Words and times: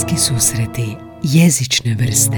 Bliski 0.00 0.16
susreti 0.16 0.96
jezične 1.22 1.96
vrste 2.00 2.36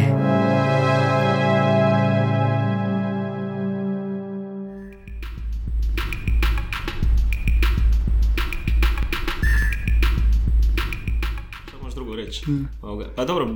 Što 11.69 11.79
možeš 11.83 11.95
drugo 11.95 12.17
reći? 12.17 12.45
Ovoga. 12.83 13.13
Pa 13.17 13.25
dobro, 13.25 13.49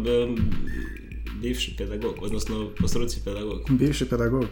bivši 1.43 1.75
pedagog, 1.79 2.15
odnosno 2.23 2.71
po 2.81 2.89
struci 2.89 3.21
pedagog. 3.25 3.61
Bivši 3.69 4.09
pedagog. 4.09 4.45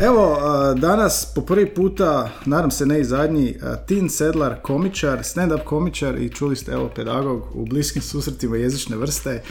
Evo, 0.00 0.36
a, 0.40 0.74
danas 0.74 1.32
po 1.34 1.40
prvi 1.40 1.74
puta, 1.74 2.30
nadam 2.44 2.70
se 2.70 2.86
ne 2.86 3.00
i 3.00 3.04
zadnji, 3.04 3.54
a, 3.62 3.76
Tin 3.76 4.10
Sedlar, 4.10 4.56
komičar, 4.62 5.18
stand-up 5.18 5.64
komičar 5.64 6.22
i 6.22 6.28
čuli 6.28 6.56
ste, 6.56 6.72
evo, 6.72 6.90
pedagog 6.94 7.42
u 7.54 7.66
bliskim 7.66 8.02
susretima 8.02 8.56
jezične 8.56 8.96
vrste. 8.96 9.42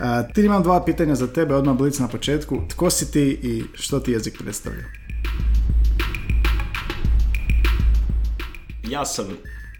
A, 0.00 0.22
Ti 0.22 0.42
imam 0.42 0.62
dva 0.62 0.84
pitanja 0.84 1.14
za 1.14 1.26
tebe, 1.26 1.54
odmah 1.54 1.76
blic 1.76 1.98
na 1.98 2.08
početku. 2.08 2.58
Tko 2.68 2.90
si 2.90 3.12
ti 3.12 3.38
i 3.42 3.64
što 3.74 4.00
ti 4.00 4.12
jezik 4.12 4.38
predstavlja? 4.38 4.84
Ja 8.88 9.04
sam 9.04 9.26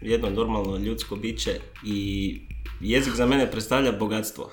jedno 0.01 0.29
normalno 0.29 0.77
ljudsko 0.77 1.15
biće 1.15 1.59
i 1.83 2.41
jezik 2.81 3.13
za 3.13 3.25
mene 3.25 3.51
predstavlja 3.51 3.91
bogatstvo. 3.91 4.51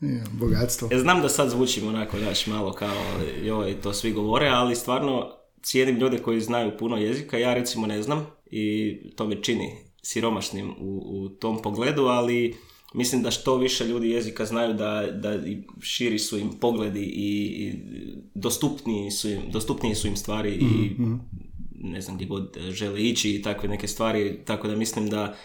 Je, 0.00 0.24
bogatstvo. 0.32 0.88
Ja 0.92 0.98
znam 0.98 1.22
da 1.22 1.28
sad 1.28 1.50
zvučim 1.50 1.88
onako 1.88 2.18
još 2.18 2.46
malo 2.46 2.72
kao 2.72 3.02
joj, 3.44 3.80
to 3.80 3.92
svi 3.92 4.12
govore, 4.12 4.48
ali 4.48 4.76
stvarno 4.76 5.32
cijenim 5.62 5.96
ljude 5.96 6.18
koji 6.18 6.40
znaju 6.40 6.76
puno 6.78 6.96
jezika, 6.96 7.38
ja 7.38 7.54
recimo 7.54 7.86
ne 7.86 8.02
znam 8.02 8.26
i 8.50 8.96
to 9.16 9.26
me 9.26 9.42
čini 9.42 9.76
siromašnim 10.02 10.70
u, 10.70 11.02
u 11.06 11.28
tom 11.28 11.62
pogledu, 11.62 12.02
ali 12.02 12.56
mislim 12.94 13.22
da 13.22 13.30
što 13.30 13.56
više 13.56 13.84
ljudi 13.84 14.10
jezika 14.10 14.44
znaju 14.44 14.74
da, 14.74 15.06
da 15.12 15.38
širi 15.80 16.18
su 16.18 16.38
im 16.38 16.50
pogledi 16.60 17.02
i, 17.02 17.44
i 17.44 17.74
dostupniji, 18.34 19.10
su 19.10 19.28
im, 19.28 19.40
dostupnije 19.52 19.94
su 19.94 20.08
im 20.08 20.16
stvari 20.16 20.50
i 20.50 20.90
ne 21.80 22.00
znam 22.00 22.16
gdje 22.16 22.26
god 22.26 22.56
žele 22.70 23.02
ići 23.02 23.34
i 23.34 23.42
takve 23.42 23.68
neke 23.68 23.88
stvari, 23.88 24.44
tako 24.44 24.68
da 24.68 24.76
mislim 24.76 25.08
da 25.08 25.36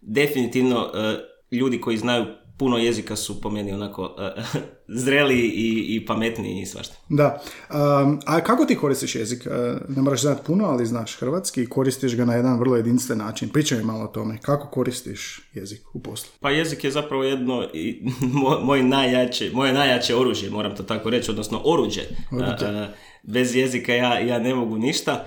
definitivno 0.00 0.90
e, 0.94 1.16
ljudi 1.56 1.80
koji 1.80 1.96
znaju 1.96 2.24
puno 2.60 2.78
jezika 2.78 3.16
su 3.16 3.40
po 3.40 3.50
meni 3.50 3.72
onako 3.72 4.16
e, 4.18 4.42
zreli 5.02 5.38
i, 5.38 5.96
i 5.96 6.06
pametniji 6.06 6.62
i 6.62 6.66
svašta. 6.66 6.94
Da. 7.08 7.40
Um, 7.70 8.20
a 8.26 8.40
kako 8.40 8.64
ti 8.64 8.76
koristiš 8.76 9.14
jezik? 9.14 9.46
Uh, 9.46 9.96
ne 9.96 10.02
moraš 10.02 10.20
znati 10.20 10.42
puno, 10.46 10.64
ali 10.64 10.86
znaš 10.86 11.16
hrvatski 11.16 11.62
i 11.62 11.66
koristiš 11.66 12.16
ga 12.16 12.24
na 12.24 12.34
jedan 12.34 12.58
vrlo 12.58 12.76
jedinstven 12.76 13.18
način. 13.18 13.48
Pričaj 13.48 13.78
mi 13.78 13.84
malo 13.84 14.04
o 14.04 14.06
tome. 14.06 14.38
Kako 14.42 14.68
koristiš 14.68 15.50
jezik 15.54 15.94
u 15.94 16.02
poslu? 16.02 16.30
Pa 16.40 16.50
jezik 16.50 16.84
je 16.84 16.90
zapravo 16.90 17.24
jedno 17.24 17.68
i 17.74 18.02
moj, 18.42 18.58
moj 18.62 18.82
najjače, 18.82 19.50
moje 19.54 19.72
najjače 19.72 20.16
oružje, 20.16 20.50
moram 20.50 20.76
to 20.76 20.82
tako 20.82 21.10
reći, 21.10 21.30
odnosno 21.30 21.60
oruđe. 21.64 22.02
A, 22.40 22.88
bez 23.22 23.56
jezika 23.56 23.94
ja, 23.94 24.18
ja 24.18 24.38
ne 24.38 24.54
mogu 24.54 24.78
ništa 24.78 25.24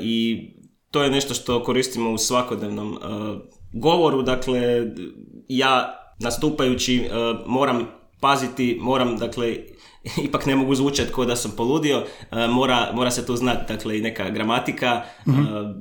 i 0.00 0.46
to 0.90 1.02
je 1.02 1.10
nešto 1.10 1.34
što 1.34 1.64
koristimo 1.64 2.10
u 2.10 2.18
svakodnevnom 2.18 2.98
govoru, 3.72 4.22
dakle 4.22 4.86
ja 5.48 5.94
nastupajući 6.18 7.08
a, 7.12 7.42
moram 7.46 7.86
paziti, 8.20 8.78
moram 8.80 9.16
dakle 9.16 9.56
ipak 10.26 10.46
ne 10.46 10.56
mogu 10.56 10.74
zvučati 10.74 11.12
kao 11.12 11.24
da 11.24 11.36
sam 11.36 11.50
poludio, 11.56 12.04
a, 12.30 12.46
mora, 12.46 12.90
mora 12.94 13.10
se 13.10 13.26
tu 13.26 13.36
znati 13.36 13.72
dakle 13.72 13.98
i 13.98 14.02
neka 14.02 14.30
gramatika, 14.30 15.02
a, 15.26 15.74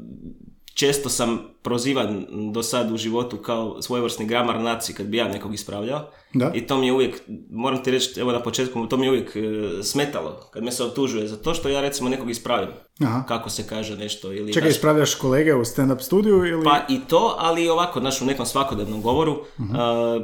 često 0.78 1.09
sam 1.09 1.39
prozivan 1.61 2.25
do 2.53 2.64
sad 2.64 2.92
u 2.92 2.97
životu 2.97 3.38
kao 3.38 3.81
svojevrsni 3.81 4.25
gramar 4.25 4.59
naci 4.59 4.94
kad 4.94 5.06
bi 5.06 5.17
ja 5.17 5.28
nekog 5.28 5.53
ispravljao. 5.53 6.09
Da. 6.33 6.52
I 6.56 6.67
to 6.67 6.78
mi 6.78 6.86
je 6.86 6.94
uvijek, 6.94 7.22
moram 7.52 7.83
ti 7.83 7.92
reći, 7.92 8.20
evo 8.20 8.31
na 8.31 8.44
početku, 8.44 8.88
to 8.88 8.98
mi 8.98 9.05
je 9.05 9.09
uvijek 9.09 9.36
e, 9.36 9.83
smetalo 9.83 10.50
kad 10.53 10.64
me 10.64 10.72
se 10.72 10.83
optužuje 10.83 11.28
za 11.28 11.38
to 11.38 11.53
što 11.53 11.70
ja 11.70 11.82
recimo 11.82 12.10
nekog 12.10 12.30
ispravim. 12.30 12.70
Aha. 12.99 13.23
Kako 13.27 13.49
se 13.49 13.67
kaže 13.67 13.98
nešto 13.98 14.33
ili... 14.33 14.54
Čekaj, 14.54 14.70
znaš, 14.70 14.77
ispravljaš 14.77 15.15
kolege 15.15 15.55
u 15.55 15.65
stand-up 15.65 15.99
studiju 15.99 16.45
ili... 16.45 16.64
pa 16.64 16.80
i 16.89 16.99
to, 17.08 17.36
ali 17.39 17.64
i 17.64 17.70
ovako, 17.70 17.99
znaš, 17.99 18.21
u 18.21 18.26
nekom 18.26 18.45
svakodnevnom 18.45 19.02
govoru. 19.02 19.38
Mhm. 19.59 19.76
a, 19.76 20.20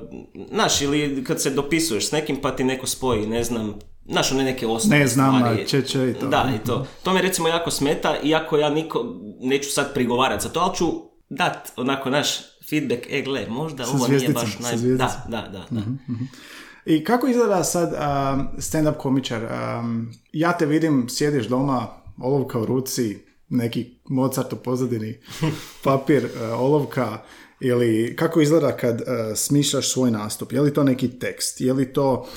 znaš, 0.52 0.82
ili 0.82 1.24
kad 1.24 1.42
se 1.42 1.50
dopisuješ 1.50 2.08
s 2.08 2.12
nekim 2.12 2.42
pa 2.42 2.52
ti 2.52 2.64
neko 2.64 2.88
spoji, 2.88 3.28
ne 3.28 3.44
znam, 3.44 3.80
znaš, 4.06 4.32
one 4.32 4.44
neke 4.44 4.68
osnovne 4.68 5.00
Ne 5.00 5.08
znam, 5.08 5.40
stvari. 5.40 5.62
a 5.62 5.66
če, 5.66 5.82
če 5.82 6.10
i 6.10 6.14
to. 6.14 6.28
Da, 6.28 6.52
i 6.56 6.66
to. 6.66 6.88
To 7.04 7.14
me 7.14 7.22
recimo 7.22 7.48
jako 7.48 7.72
smeta, 7.72 8.16
iako 8.24 8.58
ja 8.58 8.70
niko, 8.70 9.06
neću 9.40 9.70
sad 9.70 9.94
prigovarati 9.94 10.44
za 10.44 10.50
to, 10.50 10.60
ali 10.60 10.76
ću 10.76 10.86
dat 11.30 11.72
onako 11.78 12.10
naš 12.10 12.28
feedback, 12.70 13.02
e 13.10 13.22
gle, 13.22 13.48
možda 13.50 13.86
Sa 13.86 13.92
ovo 13.92 14.08
nije 14.08 14.30
baš 14.30 14.60
naj... 14.60 14.76
Da, 14.76 15.26
da, 15.28 15.42
da. 15.52 15.66
da. 15.70 15.82
I 16.86 17.04
kako 17.04 17.28
izgleda 17.28 17.64
sad 17.64 17.94
um, 17.94 18.48
stand-up 18.58 18.98
komičar? 18.98 19.42
Um, 19.44 20.14
ja 20.34 20.58
te 20.58 20.66
vidim, 20.66 21.06
sjediš 21.10 21.46
doma, 21.46 21.88
olovka 22.22 22.60
u 22.60 22.66
ruci, 22.66 23.18
neki 23.50 24.00
Mozart 24.10 24.54
u 24.54 24.56
pozadini, 24.56 25.20
papir, 25.84 26.26
uh, 26.26 26.60
olovka, 26.60 27.18
ili 27.60 28.16
kako 28.16 28.42
izgleda 28.42 28.78
kad 28.78 29.02
uh, 29.02 29.08
smišljaš 29.36 29.92
svoj 29.92 30.12
nastup? 30.12 30.52
Je 30.52 30.62
li 30.62 30.74
to 30.74 30.84
neki 30.84 31.20
tekst? 31.20 31.62
Je 31.62 31.74
li 31.74 31.94
to 31.94 32.28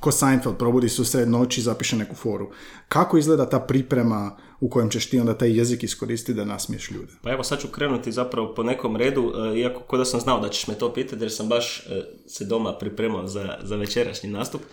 ko 0.00 0.12
Seinfeld 0.12 0.56
probudi 0.56 0.88
se 0.88 1.04
sred 1.04 1.28
noći 1.28 1.60
i 1.60 1.64
zapiše 1.64 1.96
neku 1.96 2.14
foru? 2.14 2.50
Kako 2.88 3.18
izgleda 3.18 3.48
ta 3.48 3.60
priprema 3.60 4.36
u 4.60 4.68
kojem 4.70 4.90
ćeš 4.90 5.10
ti 5.10 5.20
onda 5.20 5.38
taj 5.38 5.58
jezik 5.58 5.82
iskoristiti 5.82 6.34
da 6.34 6.44
nasmiješ 6.44 6.90
ljude? 6.90 7.12
Pa 7.22 7.32
evo 7.32 7.44
sad 7.44 7.60
ću 7.60 7.68
krenuti 7.68 8.12
zapravo 8.12 8.54
po 8.54 8.62
nekom 8.62 8.96
redu, 8.96 9.32
e, 9.34 9.58
iako 9.58 9.80
ko 9.80 9.96
da 9.96 10.04
sam 10.04 10.20
znao 10.20 10.40
da 10.40 10.48
ćeš 10.48 10.66
me 10.66 10.74
to 10.74 10.92
pitati 10.92 11.22
jer 11.22 11.32
sam 11.32 11.48
baš 11.48 11.78
e, 11.78 12.02
se 12.26 12.44
doma 12.44 12.78
pripremao 12.78 13.26
za, 13.26 13.58
za 13.62 13.76
večerašnji 13.76 14.30
nastup. 14.30 14.60
E, 14.60 14.66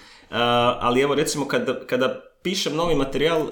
ali 0.79 1.01
evo 1.01 1.15
recimo 1.15 1.47
kada, 1.47 1.85
kada 1.85 2.21
pišem 2.43 2.75
novi 2.75 2.95
materijal, 2.95 3.47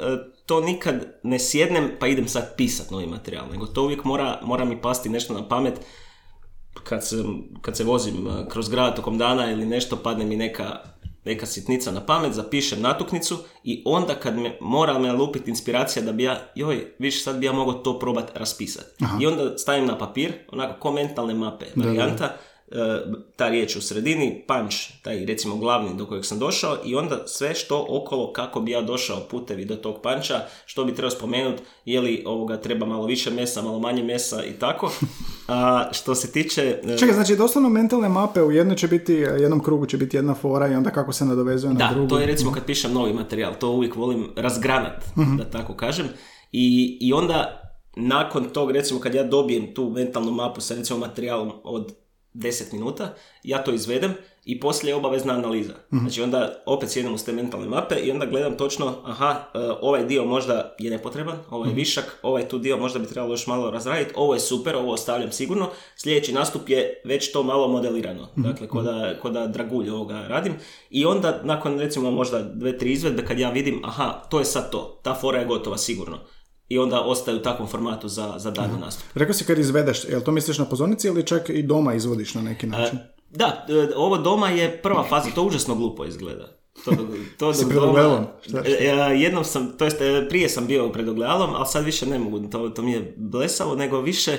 to 0.46 0.62
nikad 0.62 1.20
ne 1.24 1.40
sjednem 1.40 1.92
pa 2.00 2.08
idem 2.08 2.28
sad 2.28 2.56
pisat 2.58 2.92
novi 2.92 3.08
materijal, 3.08 3.46
nego 3.52 3.66
to 3.66 3.84
uvijek 3.84 4.04
mora, 4.04 4.40
mora 4.44 4.66
mi 4.66 4.82
pasti 4.82 5.10
nešto 5.10 5.34
na 5.34 5.48
pamet 5.48 5.74
kad, 6.84 7.08
sam, 7.08 7.44
kad 7.62 7.78
se 7.78 7.84
vozim 7.84 8.28
kroz 8.50 8.70
grad 8.70 8.96
tokom 8.96 9.18
dana 9.18 9.52
ili 9.52 9.66
nešto, 9.66 9.98
padne 9.98 10.26
mi 10.26 10.36
neka, 10.36 10.80
neka 11.26 11.46
sitnica 11.46 11.92
na 11.92 12.06
pamet, 12.06 12.34
zapišem 12.34 12.82
natuknicu 12.82 13.38
i 13.64 13.84
onda 13.86 14.16
kad 14.16 14.38
me 14.38 14.58
mora 14.62 15.00
me 15.00 15.12
lupiti 15.12 15.50
inspiracija 15.50 16.06
da 16.06 16.12
bi 16.12 16.24
ja, 16.24 16.52
joj, 16.56 16.94
viš 17.00 17.24
sad 17.24 17.38
bi 17.38 17.46
ja 17.46 17.54
mogao 17.54 17.74
to 17.74 18.00
probat 18.00 18.32
raspisati. 18.38 19.06
I 19.22 19.28
onda 19.28 19.58
stavim 19.58 19.86
na 19.86 19.98
papir, 19.98 20.34
onako 20.52 20.80
ko 20.80 20.92
mentalne 20.92 21.34
mape 21.34 21.66
varijanta, 21.76 22.36
ta 23.36 23.50
riječ 23.50 23.76
u 23.76 23.82
sredini, 23.82 24.44
punch, 24.48 24.76
taj 25.02 25.26
recimo 25.26 25.56
glavni 25.58 25.98
do 25.98 26.06
kojeg 26.06 26.26
sam 26.26 26.40
došao 26.40 26.78
i 26.86 26.96
onda 26.96 27.28
sve 27.28 27.56
što 27.56 27.86
okolo 27.90 28.34
kako 28.34 28.60
bi 28.62 28.72
ja 28.72 28.82
došao 28.82 29.20
putevi 29.32 29.66
do 29.66 29.76
tog 29.76 30.02
panča, 30.04 30.36
što 30.66 30.86
bi 30.86 30.94
trebao 30.96 31.12
spomenuti, 31.12 31.64
je 31.86 32.02
li 32.02 32.24
ovoga 32.26 32.58
treba 32.58 32.86
malo 32.86 33.06
više 33.06 33.32
mesa, 33.32 33.62
malo 33.62 33.80
manje 33.80 34.04
mesa 34.04 34.44
i 34.44 34.54
tako. 34.60 34.92
A 35.48 35.90
što 35.92 36.16
se 36.16 36.32
tiče... 36.32 36.80
e, 36.84 36.98
Čekaj, 36.98 37.14
znači 37.16 37.36
doslovno 37.36 37.70
mentalne 37.70 38.10
mape 38.10 38.42
u 38.42 38.52
jednoj 38.52 38.76
će 38.76 38.88
biti, 38.88 39.14
jednom 39.14 39.64
krugu 39.64 39.86
će 39.86 39.98
biti 39.98 40.18
jedna 40.18 40.34
fora 40.34 40.68
i 40.68 40.76
onda 40.76 40.90
kako 40.90 41.14
se 41.14 41.26
nadovezuje 41.26 41.74
na 41.74 41.80
Da, 41.80 41.94
drugu. 41.94 42.10
to 42.10 42.20
je 42.20 42.26
recimo 42.26 42.52
kad 42.52 42.66
pišem 42.66 42.94
novi 42.94 43.14
materijal, 43.14 43.54
to 43.60 43.70
uvijek 43.72 43.96
volim 43.96 44.28
razgranat, 44.36 45.04
da 45.38 45.44
tako 45.46 45.74
kažem. 45.74 46.06
I, 46.52 46.98
I 47.02 47.14
onda 47.14 47.62
nakon 47.96 48.44
tog, 48.54 48.72
recimo 48.72 49.00
kad 49.00 49.14
ja 49.16 49.24
dobijem 49.24 49.74
tu 49.74 49.90
mentalnu 49.90 50.32
mapu 50.32 50.62
sa 50.62 50.76
recimo 50.76 51.00
materijalom 51.00 51.52
od 51.64 51.94
10 52.36 52.74
minuta, 52.74 53.14
ja 53.44 53.64
to 53.64 53.74
izvedem 53.74 54.14
i 54.46 54.60
poslije 54.60 54.92
je 54.92 54.96
obavezna 54.96 55.34
analiza. 55.34 55.74
Znači 55.92 56.22
onda 56.22 56.64
opet 56.66 56.90
sjednem 56.90 57.14
uz 57.14 57.24
te 57.24 57.32
mentalne 57.32 57.68
mape 57.68 57.96
i 57.96 58.12
onda 58.12 58.26
gledam 58.26 58.58
točno, 58.58 58.94
aha, 59.04 59.44
e, 59.54 59.60
ovaj 59.82 60.06
dio 60.06 60.26
možda 60.26 60.76
je 60.80 60.92
nepotreban, 60.92 61.38
ovaj 61.50 61.70
je 61.70 61.76
višak, 61.76 62.20
ovaj 62.22 62.48
tu 62.48 62.58
dio 62.58 62.78
možda 62.78 63.00
bi 63.00 63.08
trebalo 63.08 63.34
još 63.34 63.48
malo 63.48 63.72
razraditi, 63.72 64.14
ovo 64.16 64.34
je 64.34 64.40
super, 64.40 64.76
ovo 64.76 64.94
ostavljam 64.94 65.32
sigurno, 65.32 65.70
sljedeći 65.96 66.34
nastup 66.34 66.70
je 66.70 67.02
već 67.06 67.32
to 67.32 67.44
malo 67.44 67.68
modelirano, 67.68 68.28
dakle 68.36 68.68
ko 68.68 68.82
da, 68.82 69.20
ko 69.22 69.30
da 69.30 69.48
dragulj 69.48 69.90
ovoga 69.90 70.28
radim 70.28 70.54
i 70.90 71.06
onda 71.06 71.42
nakon 71.44 71.80
recimo 71.80 72.12
možda 72.12 72.42
dve, 72.42 72.78
tri 72.78 72.92
izvedbe 72.92 73.26
kad 73.26 73.40
ja 73.40 73.50
vidim, 73.50 73.82
aha, 73.86 74.22
to 74.30 74.40
je 74.40 74.46
sad 74.46 74.72
to, 74.72 75.00
ta 75.04 75.14
fora 75.14 75.40
je 75.40 75.46
gotova 75.46 75.78
sigurno. 75.78 76.18
I 76.70 76.80
onda 76.80 77.02
ostaje 77.02 77.38
u 77.38 77.42
takvom 77.42 77.68
formatu 77.68 78.08
za, 78.08 78.34
za 78.38 78.52
daljnji 78.52 78.78
nastup. 78.80 79.06
Rekao 79.14 79.34
si 79.34 79.46
kad 79.46 79.60
izvedeš, 79.60 80.06
jel 80.10 80.22
to 80.22 80.32
misliš 80.32 80.58
na 80.58 80.66
pozornici 80.66 81.08
ili 81.08 81.28
čak 81.28 81.50
i 81.50 81.64
doma 81.64 81.94
izvodiš 81.94 82.34
na 82.34 82.42
neki 82.42 82.68
način? 82.68 83.00
Da, 83.30 83.66
e, 83.70 83.96
ovo 83.96 84.18
doma 84.18 84.50
je 84.50 84.82
prva 84.82 85.04
faza, 85.04 85.30
to 85.36 85.44
užasno 85.44 85.76
glupo 85.76 86.06
izgleda. 86.06 86.48
To, 86.86 86.92
to 87.38 87.54
Si 87.54 87.66
pred 87.70 87.78
ogledalom? 87.78 88.26
E, 88.66 88.86
e, 88.86 89.20
Jednom 89.20 89.46
sam, 89.46 89.78
to 89.78 89.86
jest 89.86 90.02
e, 90.02 90.26
prije 90.30 90.50
sam 90.50 90.68
bio 90.68 90.90
pred 90.90 91.10
ogledalom, 91.10 91.50
ali 91.56 91.66
sad 91.68 91.86
više 91.86 92.06
ne 92.06 92.20
mogu, 92.20 92.48
to, 92.50 92.70
to 92.70 92.82
mi 92.82 92.92
je 92.92 93.14
blesavo, 93.18 93.76
nego 93.76 94.02
više, 94.02 94.38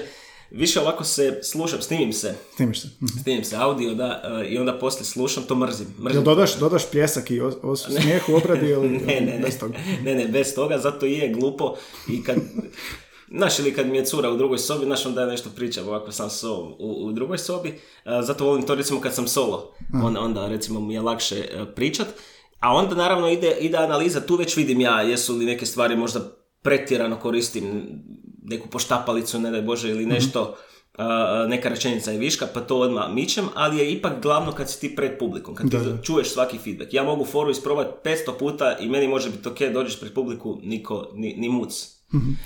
više 0.50 0.81
ovako 0.81 1.04
se 1.04 1.40
slušam, 1.43 1.82
snimim 1.82 2.12
se, 2.12 2.34
Snimiš 2.56 2.81
se. 2.81 2.88
Mhm. 3.02 3.19
snimim 3.22 3.44
se 3.44 3.56
audio, 3.56 3.94
da, 3.94 4.22
e, 4.43 4.48
i 4.48 4.58
onda 4.58 4.78
poslije 4.78 5.04
slušam, 5.04 5.43
to 5.43 5.54
mrzim. 5.54 5.87
mrzim. 5.98 6.16
Jel 6.16 6.22
dodaš, 6.22 6.58
dodaš 6.58 6.90
pljesak 6.90 7.31
i 7.31 7.40
os, 7.40 7.54
os, 7.62 7.87
smijeh 8.00 8.28
u 8.28 8.34
obradi 8.34 8.66
ili 8.66 8.88
ne, 9.06 9.20
ne, 9.20 9.20
ne, 9.20 9.38
bez 9.38 9.58
toga? 9.58 9.78
ne, 10.04 10.14
ne, 10.14 10.25
bez 10.28 10.54
toga, 10.54 10.78
zato 10.78 11.06
je 11.06 11.28
glupo 11.28 11.76
i 12.08 12.22
kad, 12.22 12.37
Znaš, 13.31 13.58
ili 13.58 13.75
kad 13.75 13.87
mi 13.87 13.96
je 13.96 14.04
cura 14.04 14.31
u 14.31 14.37
drugoj 14.37 14.58
sobi, 14.58 14.84
znaš, 14.84 15.06
onda 15.06 15.20
ja 15.20 15.26
nešto 15.26 15.50
pričam 15.56 15.88
ovako 15.88 16.12
sam 16.12 16.31
so 16.31 16.54
u, 16.78 17.06
u 17.06 17.12
drugoj 17.12 17.38
sobi. 17.38 17.78
A, 18.04 18.22
zato 18.22 18.44
volim 18.44 18.66
to 18.66 18.75
recimo 18.75 19.00
kad 19.00 19.14
sam 19.14 19.28
solo, 19.28 19.75
onda, 20.02 20.20
onda 20.20 20.48
recimo 20.48 20.81
mi 20.81 20.94
je 20.94 21.00
lakše 21.00 21.37
e, 21.37 21.64
pričat. 21.75 22.06
A 22.60 22.72
onda 22.72 22.94
naravno 22.94 23.28
ide, 23.28 23.56
ide 23.60 23.76
analiza, 23.76 24.20
tu 24.20 24.37
već 24.37 24.56
vidim 24.56 24.81
ja 24.81 25.02
jesu 25.02 25.37
li 25.37 25.44
neke 25.44 25.66
stvari 25.66 25.96
možda 25.96 26.20
pretjerano 26.62 27.16
koristim 27.16 27.82
neku 28.46 28.69
poštapalicu, 28.69 29.38
ne 29.38 29.50
daj 29.50 29.62
Bože, 29.62 29.90
ili 29.90 30.06
nešto, 30.06 30.56
a, 30.94 31.06
neka 31.48 31.69
rečenica 31.69 32.10
je 32.10 32.19
viška, 32.19 32.46
pa 32.46 32.60
to 32.60 32.78
odmah 32.78 33.10
mičem, 33.10 33.44
ali 33.54 33.78
je 33.78 33.93
ipak 33.93 34.22
glavno 34.22 34.52
kad 34.52 34.70
si 34.70 34.81
ti 34.81 34.96
pred 34.96 35.19
publikom, 35.19 35.54
kad 35.54 35.70
ti 35.70 35.76
Da, 35.76 35.82
da. 35.82 36.02
čuješ 36.02 36.28
svaki 36.28 36.58
feedback. 36.58 36.94
Ja 36.94 37.02
mogu 37.02 37.25
foru 37.25 37.50
isprobati 37.50 37.90
500 38.04 38.38
puta 38.38 38.76
i 38.78 38.88
meni 38.88 39.08
može 39.08 39.31
biti 39.31 39.48
ok, 39.48 39.58
dođeš 39.64 40.00
pred 40.00 40.12
publiku, 40.12 40.58
niko, 40.62 41.10
ni, 41.14 41.34
ni 41.34 41.48
muc. 41.48 41.88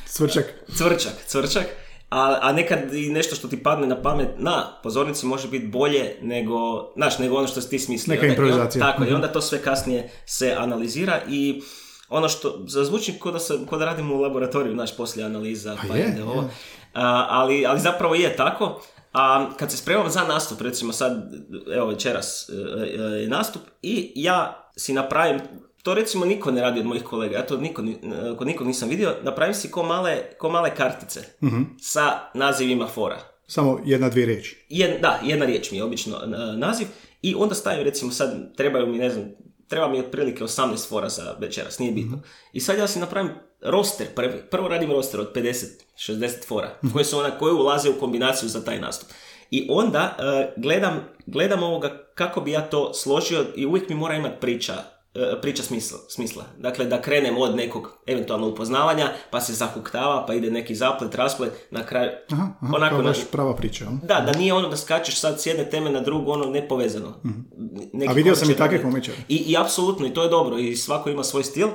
Cvrčak. 0.07 0.45
Cvrčak, 0.69 1.13
cvrčak. 1.27 1.67
A, 2.11 2.39
a 2.43 2.53
nekad 2.53 2.95
i 2.95 3.09
nešto 3.09 3.37
što 3.37 3.49
ti 3.49 3.63
padne 3.63 3.87
na 3.87 4.03
pamet 4.03 4.29
na 4.39 4.79
pozornici 4.83 5.27
može 5.27 5.49
biti 5.49 5.67
bolje 5.67 6.17
nego, 6.23 6.57
znaš, 6.97 7.19
nego 7.19 7.37
ono 7.37 7.47
što 7.47 7.61
si 7.61 7.71
ti 7.71 7.79
smislio. 7.79 8.15
Neka 8.15 8.27
improvizacija. 8.27 8.81
Tako, 8.83 9.03
i 9.03 9.07
Mhm. 9.07 9.15
onda 9.15 9.29
to 9.29 9.41
sve 9.41 9.59
kasnije 9.59 10.11
se 10.27 10.55
analizira 10.59 11.21
i 11.29 11.63
ono 12.11 12.29
što 12.29 12.65
zazvuči 12.67 13.15
kao 13.15 13.33
da, 13.33 13.39
se, 13.39 13.55
kao 13.69 13.79
da 13.79 13.85
radimo 13.85 14.15
u 14.15 14.21
laboratoriju, 14.21 14.75
znaš, 14.75 14.97
poslije 14.97 15.27
analiza, 15.27 15.77
pa, 15.89 15.97
je, 15.97 16.09
ide 16.09 16.23
ovo. 16.23 16.43
je. 16.43 16.49
A, 16.95 17.27
ali, 17.31 17.67
ali 17.67 17.81
zapravo 17.81 18.15
je 18.15 18.37
tako. 18.37 18.83
A 19.13 19.51
kad 19.53 19.71
se 19.71 19.77
spremam 19.77 20.11
za 20.11 20.21
nastup, 20.23 20.61
recimo 20.61 20.93
sad, 20.93 21.33
evo 21.75 21.87
večeras 21.87 22.49
e, 22.49 22.53
e, 22.53 23.21
je 23.21 23.29
nastup 23.29 23.63
i 23.83 24.13
ja 24.17 24.71
si 24.77 24.93
napravim, 24.93 25.41
to 25.83 25.95
recimo 25.95 26.25
niko 26.25 26.51
ne 26.51 26.61
radi 26.61 26.81
od 26.81 26.87
mojih 26.87 27.03
kolega, 27.05 27.37
ja 27.37 27.47
to 27.47 27.57
niko, 27.57 27.83
ni- 27.83 27.99
e, 28.33 28.37
kod 28.37 28.47
nikog 28.47 28.67
nisam 28.67 28.89
vidio, 28.89 29.15
napravim 29.23 29.55
si 29.55 29.71
ko 29.71 29.83
male, 29.83 30.17
ko 30.39 30.49
male 30.49 30.75
kartice 30.75 31.21
Mhm. 31.43 31.63
sa 31.79 32.03
nazivima 32.35 32.87
fora. 32.87 33.19
Samo 33.47 33.81
jedna, 33.85 34.09
dvije 34.09 34.27
riječi. 34.27 34.67
Jed, 34.69 35.01
da, 35.01 35.21
jedna 35.23 35.47
riječ 35.47 35.71
mi 35.71 35.77
je 35.77 35.85
obično 35.85 36.17
e, 36.17 36.27
naziv 36.57 36.87
i 37.23 37.35
onda 37.35 37.55
stavim 37.55 37.85
recimo 37.85 38.13
sad, 38.13 38.31
trebaju 38.57 38.87
mi, 38.87 38.99
ne 38.99 39.11
znam, 39.11 39.25
treba 39.71 39.89
mi 39.89 40.01
otprilike 40.01 40.45
18 40.45 40.89
fora 40.89 41.09
za 41.09 41.37
večeras, 41.39 41.79
nije 41.79 41.93
bitno. 41.93 42.21
I 42.53 42.61
sad 42.61 42.79
ja 42.79 42.89
si 42.89 42.99
napravim 42.99 43.31
roster, 43.61 44.07
prvi, 44.15 44.43
prvo 44.51 44.69
radim 44.69 44.93
roster 44.93 45.21
od 45.21 45.33
50, 45.35 45.67
60 45.97 46.47
fora, 46.47 46.79
koje 46.93 47.05
su 47.05 47.19
ona, 47.19 47.39
koje 47.39 47.53
ulaze 47.53 47.91
u 47.91 48.01
kombinaciju 48.01 48.49
za 48.49 48.65
taj 48.65 48.81
nastup. 48.81 49.09
I 49.51 49.67
onda 49.71 50.17
e, 50.19 50.53
gledam, 50.57 51.09
gledam 51.27 51.63
ovoga 51.63 52.05
kako 52.15 52.41
bi 52.41 52.51
ja 52.51 52.71
to 52.71 52.95
složio 52.95 53.47
i 53.57 53.67
uvijek 53.67 53.89
mi 53.89 53.95
mora 53.95 54.15
imati 54.15 54.41
priča, 54.41 54.75
priča 55.43 55.63
smisla, 55.63 55.99
smisla. 56.09 56.45
Dakle, 56.59 56.85
da 56.85 57.03
krenem 57.03 57.39
od 57.39 57.57
nekog 57.57 57.99
eventualno 58.07 58.49
upoznavanja, 58.49 59.09
pa 59.31 59.41
se 59.41 59.53
zahuktava, 59.53 60.27
pa 60.27 60.35
ide 60.35 60.51
neki 60.51 60.75
zaplet, 60.75 61.15
rasplet, 61.15 61.53
na 61.71 61.87
kraju, 61.87 62.11
Aha, 62.33 62.49
aha, 62.61 62.77
onako, 62.77 62.97
na- 62.97 63.03
baš 63.03 63.19
prava 63.33 63.57
priča. 63.57 63.85
da, 64.03 64.21
da 64.23 64.33
nije 64.33 64.55
ono 64.55 64.69
da 64.69 64.77
skačeš 64.77 65.21
sad 65.21 65.41
s 65.41 65.47
jedne 65.47 65.71
teme 65.71 65.91
na 65.91 66.01
drugu, 66.01 66.31
ono 66.31 66.45
nepovezano. 66.45 67.21
Neki 67.93 68.09
A 68.09 68.13
vidio 68.13 68.37
sam 68.37 68.51
i 68.51 68.57
takve 68.57 68.83
komičare. 68.83 69.19
I, 69.29 69.37
I 69.37 69.57
apsolutno, 69.57 70.07
i 70.07 70.15
to 70.15 70.23
je 70.23 70.29
dobro, 70.29 70.59
i 70.59 70.77
svako 70.77 71.11
ima 71.11 71.25
svoj 71.25 71.45
stil. 71.45 71.69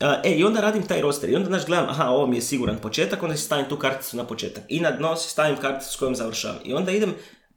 A, 0.00 0.20
E, 0.24 0.30
i 0.30 0.44
onda 0.44 0.60
radim 0.60 0.82
taj 0.82 1.00
roster, 1.00 1.30
i 1.30 1.36
onda, 1.36 1.46
znaš, 1.46 1.66
gledam, 1.66 1.88
aha, 1.88 2.04
ovo 2.04 2.26
mi 2.26 2.36
je 2.36 2.42
siguran 2.42 2.78
početak, 2.78 3.22
onda 3.22 3.36
si 3.36 3.42
stavim 3.42 3.66
tu 3.68 3.76
karticu 3.76 4.16
na 4.16 4.24
početak. 4.24 4.64
I 4.68 4.80
na 4.80 4.90
dno 4.90 5.16
si 5.16 5.30
stavim 5.30 5.56
karticu 5.56 5.92
s 5.92 5.96
kojom 5.96 6.14
završavam. 6.14 6.58
I 6.64 6.74
onda 6.74 6.90
idem, 6.92 7.14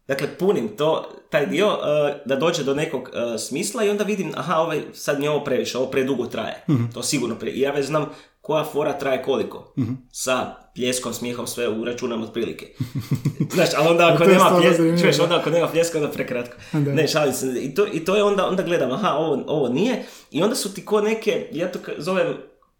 dakle, 0.07 0.37
punim 0.37 0.67
to, 0.77 1.09
taj 1.29 1.45
dio, 1.45 1.67
a, 1.67 2.13
da 2.25 2.35
dođe 2.35 2.63
do 2.63 2.73
nekog 2.73 3.09
a, 3.13 3.37
smisla 3.37 3.83
i 3.83 3.89
onda 3.89 4.03
vidim, 4.03 4.31
aha, 4.35 4.55
ovaj, 4.55 4.81
sad 4.93 5.19
mi 5.19 5.25
je 5.25 5.29
ovo 5.29 5.43
previše, 5.43 5.77
ovo 5.77 5.87
predugo 5.87 6.25
traje. 6.25 6.65
To 6.93 7.03
sigurno 7.03 7.35
pre... 7.35 7.51
I 7.51 7.59
ja 7.59 7.71
već 7.71 7.85
znam 7.85 8.09
koja 8.45 8.63
fora 8.63 8.93
traje 8.93 9.23
koliko. 9.23 9.73
Sa 10.11 10.55
pljeskom, 10.75 11.13
smijehom, 11.13 11.47
sve 11.47 11.69
uračunam 11.69 12.23
otprilike. 12.23 12.67
Znaš, 13.53 13.69
ali 13.77 13.87
onda 13.87 14.13
ako 14.13 14.25
nema 14.25 14.57
pljeska, 14.59 14.97
čuješ, 15.01 15.17
da. 15.17 15.23
onda 15.23 15.35
ako 15.35 15.49
nema 15.49 15.67
pljeska, 15.67 15.97
onda 15.97 16.11
prekratko. 16.11 16.55
Da. 16.71 16.93
Ne, 16.93 17.07
šalim 17.07 17.33
se. 17.33 17.47
I 17.61 17.75
to, 17.75 17.87
i 17.93 18.05
to 18.05 18.15
je 18.15 18.23
onda, 18.23 18.47
onda 18.47 18.63
gledam, 18.63 18.91
aha, 18.91 19.13
ovo, 19.13 19.43
ovo 19.47 19.69
nije. 19.69 20.03
I 20.31 20.43
onda 20.43 20.55
su 20.55 20.73
ti 20.73 20.85
ko 20.85 21.01
neke, 21.01 21.47
ja 21.51 21.71
to 21.71 21.79
zovem, 21.97 22.37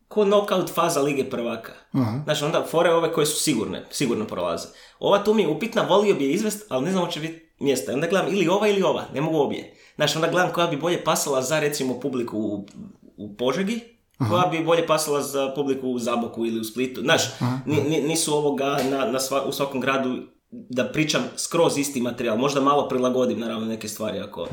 ko 0.08 0.24
knockout 0.24 0.70
faza 0.70 1.02
Lige 1.02 1.24
prvaka. 1.24 1.72
Aha. 1.94 2.22
Znaš, 2.24 2.42
onda 2.42 2.64
fore 2.64 2.94
ove 2.94 3.14
koje 3.14 3.26
su 3.26 3.40
sigurne, 3.40 3.86
sigurno 3.92 4.26
prolaze. 4.26 4.68
Ova 5.00 5.24
tu 5.24 5.34
mi 5.34 5.42
je 5.42 5.48
upitna, 5.48 5.82
volio 5.82 6.16
bi 6.16 6.24
je 6.26 6.32
izvest, 6.32 6.66
ali 6.70 6.86
ne 6.86 6.92
znam 6.92 7.06
hoće 7.06 7.20
biti 7.20 7.54
mjesta. 7.60 7.94
Onda 7.94 8.08
gledam 8.08 8.34
ili 8.34 8.48
ova 8.48 8.68
ili 8.68 8.84
ova, 8.84 9.04
ne 9.14 9.22
mogu 9.22 9.38
obje. 9.40 9.74
Znaš, 9.96 10.16
onda 10.16 10.28
gledam 10.28 10.52
koja 10.54 10.68
bi 10.68 10.78
bolje 10.78 11.04
pasala 11.04 11.42
za 11.42 11.60
recimo 11.60 12.00
publiku 12.00 12.38
u, 12.38 12.66
u 13.18 13.36
Požegi, 13.36 13.80
koja 14.30 14.48
bi 14.48 14.64
bolje 14.64 14.88
pasala 14.88 15.22
za 15.22 15.52
publiku 15.56 15.88
u 15.88 16.00
Zaboku 16.00 16.46
ili 16.46 16.60
u 16.60 16.64
Splitu. 16.64 17.02
Znaš, 17.02 17.22
ni- 17.66 18.02
nisu 18.02 18.34
ovoga 18.36 18.66
na, 18.84 19.06
na 19.06 19.20
sva- 19.20 19.44
u 19.44 19.52
svakom 19.52 19.82
gradu 19.82 20.18
da 20.52 20.86
pričam 20.86 21.24
skroz 21.38 21.78
isti 21.78 22.02
materijal. 22.02 22.38
Možda 22.38 22.62
malo 22.62 22.88
prilagodim 22.90 23.40
naravno 23.40 23.66
neke 23.66 23.88
stvari 23.88 24.20
ako... 24.20 24.48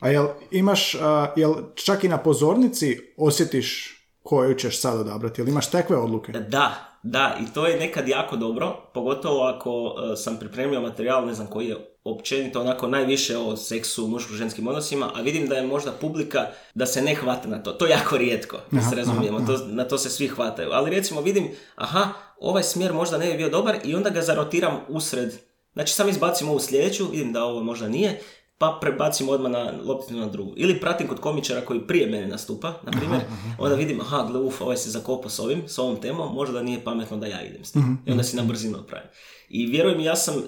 A 0.00 0.08
jel 0.08 0.26
imaš, 0.50 0.94
a, 0.94 1.32
jel 1.36 1.54
čak 1.74 2.04
i 2.04 2.08
na 2.08 2.18
pozornici 2.18 2.98
osjetiš 3.16 3.97
koju 4.28 4.54
ćeš 4.54 4.80
sad 4.80 5.00
odabrati? 5.00 5.40
Jel 5.40 5.48
imaš 5.48 5.70
takve 5.70 5.96
odluke? 5.96 6.32
Da, 6.32 6.74
da, 7.02 7.36
i 7.40 7.54
to 7.54 7.66
je 7.66 7.78
nekad 7.78 8.08
jako 8.08 8.36
dobro, 8.36 8.76
pogotovo 8.94 9.44
ako 9.44 9.94
e, 10.12 10.16
sam 10.16 10.36
pripremio 10.36 10.80
materijal, 10.80 11.26
ne 11.26 11.34
znam 11.34 11.46
koji 11.46 11.66
je 11.66 11.76
općenito 12.04 12.60
onako 12.60 12.86
najviše 12.86 13.36
o 13.36 13.56
seksu, 13.56 14.06
muško-ženskim 14.06 14.68
odnosima, 14.68 15.10
a 15.14 15.20
vidim 15.20 15.46
da 15.46 15.54
je 15.54 15.66
možda 15.66 15.92
publika 15.92 16.46
da 16.74 16.86
se 16.86 17.02
ne 17.02 17.14
hvata 17.14 17.48
na 17.48 17.62
to. 17.62 17.72
To 17.72 17.86
je 17.86 17.90
jako 17.90 18.16
rijetko, 18.16 18.56
da 18.70 18.80
se 18.80 18.86
Aha, 18.86 18.96
razumijemo, 18.96 19.40
to, 19.40 19.58
na 19.66 19.84
to 19.84 19.98
se 19.98 20.10
svi 20.10 20.28
hvataju. 20.28 20.68
Ali 20.72 20.90
recimo 20.90 21.20
vidim, 21.20 21.48
aha, 21.76 22.08
ovaj 22.40 22.62
smjer 22.62 22.92
možda 22.92 23.18
ne 23.18 23.26
bi 23.30 23.36
bio 23.36 23.48
dobar 23.48 23.76
i 23.84 23.94
onda 23.94 24.10
ga 24.10 24.22
zarotiram 24.22 24.80
usred. 24.88 25.32
Znači 25.72 25.92
sam 25.92 26.08
izbacim 26.08 26.48
ovu 26.48 26.60
sljedeću, 26.60 27.06
vidim 27.10 27.32
da 27.32 27.44
ovo 27.44 27.62
možda 27.62 27.88
nije, 27.88 28.20
pa 28.58 28.78
prebacim 28.80 29.28
odmah 29.28 29.52
na 29.52 29.72
lopticu 29.84 30.16
na 30.16 30.26
drugu. 30.26 30.52
Ili 30.56 30.80
pratim 30.80 31.08
kod 31.08 31.20
komičara 31.20 31.60
koji 31.60 31.86
prije 31.86 32.06
mene 32.06 32.26
nastupa, 32.26 32.68
na 32.82 32.92
primjer, 32.92 33.20
onda 33.58 33.76
vidim, 33.76 34.00
aha, 34.00 34.26
gle, 34.30 34.40
uf, 34.40 34.60
ovaj 34.60 34.76
se 34.76 34.90
zakopao 34.90 35.30
s 35.30 35.38
ovim, 35.38 35.62
s 35.68 35.78
ovom 35.78 36.00
temom, 36.00 36.34
možda 36.34 36.62
nije 36.62 36.84
pametno 36.84 37.16
da 37.16 37.26
ja 37.26 37.42
idem 37.42 37.64
s 37.64 37.72
tim. 37.72 37.98
I 38.06 38.10
onda 38.10 38.22
si 38.22 38.36
na 38.36 38.42
brzinu 38.42 38.78
odpravim. 38.78 39.08
I 39.48 39.66
vjeruj 39.66 39.94
mi, 39.94 40.04
ja 40.04 40.16
sam, 40.16 40.34
e, 40.34 40.42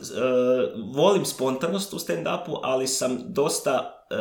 volim 0.94 1.24
spontanost 1.24 1.92
u 1.94 1.98
stand-upu, 1.98 2.58
ali 2.62 2.86
sam 2.86 3.18
dosta, 3.26 4.04
e, 4.10 4.16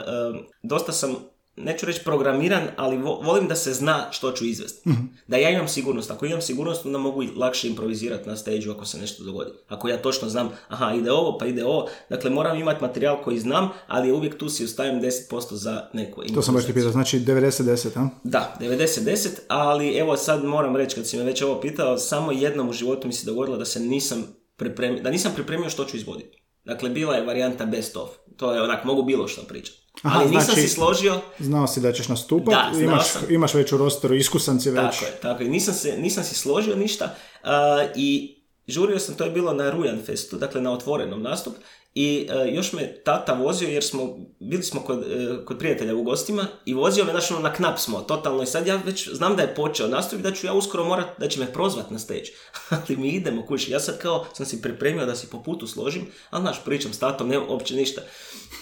dosta 0.64 0.92
sam, 0.92 1.16
neću 1.60 1.86
reći 1.86 2.04
programiran, 2.04 2.64
ali 2.78 2.98
vo- 2.98 3.20
volim 3.24 3.48
da 3.48 3.56
se 3.56 3.74
zna 3.74 4.08
što 4.12 4.32
ću 4.32 4.46
izvesti. 4.46 4.90
Da 5.28 5.38
ja 5.38 5.50
imam 5.50 5.68
sigurnost. 5.68 6.12
Ako 6.12 6.26
imam 6.26 6.42
sigurnost, 6.42 6.86
onda 6.86 6.98
mogu 6.98 7.24
i 7.24 7.30
lakše 7.36 7.68
improvizirati 7.68 8.30
na 8.30 8.36
stage 8.38 8.72
ako 8.72 8.86
se 8.86 8.98
nešto 8.98 9.24
dogodi. 9.24 9.52
Ako 9.68 9.88
ja 9.90 9.98
točno 9.98 10.30
znam, 10.30 10.50
aha, 10.68 10.94
ide 10.94 11.12
ovo, 11.12 11.38
pa 11.38 11.46
ide 11.46 11.66
ovo. 11.66 11.88
Dakle, 12.10 12.30
moram 12.30 12.58
imati 12.58 12.82
materijal 12.82 13.24
koji 13.24 13.40
znam, 13.40 13.70
ali 13.88 14.08
je 14.08 14.14
uvijek 14.14 14.38
tu 14.38 14.50
si 14.50 14.66
ostavim 14.66 15.02
10% 15.02 15.12
za 15.52 15.90
neku 15.94 16.24
To 16.33 16.42
sam 16.42 16.54
baš 16.56 16.66
ti 16.66 16.74
pitao, 16.74 16.92
znači 16.92 17.19
90-10, 17.19 17.88
a? 17.95 18.10
da, 18.24 18.56
90-10, 18.60 19.28
ali 19.48 19.94
evo 19.94 20.18
sad 20.18 20.44
moram 20.45 20.76
reći 20.76 20.95
kad 20.95 21.07
si 21.07 21.18
me 21.18 21.24
već 21.24 21.42
ovo 21.42 21.62
pitao, 21.62 21.98
samo 21.98 22.31
jednom 22.31 22.69
u 22.69 22.74
životu 22.74 23.07
mi 23.07 23.14
se 23.14 23.26
dogodilo 23.26 23.57
da 23.57 23.66
se 23.66 23.80
nisam 23.80 24.24
pripremio, 24.56 25.04
da 25.04 25.10
nisam 25.10 25.31
pripremio 25.36 25.69
što 25.69 25.86
ću 25.86 25.98
izvoditi. 25.98 26.44
Dakle, 26.66 26.90
bila 26.90 27.16
je 27.16 27.26
varijanta 27.26 27.66
best 27.66 27.98
of. 27.98 28.10
To 28.38 28.54
je 28.54 28.62
onak, 28.62 28.83
mogu 28.83 29.04
bilo 29.04 29.28
što 29.28 29.42
pričati. 29.42 29.89
Aha, 30.04 30.20
ali 30.20 30.30
nisam 30.30 30.46
znači- 30.46 30.62
si 30.62 30.68
složio, 30.68 31.22
Znao 31.40 31.68
si 31.68 31.80
da 31.80 31.92
ćeš 31.94 32.08
nastupat, 32.08 32.54
Da, 32.74 32.80
imaš, 32.80 33.08
sam. 33.12 33.22
imaš 33.30 33.54
već 33.54 33.72
u 33.72 33.78
rosteru, 33.78 34.16
iskusan 34.16 34.60
si 34.60 34.70
već. 34.70 34.82
tako 34.82 35.06
je, 35.06 35.12
tako 35.22 35.44
je, 35.44 35.50
nisam, 35.50 35.74
se, 35.74 35.98
nisam 35.98 36.24
si 36.24 36.36
složio 36.36 36.76
ništa 36.76 37.16
a, 37.44 37.86
i 37.96 38.36
žurio 38.68 39.00
sam, 39.00 39.16
to 39.16 39.24
je 39.24 39.32
bilo 39.32 39.54
na 39.54 39.70
Rujan 39.72 40.00
Festu, 40.06 40.38
dakle 40.38 40.62
na 40.62 40.72
otvorenom 40.72 41.22
nastup 41.22 41.54
i 41.96 42.28
e, 42.30 42.56
još 42.56 42.74
me 42.74 42.94
tata 43.04 43.34
vozio 43.34 43.70
jer 43.70 43.84
smo, 43.84 44.18
bili 44.40 44.64
smo 44.64 44.82
kod, 44.82 45.04
e, 45.04 45.46
kod 45.46 45.58
prijatelja 45.60 45.96
u 45.96 46.04
gostima 46.04 46.46
i 46.66 46.74
vozio 46.74 47.06
me, 47.06 47.12
znači 47.12 47.34
ono, 47.34 47.42
na 47.42 47.54
knap 47.54 47.80
smo, 47.80 48.00
totalno 48.02 48.44
i 48.44 48.46
sad 48.46 48.68
ja 48.68 48.76
već 48.86 49.10
znam 49.14 49.36
da 49.36 49.42
je 49.42 49.56
počeo 49.56 49.88
nastup 49.88 50.20
i 50.20 50.24
da 50.24 50.32
ću 50.32 50.48
ja 50.48 50.54
uskoro 50.54 50.86
morat, 50.86 51.08
da 51.20 51.28
će 51.28 51.40
me 51.40 51.54
prozvat 51.54 51.92
na 51.92 52.00
stage, 52.00 52.30
ali 52.88 52.98
mi 52.98 53.10
idemo 53.10 53.46
kući, 53.46 53.72
ja 53.72 53.80
sad 53.80 54.00
kao 54.00 54.26
sam 54.34 54.46
si 54.46 54.62
pripremio 54.62 55.06
da 55.06 55.16
si 55.16 55.28
po 55.28 55.44
putu 55.44 55.68
složim, 55.68 56.08
ali 56.30 56.42
znaš, 56.42 56.64
pričam 56.66 56.94
s 56.94 57.00
tatom, 57.00 57.28
nema 57.28 57.46
uopće 57.50 57.76
ništa. 57.76 58.02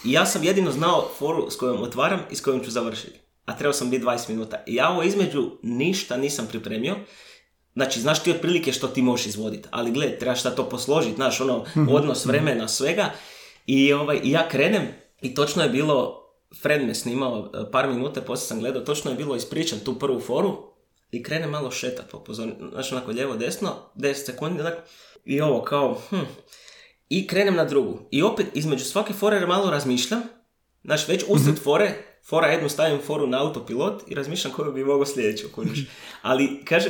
I 0.05 0.11
ja 0.11 0.25
sam 0.25 0.43
jedino 0.43 0.71
znao 0.71 1.09
foru 1.19 1.51
s 1.51 1.55
kojom 1.55 1.81
otvaram 1.81 2.19
i 2.31 2.35
s 2.35 2.41
kojom 2.41 2.63
ću 2.63 2.71
završiti. 2.71 3.19
A 3.45 3.57
trebao 3.57 3.73
sam 3.73 3.89
biti 3.89 4.05
20 4.05 4.29
minuta. 4.29 4.63
I 4.67 4.75
ja 4.75 4.89
ovo 4.89 5.03
između 5.03 5.51
ništa 5.63 6.17
nisam 6.17 6.47
pripremio. 6.47 6.95
Znači, 7.77 8.01
znaš 8.01 8.23
ti 8.23 8.31
otprilike 8.31 8.71
što 8.71 8.87
ti 8.87 9.01
možeš 9.01 9.25
izvoditi, 9.25 9.67
ali 9.71 9.91
gle, 9.91 10.19
trebaš 10.19 10.39
šta 10.39 10.55
to 10.55 10.69
posložiti, 10.69 11.15
znaš, 11.15 11.41
ono, 11.41 11.65
odnos 11.89 12.25
vremena, 12.25 12.67
svega. 12.67 13.11
I, 13.65 13.93
ovaj, 13.93 14.19
ja 14.23 14.49
krenem 14.49 14.87
i 15.21 15.35
točno 15.35 15.63
je 15.63 15.69
bilo, 15.69 16.23
Fred 16.61 16.87
me 16.87 16.95
snimao 16.95 17.51
e, 17.53 17.71
par 17.71 17.89
minuta, 17.89 18.21
poslije 18.21 18.47
sam 18.47 18.59
gledao, 18.59 18.81
točno 18.81 19.11
je 19.11 19.17
bilo 19.17 19.35
ispričan 19.35 19.79
tu 19.79 19.99
prvu 19.99 20.19
foru 20.19 20.73
i 21.11 21.23
krenem 21.23 21.49
malo 21.49 21.71
šetat 21.71 22.11
po 22.11 22.19
pozornici, 22.23 22.59
znači 22.71 22.95
onako 22.95 23.11
lijevo 23.11 23.35
desno, 23.35 23.75
10 23.95 24.13
sekundi, 24.13 24.61
onako, 24.61 24.81
i 25.25 25.41
ovo 25.41 25.61
kao, 25.61 26.01
hm, 26.09 26.15
i 27.09 27.27
krenem 27.27 27.55
na 27.55 27.65
drugu. 27.65 27.99
I 28.11 28.23
opet 28.23 28.45
između 28.53 28.85
svake 28.85 29.13
fore 29.13 29.45
malo 29.45 29.71
razmišljam 29.71 30.21
Znaš, 30.83 31.07
već 31.07 31.23
usred 31.27 31.59
fore, 31.59 31.91
fora 32.25 32.47
jednu 32.47 32.69
stavim 32.69 32.99
foru 33.01 33.27
na 33.27 33.41
autopilot 33.41 34.03
i 34.07 34.15
razmišljam 34.15 34.53
koju 34.53 34.71
bi 34.71 34.83
mogao 34.83 35.05
sljedeću 35.05 35.47
kužiš. 35.49 35.79
Ali, 36.21 36.61
kaže, 36.65 36.89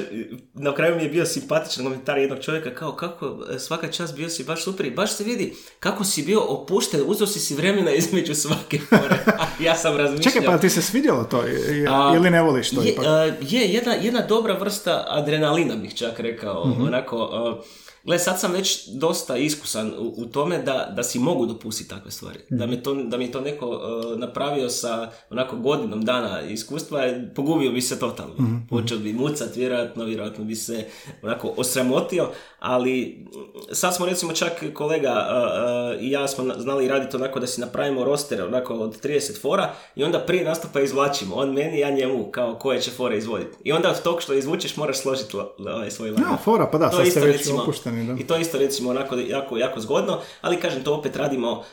na 0.53 0.75
kraju 0.75 0.95
mi 0.95 1.03
je 1.03 1.09
bio 1.09 1.25
simpatičan 1.25 1.83
komentar 1.83 2.17
jednog 2.17 2.39
čovjeka 2.39 2.69
kao 2.71 2.91
kako 2.91 3.37
e, 3.49 3.59
svaka 3.59 3.87
čast 3.87 4.15
bio 4.15 4.29
si 4.29 4.43
baš 4.43 4.63
super 4.63 4.85
i 4.85 4.91
baš 4.91 5.11
se 5.11 5.23
vidi 5.23 5.53
kako 5.79 6.03
si 6.03 6.23
bio 6.23 6.41
opušten, 6.41 7.01
uzeo 7.05 7.27
si 7.27 7.39
si 7.39 7.55
vremena 7.55 7.91
između 7.91 8.35
svake 8.35 8.79
fore. 8.79 9.17
ja 9.59 9.75
sam 9.75 9.97
razmišljao. 9.97 10.31
Čekaj, 10.33 10.45
pa 10.45 10.57
ti 10.57 10.69
se 10.69 10.81
svidjelo 10.81 11.23
to 11.23 11.47
i- 11.47 11.85
ili 12.15 12.29
ne 12.29 12.41
voliš 12.41 12.69
to 12.69 12.81
je, 12.81 12.89
ipak? 12.89 13.05
a, 13.05 13.09
je 13.41 13.61
jedna, 13.63 13.93
jedna 13.93 14.21
dobra 14.21 14.53
vrsta 14.53 15.05
adrenalina 15.07 15.75
bih 15.75 15.95
čak 15.95 16.19
rekao. 16.19 16.67
Mhm. 16.67 16.81
Onako, 16.83 17.17
a, 17.23 17.61
gle, 18.07 18.19
sad 18.19 18.39
sam 18.39 18.51
već 18.51 18.67
dosta 18.87 19.37
iskusan 19.37 19.87
u, 19.89 20.13
u 20.17 20.25
tome 20.25 20.57
da, 20.59 20.91
da 20.91 21.03
si 21.03 21.19
mogu 21.19 21.45
dopustiti 21.45 21.89
takve 21.89 22.11
stvari. 22.11 22.39
Da, 22.49 22.65
Mhm. 22.65 22.69
me 22.69 22.83
to, 22.83 22.93
da 22.95 23.17
mi 23.17 23.23
je 23.25 23.31
to 23.31 23.41
neko 23.41 23.71
a, 23.71 24.17
napravio 24.17 24.69
sa 24.69 24.87
onako 25.29 25.55
godinom 25.57 26.01
dana 26.01 26.41
iskustva, 26.41 27.03
pogubio 27.35 27.71
bi 27.71 27.81
se 27.81 27.99
totalno. 27.99 28.33
Mhm, 28.35 28.55
Počeo 28.69 28.97
bi 28.97 29.13
mucat, 29.13 29.55
vjerojatno, 29.55 30.05
vjerojatno 30.05 30.43
bi 30.43 30.55
se 30.55 30.85
onako 31.21 31.53
osramotio, 31.57 32.29
ali 32.59 33.17
mm, 33.21 33.27
sad 33.71 33.95
smo 33.95 34.05
recimo 34.05 34.33
čak 34.33 34.51
kolega 34.73 35.09
a, 35.09 35.25
a, 35.29 35.95
i 35.99 36.11
ja 36.11 36.27
smo 36.27 36.43
na- 36.43 36.55
znali 36.57 36.87
raditi 36.87 37.15
onako 37.15 37.39
da 37.39 37.47
si 37.47 37.61
napravimo 37.61 38.03
roster 38.03 38.41
onako 38.43 38.73
od 38.75 39.01
30 39.01 39.17
fora 39.37 39.57
i 39.95 40.03
onda 40.03 40.19
prije 40.19 40.43
nastupa 40.45 40.81
izvlačimo. 40.81 41.35
On 41.35 41.49
meni, 41.49 41.79
ja 41.79 41.89
njemu, 41.91 42.25
kao 42.25 42.55
koje 42.55 42.81
će 42.81 42.91
fore 42.91 43.17
izvoditi. 43.17 43.57
I 43.63 43.71
onda 43.71 43.89
od 43.89 44.01
tog 44.01 44.21
što 44.21 44.33
izvučeš 44.33 44.77
moraš 44.77 44.97
složiti 44.97 45.37
la- 45.37 45.47
ovaj 45.67 45.91
svoj 45.91 46.09
line 46.09 46.23
Ja, 46.23 46.37
fora, 46.37 46.67
pa 46.67 46.77
da, 46.77 46.89
To 46.89 46.97
sad 46.97 47.07
ste 47.07 47.19
već 47.19 47.37
recimo- 47.37 47.61
opušteni, 47.61 47.96
da. 48.03 48.15
I 48.19 48.23
to 48.27 48.35
je 48.35 48.41
isto 48.41 48.57
recimo 48.57 48.89
onako 48.89 49.15
jako, 49.15 49.57
jako 49.57 49.79
zgodno, 49.79 50.19
ali 50.41 50.59
kažem 50.59 50.83
to 50.83 50.93
opet 50.93 51.15
radimo 51.15 51.51
uh, 51.51 51.63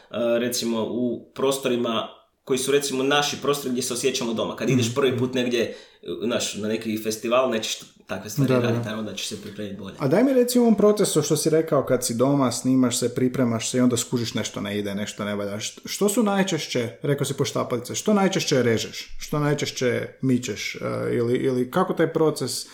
recimo 0.41 0.83
u 0.83 1.31
prostorima 1.35 2.09
koji 2.45 2.59
su 2.59 2.73
recimo 2.73 3.03
naši 3.03 3.37
prostori 3.43 3.71
gdje 3.71 3.83
se 3.83 3.95
osjećamo 3.95 4.35
doma. 4.35 4.57
Kad 4.57 4.71
ideš 4.71 4.95
prvi 4.95 5.19
put 5.19 5.35
negdje 5.35 5.75
uh, 6.03 6.09
znaš, 6.25 6.55
na 6.55 6.69
neki 6.69 7.03
festival, 7.03 7.51
nećeš 7.51 7.79
takve 8.07 8.31
stvari 8.31 8.53
Da, 8.53 8.61
raditi, 8.61 8.85
naravno 8.85 9.11
da 9.11 9.17
ćeš 9.17 9.29
se 9.29 9.43
pripremiti 9.43 9.77
bolje. 9.77 9.95
A 9.99 10.09
daj 10.09 10.25
mi 10.25 10.33
reci 10.33 10.59
u 10.59 10.63
ovom 10.63 10.75
procesu 10.75 11.23
što 11.23 11.37
si 11.37 11.51
rekao 11.51 11.85
kad 11.87 12.07
si 12.07 12.15
doma, 12.15 12.53
snimaš 12.53 12.99
se, 12.99 13.15
pripremaš 13.15 13.71
se 13.71 13.79
i 13.79 13.81
onda 13.81 13.97
skužiš 13.97 14.35
nešto 14.35 14.61
ne 14.61 14.79
ide, 14.79 14.95
nešto 14.95 15.25
ne 15.25 15.35
valja. 15.35 15.57
Št- 15.57 15.81
Što 15.85 16.09
su 16.09 16.23
najčešće, 16.23 16.89
rekao 17.03 17.25
si 17.25 17.35
poštapalice, 17.35 17.95
što 17.95 18.15
najčešće 18.15 18.63
režeš? 18.63 19.17
Što 19.19 19.39
najčešće 19.39 20.09
mičeš? 20.21 20.75
Uh, 20.81 21.15
ili, 21.15 21.35
ili 21.37 21.71
kako 21.71 21.93
taj 21.93 22.13
proces 22.13 22.67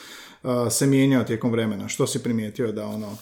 se 0.71 0.87
mijenjao 0.87 1.25
tijekom 1.25 1.51
vremena? 1.51 1.89
Što 1.89 2.07
si 2.07 2.23
primijetio 2.23 2.73
da 2.73 2.87
ono... 2.87 3.17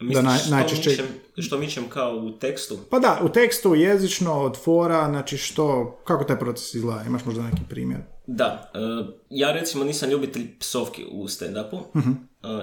Da 0.00 0.06
Misliš 0.06 0.24
naj, 0.24 0.38
što, 0.38 0.50
najčešće... 0.50 0.90
mičem, 0.90 1.06
što 1.38 1.58
mičem 1.58 1.88
kao 1.88 2.16
u 2.16 2.30
tekstu? 2.30 2.78
Pa 2.90 2.98
da, 2.98 3.20
u 3.22 3.28
tekstu, 3.28 3.74
jezično, 3.74 4.42
od 4.42 4.56
fora, 4.64 5.08
znači 5.08 5.38
što, 5.38 5.98
kako 6.04 6.24
taj 6.24 6.38
proces 6.38 6.74
izgleda? 6.74 7.02
Imaš 7.06 7.24
možda 7.24 7.42
neki 7.42 7.62
primjer? 7.68 8.00
Da, 8.26 8.70
uh, 8.74 9.06
ja 9.30 9.52
recimo 9.52 9.84
nisam 9.84 10.10
ljubitelj 10.10 10.58
psovki 10.58 11.06
u 11.10 11.28
stand-upu 11.28 11.76
uh, 11.76 12.02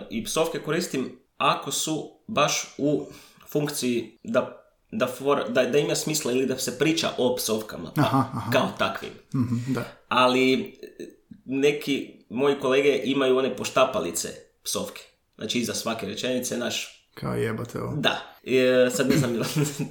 i 0.09 0.23
psovke 0.23 0.59
koristim 0.59 1.19
ako 1.37 1.71
su 1.71 2.11
baš 2.27 2.75
u 2.77 3.05
funkciji 3.49 4.17
da, 4.23 4.63
da, 4.91 5.07
for, 5.07 5.43
da, 5.49 5.65
da 5.65 5.77
ima 5.77 5.95
smisla 5.95 6.31
ili 6.31 6.45
da 6.45 6.57
se 6.57 6.79
priča 6.79 7.09
o 7.17 7.35
psovkama 7.35 7.91
pa, 7.95 8.01
Aha, 8.01 8.25
aha. 8.33 8.51
kao 8.51 8.69
takvim. 8.77 9.11
Mhm, 9.35 9.73
da. 9.73 9.83
Ali 10.07 10.53
e, 10.53 11.05
neki 11.45 12.13
moji 12.29 12.59
kolege 12.59 13.01
imaju 13.03 13.37
one 13.37 13.55
poštapalice 13.55 14.29
psovke. 14.63 15.01
Znači 15.35 15.59
iza 15.59 15.73
svake 15.73 16.05
rečenice 16.05 16.57
naš 16.57 16.96
Kao 17.19 17.35
jebate 17.35 17.81
ovo. 17.81 17.95
da, 17.95 18.35
e, 18.43 18.89
sad 18.89 19.09
ne 19.09 19.17
znam 19.17 19.35
jel 19.35 19.43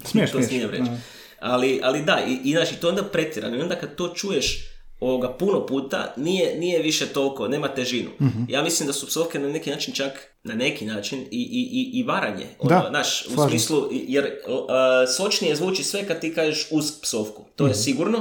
Smiješ, 0.05 0.33
to 0.33 0.43
smijem 0.43 0.71
reći. 0.71 0.91
Ali, 1.41 1.81
ali 1.83 2.03
da, 2.03 2.21
i, 2.29 2.51
i 2.51 2.53
znači 2.53 2.77
to 2.77 2.89
onda 2.89 3.05
pretjerano. 3.05 3.57
I 3.57 3.61
onda 3.61 3.75
kad 3.75 3.95
to 3.95 4.09
čuješ 4.09 4.67
ovoga 5.01 5.33
puno 5.33 5.67
puta, 5.67 6.15
nije, 6.17 6.59
nije 6.59 6.83
više 6.83 7.07
toliko, 7.07 7.49
nema 7.49 7.69
težinu. 7.69 8.11
Mhm. 8.21 8.43
Ja 8.49 8.63
mislim 8.63 8.87
da 8.87 8.93
su 8.93 9.07
psovke 9.07 9.39
na 9.39 9.49
neki 9.49 9.71
način 9.71 9.95
čak, 9.95 10.13
na 10.47 10.55
neki 10.55 10.87
način, 10.87 11.21
i, 11.21 11.27
i, 11.31 11.61
i, 11.73 12.01
i 12.01 12.03
varanje. 12.03 12.47
Da, 12.63 12.77
Ono, 12.77 12.89
znaš, 12.89 13.27
u 13.27 13.31
slažem 13.31 13.51
smislu, 13.51 13.89
jer 13.91 14.25
uh, 14.25 14.61
sočnije 15.17 15.57
zvuči 15.57 15.85
sve 15.85 16.07
kad 16.07 16.21
ti 16.21 16.35
kažeš 16.35 16.67
uz 16.71 16.93
psovku. 17.03 17.45
To 17.57 17.65
Mhm. 17.65 17.71
je 17.71 17.75
sigurno. 17.75 18.19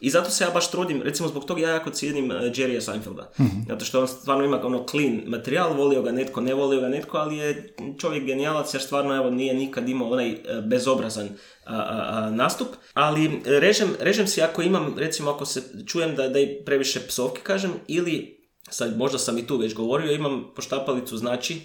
I 0.00 0.10
zato 0.10 0.30
se 0.30 0.44
ja 0.44 0.50
baš 0.50 0.70
trudim, 0.70 1.02
recimo 1.02 1.28
zbog 1.28 1.44
toga 1.44 1.62
ja 1.62 1.70
jako 1.70 1.90
cijenim 1.90 2.24
uh, 2.26 2.36
Jerrya 2.36 2.80
Seinfelda. 2.80 3.30
Mhm. 3.40 3.58
Zato 3.68 3.84
što 3.84 4.00
on 4.00 4.08
stvarno 4.08 4.44
ima 4.44 4.60
ono 4.64 4.86
clean 4.90 5.20
materijal, 5.26 5.72
volio 5.72 6.02
ga 6.02 6.12
netko, 6.12 6.40
ne 6.40 6.54
volio 6.54 6.80
ga 6.80 6.88
netko, 6.88 7.16
ali 7.16 7.36
je 7.36 7.74
čovjek 7.98 8.24
genijalac 8.24 8.74
jer 8.74 8.82
stvarno 8.82 9.16
evo 9.16 9.30
nije 9.30 9.54
nikad 9.54 9.88
imao 9.88 10.10
onaj 10.10 10.30
uh, 10.32 10.38
bezobrazan 10.64 11.28
a, 11.64 11.76
a, 11.76 12.30
nastup, 12.30 12.68
ali 12.94 13.30
režem, 13.44 13.88
režem 14.00 14.26
si 14.26 14.42
ako 14.42 14.62
imam, 14.62 14.94
recimo 14.98 15.30
ako 15.30 15.46
se 15.46 15.62
čujem 15.86 16.16
da, 16.16 16.28
da 16.28 16.38
i 16.40 16.62
previše 16.64 17.00
psovke 17.08 17.40
kažem, 17.42 17.72
ili, 17.88 18.35
sad 18.70 18.98
možda 18.98 19.18
sam 19.18 19.38
i 19.38 19.46
tu 19.46 19.56
već 19.56 19.74
govorio, 19.74 20.12
imam 20.12 20.44
poštapalicu 20.56 21.16
znači 21.16 21.60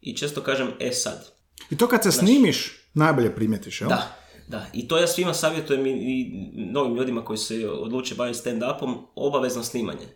i 0.00 0.16
često 0.16 0.40
kažem 0.40 0.68
e 0.80 0.92
sad. 0.92 1.32
I 1.70 1.76
to 1.76 1.88
kad 1.88 2.02
se 2.02 2.12
snimiš, 2.12 2.72
najbolje 2.94 3.34
primjetiš, 3.34 3.80
jel? 3.80 3.88
Da, 3.88 4.16
da. 4.48 4.66
I 4.72 4.88
to 4.88 4.98
ja 4.98 5.06
svima 5.06 5.34
savjetujem 5.34 5.86
i, 5.86 5.90
i 5.90 6.30
novim 6.72 6.96
ljudima 6.96 7.24
koji 7.24 7.38
se 7.38 7.68
odluče 7.68 8.14
baviti 8.14 8.38
stand-upom, 8.38 8.96
obavezno 9.14 9.62
snimanje. 9.62 10.06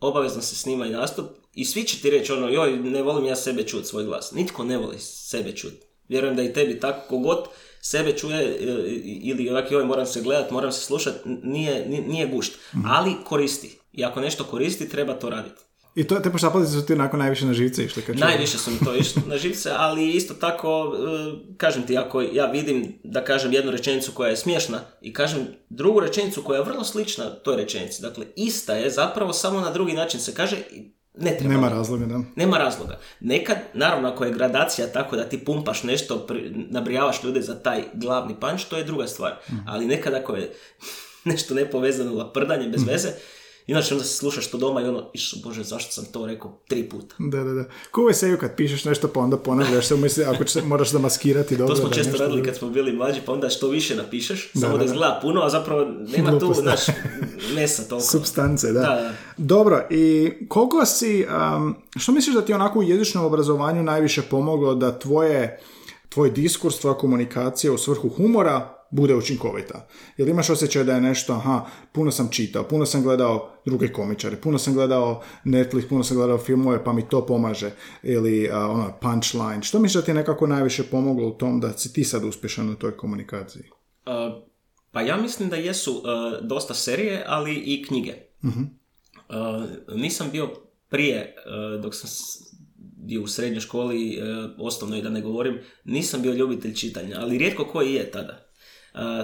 Obavezno 0.00 0.42
se 0.42 0.56
snima 0.56 0.86
i 0.86 0.90
nastup 0.90 1.26
i 1.54 1.64
svi 1.64 1.84
će 1.84 2.00
ti 2.00 2.10
reći 2.10 2.32
ono, 2.32 2.48
joj, 2.48 2.76
ne 2.76 3.02
volim 3.02 3.24
ja 3.24 3.36
sebe 3.36 3.62
čut 3.62 3.86
svoj 3.86 4.04
glas. 4.04 4.32
Nitko 4.32 4.64
ne 4.64 4.78
voli 4.78 4.98
sebe 4.98 5.56
čut. 5.56 5.74
Vjerujem 6.08 6.36
da 6.36 6.42
i 6.42 6.52
tebi 6.52 6.80
tako 6.80 7.08
kogod 7.08 7.48
sebe 7.80 8.16
čuje 8.16 8.40
e, 8.40 8.56
ili 9.04 9.48
onak, 9.48 9.70
joj, 9.70 9.84
moram 9.84 10.06
se 10.06 10.22
gledat, 10.22 10.50
moram 10.50 10.72
se 10.72 10.80
slušat, 10.80 11.14
nije, 11.24 11.88
nije, 11.88 12.02
nije 12.02 12.26
gušt. 12.26 12.52
Ali 12.86 13.14
koristi. 13.24 13.78
I 13.94 14.04
ako 14.04 14.20
nešto 14.20 14.44
koristi, 14.44 14.88
treba 14.88 15.14
to 15.14 15.30
raditi. 15.30 15.60
I 15.94 16.04
to, 16.04 16.20
te 16.20 16.30
poštapalice 16.30 16.72
su 16.72 16.86
ti 16.86 16.92
onako 16.92 17.16
najviše 17.16 17.46
na 17.46 17.52
živce 17.54 17.84
išli 17.84 18.02
kad. 18.02 18.18
Najviše 18.18 18.58
su 18.58 18.70
mi 18.70 18.78
to 18.84 18.94
išli 18.94 19.22
na 19.26 19.36
živce, 19.36 19.70
ali 19.76 20.10
isto 20.10 20.34
tako, 20.34 20.94
e, 20.96 21.54
kažem 21.56 21.86
ti, 21.86 21.98
ako 21.98 22.20
ja 22.20 22.46
vidim 22.46 22.98
da 23.04 23.24
kažem 23.24 23.52
jednu 23.52 23.70
rečenicu 23.70 24.12
koja 24.12 24.30
je 24.30 24.36
smiješna 24.36 24.80
i 25.00 25.12
kažem 25.12 25.46
drugu 25.68 26.00
rečenicu 26.00 26.42
koja 26.42 26.58
je 26.58 26.64
vrlo 26.64 26.84
slična 26.84 27.30
toj 27.30 27.56
rečenici, 27.56 28.02
dakle 28.02 28.26
ista 28.36 28.72
je, 28.72 28.90
zapravo 28.90 29.32
samo 29.32 29.60
na 29.60 29.70
drugi 29.70 29.92
način 29.92 30.20
se 30.20 30.34
kaže, 30.34 30.56
i 30.72 30.94
ne 31.14 31.36
treba. 31.38 31.54
Nema 31.54 31.68
razloga, 31.68 32.06
da. 32.06 32.20
Nema 32.36 32.58
razloga. 32.58 32.98
Nekad, 33.20 33.58
naravno, 33.74 34.08
ako 34.08 34.24
je 34.24 34.32
gradacija 34.32 34.92
tako 34.92 35.16
da 35.16 35.28
ti 35.28 35.44
pumpaš 35.44 35.82
nešto, 35.82 36.26
pri- 36.28 36.66
nabrijavaš 36.70 37.24
ljude 37.24 37.42
za 37.42 37.54
taj 37.54 37.82
glavni 37.94 38.34
panč, 38.40 38.64
to 38.64 38.76
je 38.76 38.84
druga 38.84 39.06
stvar. 39.06 39.36
Ali 39.66 39.86
nekad 39.86 40.14
ako 40.14 40.36
je 40.36 40.52
nešto 41.24 41.54
nepovezano 41.54 42.14
laprdanje 42.14 42.68
bez 42.68 42.82
veze, 42.86 43.08
inače 43.66 43.94
onda 43.94 44.04
se 44.04 44.16
slušaš 44.16 44.50
to 44.50 44.58
doma 44.58 44.80
i 44.80 44.84
ono, 44.84 45.10
išu 45.14 45.36
bože, 45.44 45.62
zašto 45.62 45.92
sam 45.92 46.04
to 46.12 46.26
rekao 46.26 46.58
tri 46.68 46.88
puta. 46.88 47.14
Da, 47.18 47.44
da, 47.44 47.52
da. 47.52 47.64
Ko 47.90 48.04
u 48.06 48.10
eseju 48.10 48.38
kad 48.38 48.56
pišeš 48.56 48.84
nešto 48.84 49.08
pa 49.08 49.20
onda 49.20 49.36
ponavljaš 49.36 49.86
se, 49.86 49.96
misli, 49.96 50.24
ako 50.24 50.44
će, 50.44 50.62
moraš 50.62 50.90
zamaskirati 50.90 51.56
dobro. 51.56 51.74
To 51.74 51.80
smo 51.80 51.88
da 51.88 51.94
često 51.94 52.16
radili 52.16 52.42
kad 52.42 52.56
smo 52.56 52.70
bili 52.70 52.92
mlađi, 52.92 53.20
pa 53.26 53.32
onda 53.32 53.48
što 53.48 53.68
više 53.68 53.96
napišeš, 53.96 54.50
Da, 54.54 54.60
samo 54.60 54.72
da, 54.72 54.78
da, 54.78 54.84
da. 54.84 54.84
izgleda 54.84 55.18
puno, 55.22 55.42
a 55.42 55.50
zapravo 55.50 55.86
nema 56.16 56.30
tu, 56.30 56.38
Glupost, 56.38 56.64
da. 56.64 56.70
znaš, 56.70 56.96
mesa 57.54 57.82
toliko. 57.88 58.06
Substance, 58.06 58.72
da. 58.72 58.80
Da, 58.80 58.88
da. 58.88 59.12
Dobro, 59.36 59.86
i 59.90 60.32
koliko 60.48 60.86
si, 60.86 61.26
um, 61.56 61.76
što 61.96 62.12
misliš 62.12 62.34
da 62.34 62.42
ti 62.42 62.52
onako 62.52 62.78
u 62.78 62.82
jezičnom 62.82 63.24
obrazovanju 63.24 63.82
najviše 63.82 64.22
pomoglo 64.22 64.74
da 64.74 64.98
tvoje, 64.98 65.60
tvoj 66.08 66.30
diskurs, 66.30 66.78
tvoja 66.78 66.94
komunikacija 66.94 67.72
u 67.72 67.78
svrhu 67.78 68.08
humora 68.08 68.83
bude 68.94 69.14
učinkovita? 69.14 69.86
Jel 70.16 70.28
imaš 70.28 70.50
osjećaj 70.50 70.84
da 70.84 70.94
je 70.94 71.00
nešto, 71.00 71.32
aha, 71.32 71.66
puno 71.92 72.10
sam 72.10 72.28
čitao, 72.30 72.68
puno 72.68 72.86
sam 72.86 73.02
gledao 73.02 73.50
druge 73.64 73.92
komičare, 73.92 74.36
puno 74.36 74.58
sam 74.58 74.74
gledao 74.74 75.22
Netflix, 75.44 75.88
puno 75.88 76.04
sam 76.04 76.16
gledao 76.16 76.38
filmove, 76.38 76.84
pa 76.84 76.92
mi 76.92 77.08
to 77.08 77.26
pomaže, 77.26 77.70
ili 78.02 78.48
a, 78.52 78.58
ono, 78.58 78.92
punchline. 79.00 79.62
Što 79.62 79.78
misliš 79.78 79.94
da 79.94 80.04
ti 80.04 80.10
je 80.10 80.14
nekako 80.14 80.46
najviše 80.46 80.82
pomoglo 80.82 81.28
u 81.28 81.34
tom 81.38 81.60
da 81.60 81.72
si 81.72 81.92
ti 81.92 82.04
sad 82.04 82.24
uspješan 82.24 82.70
u 82.70 82.74
toj 82.74 82.96
komunikaciji? 82.96 83.62
Uh, 84.06 84.42
pa 84.92 85.00
ja 85.00 85.16
mislim 85.16 85.48
da 85.48 85.56
jesu 85.56 85.92
uh, 85.92 86.02
dosta 86.46 86.74
serije, 86.74 87.24
ali 87.26 87.54
i 87.54 87.84
knjige. 87.84 88.14
Uh, 88.42 88.54
nisam 89.96 90.28
bio 90.32 90.50
prije, 90.88 91.34
uh, 91.76 91.82
dok 91.82 91.94
sam 91.94 92.10
bio 92.96 93.22
u 93.22 93.26
srednjoj 93.26 93.60
školi, 93.60 94.18
uh, 94.18 94.50
osnovnoj 94.58 95.02
da 95.02 95.10
ne 95.10 95.20
govorim, 95.20 95.58
nisam 95.84 96.22
bio 96.22 96.32
ljubitelj 96.32 96.74
čitanja, 96.74 97.16
ali 97.20 97.38
rijetko 97.38 97.64
koji 97.64 97.94
je 97.94 98.10
tada. 98.10 98.43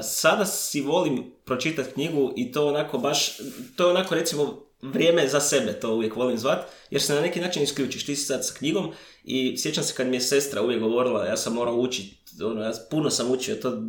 Sada 0.03 0.47
si 0.47 0.81
volim 0.81 1.33
pročitati 1.45 1.93
knjigu 1.93 2.33
i 2.37 2.53
to 2.53 2.69
onako 2.69 2.99
baš, 2.99 3.37
to 3.77 3.85
je 3.85 3.91
onako 3.91 4.15
recimo 4.15 4.63
vrijeme 4.83 5.29
za 5.29 5.41
sebe, 5.41 5.81
to 5.81 5.95
uvijek 5.95 6.17
volim 6.17 6.39
zvat, 6.39 6.59
jer 6.91 7.03
se 7.03 7.15
na 7.15 7.21
neki 7.21 7.41
način 7.41 7.63
isključiš. 7.63 8.07
Ti 8.07 8.17
si 8.17 8.25
sad 8.25 8.47
sa 8.47 8.55
knjigom 8.59 8.93
i 9.25 9.59
sjećam 9.59 9.85
se 9.85 9.95
kad 9.95 10.07
mi 10.07 10.17
je 10.17 10.21
sestra 10.21 10.63
uvijek 10.63 10.81
govorila, 10.81 11.27
ja 11.27 11.37
sam 11.37 11.55
morao 11.55 11.75
učiti, 11.75 12.17
ono, 12.45 12.63
ja 12.63 12.73
puno 12.91 13.11
sam 13.11 13.31
učio, 13.31 13.57
to, 13.57 13.83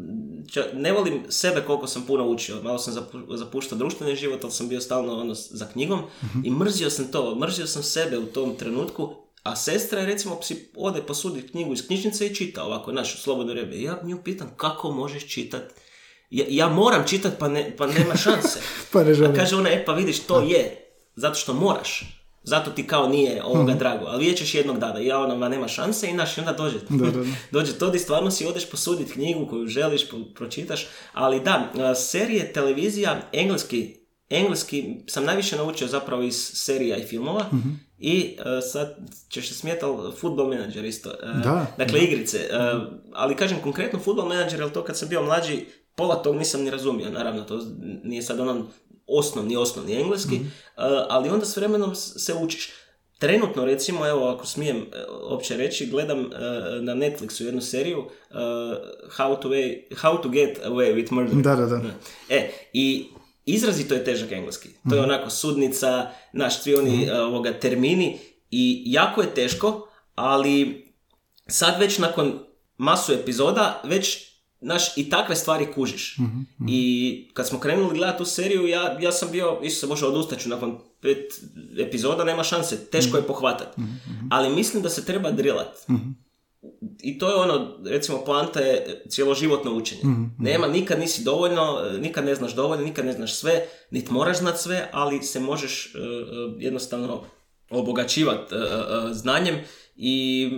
ne 0.74 0.92
volim 0.92 1.24
sebe 1.30 1.62
koliko 1.68 1.88
sam 1.88 2.06
puno 2.06 2.28
učio, 2.28 2.62
malo 2.64 2.78
sam 2.78 2.94
zapu- 2.94 3.38
zapuštao 3.38 3.78
društveni 3.78 4.16
život, 4.16 4.44
ali 4.44 4.54
sam 4.54 4.70
bio 4.70 4.82
stalno 4.82 5.14
ono, 5.14 5.34
za 5.34 5.68
knjigom 5.68 6.02
i 6.44 6.52
mrzio 6.52 6.90
sam 6.90 7.12
to, 7.12 7.36
mrzio 7.36 7.68
sam 7.68 7.84
sebe 7.84 8.18
u 8.18 8.26
tom 8.26 8.56
trenutku, 8.56 9.16
a 9.44 9.56
sestra 9.56 10.00
je 10.00 10.06
recimo 10.06 10.42
si 10.42 10.72
ode 10.76 11.02
posuditi 11.02 11.52
knjigu 11.52 11.74
iz 11.74 11.88
knjižnice 11.88 12.28
i 12.28 12.36
čita 12.36 12.64
ovako 12.64 12.92
našu 12.92 13.18
slobodno 13.18 13.54
vrijeme. 13.54 13.76
I 13.76 13.84
Ja 13.84 14.00
nju 14.04 14.24
pitam 14.24 14.54
kako 14.58 14.92
možeš 14.92 15.34
čitati 15.34 15.74
ja, 16.32 16.46
ja 16.50 16.70
moram 16.70 17.08
čitat 17.08 17.34
pa, 17.40 17.48
ne, 17.48 17.74
pa 17.78 17.88
nema 17.88 18.16
šanse. 18.16 18.60
Pa 18.94 19.04
ne 19.04 19.14
želim. 19.14 19.32
A 19.32 19.36
kaže 19.36 19.56
ona, 19.56 19.70
e 19.70 19.86
pa 19.86 19.94
vidiš, 19.94 20.20
to 20.20 20.42
je, 20.42 20.92
zato 21.16 21.36
što 21.36 21.54
moraš. 21.54 22.18
Zato 22.44 22.72
ti 22.72 22.88
kao 22.88 23.08
nije 23.08 23.44
ovoga 23.44 23.74
drago, 23.74 24.06
ali 24.06 24.20
vidjet 24.20 24.38
ćeš 24.38 24.56
jednog 24.56 24.80
dana. 24.80 25.00
Ja 25.00 25.20
ono, 25.20 25.36
ma 25.36 25.50
nema 25.50 25.68
šanse 25.68 26.10
i 26.10 26.14
naš, 26.14 26.38
i 26.38 26.40
onda 26.40 26.54
dođe. 26.54 26.78
Da, 26.90 27.06
da, 27.06 27.12
da. 27.12 27.30
dođe 27.52 27.74
to 27.74 27.90
di 27.90 28.00
stvarno 28.00 28.32
si 28.32 28.46
odeš 28.46 28.70
posuditi 28.70 29.12
knjigu 29.12 29.48
koju 29.48 29.68
želiš, 29.68 30.02
pročitaš. 30.36 30.88
Ali 31.14 31.40
da, 31.40 31.96
serije, 31.96 32.54
televizija, 32.54 33.22
engleski, 33.34 33.96
engleski 34.32 34.96
sam 35.08 35.26
najviše 35.26 35.56
naučio 35.56 35.88
zapravo 35.88 36.24
iz 36.24 36.52
serija 36.54 36.98
i 36.98 37.04
filmova. 37.04 37.46
I 38.00 38.38
a, 38.46 38.62
sad 38.62 38.98
ćeš 39.30 39.48
se 39.48 39.54
smijeti, 39.54 39.86
ali 39.86 40.12
Football 40.16 40.50
Manager 40.50 40.86
isto. 40.86 41.10
A, 41.24 41.34
Da, 41.44 41.68
Dakle, 41.78 42.00
igrice. 42.00 42.50
A, 42.52 42.90
ali 43.14 43.36
kažem 43.36 43.62
konkretno 43.64 44.00
Football 44.00 44.28
Manager, 44.28 44.60
jer 44.60 44.72
to 44.72 44.84
kad 44.84 44.98
sam 44.98 45.10
bio 45.10 45.24
mlađi, 45.24 45.66
pola 45.96 46.16
tog 46.16 46.36
nisam 46.36 46.64
ni 46.64 46.70
razumio. 46.70 47.10
Naravno, 47.10 47.42
to 47.44 47.62
nije 48.04 48.22
sad 48.22 48.40
ono 48.40 48.66
osnovni, 49.08 49.58
osnovni 49.58 50.02
engleski, 50.02 50.40
a, 50.76 51.06
ali 51.10 51.30
onda 51.30 51.46
s 51.46 51.58
vremenom 51.58 51.96
se 51.96 52.34
učiš. 52.34 52.70
Trenutno, 53.20 53.66
recimo, 53.66 54.08
evo, 54.08 54.30
ako 54.30 54.46
smijem 54.46 54.86
opće 55.24 55.58
reći, 55.58 55.88
gledam 55.88 56.20
e, 56.20 56.28
na 56.82 56.96
Netflixu 56.96 57.44
jednu 57.44 57.62
seriju 57.62 58.00
e, 58.00 58.36
How, 59.18 59.42
to 59.42 59.50
way, 59.50 59.96
How 59.96 60.22
to 60.22 60.30
get 60.30 60.60
away 60.66 60.96
with 60.96 61.12
murder. 61.12 61.36
Da, 61.36 61.56
da, 61.56 61.66
da. 61.66 61.82
E, 62.30 62.52
i 62.74 63.06
izrazito 63.46 63.94
je 63.94 64.04
težak 64.04 64.32
engleski. 64.32 64.70
To 64.90 64.96
je 64.96 65.02
onako 65.02 65.30
sudnica, 65.30 66.10
naš 66.34 66.62
svi 66.62 66.76
oni 66.76 67.06
e, 67.06 67.22
ovoga, 67.22 67.60
termini 67.60 68.20
i 68.52 68.84
jako 68.86 69.22
je 69.22 69.34
teško, 69.34 69.88
ali 70.16 70.86
sad 71.48 71.80
već 71.80 71.98
nakon 71.98 72.40
masu 72.78 73.14
epizoda, 73.14 73.82
već 73.84 74.32
Znaš, 74.62 74.98
i 74.98 75.10
takve 75.10 75.36
stvari 75.36 75.68
kužiš. 75.76 76.18
I 76.70 77.30
kad 77.34 77.48
smo 77.48 77.60
krenuli 77.60 77.98
gledati 77.98 78.18
tu 78.18 78.26
seriju, 78.26 78.68
ja, 78.68 78.98
ja 79.02 79.12
sam 79.12 79.32
bio, 79.32 79.60
isto 79.64 79.80
se 79.80 79.88
može 79.88 80.06
odustaću 80.06 80.50
nakon 80.50 80.80
pet 81.00 81.34
epizoda, 81.80 82.24
nema 82.24 82.44
šanse, 82.44 82.86
teško 82.86 83.18
je 83.18 83.28
pohvatati. 83.28 83.82
Ali 84.32 84.56
mislim 84.56 84.84
da 84.84 84.90
se 84.90 85.06
treba 85.06 85.32
drilat. 85.32 85.78
I 87.04 87.18
to 87.18 87.30
je 87.30 87.36
ono, 87.36 87.78
recimo, 87.86 88.26
poanta 88.26 88.60
je 88.60 89.04
cjeloživotno 89.10 89.74
učenje. 89.74 90.02
Nema, 90.40 90.68
nikad 90.68 91.00
nisi 91.00 91.24
dovoljno, 91.24 91.82
e, 91.86 91.98
nikad 91.98 92.26
ne 92.26 92.36
znaš 92.36 92.56
dovoljno, 92.56 92.86
nikad 92.86 93.06
ne 93.06 93.14
znaš 93.14 93.36
sve, 93.36 93.66
niti 93.92 94.14
moraš 94.14 94.38
znat 94.38 94.60
sve, 94.60 94.90
ali 94.92 95.22
se 95.22 95.40
možeš 95.40 95.96
e, 95.96 96.00
jednostavno 96.60 97.24
obogaćivati 97.70 98.56
znanjem 99.12 99.56
i 99.96 100.50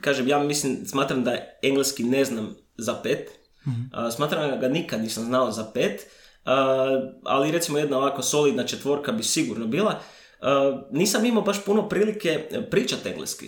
kažem, 0.00 0.28
ja 0.28 0.38
mislim, 0.38 0.86
smatram 0.86 1.24
da 1.24 1.36
engleski 1.62 2.04
ne 2.04 2.24
znam 2.24 2.56
za 2.76 2.94
pet, 2.94 3.30
a, 3.92 4.10
smatram 4.10 4.50
da 4.50 4.56
ga 4.56 4.68
nikad 4.68 5.00
nisam 5.00 5.24
znao 5.24 5.50
za 5.50 5.64
pet, 5.74 6.06
ali 7.24 7.50
recimo 7.50 7.78
jedna 7.78 7.98
ovako 7.98 8.22
solidna 8.22 8.66
četvorka 8.66 9.12
bi 9.12 9.22
sigurno 9.22 9.66
bila. 9.66 10.00
Nisam 10.90 11.24
imao 11.24 11.42
baš 11.42 11.64
puno 11.64 11.88
prilike 11.88 12.48
pričati 12.70 13.08
engleski. 13.08 13.46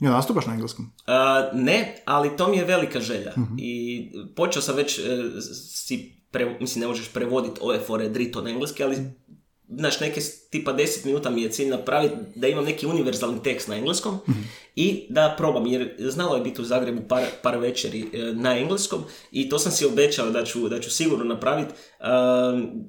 Ja, 0.00 0.10
nastupaš 0.10 0.46
na 0.46 0.52
engleskom? 0.52 0.90
A, 1.06 1.50
ne, 1.54 2.02
ali 2.04 2.36
to 2.36 2.48
mi 2.48 2.56
je 2.56 2.64
velika 2.64 3.00
želja. 3.00 3.32
I 3.58 4.10
počeo 4.36 4.62
sam 4.62 4.76
već 4.76 4.98
e, 4.98 5.02
si, 5.72 6.22
pre, 6.30 6.56
mislim, 6.60 6.80
ne 6.80 6.86
možeš 6.86 7.08
prevoditi 7.12 7.60
ove 7.60 7.80
fore 7.80 8.08
drito 8.08 8.42
na 8.42 8.50
engleski, 8.50 8.82
ali 8.82 8.96
znaš, 9.70 10.00
neke 10.00 10.20
tipa 10.50 10.72
10 10.72 11.06
minuta 11.06 11.30
mi 11.30 11.42
je 11.42 11.50
cilj 11.50 11.68
napraviti 11.68 12.14
da 12.34 12.48
imam 12.48 12.64
neki 12.64 12.86
univerzalni 12.86 13.42
tekst 13.42 13.68
na 13.68 13.76
engleskom 13.76 14.18
i 14.76 15.06
da 15.08 15.34
probam, 15.38 15.66
jer 15.66 15.94
znalo 15.98 16.36
je 16.36 16.42
biti 16.42 16.62
u 16.62 16.64
Zagrebu 16.64 17.02
par, 17.08 17.24
par 17.42 17.56
večeri 17.56 18.10
e, 18.12 18.18
na 18.18 18.58
engleskom 18.58 19.04
i 19.32 19.48
to 19.48 19.58
sam 19.58 19.72
si 19.72 19.86
obećao 19.86 20.30
da 20.30 20.44
ću, 20.44 20.68
da 20.68 20.80
ću 20.80 20.90
sigurno 20.90 21.24
napraviti. 21.24 21.72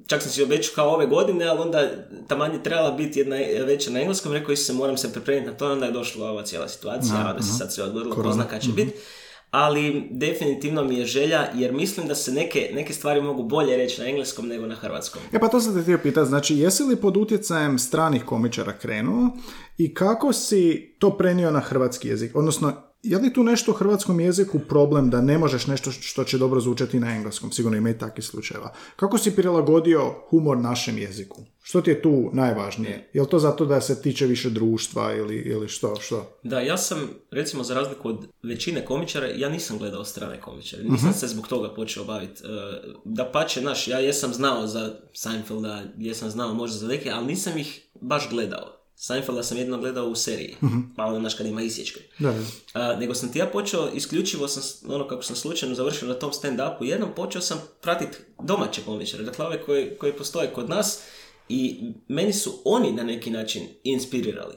čak 0.06 0.22
sam 0.22 0.30
si 0.30 0.42
obećao 0.42 0.74
kao 0.74 0.94
ove 0.94 1.06
godine, 1.06 1.46
ali 1.46 1.60
onda 1.60 1.90
taman 2.28 2.52
je 2.52 2.62
trebala 2.62 2.90
biti 2.90 3.18
jedna 3.18 3.36
večer 3.66 3.92
na 3.92 4.00
engleskom, 4.00 4.32
rekao 4.32 4.56
se 4.56 4.72
moram 4.72 4.96
se 4.96 5.12
pripremiti 5.12 5.50
na 5.50 5.56
to, 5.56 5.72
onda 5.72 5.86
je 5.86 5.92
došla 5.92 6.30
ova 6.30 6.42
cijela 6.42 6.68
situacija, 6.68 7.34
da 7.36 7.42
se 7.42 7.58
sad 7.58 7.72
sve 7.72 7.84
odgodilo, 7.84 8.14
ko 8.14 8.32
zna 8.32 8.44
kad 8.44 8.62
će 8.62 8.68
biti. 8.76 8.92
Ali 9.50 10.08
definitivno 10.10 10.84
mi 10.84 10.98
je 10.98 11.06
želja, 11.06 11.46
jer 11.54 11.72
mislim 11.72 12.08
da 12.08 12.14
se 12.14 12.32
neke, 12.32 12.70
neke 12.74 12.92
stvari 12.92 13.22
mogu 13.22 13.42
bolje 13.42 13.76
reći 13.76 14.00
na 14.00 14.08
engleskom 14.08 14.48
nego 14.48 14.66
na 14.66 14.74
hrvatskom. 14.74 15.22
E 15.32 15.38
pa 15.38 15.48
to 15.48 15.60
sam 15.60 15.74
te 15.74 15.82
htio 15.82 15.98
pitati, 15.98 16.28
znači 16.28 16.56
jesi 16.56 16.82
li 16.82 16.96
pod 16.96 17.16
utjecajem 17.16 17.78
stranih 17.78 18.24
komičara 18.24 18.78
krenuo 18.78 19.30
i 19.78 19.94
kako 19.94 20.32
si 20.32 20.94
to 20.98 21.16
prenio 21.16 21.50
na 21.50 21.60
hrvatski 21.60 22.08
jezik? 22.08 22.36
Odnosno, 22.36 22.89
je 23.02 23.18
li 23.18 23.32
tu 23.32 23.42
nešto 23.42 23.70
u 23.70 23.74
hrvatskom 23.74 24.20
jeziku 24.20 24.58
problem 24.58 25.10
da 25.10 25.20
ne 25.20 25.38
možeš 25.38 25.66
nešto 25.66 25.92
što 25.92 26.24
će 26.24 26.38
dobro 26.38 26.60
zvučati 26.60 27.00
na 27.00 27.16
engleskom? 27.16 27.52
Sigurno 27.52 27.78
ima 27.78 27.90
i 27.90 27.98
takvih 27.98 28.24
slučajeva. 28.24 28.72
Kako 28.96 29.18
si 29.18 29.36
prilagodio 29.36 30.14
humor 30.28 30.58
našem 30.58 30.98
jeziku? 30.98 31.42
Što 31.62 31.80
ti 31.80 31.90
je 31.90 32.02
tu 32.02 32.30
najvažnije? 32.32 33.10
Je 33.12 33.22
li 33.22 33.28
to 33.28 33.38
zato 33.38 33.66
da 33.66 33.80
se 33.80 34.02
tiče 34.02 34.26
više 34.26 34.50
društva 34.50 35.14
ili, 35.14 35.36
ili 35.36 35.68
što? 35.68 35.96
što? 36.00 36.38
Da, 36.42 36.60
ja 36.60 36.76
sam, 36.76 37.08
recimo, 37.30 37.64
za 37.64 37.74
razliku 37.74 38.08
od 38.08 38.26
većine 38.42 38.84
komičara, 38.84 39.26
ja 39.26 39.48
nisam 39.48 39.78
gledao 39.78 40.04
strane 40.04 40.40
komičare. 40.40 40.82
Nisam 40.82 41.12
se 41.12 41.26
zbog 41.26 41.48
toga 41.48 41.74
počeo 41.74 42.04
baviti. 42.04 42.42
da 43.04 43.30
pače, 43.32 43.62
naš, 43.62 43.88
ja 43.88 43.98
jesam 43.98 44.34
znao 44.34 44.66
za 44.66 44.94
Seinfelda, 45.12 45.82
jesam 45.98 46.30
znao 46.30 46.54
možda 46.54 46.78
za 46.78 46.88
neke, 46.88 47.10
ali 47.10 47.26
nisam 47.26 47.58
ih 47.58 47.82
baš 48.00 48.30
gledao. 48.30 48.79
Seinfelda 49.02 49.42
sam 49.42 49.58
jedno 49.58 49.78
gledao 49.78 50.06
u 50.06 50.14
seriji, 50.14 50.56
pa 50.96 51.04
onda, 51.04 51.20
znaš, 51.20 51.34
kad 51.34 51.46
ima 51.46 51.62
isječke. 51.62 52.00
Da, 52.18 52.32
da. 52.32 52.44
A, 52.72 52.96
nego 52.96 53.14
sam 53.14 53.32
ti 53.32 53.38
ja 53.38 53.46
počeo, 53.46 53.90
isključivo 53.94 54.48
sam, 54.48 54.92
ono 54.94 55.08
kako 55.08 55.22
sam 55.22 55.36
slučajno 55.36 55.74
završio 55.74 56.08
na 56.08 56.14
tom 56.14 56.30
stand-upu, 56.30 56.84
jednom 56.84 57.10
počeo 57.16 57.40
sam 57.40 57.58
pratiti 57.82 58.18
domaće 58.42 58.82
komičare, 58.82 59.22
dakle 59.24 59.46
ove 59.46 59.62
koji, 59.62 59.90
koji 59.98 60.12
postoje 60.12 60.52
kod 60.52 60.68
nas 60.68 61.02
i 61.48 61.92
meni 62.08 62.32
su 62.32 62.62
oni 62.64 62.92
na 62.92 63.02
neki 63.02 63.30
način 63.30 63.62
inspirirali. 63.84 64.54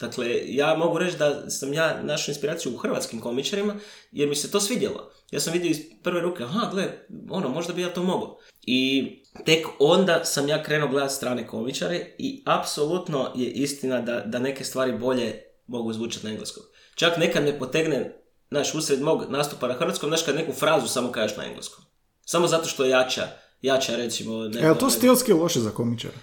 Dakle, 0.00 0.40
ja 0.44 0.76
mogu 0.76 0.98
reći 0.98 1.18
da 1.18 1.50
sam 1.50 1.72
ja 1.72 2.02
našao 2.02 2.32
inspiraciju 2.32 2.74
u 2.74 2.76
hrvatskim 2.76 3.20
komičarima, 3.20 3.76
jer 4.12 4.28
mi 4.28 4.34
se 4.34 4.50
to 4.50 4.60
svidjelo. 4.60 5.12
Ja 5.30 5.40
sam 5.40 5.52
vidio 5.52 5.70
iz 5.70 5.78
prve 6.02 6.20
ruke, 6.20 6.42
aha, 6.42 6.70
gle, 6.72 7.06
ono, 7.30 7.48
možda 7.48 7.72
bi 7.72 7.82
ja 7.82 7.94
to 7.94 8.02
mogao. 8.02 8.38
I 8.62 9.08
tek 9.46 9.66
onda 9.78 10.24
sam 10.24 10.48
ja 10.48 10.62
krenuo 10.62 10.88
gledati 10.88 11.14
strane 11.14 11.46
komičare 11.46 12.14
i 12.18 12.42
apsolutno 12.46 13.32
je 13.36 13.50
istina 13.50 14.00
da, 14.00 14.20
da 14.20 14.38
neke 14.38 14.64
stvari 14.64 14.98
bolje 14.98 15.42
mogu 15.66 15.92
zvučati 15.92 16.26
na 16.26 16.32
engleskom. 16.32 16.62
Čak 16.94 17.16
nekad 17.16 17.44
me 17.44 17.58
potegne, 17.58 18.22
znaš, 18.50 18.74
usred 18.74 19.00
mog 19.02 19.24
nastupa 19.28 19.68
na 19.68 19.74
hrvatskom, 19.74 20.10
znaš, 20.10 20.22
kad 20.22 20.34
neku 20.34 20.52
frazu 20.52 20.88
samo 20.88 21.12
kažeš 21.12 21.36
na 21.36 21.44
engleskom. 21.44 21.84
Samo 22.24 22.46
zato 22.46 22.68
što 22.68 22.84
je 22.84 22.90
jača, 22.90 23.28
jača 23.62 23.96
recimo... 23.96 24.44
E, 24.44 24.48
Neko, 24.48 24.68
li 24.68 24.78
to 24.78 24.90
stilski 24.90 25.32
loše 25.32 25.60
za 25.60 25.70
komičara? 25.70 26.14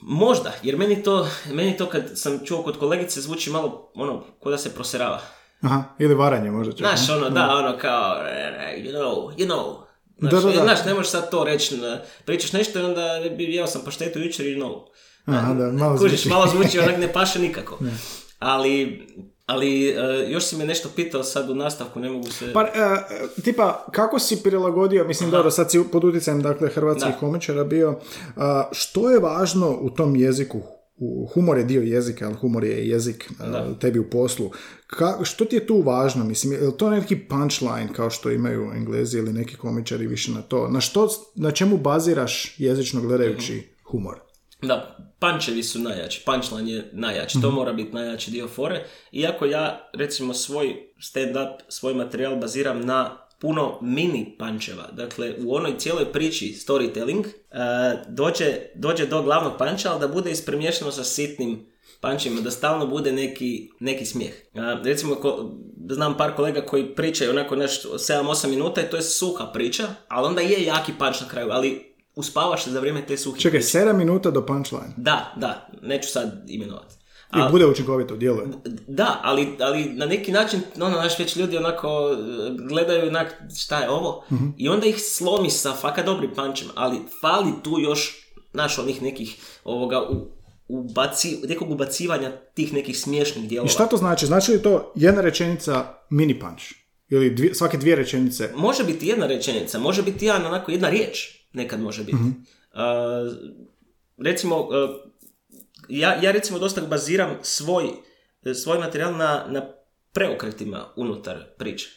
Možda, 0.00 0.52
jer 0.62 0.76
meni 0.76 1.02
to, 1.02 1.28
meni 1.52 1.76
to 1.76 1.86
kad 1.86 2.02
sam 2.14 2.38
čuo 2.44 2.62
kod 2.62 2.78
kolegice 2.78 3.20
zvuči 3.20 3.50
malo, 3.50 3.90
ono, 3.94 4.24
ko 4.40 4.50
da 4.50 4.58
se 4.58 4.74
proserava. 4.74 5.20
Aha, 5.62 5.82
ili 5.98 6.14
varanje 6.14 6.50
možda 6.50 6.72
čak. 6.72 6.78
Znaš, 6.78 7.08
ne? 7.08 7.14
ono, 7.14 7.30
da, 7.30 7.56
ono 7.56 7.78
kao, 7.78 8.16
you 8.76 8.92
know, 8.92 9.36
you 9.36 9.46
know. 9.46 9.74
Znaš, 10.18 10.32
Da, 10.32 10.40
da, 10.40 10.56
da. 10.56 10.62
znaš, 10.62 10.84
ne 10.86 10.94
možeš 10.94 11.10
sad 11.10 11.30
to 11.30 11.44
reći, 11.44 11.76
pričaš 12.24 12.52
nešto 12.52 12.78
i 12.78 12.82
onda 12.82 13.20
bi 13.36 13.44
jeo 13.44 13.66
sam 13.66 13.82
paštetu 13.84 14.18
jučer 14.18 14.46
i 14.46 14.56
know. 14.56 14.80
Aha, 15.26 15.54
da, 15.54 15.72
malo 15.72 15.98
Kužiš, 15.98 16.20
zvuči. 16.20 16.28
malo 16.28 16.46
zvuči, 16.46 16.78
onak 16.78 16.98
ne 17.04 17.12
paše 17.12 17.38
nikako. 17.38 17.78
Ali, 18.38 19.06
ali 19.48 19.88
eh, 19.88 19.94
još 20.28 20.44
si 20.44 20.56
me 20.56 20.64
nešto 20.64 20.88
pitao 20.88 21.22
sad 21.22 21.50
u 21.50 21.54
nastavku, 21.54 22.00
ne 22.00 22.10
mogu 22.10 22.26
se... 22.26 22.52
Pa, 22.52 22.62
e, 22.62 22.68
tipa, 23.42 23.86
kako 23.90 24.18
si 24.18 24.42
prilagodio, 24.42 25.04
mislim, 25.04 25.30
dobro, 25.30 25.50
sad 25.50 25.70
si 25.70 25.80
pod 25.92 26.04
utjecajem, 26.04 26.42
dakle, 26.42 26.68
hrvatskih 26.68 27.12
Da. 27.12 27.18
komičara 27.18 27.64
bio, 27.64 27.98
a, 28.36 28.68
što 28.72 29.10
je 29.10 29.18
važno 29.20 29.78
u 29.80 29.90
tom 29.90 30.16
jeziku? 30.16 30.60
U- 30.96 31.26
Humor 31.26 31.58
je 31.58 31.64
dio 31.64 31.82
jezika, 31.82 32.26
ali 32.26 32.34
humor 32.34 32.64
je 32.64 32.88
jezik 32.88 33.30
a, 33.40 33.44
tebi 33.74 33.98
u 33.98 34.10
poslu. 34.10 34.50
Ka, 34.86 35.18
što 35.22 35.44
ti 35.44 35.56
je 35.56 35.66
tu 35.66 35.82
važno? 35.82 36.24
Mislim, 36.24 36.52
je 36.52 36.60
li 36.60 36.76
to 36.76 36.90
neki 36.90 37.16
punchline 37.18 37.88
kao 37.92 38.10
što 38.10 38.30
imaju 38.30 38.70
englezi 38.74 39.18
ili 39.18 39.32
neki 39.32 39.56
komičari 39.56 40.06
više 40.06 40.32
na 40.32 40.42
to? 40.42 40.68
Na, 40.68 40.80
što, 40.80 41.08
na 41.34 41.50
čemu 41.50 41.76
baziraš 41.76 42.54
jezično 42.58 43.00
gledajući 43.00 43.52
Mhm. 43.52 43.62
humor? 43.84 44.14
Da, 44.62 44.96
pančevi 45.18 45.62
su 45.62 45.78
najjači, 45.78 46.22
punchline 46.26 46.72
je 46.72 46.90
najjači, 46.92 47.40
to 47.42 47.50
mora 47.50 47.72
biti 47.72 47.92
najjači 47.92 48.30
dio 48.30 48.48
fore. 48.48 48.84
Iako 49.12 49.46
ja, 49.46 49.90
recimo, 49.92 50.34
svoj 50.34 50.92
stand-up, 51.00 51.58
svoj 51.68 51.94
materijal 51.94 52.36
baziram 52.36 52.80
na 52.80 53.28
puno 53.40 53.78
mini 53.82 54.36
pančeva. 54.38 54.88
Dakle, 54.92 55.34
u 55.44 55.54
onoj 55.54 55.78
cijeloj 55.78 56.12
priči 56.12 56.56
storytelling 56.66 57.24
e, 57.26 57.32
dođe, 58.08 58.56
dođe 58.74 59.06
do 59.06 59.22
glavnog 59.22 59.52
panča, 59.58 59.90
ali 59.90 60.00
da 60.00 60.08
bude 60.08 60.30
ispremješano 60.30 60.92
sa 60.92 61.04
sitnim 61.04 61.66
pančima, 62.00 62.40
da 62.40 62.50
stalno 62.50 62.86
bude 62.86 63.12
neki, 63.12 63.70
neki 63.80 64.06
smijeh. 64.06 64.34
E, 64.34 64.60
recimo, 64.84 65.14
ko, 65.14 65.50
znam 65.90 66.16
par 66.16 66.36
kolega 66.36 66.60
koji 66.60 66.94
pričaju 66.94 67.30
onako 67.30 67.56
nešto 67.56 67.88
7-8 67.88 68.48
minuta 68.48 68.80
i 68.80 68.90
to 68.90 68.96
je 68.96 69.02
suha 69.02 69.46
priča, 69.52 69.88
ali 70.08 70.26
onda 70.26 70.40
je 70.40 70.64
jaki 70.64 70.92
panč 70.98 71.20
na 71.20 71.28
kraju, 71.28 71.48
ali 71.50 71.87
uspavaš 72.18 72.64
se 72.64 72.70
za 72.70 72.80
vrijeme 72.80 73.06
te 73.06 73.16
suhe 73.16 73.40
Čekaj, 73.40 73.60
priče. 73.60 73.78
7 73.78 73.92
minuta 73.92 74.30
do 74.30 74.46
punchline. 74.46 74.94
Da, 74.96 75.32
da, 75.36 75.68
neću 75.82 76.08
sad 76.08 76.44
imenovati. 76.48 76.94
I 77.36 77.50
bude 77.50 77.66
učinkovito, 77.66 78.16
djeluje. 78.16 78.46
Da, 78.86 79.20
ali, 79.22 79.48
ali 79.60 79.84
na 79.84 80.06
neki 80.06 80.32
način, 80.32 80.60
ono, 80.80 80.96
naš 80.96 81.18
već 81.18 81.36
ljudi 81.36 81.56
onako 81.56 81.88
e, 81.88 82.16
gledaju 82.68 83.08
onak, 83.08 83.34
šta 83.58 83.78
je 83.78 83.90
ovo, 83.90 84.24
i 84.56 84.68
onda 84.68 84.86
ih 84.86 84.96
slomi 84.98 85.50
sa 85.50 85.72
faka 85.72 86.02
dobrim 86.02 86.30
pančem, 86.34 86.68
ali 86.74 86.96
fali 87.20 87.52
tu 87.62 87.78
još, 87.80 88.16
naš 88.52 88.78
onih 88.78 89.02
nekih, 89.02 89.36
ovoga, 89.64 90.02
u, 90.02 90.30
ubaci, 90.68 91.38
nekog 91.48 91.70
ubacivanja 91.70 92.32
tih 92.54 92.72
nekih 92.72 92.98
smiješnih 92.98 93.48
dijelova. 93.48 93.70
I 93.70 93.72
šta 93.72 93.86
to 93.86 93.96
znači? 93.96 94.26
Znači 94.26 94.52
li 94.52 94.62
to 94.62 94.92
jedna 94.94 95.20
rečenica 95.20 95.94
mini 96.10 96.40
punch? 96.40 96.64
Ili 97.08 97.30
dvije, 97.30 97.54
svake 97.54 97.76
dvije 97.78 97.96
rečenice? 97.96 98.50
Može 98.56 98.84
biti 98.84 99.06
jedna 99.06 99.26
rečenica, 99.26 99.78
može 99.78 100.02
biti 100.02 100.26
jedan, 100.26 100.46
onako, 100.46 100.70
jedna 100.70 100.88
riječ, 100.88 101.37
nekad 101.52 101.80
može 101.80 102.04
biti. 102.04 102.18
A, 102.72 103.24
recimo, 104.18 104.56
a, 104.56 104.98
ja, 105.88 106.20
ja 106.22 106.32
recimo 106.32 106.58
dosta 106.58 106.80
baziram 106.80 107.38
svoj, 107.42 107.88
svoj 108.54 108.78
materijal 108.78 109.16
na, 109.16 109.44
na 109.48 109.72
preokretima 110.12 110.92
unutar 110.96 111.44
priče. 111.58 111.88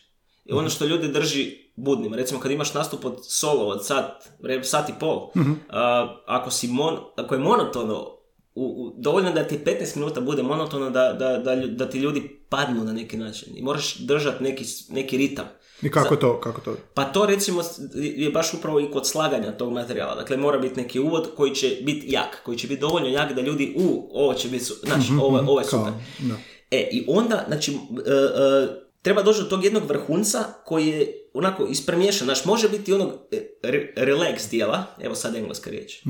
I 0.46 0.54
ono 0.54 0.70
što 0.70 0.86
ljude 0.86 1.08
drži 1.08 1.72
budnima. 1.76 2.16
Recimo 2.16 2.40
kad 2.40 2.52
imaš 2.52 2.74
nastup 2.74 3.06
od 3.06 3.20
solo 3.24 3.68
od 3.68 3.86
sat, 3.86 4.30
sat 4.64 4.90
i 4.90 4.94
pol, 5.00 5.32
a, 5.70 6.16
ako, 6.28 6.52
si 6.52 6.68
mon, 6.68 6.98
ako 7.16 7.36
je 7.36 7.40
monotono, 7.40 8.22
u, 8.56 8.64
u, 8.64 8.94
dovoljno 8.98 9.32
da 9.32 9.48
ti 9.48 9.60
15 9.66 9.98
minuta 9.98 10.22
bude 10.22 10.44
monotono 10.44 10.90
da, 10.90 11.14
da, 11.14 11.38
da, 11.38 11.56
da 11.56 11.90
ti 11.90 12.00
ljudi 12.00 12.46
padnu 12.50 12.84
na 12.84 12.94
neki 12.94 13.18
način. 13.18 13.58
I 13.58 13.62
moraš 13.62 13.98
držati 13.98 14.44
neki, 14.44 14.66
neki 14.90 15.18
ritam. 15.18 15.46
I 15.82 15.92
kako 15.92 16.16
to? 16.16 16.40
Kako 16.40 16.62
to? 16.62 16.76
Pa 16.94 17.04
to 17.04 17.26
recimo 17.26 17.62
je 17.96 18.32
baš 18.32 18.54
upravo 18.54 18.80
i 18.80 18.92
kod 18.92 19.08
slaganja 19.08 19.52
tog 19.52 19.74
materijala. 19.74 20.16
Dakle, 20.16 20.38
mora 20.38 20.58
biti 20.58 20.82
neki 20.82 21.00
uvod 21.00 21.30
koji 21.36 21.56
će 21.56 21.78
biti 21.82 22.06
jak, 22.10 22.44
koji 22.46 22.58
će 22.58 22.68
biti 22.68 22.82
dovoljno 22.82 23.08
jak 23.10 23.34
da 23.34 23.42
ljudi, 23.42 23.74
u, 23.78 24.10
ovo 24.14 24.34
će 24.34 24.48
biti, 24.48 24.64
znaš, 24.64 25.06
ovo, 25.12 25.38
je- 25.38 25.44
ovo 25.44 25.60
je 25.60 25.66
Kao, 25.66 25.80
super. 25.80 25.94
da. 26.20 26.36
E, 26.72 26.90
i 26.92 27.06
onda, 27.08 27.44
znači, 27.48 27.72
e, 27.72 27.76
e, 27.76 28.68
treba 29.02 29.24
doći 29.24 29.40
do 29.40 29.46
tog 29.46 29.64
jednog 29.64 29.84
vrhunca 29.86 30.44
koji 30.66 30.88
je 30.88 31.14
onako 31.34 31.66
ispremiješan. 31.66 32.26
Znaš, 32.26 32.46
može 32.46 32.70
biti 32.70 32.94
onog 32.94 33.12
e, 33.32 33.38
re- 33.64 33.94
relax 33.98 34.50
dijela, 34.50 34.84
evo 35.00 35.16
sad 35.16 35.36
engleska 35.36 35.70
riječ. 35.70 36.02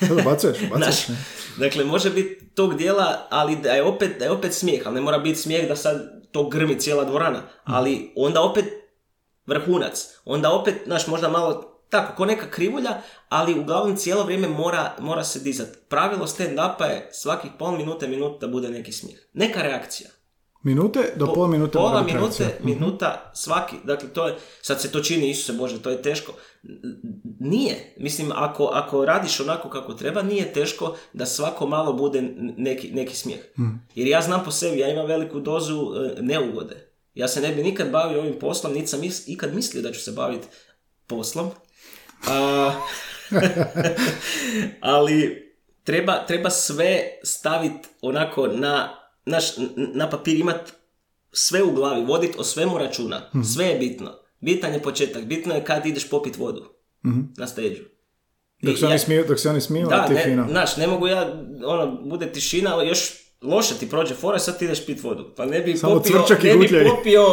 Sada 0.00 0.22
bacuješ, 0.22 0.56
bacuješ. 0.72 0.96
Dakle, 1.58 1.84
može 1.84 2.10
biti 2.10 2.48
tog 2.48 2.76
dijela, 2.76 3.26
ali 3.30 3.56
da 3.56 3.70
je 3.70 3.82
opet, 3.84 4.10
da 4.18 4.24
je 4.24 4.30
opet 4.30 4.52
smijeh, 4.52 4.82
ali 4.86 4.94
ne 4.94 5.00
mora 5.00 5.18
biti 5.18 5.38
smijeh 5.38 5.68
da 5.68 5.76
sad 5.76 5.96
to 6.32 6.48
grmi 6.48 6.80
cijela 6.80 7.04
dvorana, 7.04 7.42
ali 7.64 8.12
onda 8.16 8.40
opet 8.42 8.64
vrhunac, 9.46 10.08
onda 10.24 10.52
opet, 10.52 10.74
znaš, 10.86 11.06
možda 11.06 11.28
malo 11.28 11.72
tako, 11.90 12.16
ko 12.16 12.24
neka 12.24 12.50
krivulja, 12.50 12.90
ali 13.28 13.60
uglavnom 13.60 13.96
cijelo 13.96 14.24
vrijeme 14.24 14.48
mora, 14.48 14.92
mora 14.98 15.24
se 15.24 15.40
dizat. 15.40 15.68
Pravilo 15.88 16.26
stand-upa 16.26 16.84
je 16.84 17.08
svakih 17.12 17.50
pol 17.58 17.72
minute, 17.76 18.08
minuta 18.08 18.46
da 18.46 18.52
bude 18.52 18.68
neki 18.68 18.92
smijeh. 18.92 19.18
Neka 19.32 19.62
reakcija. 19.62 20.10
Minute 20.62 21.12
do 21.16 21.26
pol 21.34 21.46
minute 21.48 21.72
Pola 21.72 22.02
minute, 22.02 22.18
reakcija. 22.18 22.48
minuta, 22.64 23.30
svaki, 23.34 23.76
dakle 23.84 24.08
to 24.08 24.26
je, 24.26 24.34
sad 24.62 24.80
se 24.80 24.92
to 24.92 25.00
čini, 25.00 25.30
Isuse 25.30 25.52
Bože, 25.52 25.82
to 25.82 25.90
je 25.90 26.02
teško. 26.02 26.32
Nije, 27.40 27.94
mislim, 27.96 28.32
ako, 28.34 28.64
ako 28.72 29.04
radiš 29.04 29.40
onako 29.40 29.70
kako 29.70 29.94
treba, 29.94 30.22
nije 30.22 30.52
teško 30.52 30.96
da 31.12 31.26
svako 31.26 31.66
malo 31.66 31.92
bude 31.92 32.22
neki, 32.56 32.90
neki 32.92 33.16
smijeh. 33.16 33.40
Jer 33.94 34.08
ja 34.08 34.22
znam 34.22 34.44
po 34.44 34.50
sebi, 34.50 34.78
ja 34.78 34.88
imam 34.88 35.06
veliku 35.06 35.40
dozu 35.40 35.92
e, 35.96 36.22
neugode. 36.22 36.85
Ja 37.16 37.28
se 37.28 37.40
ne 37.40 37.54
bi 37.54 37.62
nikad 37.62 37.90
bavio 37.90 38.20
ovim 38.20 38.38
poslom, 38.38 38.72
niti 38.72 38.86
sam 38.86 39.00
mis- 39.00 39.24
ikad 39.28 39.54
mislio 39.54 39.82
da 39.82 39.92
ću 39.92 40.00
se 40.00 40.12
baviti 40.12 40.46
poslom. 41.06 41.50
A, 42.28 42.72
ali 44.80 45.46
treba, 45.84 46.26
treba 46.26 46.50
sve 46.50 47.00
staviti 47.24 47.88
onako 48.00 48.46
na, 48.46 48.88
naš, 49.26 49.44
na 49.76 50.10
papir 50.10 50.40
imat 50.40 50.72
sve 51.32 51.62
u 51.62 51.72
glavi, 51.72 52.04
vodit 52.04 52.36
o 52.38 52.44
svemu 52.44 52.78
računa. 52.78 53.30
Sve 53.54 53.66
je 53.66 53.78
bitno. 53.78 54.12
Bitan 54.40 54.72
je 54.74 54.82
početak, 54.82 55.24
bitno 55.24 55.54
je 55.54 55.64
kad 55.64 55.86
ideš 55.86 56.10
popit 56.10 56.36
vodu 56.36 56.64
na 57.36 57.46
stage 57.46 57.76
Dok 58.62 58.78
se 58.78 58.86
oni 58.86 58.98
smiju, 58.98 59.24
dok 59.28 59.38
se 59.38 59.48
oni 59.48 59.60
smiju, 59.60 59.86
da, 59.86 60.06
ti 60.06 60.14
ne, 60.14 60.24
fino. 60.24 60.46
znaš, 60.50 60.76
ne 60.76 60.86
mogu 60.86 61.06
ja, 61.06 61.42
ono, 61.64 62.02
bude 62.02 62.32
tišina, 62.32 62.74
ali 62.74 62.88
još 62.88 63.12
loše 63.42 63.74
ti 63.74 63.90
prođe 63.90 64.14
fora, 64.14 64.38
sad 64.38 64.58
ti 64.58 64.64
ideš 64.64 64.86
pit 64.86 65.02
vodu. 65.02 65.34
Pa 65.36 65.46
ne 65.46 65.60
bi 65.60 65.76
Samo 65.76 65.94
popio, 65.94 66.24
ne 66.42 66.56
bi 66.56 66.68
popio. 66.68 67.24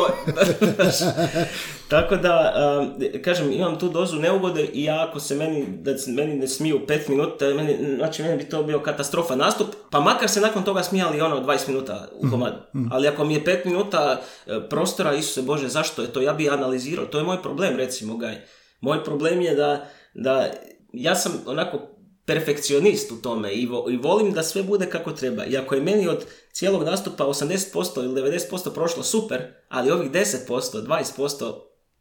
Tako 1.94 2.16
da, 2.16 2.54
um, 2.82 3.22
kažem, 3.22 3.52
imam 3.52 3.80
tu 3.80 3.90
dozu 3.90 4.20
neugode 4.20 4.66
i 4.74 4.84
ja 4.84 5.08
ako 5.10 5.20
se 5.20 5.36
meni, 5.36 5.66
da 5.68 5.98
se 5.98 6.12
meni 6.12 6.36
ne 6.36 6.48
smiju 6.48 6.88
pet 6.88 7.08
minuta, 7.08 7.46
meni, 7.46 7.96
znači 7.98 8.24
meni 8.24 8.38
bi 8.38 8.50
to 8.50 8.64
bio 8.64 8.80
katastrofa 8.80 9.36
nastup, 9.36 9.68
pa 9.90 10.00
makar 10.00 10.30
se 10.30 10.42
nakon 10.42 10.64
toga 10.64 10.84
smijali 10.84 11.22
ono 11.22 11.40
20 11.40 11.68
minuta 11.68 12.08
u 12.14 12.30
komadu. 12.30 12.58
Ali 12.92 13.08
ako 13.08 13.26
mi 13.26 13.34
je 13.34 13.46
pet 13.46 13.66
minuta 13.66 14.22
e, 14.48 14.70
prostora, 14.70 15.14
Isuse 15.14 15.42
Bože, 15.42 15.68
zašto 15.68 16.02
je 16.02 16.08
to? 16.08 16.22
Ja 16.22 16.34
bi 16.34 16.50
analizirao, 16.50 17.06
to 17.06 17.18
je 17.18 17.24
moj 17.24 17.42
problem, 17.42 17.78
recimo, 17.78 18.18
Gaj. 18.18 18.36
Moj 18.82 19.04
problem 19.04 19.42
je 19.42 19.56
da, 19.56 19.86
da 20.14 20.52
ja 20.94 21.16
sam 21.16 21.32
onako 21.46 21.93
perfekcionist 22.26 23.12
u 23.12 23.16
tome 23.16 23.52
i, 23.52 23.66
vo- 23.66 23.86
i 23.90 23.98
volim 23.98 24.32
da 24.32 24.44
sve 24.44 24.64
bude 24.64 24.86
kako 24.88 25.12
treba. 25.12 25.46
I 25.46 25.58
ako 25.58 25.76
je 25.76 25.82
meni 25.82 26.08
od 26.08 26.20
cijelog 26.52 26.84
nastupa 26.84 27.26
80% 27.26 27.66
ili 27.98 28.22
90% 28.22 28.40
prošlo 28.70 29.04
super, 29.04 29.42
ali 29.70 29.92
ovih 29.92 30.12
10%, 30.12 30.38
20% 30.48 31.54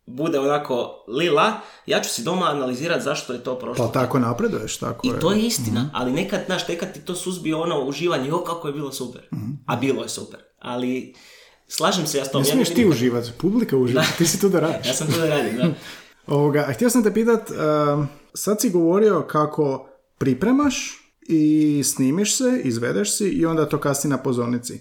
bude 0.06 0.38
onako 0.40 1.04
lila, 1.08 1.52
ja 1.86 2.00
ću 2.00 2.10
si 2.10 2.22
doma 2.22 2.46
analizirati 2.46 3.02
zašto 3.02 3.32
je 3.32 3.38
to 3.40 3.54
prošlo. 3.56 3.86
Pa 3.86 3.92
tako 3.94 4.18
napreduješ, 4.18 4.76
tako 4.76 5.06
I 5.06 5.10
je. 5.10 5.20
to 5.20 5.32
je 5.32 5.40
istina, 5.40 5.90
ali 5.92 6.12
nekad, 6.12 6.40
znaš, 6.46 6.68
nekad 6.68 6.92
ti 6.94 7.00
to 7.00 7.14
suzbije 7.14 7.54
ono 7.54 7.80
uživanje, 7.80 8.28
jo 8.28 8.38
kako 8.40 8.68
je 8.68 8.74
bilo 8.74 8.92
super. 8.92 9.28
A 9.66 9.76
bilo 9.76 10.02
je 10.02 10.08
super. 10.08 10.40
Ali 10.58 11.14
slažem 11.68 12.06
se 12.06 12.18
ja 12.18 12.24
s 12.24 12.30
tom. 12.30 12.42
Ne 12.42 12.48
ja 12.48 12.52
smiješ 12.52 12.68
ti 12.68 12.74
vidim- 12.74 12.90
uživati, 12.90 13.30
publika 13.32 13.76
uživa, 13.76 14.02
ti 14.18 14.26
si 14.26 14.40
tu 14.40 14.48
da 14.48 14.60
radiš. 14.66 14.86
Ja 14.86 14.94
sam 14.94 15.06
tu 15.06 15.18
da 15.18 15.26
radim, 15.26 15.56
da. 15.56 15.68
Ovoga, 16.28 16.64
a 16.68 16.72
htio 16.72 16.90
sam 16.90 17.02
te 17.02 17.14
pitat, 17.14 17.50
um, 17.50 18.08
sad 18.34 18.60
si 18.60 18.70
govorio 18.70 19.22
kako 19.22 19.88
pripremaš 20.22 20.98
i 21.28 21.82
snimiš 21.84 22.36
se, 22.36 22.60
izvedeš 22.64 23.16
si 23.16 23.28
i 23.28 23.46
onda 23.46 23.68
to 23.68 23.78
kasni 23.78 24.10
na 24.10 24.18
pozornici. 24.18 24.80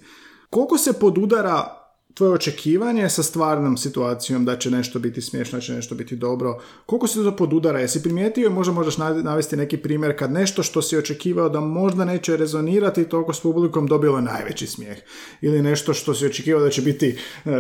Koliko 0.49 0.77
se 0.77 0.93
podudara 0.93 1.77
tvoje 2.13 2.33
očekivanje 2.33 3.09
sa 3.09 3.23
stvarnom 3.23 3.77
situacijom 3.77 4.45
da 4.45 4.57
će 4.57 4.71
nešto 4.71 4.99
biti 4.99 5.21
smiješno, 5.21 5.57
da 5.57 5.61
će 5.61 5.73
nešto 5.73 5.95
biti 5.95 6.15
dobro? 6.15 6.61
Koliko 6.85 7.07
se 7.07 7.23
to 7.23 7.35
podudara? 7.35 7.79
Jesi 7.79 8.03
primijetio 8.03 8.47
i 8.47 8.53
možda 8.53 8.73
možeš 8.73 8.97
nav- 8.97 9.23
navesti 9.23 9.57
neki 9.57 9.77
primjer 9.77 10.19
kad 10.19 10.31
nešto 10.31 10.63
što 10.63 10.81
si 10.81 10.97
očekivao 10.97 11.49
da 11.49 11.59
možda 11.59 12.05
neće 12.05 12.37
rezonirati 12.37 13.09
toliko 13.09 13.33
s 13.33 13.39
publikom 13.39 13.87
dobilo 13.87 14.21
najveći 14.21 14.67
smijeh? 14.67 14.97
Ili 15.41 15.61
nešto 15.61 15.93
što 15.93 16.13
si 16.13 16.25
očekivao 16.25 16.63
da 16.63 16.69
će 16.69 16.81
biti 16.81 17.17
uh, 17.45 17.51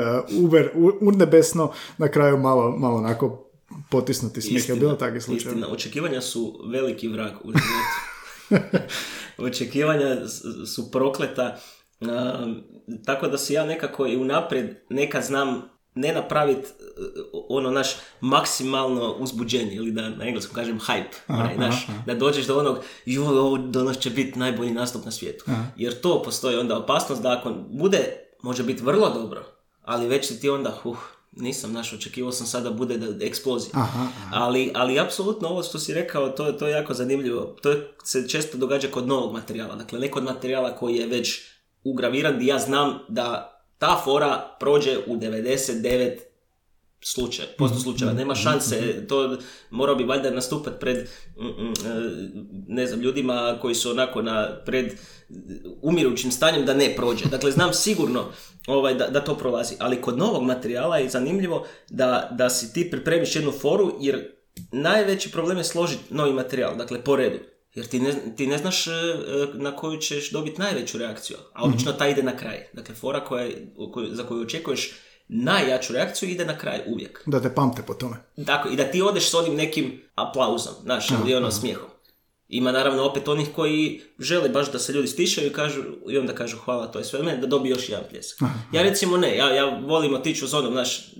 uber, 0.43 0.69
urnebesno, 1.01 1.71
na 1.97 2.07
kraju 2.07 2.37
malo, 2.37 2.77
malo 2.77 2.97
onako 2.97 3.50
potisnuti 3.89 4.41
smijeh. 4.41 4.69
Je 4.69 4.75
bilo 4.75 4.93
takvih 4.93 5.23
slučajeva? 5.23 5.51
Istina, 5.51 5.73
očekivanja 5.73 6.21
su 6.21 6.65
veliki 6.71 7.07
vrag 7.07 7.31
u 7.43 7.51
životu. 7.51 8.67
očekivanja 9.47 10.27
su 10.75 10.91
prokleta, 10.91 11.57
um, 11.99 12.63
tako 13.05 13.27
da 13.27 13.37
se 13.37 13.53
ja 13.53 13.65
nekako 13.65 14.07
i 14.07 14.17
unaprijed 14.17 14.75
nekad 14.89 15.23
znam 15.23 15.71
ne 15.95 16.13
napraviti 16.13 16.67
ono 17.49 17.71
naš 17.71 17.87
maksimalno 18.21 19.13
uzbuđenje 19.13 19.73
ili 19.73 19.91
da 19.91 20.09
na 20.09 20.25
engleskom 20.25 20.55
kažem 20.55 20.79
hype, 20.79 21.15
onaj, 21.27 21.55
znaš, 21.55 21.87
da 22.05 22.13
dođeš 22.13 22.45
do 22.45 22.59
onog 22.59 22.77
joj, 23.05 23.39
ovo 23.39 23.57
danas 23.57 23.97
će 23.99 24.09
biti 24.09 24.39
najbolji 24.39 24.71
nastup 24.71 25.05
na 25.05 25.11
svijetu. 25.11 25.45
Jer 25.77 26.01
to 26.01 26.23
postoji 26.23 26.57
onda 26.57 26.77
opasnost 26.77 27.21
da 27.21 27.37
ako 27.37 27.53
bude, 27.69 28.17
može 28.43 28.63
biti 28.63 28.83
vrlo 28.83 29.09
dobro, 29.09 29.45
ali 29.83 30.07
već 30.07 30.27
si 30.27 30.39
ti 30.39 30.49
onda, 30.49 30.81
uh, 30.83 30.97
nisam 31.31 31.73
naš, 31.73 31.93
očekivao 31.93 32.31
sam 32.31 32.47
sada 32.47 32.69
bude 32.71 32.97
da 32.97 33.25
eksplozija. 33.25 33.71
Aha, 33.73 34.07
Ali, 34.31 34.71
ali 34.75 34.99
apsolutno 34.99 35.47
ovo 35.47 35.63
što 35.63 35.79
si 35.79 35.93
rekao, 35.93 36.29
to, 36.29 36.51
to 36.51 36.67
je 36.67 36.71
jako 36.71 36.93
zanimljivo. 36.93 37.55
To 37.61 37.75
se 38.03 38.27
često 38.27 38.57
događa 38.57 38.87
kod 38.87 39.07
novog 39.07 39.33
materijala. 39.33 39.75
Dakle, 39.75 39.99
ne 39.99 40.11
kod 40.11 40.23
materijala 40.23 40.75
koji 40.75 40.95
je 40.95 41.07
već 41.07 41.41
ugraviran, 41.83 42.35
gdje 42.35 42.47
ja 42.47 42.59
znam 42.59 42.99
da 43.09 43.57
ta 43.77 44.01
fora 44.03 44.55
prođe 44.59 44.97
u 45.07 45.17
99 45.17 46.30
slučaj, 47.03 47.45
posto 47.57 47.79
slučajeva, 47.79 48.17
nema 48.17 48.35
šanse, 48.35 49.07
to 49.07 49.37
morao 49.69 49.95
bi 49.95 50.03
valjda 50.03 50.31
nastupati 50.31 50.79
pred, 50.79 51.07
mm, 51.37 51.45
mm, 51.45 51.73
e, 51.85 52.11
ne 52.67 52.87
znam, 52.87 53.01
ljudima 53.01 53.57
koji 53.61 53.75
su 53.75 53.91
onako 53.91 54.21
na, 54.21 54.49
pred 54.65 54.93
umirućim 55.81 56.31
stanjem 56.31 56.65
da 56.65 56.73
ne 56.73 56.95
prođe. 56.95 57.25
Dakle, 57.25 57.51
znam 57.51 57.73
sigurno 57.73 58.25
ovaj, 58.67 58.93
da, 58.93 59.07
da 59.07 59.23
to 59.23 59.37
prolazi, 59.37 59.75
ali 59.79 60.01
kod 60.01 60.17
novog 60.17 60.43
materijala 60.43 60.97
je 60.97 61.09
zanimljivo 61.09 61.67
da, 61.89 62.29
da 62.31 62.49
si 62.49 62.73
ti 62.73 62.91
pripremiš 62.91 63.35
jednu 63.35 63.51
foru, 63.51 63.97
jer 63.99 64.31
najveći 64.71 65.31
problem 65.31 65.57
je 65.57 65.63
složiti 65.63 66.13
novi 66.13 66.33
materijal, 66.33 66.75
dakle, 66.77 67.03
po 67.03 67.15
redu. 67.15 67.37
Jer 67.73 67.87
ti 67.87 67.99
ne, 67.99 68.13
ti 68.37 68.47
ne 68.47 68.57
znaš 68.57 68.87
e, 68.87 68.91
e, 68.91 68.93
na 69.53 69.75
koju 69.75 69.99
ćeš 69.99 70.31
dobiti 70.31 70.61
najveću 70.61 70.97
reakciju, 70.97 71.37
a 71.53 71.63
obično 71.63 71.91
ta 71.91 72.07
ide 72.07 72.23
na 72.23 72.37
kraj. 72.37 72.67
Dakle, 72.73 72.95
fora 72.95 73.23
koja, 73.25 73.49
za 74.11 74.23
koju 74.23 74.41
očekuješ 74.41 74.91
najjaču 75.33 75.93
reakciju 75.93 76.29
ide 76.29 76.45
na 76.45 76.57
kraj 76.57 76.81
uvijek. 76.87 77.23
Da 77.25 77.41
te 77.41 77.55
pamte 77.55 77.81
po 77.87 77.93
tome. 77.93 78.15
Tako, 78.45 78.69
i 78.69 78.75
da 78.75 78.83
ti 78.83 79.01
odeš 79.01 79.29
s 79.29 79.33
onim 79.33 79.55
nekim 79.55 80.01
aplauzom, 80.15 80.73
znaš, 80.83 81.07
ili 81.09 81.35
ono 81.35 81.51
smijehom. 81.51 81.89
Ima 82.47 82.71
naravno 82.71 83.03
opet 83.03 83.27
onih 83.27 83.47
koji 83.55 84.01
žele 84.19 84.49
baš 84.49 84.71
da 84.71 84.79
se 84.79 84.93
ljudi 84.93 85.07
stišaju 85.07 85.47
i, 85.47 85.53
kažu, 85.53 85.81
i 86.09 86.17
onda 86.17 86.35
kažu 86.35 86.57
hvala, 86.57 86.87
to 86.87 86.99
je 86.99 87.05
sve 87.05 87.23
mene, 87.23 87.37
da 87.37 87.47
dobije 87.47 87.71
još 87.71 87.89
jedan 87.89 88.05
pljesak. 88.09 88.39
Ja 88.71 88.83
recimo 88.83 89.17
ne, 89.17 89.37
ja, 89.37 89.55
ja 89.55 89.65
volim 89.65 90.13
otići 90.13 90.45
uz 90.45 90.53
onom, 90.53 90.73
naš 90.73 91.13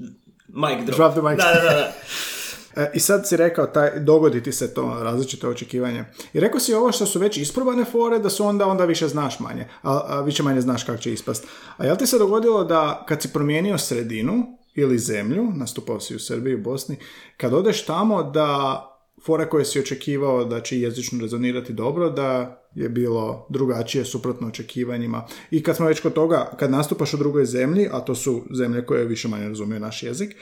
mic 0.47 0.85
drop. 0.85 0.97
Drop 0.97 1.11
the 1.13 1.21
mic. 1.21 1.37
Da, 1.37 1.53
da, 1.53 1.61
da. 1.61 1.75
da. 1.75 1.93
E, 2.75 2.91
I 2.93 2.99
sad 2.99 3.27
si 3.27 3.37
rekao, 3.37 3.67
taj, 3.67 3.99
dogodi 3.99 4.43
ti 4.43 4.51
se 4.51 4.73
to 4.73 4.99
različite 5.03 5.47
očekivanje. 5.47 6.05
I 6.33 6.39
rekao 6.39 6.59
si 6.59 6.73
ovo 6.73 6.91
što 6.91 7.05
su 7.05 7.19
već 7.19 7.37
isprobane 7.37 7.85
fore, 7.85 8.19
da 8.19 8.29
su 8.29 8.45
onda, 8.45 8.67
onda 8.67 8.85
više 8.85 9.07
znaš 9.07 9.39
manje. 9.39 9.67
A, 9.83 10.01
a 10.07 10.21
više 10.21 10.43
manje 10.43 10.61
znaš 10.61 10.83
kako 10.83 10.97
će 10.97 11.13
ispast. 11.13 11.47
A 11.77 11.85
jel 11.85 11.95
ti 11.95 12.07
se 12.07 12.17
dogodilo 12.17 12.63
da 12.63 13.05
kad 13.07 13.21
si 13.21 13.33
promijenio 13.33 13.77
sredinu 13.77 14.57
ili 14.75 14.99
zemlju, 14.99 15.51
nastupao 15.55 15.99
si 15.99 16.15
u 16.15 16.19
Srbiji, 16.19 16.55
u 16.55 16.61
Bosni, 16.61 16.97
kad 17.37 17.53
odeš 17.53 17.85
tamo 17.85 18.23
da 18.23 18.87
fore 19.25 19.49
koje 19.49 19.65
si 19.65 19.79
očekivao 19.79 20.45
da 20.45 20.61
će 20.61 20.79
jezično 20.79 21.21
rezonirati 21.21 21.73
dobro, 21.73 22.09
da 22.09 22.60
je 22.75 22.89
bilo 22.89 23.45
drugačije, 23.49 24.05
suprotno 24.05 24.47
očekivanjima. 24.47 25.27
I 25.51 25.63
kad 25.63 25.75
smo 25.75 25.85
već 25.85 25.99
kod 25.99 26.13
toga, 26.13 26.51
kad 26.59 26.71
nastupaš 26.71 27.13
u 27.13 27.17
drugoj 27.17 27.45
zemlji, 27.45 27.87
a 27.91 27.99
to 27.99 28.15
su 28.15 28.43
zemlje 28.57 28.85
koje 28.85 29.05
više 29.05 29.27
manje 29.27 29.47
razumiju 29.47 29.79
naš 29.79 30.03
jezik, 30.03 30.35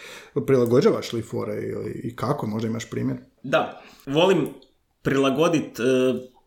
prilagođavaš 0.47 1.13
li 1.13 1.21
fore 1.21 1.61
ili 1.61 2.01
i 2.03 2.15
kako, 2.15 2.47
možda 2.47 2.67
imaš 2.67 2.89
primjer? 2.89 3.17
Da, 3.43 3.81
volim 4.05 4.47
prilagoditi 5.01 5.81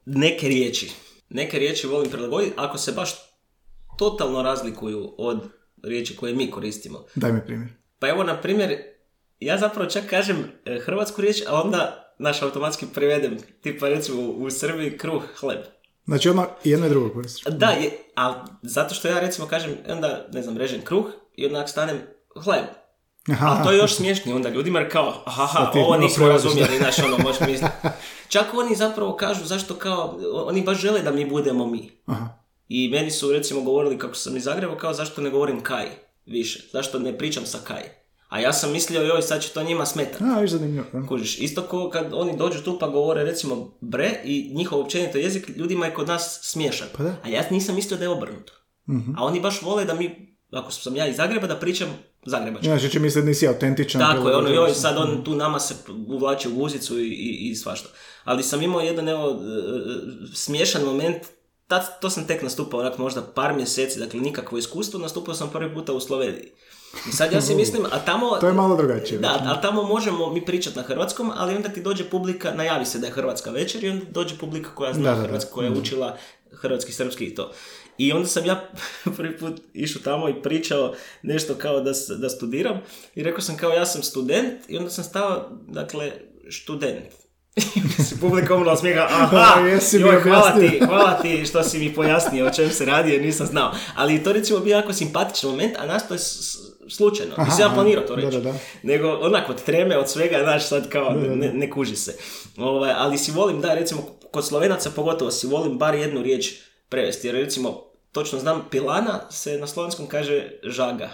neke 0.06 0.48
riječi. 0.48 0.92
Neke 1.30 1.58
riječi 1.58 1.86
volim 1.86 2.10
prilagoditi 2.10 2.52
ako 2.56 2.78
se 2.78 2.92
baš 2.92 3.14
totalno 3.98 4.42
razlikuju 4.42 5.14
od 5.18 5.40
riječi 5.82 6.16
koje 6.16 6.34
mi 6.34 6.50
koristimo. 6.50 7.04
Daj 7.14 7.32
mi 7.32 7.40
primjer. 7.46 7.68
Pa 7.98 8.08
evo, 8.08 8.24
na 8.24 8.40
primjer, 8.40 8.76
ja 9.44 9.58
zapravo 9.58 9.90
čak 9.90 10.04
kažem 10.10 10.44
e, 10.64 10.80
hrvatsku 10.80 11.20
riječ, 11.20 11.42
a 11.48 11.62
onda 11.62 12.14
naš 12.18 12.42
automatski 12.42 12.86
prevedem, 12.94 13.36
tipa 13.62 13.88
recimo 13.88 14.22
u 14.22 14.50
Srbiji 14.50 14.98
kruh, 14.98 15.22
hleb. 15.40 15.58
Znači 16.04 16.28
odmah 16.28 16.46
jedno 16.64 16.86
i 16.86 16.88
drugo 16.88 17.14
koristiš. 17.14 17.44
Da, 17.44 17.66
je, 17.66 17.90
ali 18.14 18.34
zato 18.62 18.94
što 18.94 19.08
ja 19.08 19.20
recimo 19.20 19.46
kažem, 19.46 19.76
onda, 19.88 20.26
ne 20.32 20.42
znam, 20.42 20.56
režem 20.56 20.80
kruh 20.84 21.06
i 21.36 21.46
onda 21.46 21.66
stanem 21.66 22.00
hleb. 22.44 22.64
Aha. 23.30 23.46
Ali 23.46 23.64
to 23.64 23.72
je 23.72 23.78
još 23.78 23.94
smiješnije 23.96 24.36
onda 24.36 24.48
ljudima 24.48 24.78
jer 24.78 24.92
kao, 24.92 25.22
aha, 25.24 25.70
ovo 25.74 25.96
nismo 25.96 26.28
razumjeli, 26.28 26.78
znaš, 26.78 26.98
ono, 26.98 27.18
možeš 27.24 27.40
misliti. 27.40 27.72
Čak 28.28 28.54
oni 28.54 28.74
zapravo 28.74 29.16
kažu 29.16 29.44
zašto 29.44 29.74
kao, 29.74 30.18
oni 30.34 30.62
baš 30.62 30.78
žele 30.80 31.02
da 31.02 31.12
mi 31.12 31.30
budemo 31.30 31.66
mi. 31.66 31.90
Aha. 32.06 32.28
I 32.68 32.88
meni 32.88 33.10
su 33.10 33.32
recimo 33.32 33.60
govorili 33.60 33.98
kako 33.98 34.14
sam 34.14 34.36
iz 34.36 34.44
Zagreba, 34.44 34.78
kao 34.78 34.94
zašto 34.94 35.20
ne 35.20 35.30
govorim 35.30 35.60
kaj 35.60 35.86
više, 36.26 36.68
zašto 36.72 36.98
ne 36.98 37.18
pričam 37.18 37.46
sa 37.46 37.58
kaj. 37.64 38.01
A 38.32 38.40
ja 38.40 38.52
sam 38.52 38.72
mislio, 38.72 39.02
joj, 39.02 39.22
sad 39.22 39.42
će 39.42 39.48
to 39.48 39.62
njima 39.62 39.86
smetati. 39.86 40.24
A, 40.24 40.40
viš 40.40 40.50
zanimljivo. 40.50 40.86
da. 40.92 41.06
Kužiš, 41.06 41.38
isto 41.38 41.62
ko 41.62 41.90
kad 41.90 42.12
oni 42.12 42.36
dođu 42.36 42.62
tu 42.62 42.78
pa 42.78 42.88
govore 42.88 43.24
recimo 43.24 43.78
bre 43.80 44.20
i 44.24 44.50
njihov 44.54 44.80
općenito 44.80 45.18
jezik 45.18 45.50
ljudima 45.56 45.86
je 45.86 45.94
kod 45.94 46.08
nas 46.08 46.40
smiješan. 46.42 46.88
Pa 46.96 47.02
da. 47.02 47.16
A 47.22 47.28
ja 47.28 47.42
nisam 47.50 47.74
mislio 47.74 47.98
da 47.98 48.04
je 48.04 48.08
obrnuto. 48.08 48.52
A 49.16 49.24
oni 49.24 49.40
baš 49.40 49.62
vole 49.62 49.84
da 49.84 49.94
mi, 49.94 50.36
ako 50.50 50.70
sam 50.70 50.96
ja 50.96 51.06
iz 51.06 51.16
Zagreba, 51.16 51.46
da 51.46 51.56
pričam 51.56 51.88
zagrebački. 52.26 52.66
Znači 52.66 52.90
će 52.90 52.98
misliti 52.98 53.26
nisi 53.26 53.48
autentičan. 53.48 54.00
Tako 54.00 54.28
je, 54.28 54.36
ono, 54.36 54.48
joj, 54.48 54.74
sad 54.74 54.96
on 54.96 55.24
tu 55.24 55.34
nama 55.34 55.60
se 55.60 55.74
uvlači 56.08 56.48
u 56.48 56.54
guzicu 56.54 56.98
i, 56.98 57.08
i, 57.08 57.50
i 57.50 57.54
svašta. 57.54 57.88
Ali 58.24 58.42
sam 58.42 58.62
imao 58.62 58.80
jedan, 58.80 59.08
evo, 59.08 59.30
e, 59.30 59.36
smiješan 60.34 60.84
moment, 60.84 61.22
tad, 61.66 62.00
to 62.00 62.10
sam 62.10 62.26
tek 62.26 62.42
nastupao, 62.42 62.80
onak 62.80 62.98
možda 62.98 63.22
par 63.22 63.54
mjeseci, 63.54 63.98
dakle 63.98 64.20
nikakvo 64.20 64.58
iskustvo, 64.58 65.00
nastupao 65.00 65.34
sam 65.34 65.50
prvi 65.50 65.74
puta 65.74 65.92
u 65.92 66.00
Sloveniji. 66.00 66.52
I 67.08 67.12
sad 67.12 67.32
ja 67.32 67.40
si 67.40 67.54
mislim, 67.54 67.86
a 67.92 67.98
tamo... 67.98 68.30
To 68.40 68.46
je 68.46 68.52
malo 68.52 68.76
drugačije. 68.76 69.18
Da, 69.18 69.42
ali 69.44 69.58
tamo 69.62 69.82
možemo 69.82 70.32
mi 70.32 70.44
pričati 70.44 70.76
na 70.76 70.82
hrvatskom, 70.82 71.32
ali 71.34 71.56
onda 71.56 71.68
ti 71.68 71.82
dođe 71.82 72.04
publika, 72.04 72.54
najavi 72.54 72.86
se 72.86 72.98
da 72.98 73.06
je 73.06 73.12
hrvatska 73.12 73.50
večer 73.50 73.84
i 73.84 73.88
onda 73.88 74.04
dođe 74.10 74.38
publika 74.38 74.70
koja 74.74 74.92
zna 74.92 75.02
Da, 75.02 75.10
da, 75.10 75.16
da. 75.16 75.22
hrvatski, 75.22 75.50
koja 75.52 75.66
je 75.66 75.78
učila 75.78 76.16
hrvatski, 76.52 76.92
srpski 76.92 77.24
i 77.24 77.34
to. 77.34 77.52
I 77.98 78.12
onda 78.12 78.26
sam 78.26 78.46
ja 78.46 78.70
prvi 79.16 79.38
put 79.38 79.60
išao 79.74 80.02
tamo 80.02 80.28
i 80.28 80.42
pričao 80.42 80.94
nešto 81.22 81.54
kao 81.54 81.80
da, 81.80 81.92
da 82.18 82.28
studiram 82.28 82.80
i 83.14 83.22
rekao 83.22 83.40
sam 83.40 83.56
kao 83.56 83.70
ja 83.70 83.86
sam 83.86 84.02
student 84.02 84.52
i 84.68 84.76
onda 84.78 84.90
sam 84.90 85.04
stao, 85.04 85.48
dakle, 85.68 86.12
student. 86.50 87.21
Publika 88.20 88.54
umrla 88.54 88.76
smijeha, 88.76 89.06
aha, 89.20 89.60
Jesi 89.60 90.00
joj, 90.00 90.20
hvala 90.20 90.60
ti, 90.60 90.80
hvala 90.86 91.22
ti 91.22 91.46
što 91.46 91.62
si 91.62 91.78
mi 91.78 91.94
pojasnio 91.94 92.46
o 92.46 92.50
čem 92.50 92.70
se 92.70 92.84
radi 92.84 93.12
jer 93.12 93.22
nisam 93.22 93.46
znao. 93.46 93.72
Ali 93.96 94.22
to 94.22 94.32
recimo 94.32 94.58
bio 94.58 94.76
jako 94.76 94.92
simpatičan 94.92 95.50
moment, 95.50 95.76
a 95.78 95.86
nas 95.86 96.08
to 96.08 96.14
je 96.14 96.20
slučajno. 96.88 97.32
Aha, 97.36 97.44
Nisam 97.44 97.60
ja 97.60 97.74
planirao 97.74 98.04
to 98.04 98.16
Da, 98.16 98.22
reći. 98.22 98.36
da, 98.36 98.52
da. 98.52 98.58
Nego 98.82 99.08
onak 99.08 99.50
od 99.50 99.62
treme, 99.64 99.98
od 99.98 100.10
svega, 100.10 100.38
znaš, 100.42 100.68
sad 100.68 100.88
kao 100.88 101.10
ne, 101.12 101.52
ne 101.52 101.70
kuži 101.70 101.96
se. 101.96 102.16
Ovaj, 102.56 102.92
ali 102.96 103.18
si 103.18 103.30
volim, 103.30 103.60
da, 103.60 103.74
recimo, 103.74 104.02
kod 104.30 104.46
slovenaca 104.46 104.90
pogotovo 104.90 105.30
si 105.30 105.46
volim 105.46 105.78
bar 105.78 105.94
jednu 105.94 106.22
riječ 106.22 106.54
prevesti. 106.88 107.28
Jer 107.28 107.34
recimo, 107.34 107.82
točno 108.12 108.38
znam, 108.38 108.66
pilana 108.70 109.30
se 109.30 109.58
na 109.58 109.66
slovenskom 109.66 110.06
kaže 110.06 110.50
žaga. 110.64 111.10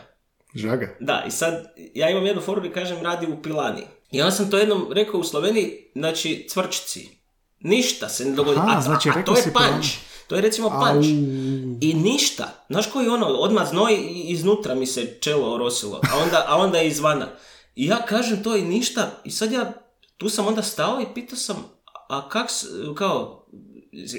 Žaga. 0.55 0.96
Da, 1.01 1.24
i 1.27 1.31
sad 1.31 1.72
ja 1.94 2.11
imam 2.11 2.27
jednu 2.27 2.42
foru 2.42 2.66
i 2.66 2.72
kažem 2.72 3.03
radi 3.03 3.27
u 3.27 3.42
pilani. 3.42 3.83
Onda 4.12 4.31
sam 4.31 4.51
to 4.51 4.59
jednom 4.59 4.87
rekao 4.92 5.21
u 5.21 5.25
Sloveniji, 5.25 5.90
znači 5.94 6.47
cvrčici. 6.51 7.09
Ništa 7.61 8.09
se 8.09 8.25
ne 8.25 8.31
dogodi. 8.31 8.59
Aha, 8.59 8.79
a, 8.79 8.81
znači 8.81 9.09
a, 9.09 9.25
to 9.25 9.37
je 9.37 9.53
panč. 9.53 9.87
To 10.27 10.35
je 10.35 10.40
recimo 10.42 10.71
panč. 10.71 11.07
Au. 11.07 11.79
I 11.81 11.94
ništa. 11.94 12.64
Znaš 12.68 12.87
koji 12.87 13.09
ono, 13.09 13.27
odmah 13.27 13.68
znoj 13.68 13.94
i 13.94 14.25
iznutra 14.29 14.75
mi 14.75 14.87
se 14.87 15.18
čelo 15.21 15.55
orosilo. 15.55 16.01
A 16.12 16.18
onda, 16.23 16.44
a 16.49 16.57
onda 16.57 16.83
izvana. 16.83 17.29
I 17.77 17.87
ja 17.87 17.97
kažem 17.97 18.42
to 18.42 18.57
i 18.57 18.62
ništa. 18.62 19.11
I 19.25 19.31
sad 19.31 19.53
ja, 19.53 19.73
tu 20.16 20.29
sam 20.29 20.47
onda 20.47 20.62
stao 20.62 21.01
i 21.01 21.14
pitao 21.14 21.37
sam, 21.37 21.57
a 22.09 22.29
kak, 22.29 22.49
kao, 22.94 23.47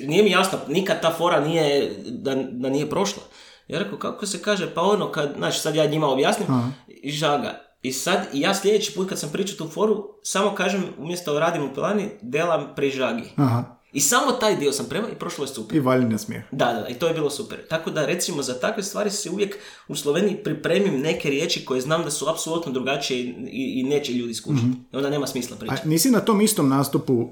nije 0.08 0.24
mi 0.24 0.32
jasno, 0.32 0.60
nikad 0.68 1.02
ta 1.02 1.14
fora 1.18 1.40
nije, 1.40 1.96
da, 2.06 2.36
da 2.36 2.70
nije 2.70 2.90
prošla. 2.90 3.24
Ja 3.68 3.80
rekao, 3.80 3.98
kako 3.98 4.26
se 4.26 4.42
kaže, 4.42 4.74
pa 4.74 4.82
ono, 4.82 5.12
kad, 5.12 5.34
znači 5.38 5.60
sad 5.60 5.76
ja 5.76 5.86
njima 5.86 6.08
objasnim, 6.08 6.48
Aha. 6.52 6.70
žaga. 7.04 7.69
I 7.82 7.92
sad, 7.92 8.28
ja 8.34 8.56
sljedeći 8.56 8.94
put 8.96 9.10
kad 9.10 9.20
sam 9.20 9.30
pričao 9.32 9.58
tu 9.58 9.74
foru, 9.74 10.08
samo 10.24 10.56
kažem, 10.56 10.84
umjesto 10.98 11.40
radim 11.40 11.64
u 11.64 11.74
pilani, 11.74 12.10
delam 12.22 12.68
pri 12.76 12.90
žagi. 12.90 13.24
Aha. 13.36 13.80
I 13.94 14.00
samo 14.00 14.32
taj 14.32 14.56
dio 14.56 14.72
sam 14.72 14.86
prema 14.90 15.08
i 15.10 15.20
prošlo 15.20 15.44
je 15.44 15.48
super. 15.48 15.78
I 15.78 15.80
valjenja 15.80 16.18
smijeh. 16.18 16.44
Da, 16.52 16.66
da, 16.66 16.88
i 16.88 16.94
to 16.94 17.08
je 17.08 17.14
bilo 17.14 17.30
super. 17.30 17.68
Tako 17.68 17.92
da, 17.92 18.06
recimo, 18.06 18.42
za 18.44 18.60
takve 18.60 18.84
stvari 18.84 19.10
se 19.10 19.30
uvijek 19.30 19.58
u 19.88 19.96
Sloveniji 19.96 20.44
pripremim 20.44 21.02
neke 21.02 21.30
riječi 21.30 21.66
koje 21.66 21.82
znam 21.82 22.04
da 22.04 22.12
su 22.12 22.30
apsolutno 22.30 22.72
drugačije 22.72 23.20
i, 23.20 23.80
i, 23.80 23.84
neće 23.84 24.14
ljudi 24.14 24.34
skužiti. 24.34 24.68
I 24.94 24.98
onda 24.98 25.10
nema 25.10 25.28
smisla 25.28 25.56
A 25.56 25.60
pričati. 25.60 25.90
nisi 25.90 26.12
na 26.12 26.20
tom 26.20 26.42
istom 26.42 26.70
nastupu, 26.70 27.30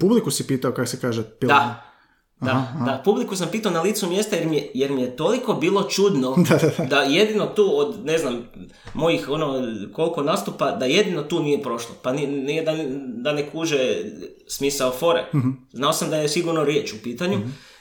publiku 0.00 0.30
si 0.30 0.46
pitao 0.46 0.72
kako 0.72 0.86
se 0.86 1.00
kaže 1.00 1.22
pilana? 1.40 1.60
Da, 1.60 1.85
da, 2.40 2.52
da. 2.86 3.02
Publiku 3.04 3.36
sam 3.36 3.48
pitao 3.52 3.72
na 3.72 3.82
licu 3.82 4.08
mjesta 4.08 4.36
jer 4.36 4.46
mi 4.46 4.56
je, 4.56 4.70
jer 4.74 4.90
mi 4.92 5.02
je 5.02 5.16
toliko 5.16 5.54
bilo 5.54 5.82
čudno 5.82 6.36
da, 6.90 6.96
jedino 6.96 7.46
tu 7.46 7.78
od, 7.78 8.04
ne 8.04 8.18
znam, 8.18 8.48
mojih 8.94 9.28
ono, 9.28 9.62
koliko 9.92 10.22
nastupa, 10.22 10.70
da 10.70 10.84
jedino 10.84 11.22
tu 11.22 11.42
nije 11.42 11.62
prošlo. 11.62 11.94
Pa 12.02 12.12
ni- 12.12 12.26
nije 12.26 12.62
da, 12.62 12.76
da 12.98 13.32
ne 13.32 13.50
kuže 13.50 13.96
smisao 14.46 14.90
fore. 14.90 15.24
Znao 15.72 15.92
sam 15.92 16.10
da 16.10 16.16
je 16.16 16.28
sigurno 16.28 16.64
riječ 16.64 16.92
u 16.92 17.02
pitanju. 17.02 17.38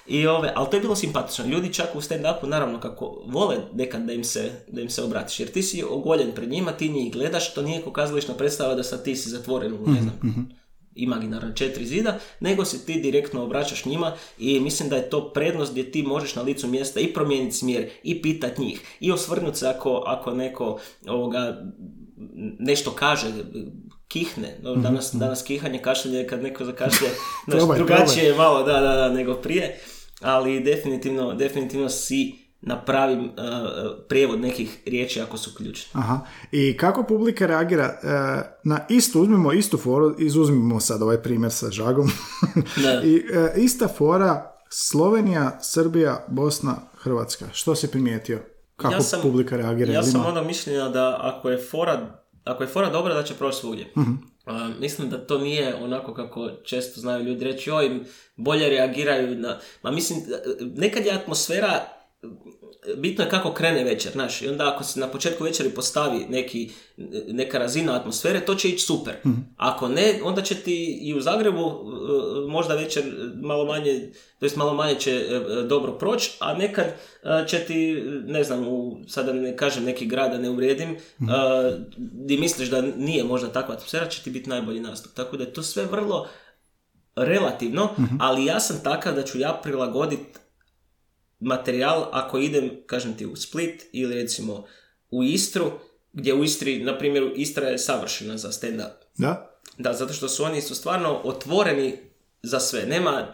I 0.08 0.28
ove, 0.28 0.54
ali 0.56 0.70
to 0.70 0.78
je 0.78 0.82
bilo 0.82 0.96
simpatično. 0.96 1.46
Ljudi 1.46 1.74
čak 1.74 1.88
u 1.96 2.02
stand-upu, 2.02 2.46
naravno, 2.46 2.80
kako 2.80 3.24
vole 3.28 3.58
nekad 3.74 4.02
da 4.02 4.14
im, 4.14 4.24
se, 4.24 4.52
da 4.68 4.82
im 4.82 4.90
se 4.90 5.04
obratiš. 5.04 5.40
Jer 5.40 5.52
ti 5.52 5.64
si 5.64 5.84
ogoljen 5.84 6.32
pred 6.32 6.50
njima, 6.50 6.72
ti 6.72 6.90
njih 6.90 7.14
gledaš, 7.14 7.54
to 7.54 7.62
nije 7.62 7.82
ko 7.82 7.92
kazališna 7.92 8.34
predstava 8.34 8.76
da 8.76 8.84
sad 8.84 9.04
ti 9.04 9.16
si 9.16 9.30
zatvoren 9.30 9.74
u, 9.74 9.90
ne 9.92 10.02
znam, 10.02 10.50
imaginarno 10.96 11.54
četiri 11.54 11.86
zida, 11.86 12.20
nego 12.40 12.66
se 12.66 12.86
ti 12.86 13.00
direktno 13.02 13.44
obraćaš 13.44 13.86
njima 13.86 14.14
i 14.40 14.60
mislim 14.60 14.90
da 14.90 14.96
je 14.96 15.10
to 15.10 15.32
prednost 15.34 15.72
gdje 15.72 15.92
ti 15.92 16.04
možeš 16.04 16.36
na 16.36 16.42
licu 16.42 16.68
mjesta 16.68 17.00
i 17.00 17.14
promijeniti 17.14 17.56
smjer 17.56 17.90
i 18.04 18.22
pitat 18.22 18.58
njih 18.58 18.82
i 19.00 19.12
osvrnuti 19.12 19.58
se 19.58 19.68
ako, 19.68 20.04
ako 20.06 20.32
neko 20.32 20.80
ovoga, 21.08 21.62
nešto 22.60 22.92
kaže, 22.92 23.28
kihne. 24.08 24.58
No, 24.62 24.76
danas, 24.76 25.14
danas 25.14 25.44
kihanje, 25.44 25.80
kašljanje, 25.80 26.28
kad 26.28 26.44
neko 26.44 26.66
zakašlje, 26.66 27.08
drugačije 27.78 28.26
je 28.26 28.36
malo, 28.36 28.64
da, 28.64 28.80
da, 28.80 28.96
da, 28.96 29.10
nego 29.10 29.34
prije, 29.34 29.80
ali 30.22 30.60
definitivno, 30.60 31.34
definitivno 31.34 31.90
si 31.90 32.45
napravim 32.66 33.20
uh, 33.26 33.32
prijevod 34.08 34.40
nekih 34.40 34.80
riječi 34.86 35.22
ako 35.22 35.38
su 35.38 35.52
ključne. 35.58 35.90
Aha. 35.94 36.20
I 36.52 36.78
kako 36.78 37.04
publika 37.04 37.46
reagira 37.46 37.84
e, 37.84 37.98
na 38.64 38.86
istu, 38.90 39.22
uzmimo 39.22 39.54
istu 39.54 39.78
foru, 39.78 40.16
izuzmimo 40.20 40.80
sad 40.80 41.02
ovaj 41.02 41.22
primjer 41.22 41.52
sa 41.52 41.72
žagom. 41.72 42.10
Da. 42.84 43.02
I 43.04 43.16
e, 43.34 43.54
ista 43.56 43.88
fora 43.88 44.52
Slovenija, 44.70 45.60
Srbija, 45.62 46.26
Bosna, 46.28 46.76
Hrvatska. 46.98 47.46
Što 47.54 47.76
si 47.76 47.88
primijetio? 47.92 48.40
Kako 48.76 48.94
Ja 48.94 49.02
sam- 49.02 49.22
publika 49.22 49.58
reagira? 49.58 49.94
Ja 49.94 50.04
sam 50.04 50.26
onog 50.26 50.46
mišljenja 50.48 50.90
da 50.90 51.20
ako 51.22 51.50
je 51.50 51.58
fora, 51.72 52.20
ako 52.44 52.64
je 52.64 52.68
fora 52.70 52.90
dobra 52.90 53.14
da 53.14 53.24
će 53.24 53.34
proći 53.34 53.58
svugdje. 53.58 53.92
Mhm. 53.98 54.12
A, 54.46 54.70
mislim 54.80 55.10
da 55.10 55.26
to 55.28 55.38
nije 55.38 55.76
onako 55.76 56.14
kako 56.14 56.50
često 56.64 57.02
znaju 57.02 57.24
ljudi 57.24 57.46
reći, 57.46 57.70
joj, 57.70 58.00
bolje 58.36 58.70
reagiraju 58.70 59.36
na... 59.36 59.60
Ma 59.84 59.92
mislim, 59.92 60.20
nekad 60.60 61.06
je 61.06 61.14
atmosfera 61.14 61.95
bitno 62.98 63.24
je 63.24 63.30
kako 63.30 63.54
krene 63.54 63.84
večer, 63.84 64.12
znaš, 64.12 64.42
i 64.42 64.48
onda 64.48 64.74
ako 64.74 64.84
se 64.84 65.00
na 65.00 65.08
početku 65.08 65.44
večeri 65.44 65.70
postavi 65.70 66.26
neki, 66.30 66.72
neka 67.28 67.58
razina 67.58 67.96
atmosfere, 67.96 68.46
to 68.46 68.56
će 68.56 68.70
ići 68.70 68.86
super. 68.86 69.14
Ako 69.58 69.88
ne, 69.88 70.20
onda 70.24 70.42
će 70.42 70.56
ti 70.56 71.00
i 71.02 71.14
u 71.14 71.22
Zagrebu 71.22 71.62
e, 71.62 72.52
možda 72.52 72.76
večer 72.76 73.04
malo 73.42 73.66
manje, 73.66 74.12
to 74.40 74.46
jest 74.46 74.56
malo 74.56 74.74
manje 74.74 74.96
će 74.96 75.12
e, 75.12 75.40
dobro 75.64 75.92
proći, 75.92 76.32
a 76.40 76.54
nekad 76.54 76.86
e, 76.86 77.48
će 77.48 77.60
ti, 77.60 78.04
ne 78.26 78.44
znam, 78.44 78.68
u, 78.68 78.98
sada 79.08 79.34
ne 79.34 79.58
kažem 79.58 79.84
neki 79.84 80.06
grad 80.06 80.32
da 80.32 80.38
ne 80.38 80.50
uvrijedim, 80.50 80.90
e, 80.90 80.98
di 81.98 82.38
misliš 82.38 82.70
da 82.70 82.82
nije 82.82 83.24
možda 83.24 83.52
takva 83.52 83.76
atmosfera, 83.76 84.10
će 84.10 84.24
ti 84.24 84.30
biti 84.30 84.50
najbolji 84.50 84.80
nastup. 84.80 85.14
Tako 85.14 85.38
da 85.38 85.44
je 85.44 85.54
to 85.54 85.64
sve 85.64 85.86
vrlo 85.86 86.28
relativno, 87.16 87.90
ali 88.20 88.46
ja 88.46 88.60
sam 88.60 88.84
takav 88.84 89.16
da 89.16 89.24
ću 89.24 89.40
ja 89.40 89.60
prilagoditi 89.64 90.40
materijal 91.40 92.10
ako 92.12 92.38
idem, 92.38 92.72
kažem 92.86 93.18
ti, 93.18 93.26
u 93.26 93.36
Split 93.36 93.84
ili 93.92 94.16
recimo 94.16 94.66
u 95.12 95.24
Istru, 95.24 95.72
gdje 96.14 96.34
u 96.34 96.44
Istri, 96.44 96.84
na 96.84 96.98
primjer, 96.98 97.32
Istra 97.36 97.68
je 97.68 97.78
savršena 97.78 98.38
za 98.38 98.52
stand-up. 98.52 98.92
Da? 99.18 99.60
Da, 99.78 99.94
zato 99.94 100.14
što 100.14 100.30
su 100.30 100.44
oni 100.44 100.62
su 100.62 100.76
stvarno 100.76 101.22
otvoreni 101.24 101.98
za 102.44 102.60
sve. 102.60 102.86
Nema 102.86 103.28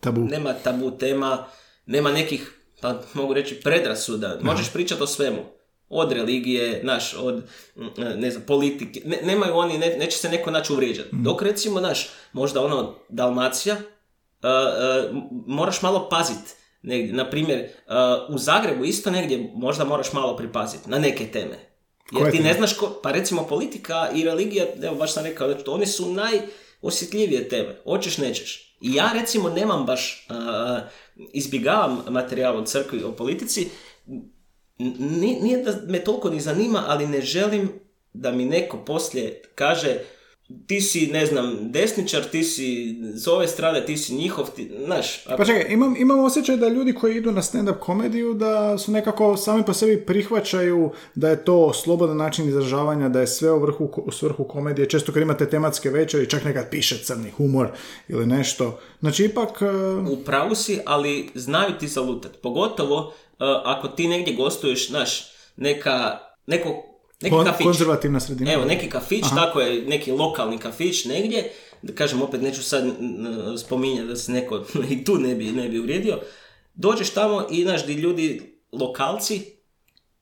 Tabu. 0.00 0.20
nema 0.20 0.52
tabu 0.52 0.90
tema, 0.90 1.46
nema 1.86 2.12
nekih, 2.12 2.60
pa 2.80 3.02
mogu 3.14 3.34
reći, 3.34 3.60
predrasuda. 3.60 4.38
Možeš 4.42 4.72
pričati 4.72 5.02
o 5.02 5.06
svemu. 5.06 5.42
Od 5.88 6.12
religije, 6.12 6.80
naš, 6.84 7.14
od, 7.14 7.44
mm, 7.76 8.02
ne 8.16 8.30
znam, 8.30 8.42
politike. 8.46 9.00
Ne, 9.04 9.20
nemaju 9.22 9.56
oni, 9.56 9.78
ne, 9.78 9.96
neće 9.98 10.18
se 10.18 10.28
neko 10.28 10.50
naći 10.50 10.72
uvrijeđati. 10.72 11.08
Dok 11.12 11.42
recimo, 11.42 11.80
naš, 11.80 12.08
možda 12.32 12.64
ono, 12.64 12.94
Dalmacija, 13.08 13.74
uh, 13.74 13.80
uh, 15.10 15.22
moraš 15.46 15.82
malo 15.82 16.08
paziti. 16.08 16.54
Negdje, 16.86 17.12
na 17.12 17.30
primjer, 17.30 17.68
uh, 17.86 18.34
u 18.34 18.38
Zagrebu 18.38 18.84
isto 18.84 19.10
negdje 19.10 19.50
možda 19.54 19.84
moraš 19.84 20.12
malo 20.12 20.36
pripaziti 20.36 20.90
na 20.90 20.98
neke 20.98 21.26
teme. 21.26 21.58
Jer 22.12 22.22
Koje 22.22 22.32
ti 22.32 22.38
ne 22.38 22.54
znaš 22.54 22.74
ko, 22.74 23.00
pa 23.02 23.12
recimo 23.12 23.46
politika 23.46 24.10
i 24.14 24.24
religija, 24.24 24.66
evo 24.82 24.94
baš 24.94 25.12
sam 25.12 25.24
rekao, 25.24 25.48
znači, 25.48 25.64
oni 25.66 25.86
su 25.86 26.14
najosjetljivije 26.82 27.48
teme, 27.48 27.80
hoćeš 27.84 28.18
nećeš. 28.18 28.76
I 28.80 28.94
ja 28.94 29.10
recimo 29.14 29.48
nemam 29.48 29.86
baš, 29.86 30.26
a, 30.28 30.80
izbjegavam 31.32 32.02
materijal 32.08 32.56
o 32.56 32.64
crkvi, 32.64 33.02
o 33.02 33.12
politici, 33.12 33.68
N- 34.78 34.96
nije, 34.98 35.42
nije 35.42 35.62
da 35.62 35.72
me 35.88 36.04
toliko 36.04 36.30
ni 36.30 36.40
zanima, 36.40 36.84
ali 36.86 37.06
ne 37.06 37.20
želim 37.20 37.80
da 38.12 38.32
mi 38.32 38.44
neko 38.44 38.84
poslije 38.84 39.42
kaže 39.54 39.98
ti 40.66 40.80
si, 40.80 41.06
ne 41.06 41.26
znam, 41.26 41.72
desničar, 41.72 42.24
ti 42.24 42.44
si 42.44 42.66
s 43.14 43.26
ove 43.26 43.48
strane, 43.48 43.86
ti 43.86 43.96
si 43.96 44.14
njihov, 44.14 44.46
ti, 44.56 44.70
znaš, 44.84 45.26
ako- 45.26 45.36
Pa 45.36 45.44
čekaj, 45.44 45.72
imam, 45.72 45.94
imam 45.98 46.18
osjećaj 46.20 46.56
da 46.56 46.68
ljudi 46.68 46.92
koji 46.92 47.16
idu 47.16 47.32
na 47.32 47.42
stand-up 47.42 47.78
komediju 47.78 48.34
da 48.34 48.78
su 48.78 48.92
nekako 48.92 49.36
sami 49.36 49.64
po 49.64 49.72
sebi 49.74 50.00
prihvaćaju 50.00 50.90
da 51.14 51.28
je 51.28 51.44
to 51.44 51.72
slobodan 51.72 52.16
način 52.16 52.48
izražavanja, 52.48 53.08
da 53.08 53.20
je 53.20 53.26
sve 53.26 53.52
u, 53.52 53.58
vrhu, 53.58 53.90
u 53.96 54.12
svrhu 54.12 54.44
komedije. 54.44 54.88
Često 54.88 55.12
kad 55.12 55.22
imate 55.22 55.50
tematske 55.50 55.90
večeri, 55.90 56.30
čak 56.30 56.44
nekad 56.44 56.70
piše 56.70 56.98
crni 56.98 57.30
humor 57.30 57.68
ili 58.08 58.26
nešto. 58.26 58.78
Znači, 59.00 59.24
ipak... 59.24 59.62
e, 59.62 60.10
U 60.10 60.16
pravu 60.16 60.54
si, 60.54 60.80
ali 60.86 61.28
znaju 61.34 61.72
ti 61.80 61.88
zalutat. 61.88 62.32
Pogotovo 62.36 62.98
uh, 62.98 63.12
ako 63.64 63.88
ti 63.88 64.08
negdje 64.08 64.34
gostuješ, 64.34 64.88
znaš, 64.88 65.26
neka, 65.56 66.18
neko, 66.46 66.95
neki 67.20 67.34
kon- 67.36 67.44
kafić. 67.44 67.64
konzervativna 67.64 68.20
sredina. 68.20 68.52
Evo, 68.52 68.64
neki 68.64 68.90
kafić, 68.90 69.24
tako 69.34 69.60
je, 69.60 69.82
neki 69.82 70.12
lokalni 70.12 70.58
kafić 70.58 71.04
negdje, 71.04 71.52
da 71.82 71.92
kažem, 71.92 72.22
opet 72.22 72.42
neću 72.42 72.62
sad 72.62 72.84
spominjati 73.58 74.08
da 74.08 74.16
se 74.16 74.32
neko 74.32 74.64
i 74.90 75.04
tu 75.04 75.18
ne 75.18 75.34
bi, 75.34 75.52
ne 75.52 75.68
bi 75.68 75.78
uvrijedio. 75.78 76.20
Dođeš 76.74 77.10
tamo 77.10 77.46
i, 77.50 77.62
znaš, 77.62 77.86
di 77.86 77.92
ljudi, 77.94 78.58
lokalci, 78.72 79.42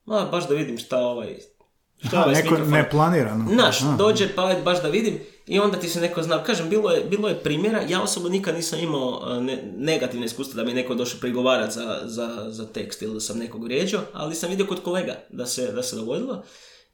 ma, 0.05 0.27
baš 0.31 0.47
da 0.47 0.55
vidim 0.55 0.77
šta 0.77 0.97
ovaj, 0.97 1.37
šta 1.97 2.17
Aha, 2.17 2.23
ovaj 2.23 2.35
s 2.35 2.43
neko 2.43 2.57
neplanirano. 2.57 3.49
Znaš, 3.53 3.81
Aha. 3.81 3.95
dođe 3.97 4.27
pa 4.35 4.55
baš 4.65 4.81
da 4.81 4.87
vidim 4.89 5.19
i 5.47 5.59
onda 5.59 5.79
ti 5.79 5.89
se 5.89 6.01
neko 6.01 6.23
zna. 6.23 6.43
Kažem, 6.43 6.69
bilo 6.69 6.91
je, 6.91 7.03
bilo 7.03 7.29
je 7.29 7.35
primjera, 7.43 7.81
ja 7.89 8.01
osobno 8.01 8.29
nikad 8.29 8.55
nisam 8.55 8.79
imao 8.79 9.21
a, 9.23 9.39
ne, 9.39 9.63
negativne 9.77 10.25
iskustva 10.25 10.55
da 10.55 10.63
mi 10.63 10.71
je 10.71 10.75
neko 10.75 10.95
došao 10.95 11.19
prigovarati 11.19 11.73
za, 11.73 12.01
za, 12.05 12.45
za 12.49 12.65
tekst 12.65 13.01
ili 13.01 13.13
da 13.13 13.19
sam 13.19 13.37
nekog 13.37 13.63
vrijeđao, 13.63 14.01
ali 14.13 14.35
sam 14.35 14.49
vidio 14.49 14.65
kod 14.65 14.83
kolega 14.83 15.15
da 15.29 15.45
se, 15.45 15.71
da 15.71 15.83
se 15.83 15.95
dogodilo 15.95 16.43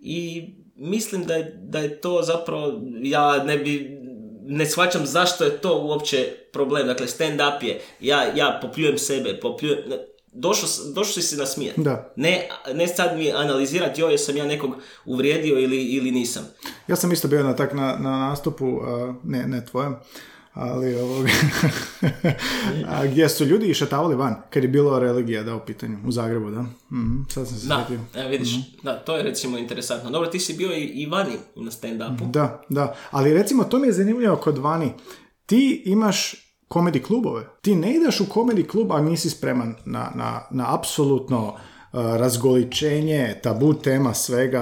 i 0.01 0.49
mislim 0.75 1.23
da 1.23 1.33
je, 1.33 1.59
da 1.63 1.79
je 1.79 2.01
to 2.01 2.21
zapravo, 2.23 2.81
ja 3.01 3.43
ne 3.43 3.57
bi, 3.57 4.01
ne 4.41 4.65
shvaćam 4.65 5.05
zašto 5.05 5.43
je 5.43 5.57
to 5.57 5.81
uopće 5.81 6.33
problem. 6.53 6.87
Dakle, 6.87 7.07
stand-up 7.07 7.63
je, 7.63 7.81
ja, 7.99 8.23
ja 8.35 8.59
popljujem 8.61 8.97
sebe, 8.97 9.39
popljujem, 9.39 9.79
došao, 10.33 10.69
došao 10.93 11.13
si 11.13 11.21
se 11.21 11.37
nasmijati. 11.37 11.81
Da. 11.81 12.13
Ne, 12.15 12.49
ne 12.73 12.87
sad 12.87 13.17
mi 13.17 13.31
analizirati 13.31 14.01
joj 14.01 14.11
jesam 14.11 14.37
ja 14.37 14.45
nekog 14.45 14.71
uvrijedio 15.05 15.59
ili, 15.59 15.83
ili 15.83 16.11
nisam. 16.11 16.43
Ja 16.87 16.95
sam 16.95 17.11
isto 17.11 17.27
bio 17.27 17.43
na 17.43 17.55
tak 17.55 17.73
na, 17.73 17.97
na 17.99 18.29
nastupu, 18.29 18.79
a, 18.83 19.13
ne, 19.23 19.47
ne 19.47 19.65
tvojem, 19.65 19.95
ali 20.53 20.95
ovog, 20.95 21.25
a, 22.87 23.05
gdje 23.05 23.29
su 23.29 23.45
ljudi 23.45 23.67
išetavali 23.67 24.15
van, 24.15 24.35
kad 24.49 24.63
je 24.63 24.69
bilo 24.69 24.99
religija 24.99 25.43
da 25.43 25.55
u 25.55 25.65
pitanju, 25.65 25.97
u 26.05 26.11
Zagrebu, 26.11 26.51
da. 26.51 26.61
Mhm, 26.91 27.21
sad 27.29 27.47
sam 27.47 27.57
se 27.57 27.67
Da, 27.67 27.87
evo 28.15 28.29
vidiš, 28.29 28.49
da, 28.83 28.99
to 28.99 29.17
je 29.17 29.23
recimo 29.23 29.57
interesantno. 29.57 30.09
Dobro, 30.09 30.29
ti 30.29 30.39
si 30.39 30.53
bio 30.53 30.73
i, 30.73 30.83
i 30.83 31.05
vani 31.05 31.33
na 31.55 31.71
stand-upu. 31.71 32.31
Da, 32.31 32.61
da. 32.69 32.95
Ali 33.11 33.33
recimo, 33.33 33.63
to 33.63 33.79
mi 33.79 33.87
je 33.87 33.93
zanimljivo 33.93 34.35
kod 34.35 34.57
vani. 34.57 34.91
Ti 35.45 35.83
imaš 35.85 36.35
komedi 36.71 37.03
klubove. 37.03 37.47
Ti 37.61 37.75
ne 37.75 37.93
ideš 37.95 38.19
u 38.19 38.29
komedi 38.29 38.63
klub, 38.63 38.91
a 38.91 39.01
nisi 39.01 39.29
spreman 39.29 39.75
na, 39.85 40.11
na, 40.15 40.47
na 40.51 40.75
apsolutno 40.75 41.47
uh, 41.47 41.57
razgoličenje, 41.93 43.39
tabu 43.43 43.73
tema 43.73 44.13
svega. 44.13 44.61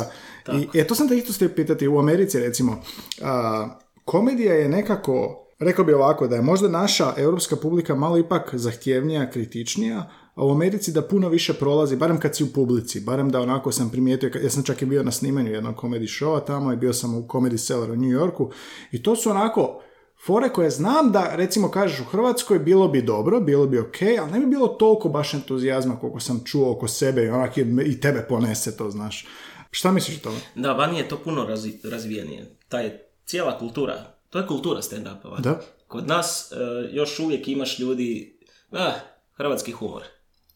I, 0.54 0.80
e, 0.80 0.88
to 0.88 0.96
sam 0.96 1.10
te 1.10 1.18
isto 1.18 1.34
htio 1.34 1.50
pitati. 1.50 1.88
U 1.88 2.00
Americi, 2.00 2.40
recimo, 2.40 2.72
uh, 2.72 3.72
komedija 4.06 4.54
je 4.54 4.70
nekako, 4.70 5.46
rekao 5.60 5.86
bi 5.86 5.94
ovako, 5.94 6.28
da 6.28 6.36
je 6.36 6.42
možda 6.42 6.68
naša 6.70 7.14
europska 7.18 7.56
publika 7.56 7.96
malo 7.96 8.18
ipak 8.18 8.50
zahtjevnija, 8.54 9.30
kritičnija, 9.30 9.98
a 10.36 10.46
u 10.46 10.52
Americi 10.52 10.92
da 10.92 11.02
puno 11.02 11.30
više 11.30 11.54
prolazi, 11.54 11.96
barem 11.96 12.20
kad 12.20 12.36
si 12.36 12.44
u 12.44 12.48
publici, 12.48 13.00
barem 13.02 13.30
da 13.30 13.42
onako 13.42 13.72
sam 13.72 13.90
primijetio, 13.90 14.32
ja 14.44 14.50
sam 14.50 14.64
čak 14.64 14.82
i 14.82 14.86
bio 14.86 15.04
na 15.04 15.12
snimanju 15.12 15.52
jednog 15.52 15.76
comedy 15.76 16.08
showa 16.20 16.46
tamo 16.46 16.74
i 16.74 16.78
bio 16.78 16.94
sam 16.94 17.16
u 17.16 17.22
Comedy 17.24 17.66
Cellar 17.68 17.92
u 17.92 17.96
New 17.96 18.10
Yorku 18.12 18.52
i 18.92 19.04
to 19.04 19.16
su 19.16 19.30
onako 19.30 19.82
fore 20.18 20.50
koje 20.50 20.70
znam 20.70 21.12
da 21.12 21.36
recimo 21.36 21.70
kažeš 21.70 22.00
u 22.00 22.06
Hrvatskoj 22.06 22.60
bilo 22.60 22.88
bi 22.88 23.02
dobro, 23.02 23.40
bilo 23.40 23.66
bi 23.68 23.80
ok, 23.80 23.96
ali 24.22 24.32
ne 24.32 24.40
bi 24.40 24.46
bilo 24.46 24.68
toliko 24.68 25.10
baš 25.10 25.34
entuzijazma 25.34 25.96
koliko 25.96 26.20
sam 26.20 26.42
čuo 26.46 26.72
oko 26.72 26.88
sebe 26.88 27.24
i 27.24 27.30
onak 27.30 27.58
i- 27.58 28.00
tebe 28.02 28.26
ponese 28.30 28.78
to, 28.78 28.90
znaš. 28.90 29.28
Šta 29.72 29.92
misliš 29.92 30.18
o 30.18 30.22
tome? 30.22 30.38
Da, 30.56 30.74
vani 30.74 30.98
je 30.98 31.08
to 31.08 31.18
puno 31.18 31.44
razvi- 31.44 31.80
razvijenije. 31.84 32.56
Ta 32.68 32.80
je 32.80 33.10
cijela 33.26 33.58
kultura, 33.60 33.94
to 34.30 34.40
je 34.40 34.48
kultura 34.48 34.82
stand-upa. 34.82 35.42
Da. 35.42 35.62
Kod 35.88 36.08
nas 36.08 36.52
e, 36.52 36.56
još 36.92 37.20
uvijek 37.20 37.48
imaš 37.48 37.80
ljudi, 37.80 38.40
ah, 38.72 38.94
hrvatski 39.34 39.72
humor. 39.72 40.04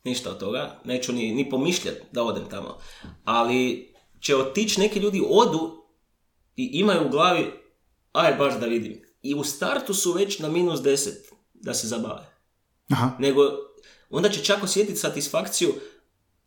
Ništa 0.04 0.30
od 0.30 0.40
toga, 0.40 0.80
neću 0.84 1.14
ni, 1.14 1.34
ni 1.34 1.50
pomišljati 1.50 2.02
da 2.12 2.24
odem 2.24 2.44
tamo. 2.50 2.78
Ali 3.24 3.94
će 4.20 4.36
otići 4.36 4.80
neki 4.80 5.00
ljudi 5.00 5.24
odu 5.30 5.84
i 6.56 6.70
imaju 6.74 7.06
u 7.06 7.10
glavi, 7.10 7.52
aj 8.12 8.34
baš 8.34 8.60
da 8.60 8.66
vidim. 8.66 9.02
I 9.22 9.36
u 9.36 9.44
startu 9.44 9.94
su 9.94 10.12
već 10.12 10.40
na 10.40 10.50
minus 10.50 10.80
10 10.80 11.10
da 11.54 11.74
se 11.74 11.88
zabave. 11.88 12.34
Aha, 12.90 13.12
Nego, 13.20 13.42
onda 14.10 14.30
će 14.30 14.44
čak 14.44 14.64
osjetiti 14.64 15.00
satisfakciju, 15.00 15.74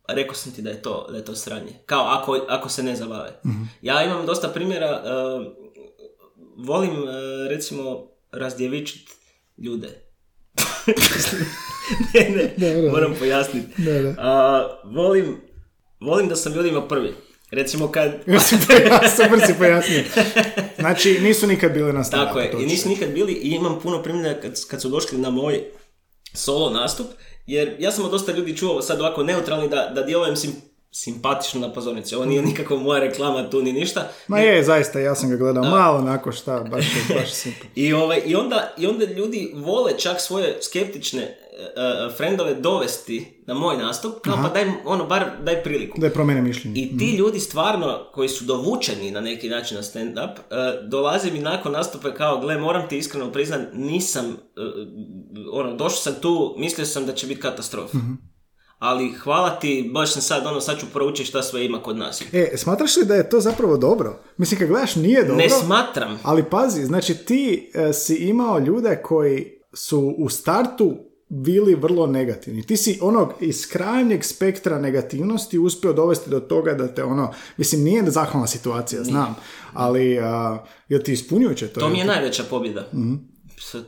rekao 0.08 0.34
sam 0.34 0.52
ti 0.52 0.62
da 0.62 0.70
je 0.70 0.82
to, 0.82 1.06
da 1.10 1.16
je 1.16 1.24
to 1.24 1.34
sranje. 1.34 1.72
Kao 1.86 2.04
ako, 2.04 2.40
ako 2.48 2.68
se 2.68 2.82
ne 2.82 2.96
zabave. 2.96 3.40
Ja 3.82 4.04
imam 4.04 4.26
dosta 4.26 4.48
primjera, 4.48 5.02
uh, 5.04 5.65
volim 6.56 7.02
uh, 7.02 7.08
recimo 7.48 8.08
razdjevičit 8.32 9.08
ljude. 9.58 9.88
ne, 12.36 12.54
ne, 12.56 12.90
moram 12.90 13.14
pojasniti. 13.18 13.82
Da. 13.82 14.14
A, 14.18 14.66
volim, 14.84 15.36
volim 16.00 16.28
da 16.28 16.36
sam 16.36 16.52
ljudima 16.52 16.88
prvi. 16.88 17.14
Recimo 17.50 17.88
kad... 17.88 18.12
super 19.16 19.40
si 19.46 19.54
pojasnio. 19.58 20.02
Znači, 20.78 21.18
nisu 21.20 21.46
nikad 21.46 21.72
bili 21.72 21.92
na 21.92 22.04
stand 22.04 22.28
Tako 22.28 22.40
je, 22.40 22.52
i 22.62 22.66
nisu 22.66 22.88
nikad 22.88 23.10
bili 23.10 23.32
i 23.32 23.48
imam 23.48 23.80
puno 23.82 24.02
primjera 24.02 24.40
kad, 24.40 24.66
kad 24.70 24.82
su 24.82 24.88
došli 24.88 25.18
na 25.18 25.30
moj 25.30 25.64
solo 26.34 26.70
nastup, 26.70 27.06
jer 27.46 27.76
ja 27.78 27.92
sam 27.92 28.04
od 28.04 28.10
dosta 28.10 28.32
ljudi 28.32 28.56
čuo 28.56 28.82
sad 28.82 29.00
ovako 29.00 29.22
neutralni 29.22 29.68
da, 29.68 29.92
da 29.94 30.02
djelujem 30.02 30.36
sim, 30.36 30.52
simpatično 30.98 31.60
na 31.60 31.72
pozornici. 31.72 32.14
Ovo 32.14 32.24
nije 32.24 32.42
nikako 32.42 32.76
moja 32.76 33.00
reklama 33.00 33.50
tu 33.50 33.62
ni 33.62 33.72
ništa. 33.72 34.08
Ma 34.28 34.38
je, 34.38 34.64
zaista, 34.64 35.00
ja 35.00 35.14
sam 35.14 35.30
ga 35.30 35.36
gledao 35.36 35.64
malo 35.64 35.98
onako 35.98 36.32
šta, 36.32 36.60
baš 36.60 36.86
baš 37.14 37.32
super. 37.42 37.66
I, 37.74 37.92
ovaj, 37.92 38.22
i, 38.26 38.34
onda, 38.34 38.74
I 38.78 38.86
onda 38.86 39.04
ljudi 39.04 39.52
vole 39.54 39.98
čak 39.98 40.20
svoje 40.20 40.58
skeptične 40.62 41.22
uh, 41.22 42.16
frendove 42.16 42.54
dovesti 42.54 43.42
na 43.46 43.54
moj 43.54 43.76
nastup, 43.76 44.20
kao 44.24 44.38
pa 44.42 44.48
daj, 44.48 44.64
ono, 44.84 45.06
bar 45.06 45.24
daj 45.42 45.62
priliku. 45.62 46.00
Da 46.00 46.06
je 46.06 46.12
promene 46.12 46.42
mišljenje. 46.42 46.80
I 46.80 46.98
ti 46.98 47.16
ljudi 47.16 47.40
stvarno, 47.40 48.10
koji 48.12 48.28
su 48.28 48.44
dovučeni 48.44 49.10
na 49.10 49.20
neki 49.20 49.48
način 49.48 49.76
na 49.76 49.82
stand-up, 49.82 50.30
uh, 50.30 50.88
dolaze 50.88 51.30
mi 51.30 51.38
nakon 51.38 51.72
nastupa 51.72 52.14
kao, 52.14 52.40
gle, 52.40 52.58
moram 52.58 52.88
ti 52.88 52.98
iskreno 52.98 53.32
priznat, 53.32 53.60
nisam, 53.74 54.26
uh, 54.26 54.36
ono, 55.52 55.72
došao 55.72 56.00
sam 56.00 56.14
tu, 56.20 56.54
mislio 56.58 56.86
sam 56.86 57.06
da 57.06 57.14
će 57.14 57.26
biti 57.26 57.40
katastrofa. 57.40 57.98
Ali 58.78 59.12
hvala 59.12 59.58
ti, 59.58 59.90
baš 59.94 60.12
sam 60.12 60.22
sad, 60.22 60.46
ono, 60.46 60.60
sad 60.60 60.80
ću 60.80 60.86
proučiti 60.92 61.28
šta 61.28 61.42
sve 61.42 61.64
ima 61.64 61.82
kod 61.82 61.96
nas. 61.96 62.22
E, 62.32 62.52
smatraš 62.56 62.96
li 62.96 63.04
da 63.04 63.14
je 63.14 63.28
to 63.28 63.40
zapravo 63.40 63.76
dobro? 63.76 64.22
Mislim, 64.36 64.58
kad 64.58 64.68
gledaš, 64.68 64.96
nije 64.96 65.22
dobro. 65.22 65.36
Ne 65.36 65.50
smatram. 65.50 66.18
Ali 66.22 66.44
pazi, 66.50 66.84
znači 66.84 67.14
ti 67.14 67.70
e, 67.74 67.92
si 67.92 68.16
imao 68.16 68.58
ljude 68.58 69.00
koji 69.02 69.52
su 69.72 70.14
u 70.18 70.28
startu 70.28 70.96
bili 71.28 71.74
vrlo 71.74 72.06
negativni. 72.06 72.66
Ti 72.66 72.76
si 72.76 72.98
onog 73.02 73.32
iz 73.40 73.68
krajnjeg 73.68 74.24
spektra 74.24 74.78
negativnosti 74.78 75.58
uspio 75.58 75.92
dovesti 75.92 76.30
do 76.30 76.40
toga 76.40 76.74
da 76.74 76.94
te 76.94 77.04
ono, 77.04 77.32
mislim 77.56 77.82
nije 77.82 78.10
zahvalna 78.10 78.46
situacija, 78.46 79.04
znam, 79.04 79.36
ali 79.72 80.18
a, 80.18 80.64
je 80.88 81.04
ti 81.04 81.12
ispunjujuće 81.12 81.68
to? 81.68 81.80
To 81.80 81.88
mi 81.88 81.98
je 81.98 82.04
najveća 82.04 82.42
pobjeda. 82.50 82.90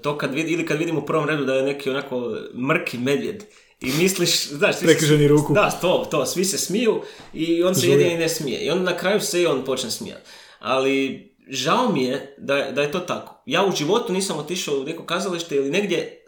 To 0.02 0.18
kad 0.18 0.34
vid, 0.34 0.50
ili 0.50 0.66
kad 0.66 0.78
vidim 0.78 0.98
u 0.98 1.06
prvom 1.06 1.28
redu 1.28 1.44
da 1.44 1.54
je 1.54 1.62
neki 1.62 1.90
onako 1.90 2.36
mrki 2.68 2.98
medvjed 2.98 3.44
i 3.80 3.92
misliš, 3.92 4.48
znaš, 4.48 4.76
svi 4.76 4.86
se- 4.88 4.92
ruku. 5.28 5.54
Da, 5.54 5.70
to, 5.72 6.06
to, 6.10 6.26
svi 6.26 6.44
se 6.44 6.58
smiju 6.58 7.02
i 7.34 7.62
on 7.62 7.74
se 7.74 7.80
Žuje. 7.80 7.92
jedini 7.92 8.16
ne 8.16 8.28
smije. 8.28 8.60
I 8.60 8.70
onda 8.70 8.90
na 8.92 8.96
kraju 8.96 9.20
se 9.20 9.42
i 9.42 9.46
on 9.46 9.64
počne 9.64 9.90
smijati. 9.90 10.22
Ali 10.58 11.24
žao 11.48 11.92
mi 11.92 12.04
je 12.04 12.34
da, 12.38 12.56
je- 12.56 12.72
da 12.72 12.82
je 12.82 12.92
to 12.92 13.00
tako. 13.00 13.42
Ja 13.46 13.64
u 13.64 13.72
životu 13.72 14.12
nisam 14.12 14.38
otišao 14.38 14.74
u 14.76 14.84
neko 14.84 15.04
kazalište 15.04 15.56
ili 15.56 15.70
negdje, 15.70 16.24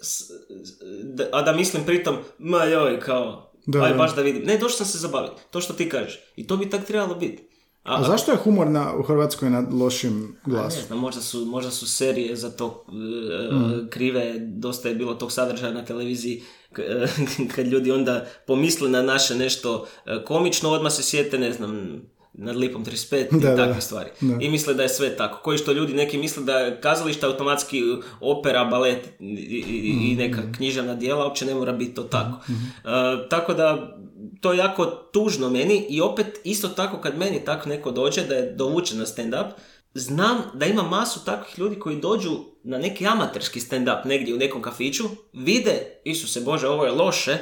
a 1.33 1.43
da 1.43 1.53
mislim 1.53 1.85
pritom, 1.85 2.17
ma 2.39 2.65
joj, 2.65 3.01
kao, 3.01 3.53
Da, 3.67 3.79
aj 3.81 3.95
baš 3.95 4.15
da 4.15 4.23
vidim. 4.23 4.43
Ne, 4.43 4.55
došao 4.55 4.77
sam 4.77 4.87
se 4.87 4.99
zabaviti. 4.99 5.43
To 5.51 5.61
što 5.61 5.73
ti 5.73 5.89
kažeš. 5.89 6.21
I 6.37 6.47
to 6.47 6.57
bi 6.57 6.71
tak 6.71 6.87
trebalo 6.87 7.15
biti. 7.15 7.50
A 7.83 8.05
zašto 8.05 8.31
je 8.31 8.39
humor 8.39 8.67
na, 8.67 8.95
u 8.95 9.03
Hrvatskoj 9.03 9.51
na 9.51 9.65
lošim 9.73 10.19
Ne 10.21 10.29
glasu? 10.47 10.81
znam, 10.83 10.99
možda 10.99 11.21
su, 11.23 11.41
možda 11.41 11.71
su 11.71 11.87
serije 11.89 12.37
za 12.37 12.51
to 12.51 12.85
e, 12.89 13.55
Mm. 13.55 13.89
krive, 13.89 14.35
dosta 14.39 14.89
je 14.89 14.95
bilo 14.95 15.15
tog 15.15 15.33
sadržaja 15.33 15.73
na 15.73 15.85
televiziji 15.85 16.43
k- 16.73 16.79
e, 16.81 17.07
kad 17.55 17.67
ljudi 17.67 17.91
onda 17.93 18.27
pomisle 18.47 18.89
na 18.89 19.03
naše 19.03 19.35
nešto 19.35 19.87
e, 20.07 20.25
komično, 20.25 20.71
odmah 20.71 20.93
se 20.93 21.03
sjete, 21.03 21.39
ne 21.39 21.53
znam, 21.53 22.01
nad 22.35 22.57
lipom 22.57 22.85
35 22.85 22.91
Da, 23.33 23.37
i 23.39 23.41
da, 23.43 23.57
takve 23.57 23.75
da. 23.75 23.81
stvari. 23.81 24.11
Da. 24.21 24.37
I 24.41 24.51
misle 24.51 24.75
da 24.75 24.83
je 24.83 24.89
sve 24.89 25.17
tako. 25.17 25.41
Koji 25.41 25.59
što 25.59 25.73
ljudi 25.73 25.95
neki 25.95 26.19
misle 26.19 26.43
da 26.43 26.53
je 26.55 26.81
kazalište 26.81 27.27
automatski 27.27 27.83
opera, 28.21 28.65
balet 28.65 29.09
i, 29.21 29.25
i, 29.25 29.93
Mm, 29.93 30.03
i 30.03 30.17
neka 30.17 30.43
književna 30.53 30.95
djela, 30.95 31.25
uopće 31.25 31.47
ne 31.47 31.55
mora 31.55 31.73
biti 31.73 31.95
to 31.95 32.03
tako. 32.03 32.39
mm-hmm. 32.43 32.73
E, 32.87 33.29
tako 33.29 33.55
da 33.55 33.97
to 34.41 34.53
je 34.53 34.59
jako 34.59 34.87
tužno 34.87 35.51
meni 35.51 35.87
i 35.89 36.01
opet 36.01 36.41
isto 36.45 36.69
tako 36.69 37.01
kad 37.01 37.19
meni 37.19 37.45
tako 37.45 37.69
neko 37.69 37.91
dođe 37.91 38.25
da 38.25 38.35
je 38.35 38.53
dovučen 38.53 38.99
na 38.99 39.07
stand-up, 39.07 39.51
znam 39.95 40.43
da 40.55 40.67
ima 40.67 40.83
masu 40.83 41.25
takvih 41.25 41.59
ljudi 41.59 41.79
koji 41.79 41.97
dođu 41.97 42.31
na 42.65 42.79
neki 42.79 43.07
amaterski 43.07 43.61
stand-up 43.61 44.05
negdje 44.05 44.35
u 44.35 44.39
nekom 44.39 44.63
kafiću, 44.63 45.05
vide, 45.33 46.01
Isuse 46.05 46.41
Bože, 46.41 46.69
ovo 46.69 46.85
je 46.85 46.93
loše 46.93 47.39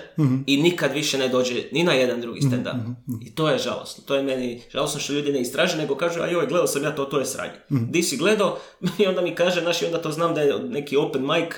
i 0.47 0.63
nikad 0.63 0.93
više 0.93 1.19
ne 1.19 1.29
dođe 1.29 1.55
ni 1.73 1.85
na 1.85 1.93
jedan 1.93 2.21
drugi 2.21 2.41
stand-up. 2.41 2.95
I 3.23 3.35
to 3.35 3.49
je 3.49 3.59
žalosno. 3.59 4.05
To 4.07 4.15
je 4.15 4.23
meni 4.23 4.63
žalosno 4.73 5.01
što 5.01 5.13
ljudi 5.13 5.33
ne 5.33 5.41
istraže, 5.41 5.77
nego 5.77 5.95
kažu, 5.95 6.21
a 6.21 6.27
joj, 6.27 6.47
gledao 6.47 6.67
sam 6.67 6.83
ja 6.83 6.95
to, 6.95 7.05
to 7.05 7.19
je 7.19 7.27
sranje. 7.27 7.59
Di 7.69 8.03
si 8.03 8.17
gledao? 8.17 8.59
I 8.99 9.07
onda 9.07 9.21
mi 9.21 9.35
kaže, 9.35 9.61
znaš, 9.61 9.83
i 9.83 9.87
onda 9.87 10.03
to 10.03 10.13
znam 10.13 10.35
da 10.35 10.41
je 10.41 10.59
neki 10.59 10.97
open 10.97 11.23
mic, 11.23 11.55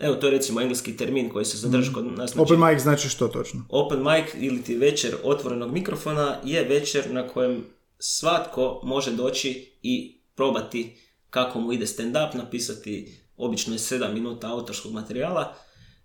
Evo, 0.00 0.14
to 0.14 0.26
je 0.26 0.30
recimo 0.30 0.60
engleski 0.60 0.96
termin 0.96 1.28
koji 1.28 1.44
se 1.44 1.56
zadrži 1.56 1.92
kod 1.92 2.06
nas 2.06 2.34
na 2.34 2.42
Open 2.42 2.60
mic 2.60 2.82
znači 2.82 3.08
što 3.08 3.28
točno? 3.28 3.64
Open 3.68 3.98
mic 3.98 4.24
ili 4.38 4.62
ti 4.62 4.76
večer 4.76 5.14
otvorenog 5.22 5.72
mikrofona 5.72 6.36
je 6.44 6.64
večer 6.64 7.10
na 7.10 7.28
kojem 7.28 7.64
svatko 7.98 8.80
može 8.84 9.12
doći 9.12 9.72
i 9.82 10.20
probati 10.34 10.96
kako 11.30 11.60
mu 11.60 11.72
ide 11.72 11.86
stand-up, 11.86 12.34
napisati 12.34 13.18
obično 13.36 13.72
je 13.72 13.78
7 13.78 14.14
minuta 14.14 14.52
autorskog 14.52 14.92
materijala, 14.92 15.54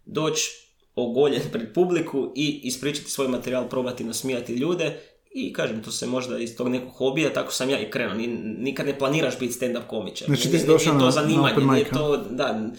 doći 0.05 0.51
ogoljen 0.95 1.41
pred 1.51 1.73
publiku 1.73 2.31
i 2.35 2.61
ispričati 2.63 3.11
svoj 3.11 3.27
materijal, 3.27 3.69
probati 3.69 4.03
nasmijati 4.03 4.53
ljude 4.53 4.99
i 5.35 5.53
kažem, 5.53 5.83
to 5.83 5.91
se 5.91 6.07
možda 6.07 6.37
iz 6.37 6.57
tog 6.57 6.67
nekog 6.67 6.89
hobija, 6.89 7.33
tako 7.33 7.51
sam 7.51 7.69
ja 7.69 7.79
i 7.79 7.89
krenuo. 7.89 8.13
Ni- 8.15 8.27
Nikad 8.57 8.85
ne 8.85 8.99
planiraš 8.99 9.39
biti 9.39 9.53
stand-up 9.55 9.87
komičar. 9.87 10.25
Znači, 10.27 10.51
ti 10.51 10.67
došao 10.67 10.93
to 10.93 10.99
na- 10.99 11.05
na 11.05 11.11
zanimanje, 11.11 11.53
open 11.53 11.63
nije 11.65 11.77
mic, 11.79 11.87
a? 11.87 11.95
to 11.95 12.17
da, 12.19 12.69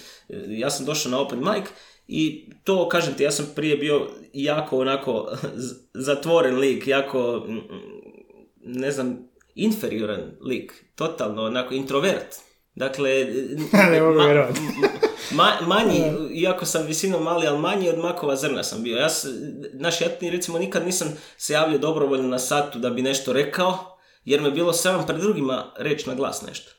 ja 0.48 0.70
sam 0.70 0.86
došao 0.86 1.11
na 1.11 1.20
open 1.20 1.38
mic 1.40 1.64
i 2.09 2.50
to, 2.64 2.88
kažem 2.88 3.14
ti, 3.14 3.22
ja 3.22 3.30
sam 3.30 3.46
prije 3.55 3.76
bio 3.76 4.00
jako 4.32 4.78
onako 4.78 5.28
zatvoren 5.94 6.57
lik, 6.57 6.86
jako, 6.86 7.44
mm, 7.48 7.61
ne 8.64 8.90
znam, 8.90 9.18
inferioran 9.55 10.20
lik, 10.40 10.72
totalno 10.94 11.42
onako 11.42 11.74
introvert. 11.74 12.34
Dakle, 12.74 13.26
Ne 13.90 14.00
mogu. 14.02 14.18
Ma- 15.31 15.66
manji, 15.66 16.12
iako 16.35 16.66
sam 16.66 16.87
visinom 16.87 17.22
mali, 17.22 17.47
ali 17.47 17.59
manji 17.59 17.89
od 17.89 17.99
makova 17.99 18.37
zrna 18.37 18.62
sam 18.62 18.83
bio. 18.83 18.97
Ja, 18.97 19.09
znaš, 19.75 20.01
ja 20.01 20.09
recimo 20.20 20.59
nikad 20.59 20.85
nisam 20.87 21.09
se 21.39 21.53
javljao 21.53 21.79
dobrovoljno 21.79 22.29
na 22.29 22.39
satu 22.39 22.79
da 22.79 22.91
bi 22.91 23.03
nešto 23.03 23.33
rekao, 23.33 23.99
jer 24.25 24.41
me 24.41 24.51
bilo 24.51 24.72
sram 24.72 25.07
pred 25.07 25.20
drugima 25.20 25.72
reći 25.79 26.09
na 26.09 26.14
glas 26.14 26.43
nešto. 26.43 26.70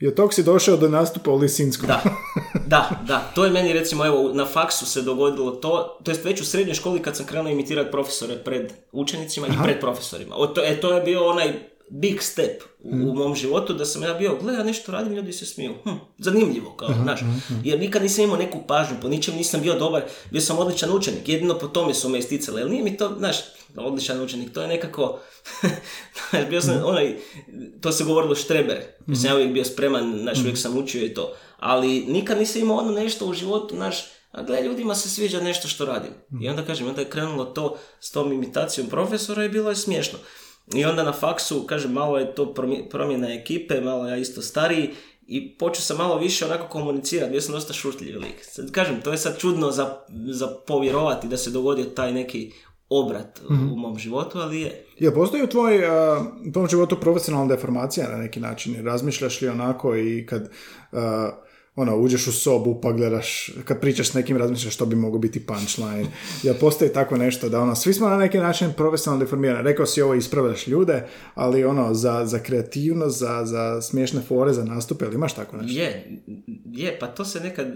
I 0.00 0.06
od 0.08 0.14
tog 0.14 0.34
si 0.34 0.42
došao 0.42 0.76
do 0.76 0.88
nastupa 0.88 1.30
u 1.30 1.36
Lisinskom. 1.36 1.86
Da, 1.86 2.02
da, 2.66 2.90
da. 3.06 3.30
To 3.34 3.44
je 3.44 3.50
meni 3.50 3.72
recimo, 3.72 4.06
evo, 4.06 4.30
na 4.34 4.46
faksu 4.46 4.86
se 4.86 5.02
dogodilo 5.02 5.50
to, 5.50 5.98
to 6.04 6.10
jest 6.10 6.24
već 6.24 6.40
u 6.40 6.44
srednjoj 6.44 6.74
školi 6.74 7.02
kad 7.02 7.16
sam 7.16 7.26
krenuo 7.26 7.52
imitirati 7.52 7.90
profesore 7.90 8.36
pred 8.36 8.72
učenicima 8.92 9.46
i 9.46 9.50
pred 9.64 9.80
profesorima. 9.80 10.36
O, 10.36 10.46
to, 10.46 10.62
e, 10.64 10.80
to 10.80 10.92
je 10.92 11.02
bio 11.02 11.26
onaj 11.26 11.52
big 11.90 12.22
step 12.22 12.62
u, 12.78 12.88
u 12.88 13.14
mom 13.14 13.34
životu 13.34 13.74
da 13.74 13.84
sam 13.84 14.02
ja 14.02 14.14
bio, 14.14 14.38
gle, 14.42 14.54
ja 14.54 14.62
nešto 14.62 14.92
radim, 14.92 15.12
ljudi 15.12 15.32
se 15.32 15.46
smiju. 15.46 15.74
Hm, 15.84 15.90
zanimljivo, 16.18 16.70
kao, 16.70 16.88
znaš. 17.02 17.20
Jer 17.64 17.80
nikad 17.80 18.02
nisam 18.02 18.24
imao 18.24 18.36
neku 18.36 18.58
pažnju, 18.66 18.96
po 19.02 19.08
ničem 19.08 19.34
nisam 19.34 19.60
bio 19.60 19.78
dobar, 19.78 20.02
bio 20.30 20.40
sam 20.40 20.58
odličan 20.58 20.92
učenik, 20.92 21.28
jedino 21.28 21.58
po 21.58 21.66
tome 21.66 21.94
su 21.94 22.08
me 22.08 22.18
isticali, 22.18 22.60
jer 22.60 22.70
nije 22.70 22.84
mi 22.84 22.96
to, 22.96 23.14
znaš, 23.18 23.36
odličan 23.76 24.22
učenik, 24.22 24.52
to 24.52 24.62
je 24.62 24.68
nekako, 24.68 25.18
znaš, 26.30 26.46
bio 26.48 26.60
sam 26.60 26.82
onaj, 26.84 27.16
to 27.80 27.92
se 27.92 28.04
govorilo 28.04 28.34
štreber, 28.34 28.82
jer 29.06 29.18
sam 29.18 29.30
ja 29.30 29.34
uvijek 29.34 29.52
bio 29.52 29.64
spreman, 29.64 30.18
znaš, 30.22 30.38
uvijek 30.40 30.58
sam 30.58 30.78
učio 30.78 31.04
i 31.04 31.14
to, 31.14 31.34
ali 31.56 32.04
nikad 32.08 32.38
nisam 32.38 32.62
imao 32.62 32.76
ono 32.76 32.92
nešto 32.92 33.26
u 33.26 33.34
životu, 33.34 33.74
znaš, 33.76 33.96
a 34.30 34.42
gle, 34.42 34.62
ljudima 34.62 34.94
se 34.94 35.08
sviđa 35.08 35.40
nešto 35.40 35.68
što 35.68 35.84
radim. 35.84 36.12
I 36.42 36.48
onda 36.48 36.64
kažem, 36.64 36.88
onda 36.88 37.00
je 37.00 37.10
krenulo 37.10 37.44
to 37.44 37.76
s 38.00 38.10
tom 38.10 38.32
imitacijom 38.32 38.86
profesora 38.86 39.44
i 39.44 39.48
bilo 39.48 39.70
je 39.70 39.76
smiješno. 39.76 40.18
I 40.74 40.84
onda 40.84 41.02
na 41.02 41.12
faksu, 41.12 41.62
kažem, 41.62 41.92
malo 41.92 42.18
je 42.18 42.34
to 42.34 42.54
promjena 42.90 43.34
ekipe, 43.34 43.80
malo 43.80 44.08
ja 44.08 44.16
isto 44.16 44.42
stariji 44.42 44.90
i 45.22 45.50
počeo 45.50 45.82
sam 45.82 45.96
malo 45.96 46.18
više 46.18 46.44
onako 46.44 46.68
komunicirati, 46.68 47.30
bio 47.30 47.40
sam 47.40 47.54
dosta 47.54 47.72
šutljiv 47.72 48.18
lik. 48.18 48.34
Sad, 48.42 48.70
kažem, 48.70 49.00
to 49.00 49.10
je 49.12 49.18
sad 49.18 49.38
čudno 49.38 49.70
za, 49.70 49.96
za 50.30 50.48
povjerovati 50.66 51.28
da 51.28 51.36
se 51.36 51.50
dogodio 51.50 51.84
taj 51.86 52.12
neki 52.12 52.52
obrat 52.88 53.40
u- 53.40 53.72
u 53.72 53.76
mom 53.76 53.98
životu, 53.98 54.38
ali 54.38 54.60
je. 54.60 54.84
Jel 54.98 55.14
postoji 55.14 55.42
u 55.42 55.46
tvoj, 55.46 55.86
a, 55.86 56.24
u 56.48 56.52
tvom 56.52 56.68
životu 56.68 56.96
profesionalna 56.96 57.48
deformacija 57.48 58.08
na 58.10 58.16
neki 58.16 58.40
način? 58.40 58.86
Razmišljaš 58.86 59.40
li 59.40 59.48
onako 59.48 59.96
i 59.96 60.26
kad 60.26 60.50
a, 60.92 61.30
ono, 61.74 61.96
uđeš 61.96 62.26
u 62.26 62.32
sobu 62.32 62.80
pa 62.80 62.92
gledaš, 62.92 63.50
kad 63.64 63.80
pričaš 63.80 64.08
s 64.08 64.14
nekim 64.14 64.36
razmišljaš 64.36 64.74
što 64.74 64.86
bi 64.86 64.96
moglo 64.96 65.18
biti 65.18 65.46
punchline. 65.46 66.06
Jel 66.42 66.54
postoji 66.60 66.92
tako 66.92 67.16
nešto 67.16 67.48
da 67.48 67.60
ono, 67.60 67.74
svi 67.74 67.94
smo 67.94 68.08
na 68.08 68.16
neki 68.16 68.38
način 68.38 68.72
profesionalno 68.76 69.24
deformirani. 69.24 69.62
Rekao 69.62 69.86
si 69.86 70.02
ovo 70.02 70.14
ispravljaš 70.14 70.66
ljude, 70.66 71.08
ali 71.34 71.64
ono, 71.64 71.94
za, 71.94 72.26
za 72.26 72.38
kreativnost, 72.38 73.18
za, 73.18 73.42
za 73.44 73.82
smiješne 73.82 74.20
fore, 74.20 74.52
za 74.52 74.64
nastupe, 74.64 75.04
ili 75.04 75.14
imaš 75.14 75.34
tako 75.34 75.56
nešto? 75.56 75.80
Je, 75.80 76.22
je, 76.64 76.98
pa 76.98 77.06
to 77.06 77.24
se 77.24 77.40
nekad 77.40 77.66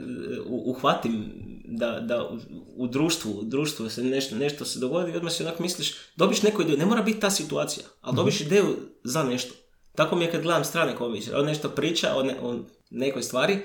uhvatim 0.48 1.24
da, 1.64 2.00
da 2.00 2.22
u, 2.22 2.38
u 2.76 2.86
društvu, 2.86 3.32
u 3.32 3.44
društvu 3.44 3.88
se 3.88 4.02
nešto, 4.02 4.36
nešto 4.36 4.64
se 4.64 4.78
dogodi 4.78 5.12
i 5.12 5.16
odmah 5.16 5.32
si 5.32 5.42
onako 5.42 5.62
misliš, 5.62 5.94
dobiš 6.16 6.42
neku 6.42 6.62
ideju, 6.62 6.78
ne 6.78 6.86
mora 6.86 7.02
biti 7.02 7.20
ta 7.20 7.30
situacija, 7.30 7.86
ali 8.00 8.16
dobiš 8.16 8.40
ideju 8.40 8.76
za 9.04 9.22
nešto. 9.22 9.54
Tako 9.94 10.16
mi 10.16 10.24
je 10.24 10.30
kad 10.30 10.42
gledam 10.42 10.64
strane 10.64 10.96
komičare, 10.96 11.36
on 11.36 11.46
nešto 11.46 11.68
priča 11.68 12.14
o, 12.16 12.22
ne- 12.22 12.36
o 12.42 12.58
nekoj 12.90 13.22
stvari, 13.22 13.58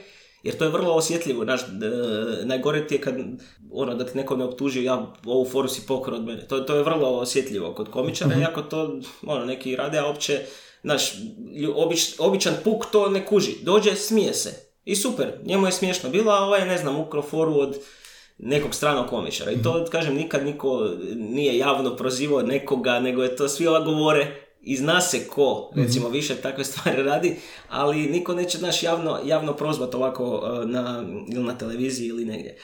jer 0.43 0.57
to 0.57 0.65
je 0.65 0.71
vrlo 0.71 0.93
osjetljivo, 0.93 1.43
znaš, 1.43 1.61
najgore 2.43 2.87
ti 2.87 2.95
je 2.95 3.01
kad, 3.01 3.15
ono, 3.71 3.95
da 3.95 4.05
ti 4.05 4.17
neko 4.17 4.37
ne 4.37 4.43
optuži, 4.43 4.83
ja 4.83 5.13
ovu 5.25 5.45
foru 5.45 5.67
si 5.67 5.81
pokor 5.87 6.13
od 6.13 6.25
mene, 6.25 6.47
to, 6.47 6.59
to 6.59 6.75
je 6.75 6.83
vrlo 6.83 7.09
osjetljivo 7.09 7.73
kod 7.73 7.89
komičara, 7.89 8.35
iako 8.35 8.61
to, 8.61 8.99
ono, 9.27 9.45
neki 9.45 9.75
rade, 9.75 9.97
a 9.97 10.05
opće, 10.05 10.41
znaš, 10.83 11.13
obič- 11.75 12.15
običan 12.19 12.53
puk 12.63 12.85
to 12.91 13.09
ne 13.09 13.25
kuži, 13.25 13.55
dođe, 13.63 13.95
smije 13.95 14.33
se, 14.33 14.69
i 14.85 14.95
super, 14.95 15.33
njemu 15.43 15.65
je 15.65 15.71
smiješno 15.71 16.09
bilo, 16.09 16.31
a 16.31 16.43
ovaj, 16.43 16.65
ne 16.67 16.77
znam, 16.77 16.99
ukrao 16.99 17.23
foru 17.23 17.59
od 17.59 17.77
nekog 18.37 18.75
stranog 18.75 19.07
komičara. 19.07 19.51
I 19.51 19.61
to, 19.61 19.85
kažem, 19.91 20.15
nikad 20.15 20.45
niko 20.45 20.89
nije 21.15 21.57
javno 21.57 21.95
prozivao 21.95 22.41
nekoga, 22.41 22.99
nego 22.99 23.23
je 23.23 23.35
to 23.35 23.47
svi 23.49 23.67
ova 23.67 23.79
govore 23.79 24.48
i 24.69 24.75
zna 24.75 25.01
se 25.01 25.27
ko, 25.27 25.71
recimo, 25.75 26.09
više 26.09 26.35
takve 26.35 26.63
stvari 26.63 27.03
radi, 27.03 27.35
ali 27.69 27.97
niko 27.97 28.33
neće, 28.33 28.57
znaš, 28.57 28.83
javno, 28.83 29.19
javno 29.25 29.53
prozvat 29.53 29.95
ovako 29.95 30.23
uh, 30.25 30.69
na, 30.69 31.03
ili 31.33 31.43
na 31.43 31.57
televiziji 31.57 32.07
ili 32.07 32.25
negdje. 32.25 32.57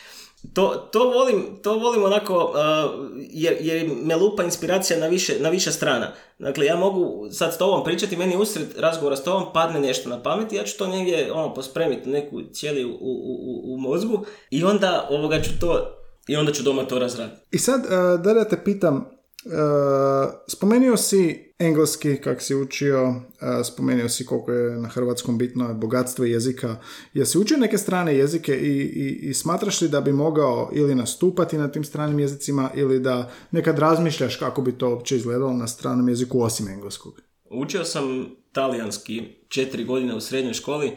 To, 0.53 0.89
to, 0.91 0.99
volim, 0.99 1.59
to 1.63 1.77
volim 1.77 2.03
onako, 2.03 2.35
uh, 2.35 3.07
jer, 3.15 3.57
jer 3.59 3.89
me 4.03 4.15
lupa 4.15 4.43
inspiracija 4.43 4.99
na 4.99 5.07
više, 5.07 5.33
na 5.39 5.49
više 5.49 5.71
strana. 5.71 6.11
Dakle, 6.39 6.65
ja 6.65 6.75
mogu 6.75 7.29
sad 7.31 7.53
s 7.53 7.57
tobom 7.57 7.83
pričati, 7.83 8.17
meni 8.17 8.37
usred 8.37 8.67
razgovora 8.77 9.15
s 9.15 9.23
tobom 9.23 9.53
padne 9.53 9.79
nešto 9.79 10.09
na 10.09 10.23
pamet 10.23 10.51
i 10.51 10.55
ja 10.55 10.63
ću 10.63 10.77
to 10.77 10.87
negdje 10.87 11.31
ono, 11.31 11.53
pospremiti 11.53 12.09
neku 12.09 12.41
cijeli 12.53 12.85
u, 12.85 12.89
u, 12.89 12.95
u, 13.01 13.73
u 13.73 13.77
mozgu 13.77 14.25
i 14.49 14.63
onda 14.63 15.07
ovoga 15.09 15.41
ću 15.41 15.49
to 15.59 15.97
i 16.27 16.35
onda 16.35 16.51
ću 16.51 16.63
doma 16.63 16.83
to 16.83 16.99
razraditi. 16.99 17.41
I 17.51 17.57
sad, 17.57 17.81
uh, 17.85 18.21
da 18.21 18.33
da 18.33 18.45
te 18.49 18.63
pitam, 18.63 19.14
spomenuo 20.47 20.97
si 20.97 21.45
engleski 21.59 22.17
kak 22.17 22.41
si 22.41 22.55
učio, 22.55 23.09
uh, 23.09 23.15
spomenuo 23.63 24.09
si 24.09 24.25
koliko 24.25 24.51
je 24.51 24.79
na 24.79 24.89
hrvatskom 24.89 25.37
bitno 25.37 25.73
bogatstvo 25.73 26.25
jezika. 26.25 26.75
Jesi 27.13 27.37
učio 27.37 27.57
neke 27.57 27.77
strane 27.77 28.15
jezike 28.17 28.55
i, 28.55 28.81
i, 28.81 29.29
i 29.29 29.33
smatraš 29.33 29.81
li 29.81 29.89
da 29.89 30.01
bi 30.01 30.11
mogao 30.11 30.69
ili 30.73 30.95
nastupati 30.95 31.57
na 31.57 31.67
tim 31.67 31.83
stranim 31.83 32.19
jezicima 32.19 32.69
ili 32.75 32.99
da 32.99 33.31
nekad 33.51 33.79
razmišljaš 33.79 34.35
kako 34.35 34.61
bi 34.61 34.71
to 34.71 34.89
uopće 34.89 35.15
izgledalo 35.15 35.53
na 35.53 35.67
stranom 35.67 36.09
jeziku 36.09 36.41
osim 36.41 36.67
engleskog? 36.67 37.21
Učio 37.49 37.85
sam 37.85 38.29
talijanski 38.51 39.23
četiri 39.47 39.83
godine 39.83 40.15
u 40.15 40.21
srednjoj 40.21 40.53
školi, 40.53 40.91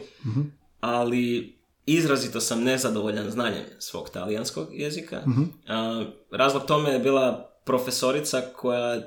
ali 0.79 1.53
izrazito 1.85 2.41
sam 2.41 2.63
nezadovoljan 2.63 3.31
znanjem 3.31 3.63
svog 3.79 4.09
talijanskog 4.09 4.67
jezika. 4.71 5.23
A, 5.67 6.05
razlog 6.31 6.65
tome 6.65 6.89
je 6.91 6.99
bila 6.99 7.48
profesorica 7.69 8.41
koja 8.55 9.01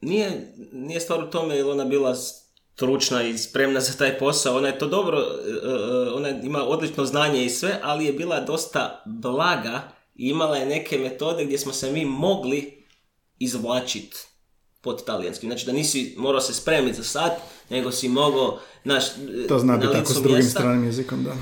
nije, 0.00 0.54
nije 0.72 1.00
stvar 1.00 1.24
u 1.24 1.30
tome 1.30 1.56
jer 1.56 1.66
ona 1.66 1.84
bila 1.84 2.14
stručna 2.14 3.22
i 3.22 3.38
spremna 3.38 3.80
za 3.80 3.92
taj 3.92 4.18
posao. 4.18 4.56
Ona 4.56 4.68
je 4.68 4.78
to 4.78 4.86
dobro, 4.86 5.18
e, 5.18 5.50
e, 5.68 6.10
ona 6.10 6.28
ima 6.28 6.64
odlično 6.64 7.04
znanje 7.04 7.44
i 7.44 7.50
sve, 7.50 7.80
ali 7.82 8.04
je 8.04 8.12
bila 8.12 8.40
dosta 8.40 9.02
blaga 9.06 9.82
i 10.14 10.28
imala 10.28 10.56
je 10.56 10.66
neke 10.66 10.98
metode 10.98 11.44
gdje 11.44 11.58
smo 11.58 11.72
se 11.72 11.92
mi 11.92 12.04
mogli 12.04 12.84
izvlačiti 13.38 14.16
pod 14.80 15.04
talijanskim. 15.04 15.50
Znači 15.50 15.66
da 15.66 15.72
nisi 15.72 16.14
morao 16.18 16.40
se 16.40 16.54
spremiti 16.54 16.96
za 16.96 17.04
sat, 17.04 17.32
nego 17.70 17.92
si 17.92 18.08
mogao, 18.08 18.58
znaš, 18.84 19.04
To 19.48 19.58
zna 19.58 19.72
na 19.72 19.78
biti 19.78 19.92
tako 19.92 20.12
s 20.12 20.14
drugim 20.14 20.32
mjesta. 20.32 20.60
stranim 20.60 20.84
jezikom, 20.84 21.24
da. 21.24 21.36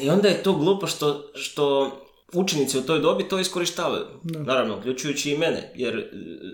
I 0.00 0.10
onda 0.10 0.28
je 0.28 0.42
to 0.42 0.52
glupo 0.52 0.86
što, 0.86 1.30
što 1.34 1.92
učenici 2.34 2.78
u 2.78 2.82
toj 2.82 3.00
dobi 3.00 3.28
to 3.28 3.38
iskorištavaju. 3.38 4.04
Naravno, 4.22 4.78
uključujući 4.78 5.30
i 5.30 5.38
mene. 5.38 5.72
Jer 5.74 5.98
e, 5.98 6.10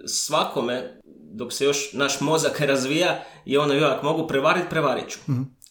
svakome, 0.06 1.00
dok 1.32 1.52
se 1.52 1.64
još 1.64 1.92
naš 1.92 2.20
mozak 2.20 2.60
razvija, 2.70 3.24
je 3.44 3.58
ono, 3.58 3.74
joj, 3.74 3.90
ako 3.90 4.06
mogu 4.06 4.28
prevariti, 4.28 4.70
prevarit 4.70 5.08
ću. 5.08 5.18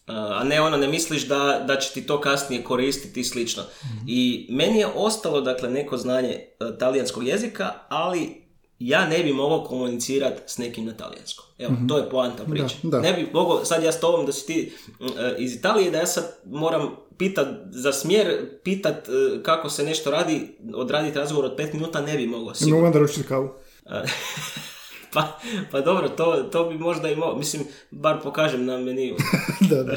A 0.07 0.43
ne 0.43 0.61
ono, 0.61 0.77
ne 0.77 0.87
misliš 0.87 1.27
da, 1.27 1.63
da 1.67 1.79
će 1.79 1.93
ti 1.93 2.07
to 2.07 2.21
kasnije 2.21 2.63
koristiti 2.63 3.19
i 3.19 3.23
slično. 3.23 3.63
I 4.07 4.47
meni 4.49 4.79
je 4.79 4.87
ostalo, 4.95 5.41
dakle, 5.41 5.69
neko 5.69 5.97
znanje 5.97 6.29
e, 6.29 6.47
talijanskog 6.79 7.27
jezika, 7.27 7.73
ali 7.89 8.49
ja 8.79 9.07
ne 9.07 9.23
bi 9.23 9.33
mogao 9.33 9.63
komunicirati 9.63 10.41
s 10.45 10.57
nekim 10.57 10.85
na 10.85 10.93
talijanskom. 10.93 11.45
Evo, 11.57 11.73
to 11.87 11.97
je 11.97 12.09
poanta 12.09 12.43
priče. 12.43 12.75
da. 12.83 12.99
Ne 12.99 13.13
bi 13.13 13.29
mogao, 13.33 13.65
sad 13.65 13.83
ja 13.83 13.91
s 13.91 13.99
tobom 13.99 14.25
da 14.25 14.31
si 14.31 14.47
ti 14.47 14.73
e, 14.99 15.35
iz 15.37 15.55
Italije, 15.55 15.91
da 15.91 15.97
ja 15.97 16.05
sad 16.05 16.39
moram 16.45 16.95
pitat 17.19 17.47
za 17.71 17.93
smjer, 17.93 18.49
pitat 18.63 19.09
e, 19.09 19.43
kako 19.43 19.69
se 19.69 19.83
nešto 19.83 20.11
radi, 20.11 20.57
odraditi 20.75 21.17
razgovor 21.17 21.45
od 21.45 21.55
pet 21.57 21.73
minuta, 21.73 22.01
ne 22.01 22.17
bi 22.17 22.27
mogao. 22.27 22.53
Ne 22.61 22.71
mogu 22.71 22.85
onda 22.85 22.99
ručiti 22.99 23.27
kavu. 23.27 23.49
pa, 25.13 25.39
pa 25.71 25.81
dobro, 25.81 26.09
to, 26.09 26.43
to 26.51 26.69
bi 26.69 26.77
možda 26.77 27.09
i 27.09 27.15
mogao, 27.15 27.37
mislim, 27.37 27.63
bar 27.91 28.21
pokažem 28.23 28.65
na 28.65 28.77
meniju. 28.77 29.15
da, 29.69 29.83
da, 29.83 29.95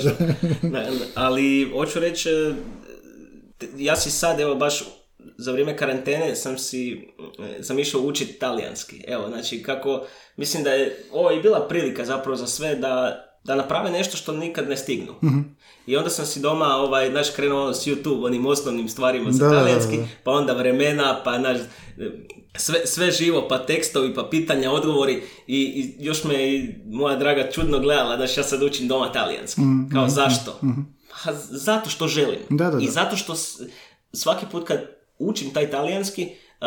da. 0.62 0.90
Ali 1.14 1.70
hoću 1.74 2.00
reći, 2.00 2.30
e, 2.30 2.54
ja 3.76 3.96
si 3.96 4.10
sad, 4.10 4.40
evo 4.40 4.54
baš 4.54 4.84
za 5.36 5.52
vrijeme 5.52 5.76
karantene 5.76 6.36
sam 6.36 6.58
si, 6.58 7.08
e, 7.58 7.62
sam 7.62 7.78
išao 7.78 8.00
učiti 8.00 8.38
talijanski. 8.38 9.04
Evo, 9.06 9.28
znači 9.28 9.62
kako, 9.62 10.06
mislim 10.36 10.64
da 10.64 10.70
je 10.70 11.04
ovo 11.12 11.30
i 11.30 11.42
bila 11.42 11.68
prilika 11.68 12.04
zapravo 12.04 12.36
za 12.36 12.46
sve 12.46 12.74
da, 12.74 13.24
da 13.44 13.54
naprave 13.54 13.90
nešto 13.90 14.16
što 14.16 14.32
nikad 14.34 14.68
ne 14.68 14.76
stignu. 14.76 15.14
I 15.86 15.96
onda 15.96 16.10
sam 16.10 16.26
si 16.26 16.40
doma, 16.40 16.66
ovaj, 16.66 17.10
znaš, 17.10 17.30
krenuo 17.30 17.72
s 17.72 17.86
YouTube, 17.86 18.24
onim 18.24 18.46
osnovnim 18.46 18.88
stvarima 18.88 19.32
za 19.32 19.38
talijanski, 19.52 19.90
pa 20.24 20.30
onda 20.30 20.52
vremena, 20.52 21.20
pa 21.24 21.38
znaš, 21.38 21.58
sve, 22.56 22.86
sve 22.86 23.10
živo, 23.10 23.46
pa 23.48 23.58
tekstovi, 23.58 24.14
pa 24.14 24.22
pitanja, 24.24 24.70
odgovori 24.70 25.14
i, 25.46 25.56
i 25.56 25.94
još 25.98 26.24
me 26.24 26.48
i 26.48 26.74
moja 26.86 27.16
draga 27.16 27.50
čudno 27.50 27.78
gledala, 27.78 28.16
znaš, 28.16 28.36
ja 28.36 28.44
sad 28.44 28.62
učim 28.62 28.88
doma 28.88 29.12
talijanski. 29.12 29.60
Kao 29.92 30.08
zašto? 30.08 30.58
Pa 31.16 31.32
zato 31.42 31.90
što 31.90 32.08
želim. 32.08 32.38
Da, 32.50 32.64
da, 32.64 32.70
da. 32.70 32.78
I 32.78 32.88
zato 32.88 33.16
što 33.16 33.34
s- 33.34 33.60
svaki 34.12 34.46
put 34.46 34.66
kad 34.66 34.80
učim 35.18 35.50
taj 35.50 35.70
talijanski, 35.70 36.22
uh, 36.24 36.66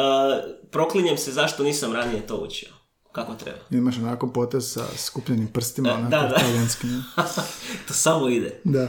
proklinjem 0.64 1.18
se 1.18 1.32
zašto 1.32 1.64
nisam 1.64 1.94
ranije 1.94 2.28
to 2.28 2.36
učio. 2.38 2.70
Kako 3.16 3.34
treba. 3.34 3.58
Imaš 3.72 3.98
onako 3.98 4.28
potez 4.28 4.74
sa 4.74 4.84
skupljenim 4.98 5.48
prstima, 5.48 5.90
E, 5.90 5.94
onako 5.94 6.10
da, 6.10 6.18
da. 6.18 6.36
to 7.88 7.94
samo 7.94 8.30
ide. 8.30 8.60
Da. 8.64 8.88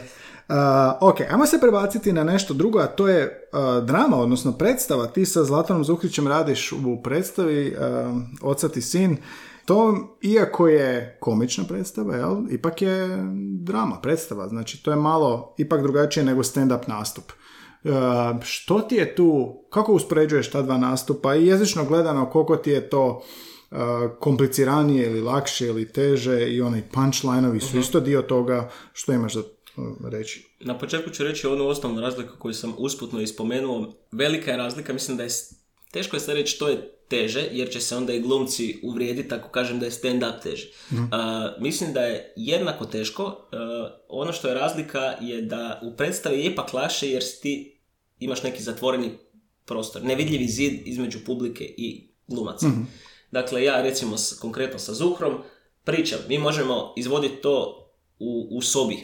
Uh, 0.49 0.55
ok, 1.01 1.21
ajmo 1.31 1.47
se 1.47 1.61
prebaciti 1.61 2.13
na 2.13 2.25
nešto 2.25 2.55
drugo, 2.55 2.79
a 2.79 2.87
to 2.87 3.09
je 3.09 3.49
uh, 3.53 3.85
drama, 3.85 4.17
odnosno 4.17 4.53
predstava. 4.53 5.07
Ti 5.07 5.27
sa 5.27 5.45
Zlatanom 5.45 5.85
Zuhrićem 5.85 6.29
radiš 6.29 6.73
u 6.73 7.03
predstavi 7.03 7.77
uh, 7.77 8.51
Oca 8.51 8.69
ti 8.69 8.83
sin. 8.83 9.17
To, 9.65 10.09
iako 10.23 10.69
je 10.69 11.19
komična 11.21 11.65
predstava, 11.65 12.17
jel, 12.17 12.37
ipak 12.51 12.83
je 12.83 13.09
drama, 13.61 14.01
predstava. 14.01 14.49
Znači, 14.49 14.83
to 14.83 14.91
je 14.91 14.97
malo 14.97 15.55
ipak 15.59 15.83
drugačije 15.83 16.25
nego 16.25 16.43
stand-up 16.43 16.89
nastup. 16.89 17.33
Uh, 17.85 17.93
što 18.43 18.81
ti 18.81 18.95
je 18.95 19.15
tu, 19.15 19.59
kako 19.71 19.93
uspoređuješ 19.93 20.51
ta 20.51 20.63
dva 20.63 20.79
nastupa 20.79 21.35
i 21.35 21.47
jezično 21.47 21.85
gledano 21.85 22.31
koliko 22.31 22.57
ti 22.57 22.71
je 22.71 22.91
to 22.91 23.07
uh, 23.07 23.23
kompliciranije 24.21 25.07
ili 25.07 25.21
lakše 25.21 25.67
ili 25.67 25.93
teže 25.93 26.49
i 26.49 26.61
onaj 26.61 26.83
punchlinovi 26.93 27.61
su 27.61 27.79
isto 27.79 28.01
dio 28.01 28.23
toga 28.23 28.71
što 28.93 29.13
imaš 29.13 29.35
za 29.35 29.41
uh, 29.41 30.09
reći. 30.11 30.47
Na 30.61 30.79
početku 30.79 31.11
ću 31.11 31.25
reći 31.25 31.47
onu 31.47 31.67
osnovnu 31.67 32.01
razliku 32.01 32.35
koju 32.39 32.55
sam 32.55 32.75
usputno 32.79 33.21
ispomenuo. 33.21 33.95
Velika 34.13 34.51
je 34.51 34.57
razlika, 34.57 34.93
mislim 34.93 35.17
da 35.17 35.23
je, 35.23 35.31
teško 35.93 36.17
je 36.17 36.21
sad 36.21 36.35
reći 36.35 36.53
što 36.53 36.69
je 36.69 36.93
teže, 37.09 37.49
jer 37.53 37.71
će 37.71 37.81
se 37.81 37.97
onda 37.97 38.13
i 38.13 38.21
glumci 38.21 38.81
uvrijediti 38.83 39.35
ako 39.35 39.49
kažem 39.49 39.79
da 39.79 39.85
je 39.87 39.93
stand-up 39.93 40.43
teže. 40.43 40.69
A, 41.13 41.53
mislim 41.61 41.93
da 41.93 42.01
je 42.01 42.33
jednako 42.37 42.85
teško. 42.85 43.49
A, 43.53 43.91
ono 44.09 44.33
što 44.33 44.49
je 44.49 44.55
razlika 44.55 45.01
je 45.21 45.43
da 45.43 45.81
u 45.83 45.97
predstavi 45.97 46.39
je 46.39 46.45
ipak 46.45 46.73
lakše 46.73 47.11
jer 47.11 47.23
si 47.23 47.41
ti 47.43 47.81
imaš 48.19 48.43
neki 48.43 48.63
zatvoreni 48.63 49.19
prostor, 49.65 50.05
nevidljivi 50.05 50.49
zid 50.49 50.83
između 50.85 51.19
publike 51.27 51.65
i 51.65 52.09
glumaca. 52.27 52.67
Dakle, 53.37 53.65
ja 53.65 53.83
recimo 53.83 54.17
s- 54.17 54.39
konkretno 54.39 54.79
sa 54.79 54.95
Zuhrom 54.95 55.35
pričam, 55.85 56.19
mi 56.29 56.39
možemo 56.39 56.93
izvoditi 56.97 57.37
to 57.37 57.55
u, 58.19 58.49
u 58.51 58.63
sobi, 58.63 58.97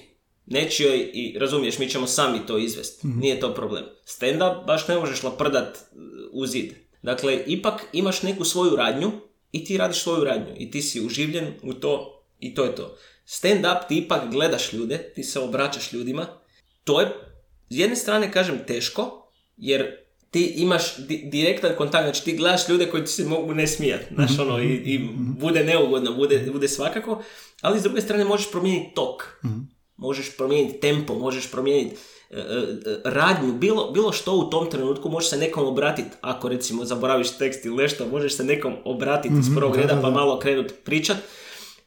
nečijoj 0.47 1.11
i 1.15 1.37
razumiješ, 1.39 1.79
mi 1.79 1.89
ćemo 1.89 2.07
sami 2.07 2.47
to 2.47 2.59
izvesti. 2.59 3.07
Nije 3.07 3.41
to 3.41 3.55
problem. 3.55 3.85
Stand-up 4.07 4.67
baš 4.67 4.89
ne 4.89 4.97
možeš 4.97 5.23
laprdat 5.23 5.69
uh, 5.77 5.99
u 6.33 6.47
zid. 6.47 6.73
Dakle, 7.03 7.45
ipak 7.47 7.85
imaš 7.93 8.23
neku 8.23 8.45
svoju 8.45 8.77
radnju 8.77 9.11
i 9.53 9.65
ti 9.65 9.77
radiš 9.77 10.03
svoju 10.03 10.25
radnju 10.25 10.55
i 10.59 10.71
ti 10.71 10.83
si 10.83 11.01
uživljen 11.01 11.55
u 11.63 11.75
to 11.75 12.23
i 12.41 12.55
to 12.55 12.65
je 12.65 12.75
to. 12.75 12.97
Stand-up 13.27 13.89
ti 13.89 13.97
ipak 13.97 14.31
gledaš 14.31 14.73
ljude, 14.73 15.13
ti 15.15 15.25
se 15.25 15.41
obraćaš 15.41 15.93
ljudima. 15.93 16.27
To 16.85 17.01
je, 17.01 17.07
s 17.71 17.77
jedne 17.77 17.97
strane 17.97 18.33
kažem, 18.33 18.65
teško, 18.67 19.29
jer 19.57 19.97
ti 20.33 20.45
imaš 20.57 20.97
di- 20.97 21.23
direktan 21.25 21.73
kontakt, 21.79 22.05
znači 22.05 22.25
ti 22.25 22.37
gledaš 22.37 22.69
ljude 22.69 22.87
koji 22.91 23.05
ti 23.05 23.11
se 23.11 23.25
mogu 23.25 23.55
ne 23.55 23.67
smijati, 23.67 24.05
znaš 24.15 24.39
ono, 24.39 24.59
i, 24.59 24.67
i 24.67 25.09
bude 25.17 25.65
neugodno, 25.65 26.15
bude, 26.15 26.49
bude 26.53 26.69
svakako, 26.69 27.23
ali 27.61 27.81
s 27.81 27.83
druge 27.83 28.01
strane 28.01 28.25
možeš 28.25 28.51
promijeniti 28.51 28.95
tok, 28.95 29.41
možeš 29.97 30.37
promijeniti 30.37 30.81
tempo, 30.81 31.15
možeš 31.15 31.51
promijeniti 31.51 31.97
e, 32.31 32.37
e, 32.37 32.45
radnju, 33.05 33.53
bilo, 33.53 33.91
bilo 33.91 34.13
što 34.13 34.37
u 34.37 34.51
tom 34.51 34.71
trenutku, 34.71 35.09
možeš 35.09 35.31
se 35.31 35.37
nekom 35.37 35.67
obratiti, 35.67 36.17
ako 36.21 36.49
recimo 36.49 36.85
zaboraviš 36.85 37.31
tekst 37.31 37.65
ili 37.65 37.77
nešto, 37.77 38.09
možeš 38.09 38.37
se 38.37 38.45
nekom 38.45 38.75
obratiti 38.85 39.35
iz 39.41 39.47
prvog 39.57 39.77
reda 39.77 39.99
pa 40.03 40.11
malo 40.11 40.39
krenut 40.39 40.73
pričat. 40.85 41.17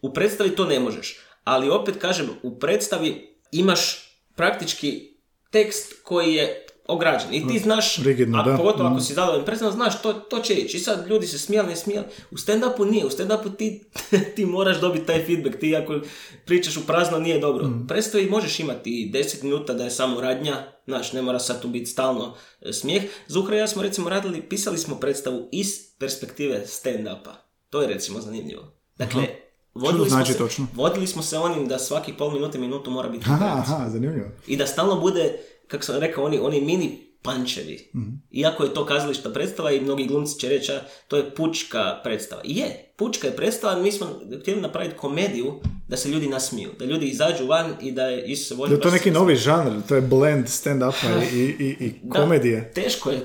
U 0.01 0.13
predstavi 0.13 0.49
to 0.49 0.65
ne 0.65 0.79
možeš, 0.79 1.19
ali 1.43 1.69
opet 1.69 1.95
kažem, 1.97 2.29
u 2.43 2.59
predstavi 2.59 3.37
imaš 3.51 4.11
praktički 4.35 5.17
tekst 5.51 5.93
koji 6.03 6.33
je 6.33 6.65
ograđen 6.87 7.33
i 7.33 7.47
ti 7.47 7.59
znaš, 7.59 7.97
Rigidno, 7.97 8.39
a 8.39 8.43
da. 8.43 8.57
pogotovo 8.57 8.85
ako 8.85 8.95
Mhm. 8.95 9.03
si 9.03 9.13
zadovoljan 9.13 9.45
predstavom, 9.45 9.73
znaš 9.73 10.01
to, 10.01 10.13
to 10.13 10.39
će 10.39 10.53
ići. 10.53 10.77
I 10.77 10.81
sad 10.81 11.07
ljudi 11.07 11.27
se 11.27 11.39
smijali, 11.39 11.67
ne 11.69 11.75
smijali. 11.75 12.07
U 12.31 12.35
stand-upu 12.35 12.91
nije, 12.91 13.05
u 13.05 13.09
stand-upu 13.09 13.55
ti, 13.55 13.83
ti 14.35 14.45
moraš 14.45 14.79
dobiti 14.79 15.05
taj 15.05 15.25
feedback, 15.25 15.55
ti 15.55 15.75
ako 15.75 15.99
pričaš 16.45 16.77
u 16.77 16.87
prazno 16.87 17.19
nije 17.19 17.39
dobro. 17.39 17.65
U 17.65 17.87
predstavi 17.87 18.25
možeš 18.25 18.59
imati 18.59 18.89
i 18.91 19.11
10 19.13 19.43
minuta 19.43 19.73
da 19.73 19.83
je 19.83 19.91
samo 19.91 20.21
radnja, 20.21 20.53
znaš, 20.85 21.13
ne 21.13 21.21
mora 21.21 21.39
sad 21.39 21.61
tu 21.61 21.67
biti 21.67 21.85
stalno 21.85 22.35
e, 22.61 22.73
smijeh. 22.73 23.03
Zuhra 23.27 23.55
i 23.55 23.59
ja 23.59 23.67
smo 23.67 23.81
recimo 23.81 24.09
radili, 24.09 24.41
pisali 24.41 24.77
smo 24.77 24.95
predstavu 24.95 25.49
iz 25.51 25.67
perspektive 25.99 26.63
stand-upa. 26.67 27.33
To 27.69 27.81
je 27.81 27.87
recimo 27.87 28.21
zanimljivo. 28.21 28.63
Dakle, 28.97 29.27
vodili, 29.73 30.09
znači 30.09 30.25
smo 30.25 30.33
se, 30.33 30.39
točno? 30.39 30.67
vodili 30.73 31.07
smo 31.07 31.21
se 31.21 31.37
onim 31.37 31.67
da 31.67 31.79
svaki 31.79 32.13
pol 32.13 32.31
minute, 32.31 32.57
minutu 32.57 32.91
mora 32.91 33.09
biti 33.09 33.25
Aha, 33.25 33.45
aha, 33.57 33.89
zanimljivo. 33.89 34.27
I 34.47 34.57
da 34.57 34.67
stalno 34.67 34.95
bude, 34.95 35.39
kako 35.67 35.83
sam 35.83 35.99
rekao, 35.99 36.23
oni, 36.23 36.39
oni 36.39 36.61
mini 36.61 37.05
pančevi. 37.21 37.91
Iako 38.31 38.63
je 38.63 38.73
to 38.73 38.85
kazališta 38.85 39.29
predstava 39.29 39.71
i 39.71 39.81
mnogi 39.81 40.05
glumci 40.05 40.39
će 40.39 40.49
reći, 40.49 40.71
to 41.07 41.17
je 41.17 41.35
pučka 41.35 41.99
predstava. 42.03 42.41
I 42.45 42.57
je, 42.57 42.93
pučka 42.97 43.27
je 43.27 43.35
predstava, 43.35 43.81
mi 43.81 43.91
smo 43.91 44.07
htjeli 44.41 44.61
napraviti 44.61 44.95
komediju 44.97 45.59
da 45.87 45.97
se 45.97 46.09
ljudi 46.09 46.27
nasmiju, 46.27 46.69
da 46.79 46.85
ljudi 46.85 47.05
izađu 47.05 47.45
van 47.47 47.73
i 47.81 47.91
da 47.91 48.03
je 48.07 48.25
Isuse 48.25 48.55
Bože... 48.55 48.69
Da 48.69 48.75
je 48.75 48.81
to 48.81 48.91
neki 48.91 49.11
novi 49.11 49.35
žanr, 49.35 49.81
to 49.87 49.95
je 49.95 50.01
blend 50.01 50.45
stand-upa 50.45 51.07
i, 51.33 51.37
i, 51.39 51.75
i 51.79 51.93
Da, 52.03 52.19
komedije. 52.21 52.71
teško 52.73 53.11
je, 53.11 53.23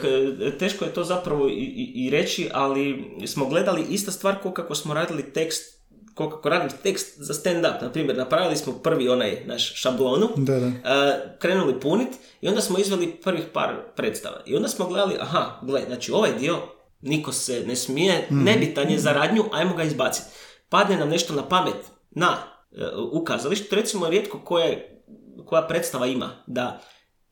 teško 0.58 0.84
je 0.84 0.94
to 0.94 1.04
zapravo 1.04 1.48
i, 1.48 1.52
i, 1.52 2.06
i 2.06 2.10
reći, 2.10 2.48
ali 2.52 3.04
smo 3.26 3.46
gledali 3.46 3.84
ista 3.90 4.10
stvar 4.12 4.42
ko 4.42 4.52
kako 4.52 4.74
smo 4.74 4.94
radili 4.94 5.32
tekst 5.32 5.79
ko 6.14 6.30
kako 6.30 6.48
radim 6.48 6.78
tekst 6.82 7.14
za 7.18 7.34
stand-up. 7.34 7.82
Na 7.82 7.92
primjer, 7.92 8.16
napravili 8.16 8.56
smo 8.56 8.72
prvi 8.72 9.08
onaj 9.08 9.42
naš 9.46 9.74
šablonu, 9.74 10.28
Da, 10.36 10.58
da. 10.60 10.66
e, 10.66 11.36
krenuli 11.38 11.80
punit 11.80 12.08
i 12.40 12.48
onda 12.48 12.60
smo 12.60 12.78
izveli 12.78 13.16
prvih 13.16 13.44
par 13.52 13.76
predstava. 13.96 14.40
I 14.46 14.56
onda 14.56 14.68
smo 14.68 14.86
gledali, 14.86 15.14
aha, 15.20 15.60
gle, 15.62 15.82
znači 15.86 16.12
ovaj 16.12 16.34
dio, 16.38 16.58
niko 17.00 17.32
se 17.32 17.64
ne 17.66 17.76
smije, 17.76 18.26
nebitan 18.30 18.90
je 18.90 18.98
za 18.98 19.12
radnju, 19.12 19.44
ajmo 19.52 19.74
ga 19.76 19.82
izbaciti. 19.82 20.26
Padne 20.68 20.96
nam 20.96 21.08
nešto 21.08 21.34
na 21.34 21.48
pamet 21.48 21.76
na 22.10 22.36
e, 22.72 22.84
u 23.12 23.24
kazalištu, 23.24 23.74
recimo 23.74 24.08
rijetko 24.08 24.40
koje, 24.44 25.02
koja 25.46 25.62
predstava 25.62 26.06
ima, 26.06 26.30
da 26.46 26.80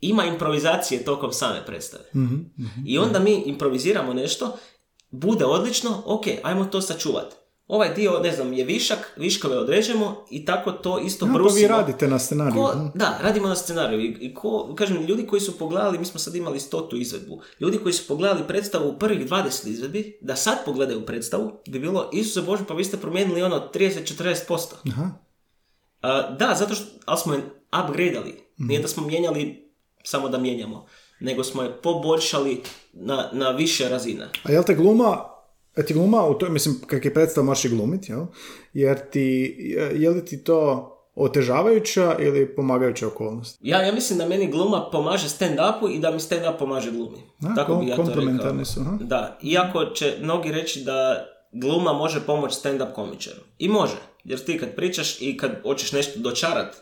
ima 0.01 0.25
improvizacije 0.25 1.05
tokom 1.05 1.33
same 1.33 1.67
predstave. 1.67 2.05
I 2.87 2.99
onda 2.99 3.19
mi 3.19 3.43
improviziramo 3.47 4.13
nešto, 4.13 4.57
bude 5.11 5.45
odlično, 5.45 6.03
ok, 6.07 6.25
ajmo 6.43 6.65
to 6.65 6.81
sačuvati. 6.81 7.37
Ovaj 7.69 7.95
dio, 7.95 8.21
ne 8.23 8.33
znam, 8.33 8.53
je 8.53 8.65
višak, 8.65 9.13
viškove 9.17 9.59
određemo 9.59 10.25
i 10.31 10.45
tako 10.45 10.73
to 10.73 10.99
isto 10.99 11.27
Ja, 11.27 11.33
pa 11.33 11.39
brusimo. 11.39 11.61
vi 11.61 11.67
radite 11.69 12.09
na 12.09 12.19
scenariju. 12.19 12.63
Ko, 12.63 12.91
da, 12.95 13.19
radimo 13.23 13.49
na 13.49 13.57
scenariju 13.57 14.01
i, 14.01 14.17
i 14.21 14.35
ko, 14.35 14.75
kažem, 14.75 15.03
ljudi 15.03 15.27
koji 15.27 15.41
su 15.41 15.59
pogledali, 15.59 15.99
mi 15.99 16.05
smo 16.05 16.21
sad 16.21 16.35
imali 16.35 16.61
stotu 16.61 16.97
izvedbu, 16.97 17.41
ljudi 17.61 17.79
koji 17.79 17.93
su 17.93 18.09
pogledali 18.09 18.47
predstavu 18.49 18.89
u 18.89 18.99
prvih 18.99 19.29
20 19.29 19.69
izvedbi, 19.69 20.19
da 20.21 20.37
sad 20.37 20.59
pogledaju 20.65 21.07
predstavu, 21.07 21.53
bi 21.69 21.79
bilo, 21.79 22.11
Isuse 22.13 22.43
Bože, 22.47 22.65
pa 22.69 22.75
vi 22.75 22.85
ste 22.85 22.97
promijenili 22.97 23.43
ono 23.43 23.69
30-40%. 23.75 24.59
Aha. 24.91 25.11
A, 26.01 26.31
da, 26.31 26.55
zato 26.59 26.75
što, 26.75 26.85
ali 27.05 27.19
smo 27.19 27.35
je 27.35 27.41
upgradeali. 27.85 28.35
Nije 28.57 28.81
da 28.81 28.89
smo 28.89 29.07
mijenjali 29.07 29.71
samo 30.05 30.29
da 30.29 30.39
mijenjamo, 30.39 30.87
nego 31.21 31.45
smo 31.45 31.63
je 31.63 31.83
poboljšali 31.83 32.63
na, 32.93 33.29
na 33.33 33.51
više 33.51 33.89
razina. 33.89 34.29
A 34.43 34.53
jel 34.53 34.63
te 34.65 34.75
gluma, 34.75 35.25
ti 35.87 35.95
gluma 35.95 36.27
u 36.27 36.35
toj, 36.35 36.51
mislim, 36.51 36.81
kak 36.87 37.05
je 37.05 37.15
predstav 37.15 37.45
moraš 37.45 37.65
i 37.65 37.69
glumit, 37.69 38.09
jel? 38.09 38.25
Jer 38.73 39.11
ti, 39.11 39.57
je 39.95 40.11
li 40.11 40.25
ti 40.25 40.45
to 40.45 40.95
otežavajuća 41.15 42.17
ili 42.19 42.55
pomagajuća 42.57 43.07
okolnost? 43.07 43.59
Ja, 43.61 43.83
ja 43.83 43.93
mislim 43.93 44.19
da 44.19 44.29
meni 44.29 44.51
gluma 44.51 44.89
pomaže 44.93 45.29
stand-upu 45.29 45.97
i 45.97 45.99
da 45.99 46.11
mi 46.11 46.19
stand-up 46.19 46.59
pomaže 46.59 46.91
glumi. 46.91 47.19
A, 47.43 47.55
Tako 47.55 47.73
kom- 47.73 47.85
bi 47.85 47.91
ja 47.91 47.97
to 47.97 48.03
komplementarni 48.03 48.59
rekao. 48.59 48.65
su, 48.65 48.81
aha. 48.81 48.97
Da, 49.01 49.39
iako 49.43 49.85
će 49.85 50.15
mnogi 50.21 50.53
reći 50.53 50.81
da 50.85 51.27
gluma 51.53 51.93
može 51.93 52.21
pomoći 52.27 52.57
stand-up 52.63 52.93
komičaru. 52.93 53.41
I 53.59 53.69
može, 53.69 53.97
jer 54.25 54.45
ti 54.45 54.59
kad 54.59 54.75
pričaš 54.75 55.23
i 55.23 55.37
kad 55.37 55.51
hoćeš 55.63 55.93
nešto 55.93 56.21
dočarat, 56.21 56.77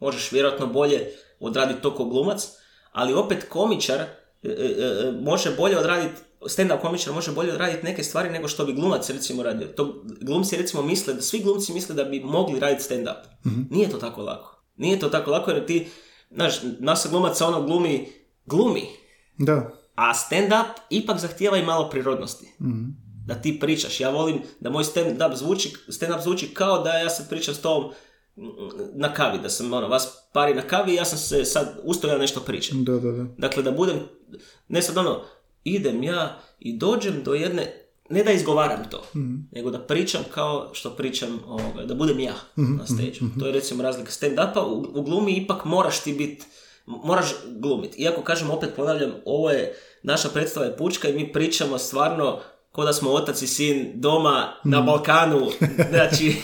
možeš 0.00 0.32
vjerojatno 0.32 0.66
bolje 0.66 1.00
odraditi 1.40 1.82
to 1.82 1.94
ko 1.94 2.04
glumac, 2.04 2.48
ali 2.92 3.14
opet 3.14 3.46
komičar 3.48 4.00
e, 4.00 4.06
e, 4.42 4.48
e, 4.48 5.12
može 5.20 5.56
bolje 5.56 5.78
odraditi 5.78 6.20
stand-up 6.48 6.80
komičar 6.80 7.12
može 7.12 7.32
bolje 7.32 7.52
odraditi 7.52 7.84
neke 7.84 8.02
stvari 8.02 8.30
nego 8.30 8.48
što 8.48 8.64
bi 8.64 8.72
glumac 8.72 9.10
recimo 9.10 9.42
radio. 9.42 9.68
To 9.68 10.04
glumci 10.20 10.56
recimo 10.56 10.82
misle, 10.82 11.14
da 11.14 11.22
svi 11.22 11.40
glumci 11.40 11.72
misle 11.72 11.94
da 11.94 12.04
bi 12.04 12.20
mogli 12.20 12.60
raditi 12.60 12.82
stand-up. 12.82 13.16
Nije 13.70 13.90
to 13.90 13.98
tako 13.98 14.22
lako. 14.22 14.64
Nije 14.76 14.98
to 14.98 15.08
tako 15.08 15.30
lako 15.30 15.50
jer 15.50 15.66
ti, 15.66 15.86
znaš, 16.30 16.54
naša 16.78 17.08
glumaca 17.08 17.46
ono 17.46 17.62
glumi, 17.62 18.08
glumi, 18.46 18.82
Da. 19.38 19.70
a 19.94 20.12
stand-up 20.14 20.66
ipak 20.90 21.18
zahtijeva 21.18 21.58
i 21.58 21.64
malo 21.64 21.90
prirodnosti. 21.90 22.46
Da 23.26 23.34
ti 23.34 23.60
pričaš. 23.60 24.00
Ja 24.00 24.10
volim 24.10 24.40
da 24.60 24.70
moj 24.70 24.84
stand-up 24.84 25.34
zvuči, 25.34 25.72
stand-up 25.88 26.22
zvuči 26.22 26.54
kao 26.54 26.82
da 26.82 26.90
ja 26.90 27.10
sad 27.10 27.28
pričam 27.28 27.54
s 27.54 27.60
tobom 27.60 27.92
na 28.94 29.14
kavi, 29.14 29.38
da 29.38 29.50
sam 29.50 29.72
ono, 29.72 29.88
vas 29.88 30.08
pari 30.32 30.54
na 30.54 30.62
kavi 30.62 30.92
i 30.92 30.94
ja 30.94 31.04
sam 31.04 31.18
se 31.18 31.44
sad 31.44 31.80
ustojao 31.84 32.18
nešto 32.18 32.40
pričati. 32.40 32.76
Da, 32.82 32.92
da, 32.92 33.10
da. 33.12 33.24
Dakle, 33.38 33.62
da 33.62 33.70
budem, 33.70 33.96
ne 34.68 34.82
sad 34.82 34.96
ono, 34.96 35.22
idem 35.64 36.02
ja 36.02 36.38
i 36.60 36.76
dođem 36.78 37.22
do 37.22 37.34
jedne, 37.34 37.72
ne 38.10 38.24
da 38.24 38.32
izgovaram 38.32 38.90
to, 38.90 39.02
nego 39.52 39.70
da 39.70 39.78
pričam 39.78 40.22
kao 40.34 40.70
što 40.72 40.90
pričam, 40.90 41.40
ovoga, 41.46 41.84
da 41.84 41.94
budem 41.94 42.20
ja 42.20 42.34
na 42.56 42.86
stage 42.86 43.18
To 43.40 43.46
je 43.46 43.52
recimo 43.52 43.82
razlika 43.82 44.10
stand-upa, 44.10 44.60
u, 44.60 45.00
u 45.00 45.02
glumi 45.02 45.36
ipak 45.36 45.64
moraš 45.64 46.00
ti 46.00 46.12
biti, 46.12 46.44
moraš 46.86 47.34
glumiti. 47.60 48.02
Iako 48.02 48.22
kažem, 48.22 48.50
opet 48.50 48.70
ponavljam, 48.76 49.12
ovo 49.24 49.50
je, 49.50 49.74
naša 50.02 50.28
predstava 50.28 50.66
je 50.66 50.76
pučka 50.76 51.08
i 51.08 51.14
mi 51.14 51.32
pričamo 51.32 51.78
stvarno 51.78 52.40
ko 52.72 52.84
da 52.84 52.92
smo 52.92 53.10
otac 53.10 53.42
i 53.42 53.46
sin 53.46 53.92
doma 53.94 54.52
na 54.64 54.80
Balkanu, 54.80 55.46
znači, 55.90 56.36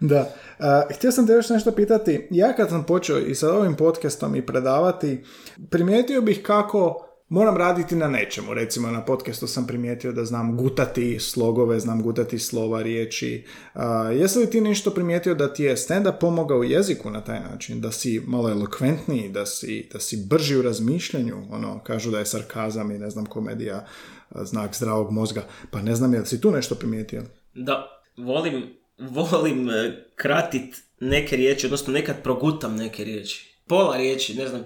Da. 0.00 0.34
A, 0.58 0.82
htio 0.94 1.12
sam 1.12 1.26
te 1.26 1.32
još 1.32 1.48
nešto 1.48 1.72
pitati. 1.72 2.28
Ja 2.30 2.52
kad 2.52 2.68
sam 2.68 2.84
počeo 2.84 3.18
i 3.18 3.34
sa 3.34 3.52
ovim 3.52 3.76
podcastom 3.76 4.36
i 4.36 4.46
predavati, 4.46 5.24
primijetio 5.70 6.22
bih 6.22 6.42
kako 6.42 7.09
moram 7.30 7.56
raditi 7.56 7.96
na 7.96 8.08
nečemu. 8.08 8.54
Recimo 8.54 8.90
na 8.90 9.04
podcastu 9.04 9.46
sam 9.46 9.66
primijetio 9.66 10.12
da 10.12 10.24
znam 10.24 10.56
gutati 10.56 11.18
slogove, 11.20 11.80
znam 11.80 12.02
gutati 12.02 12.38
slova, 12.38 12.82
riječi. 12.82 13.44
A, 13.74 14.10
jesi 14.10 14.38
li 14.38 14.50
ti 14.50 14.60
nešto 14.60 14.90
primijetio 14.90 15.34
da 15.34 15.52
ti 15.52 15.62
je 15.62 15.76
stand-up 15.76 16.18
pomogao 16.20 16.62
jeziku 16.62 17.10
na 17.10 17.24
taj 17.24 17.40
način? 17.40 17.80
Da 17.80 17.92
si 17.92 18.22
malo 18.26 18.50
elokventniji, 18.50 19.28
da 19.28 19.46
si, 19.46 19.88
da 19.92 20.00
si 20.00 20.26
brži 20.28 20.56
u 20.56 20.62
razmišljanju? 20.62 21.36
Ono, 21.50 21.80
kažu 21.84 22.10
da 22.10 22.18
je 22.18 22.26
sarkazam 22.26 22.90
i 22.90 22.98
ne 22.98 23.10
znam 23.10 23.26
komedija 23.26 23.86
znak 24.34 24.76
zdravog 24.76 25.10
mozga. 25.10 25.44
Pa 25.70 25.82
ne 25.82 25.94
znam, 25.94 26.14
jel 26.14 26.24
si 26.24 26.40
tu 26.40 26.50
nešto 26.50 26.74
primijetio? 26.74 27.22
da 27.54 28.02
volim, 28.16 28.62
volim 28.98 29.70
e, 29.70 30.06
kratit 30.14 30.82
neke 31.00 31.36
riječi, 31.36 31.66
odnosno 31.66 31.92
nekad 31.92 32.22
progutam 32.22 32.76
neke 32.76 33.04
riječi. 33.04 33.60
Pola 33.66 33.96
riječi, 33.96 34.34
ne 34.34 34.48
znam. 34.48 34.64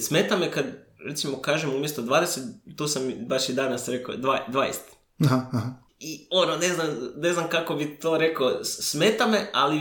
Smeta 0.00 0.36
me 0.36 0.50
kad, 0.50 0.64
recimo, 1.06 1.40
kažem 1.42 1.74
umjesto 1.74 2.02
20, 2.02 2.38
tu 2.76 2.88
sam 2.88 3.02
baš 3.26 3.48
i 3.48 3.52
danas 3.52 3.88
rekao, 3.88 4.16
dva- 4.16 4.46
20. 4.48 4.72
Aha, 5.24 5.46
aha. 5.52 5.72
I 5.98 6.26
ono, 6.30 6.56
ne 6.56 6.68
znam, 6.68 6.88
ne 7.16 7.32
znam 7.32 7.48
kako 7.48 7.74
bi 7.74 7.98
to 7.98 8.18
rekao, 8.18 8.64
smeta 8.64 9.26
me, 9.26 9.50
ali 9.52 9.80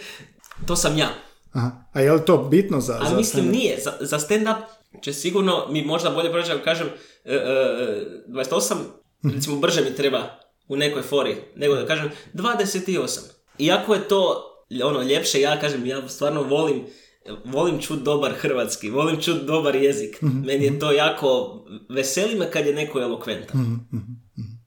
to 0.66 0.76
sam 0.76 0.98
ja. 0.98 1.08
Aha. 1.52 1.70
A 1.92 2.00
je 2.00 2.12
li 2.12 2.24
to 2.24 2.38
bitno 2.38 2.80
za... 2.80 2.96
Ali 3.00 3.10
za 3.10 3.16
mislim 3.16 3.44
stand-up? 3.44 3.52
nije, 3.52 3.80
za, 3.80 3.92
za 4.00 4.18
stand-up 4.18 4.56
će 5.02 5.12
sigurno 5.12 5.66
mi 5.70 5.84
možda 5.84 6.10
bolje 6.10 6.32
proći 6.32 6.52
ako 6.52 6.64
kažem 6.64 6.86
e, 7.24 7.34
e, 7.34 8.06
28, 8.28 8.74
recimo 9.34 9.56
brže 9.56 9.80
mi 9.80 9.96
treba 9.96 10.38
u 10.68 10.76
nekoj 10.76 11.02
fori, 11.02 11.36
nego 11.56 11.74
da 11.74 11.86
kažem 11.86 12.10
28. 12.34 13.20
Iako 13.58 13.94
je 13.94 14.08
to 14.08 14.50
ono 14.84 15.02
ljepše, 15.02 15.40
ja 15.40 15.60
kažem, 15.60 15.86
ja 15.86 16.08
stvarno 16.08 16.42
volim 16.42 16.86
volim 17.44 17.80
čut 17.80 18.02
dobar 18.02 18.32
hrvatski, 18.32 18.90
volim 18.90 19.20
čut 19.20 19.42
dobar 19.46 19.76
jezik. 19.76 20.18
Meni 20.22 20.64
je 20.64 20.78
to 20.78 20.92
jako, 20.92 21.60
veseli 21.88 22.34
me 22.34 22.50
kad 22.50 22.66
je 22.66 22.74
neko 22.74 23.00
elokventan. 23.00 23.80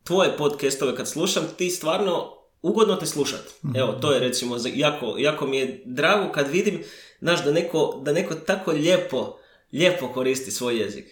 Tvoje 0.03 0.37
podcastove 0.37 0.95
kad 0.95 1.07
slušam, 1.07 1.43
ti 1.57 1.69
stvarno 1.69 2.33
ugodno 2.61 2.95
te 2.95 3.05
slušat. 3.05 3.43
Evo, 3.75 3.93
to 3.93 4.13
je 4.13 4.19
recimo 4.19 4.55
jako, 4.75 5.15
jako 5.17 5.47
mi 5.47 5.57
je 5.57 5.81
drago 5.85 6.31
kad 6.31 6.47
vidim, 6.47 6.83
znaš, 7.21 7.43
da 7.43 7.51
neko, 7.51 8.01
da 8.05 8.13
neko 8.13 8.35
tako 8.35 8.71
lijepo, 8.71 9.37
lijepo 9.73 10.07
koristi 10.07 10.51
svoj 10.51 10.79
jezik. 10.79 11.05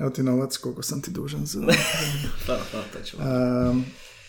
Evo 0.00 0.10
ti 0.10 0.22
novac 0.22 0.56
koliko 0.56 0.82
sam 0.82 1.02
ti 1.02 1.10
dužan 1.10 1.46
za... 1.46 1.60
Hvala, 2.46 2.60
hvala, 2.70 2.84
to. 2.92 3.70
Um, 3.70 3.84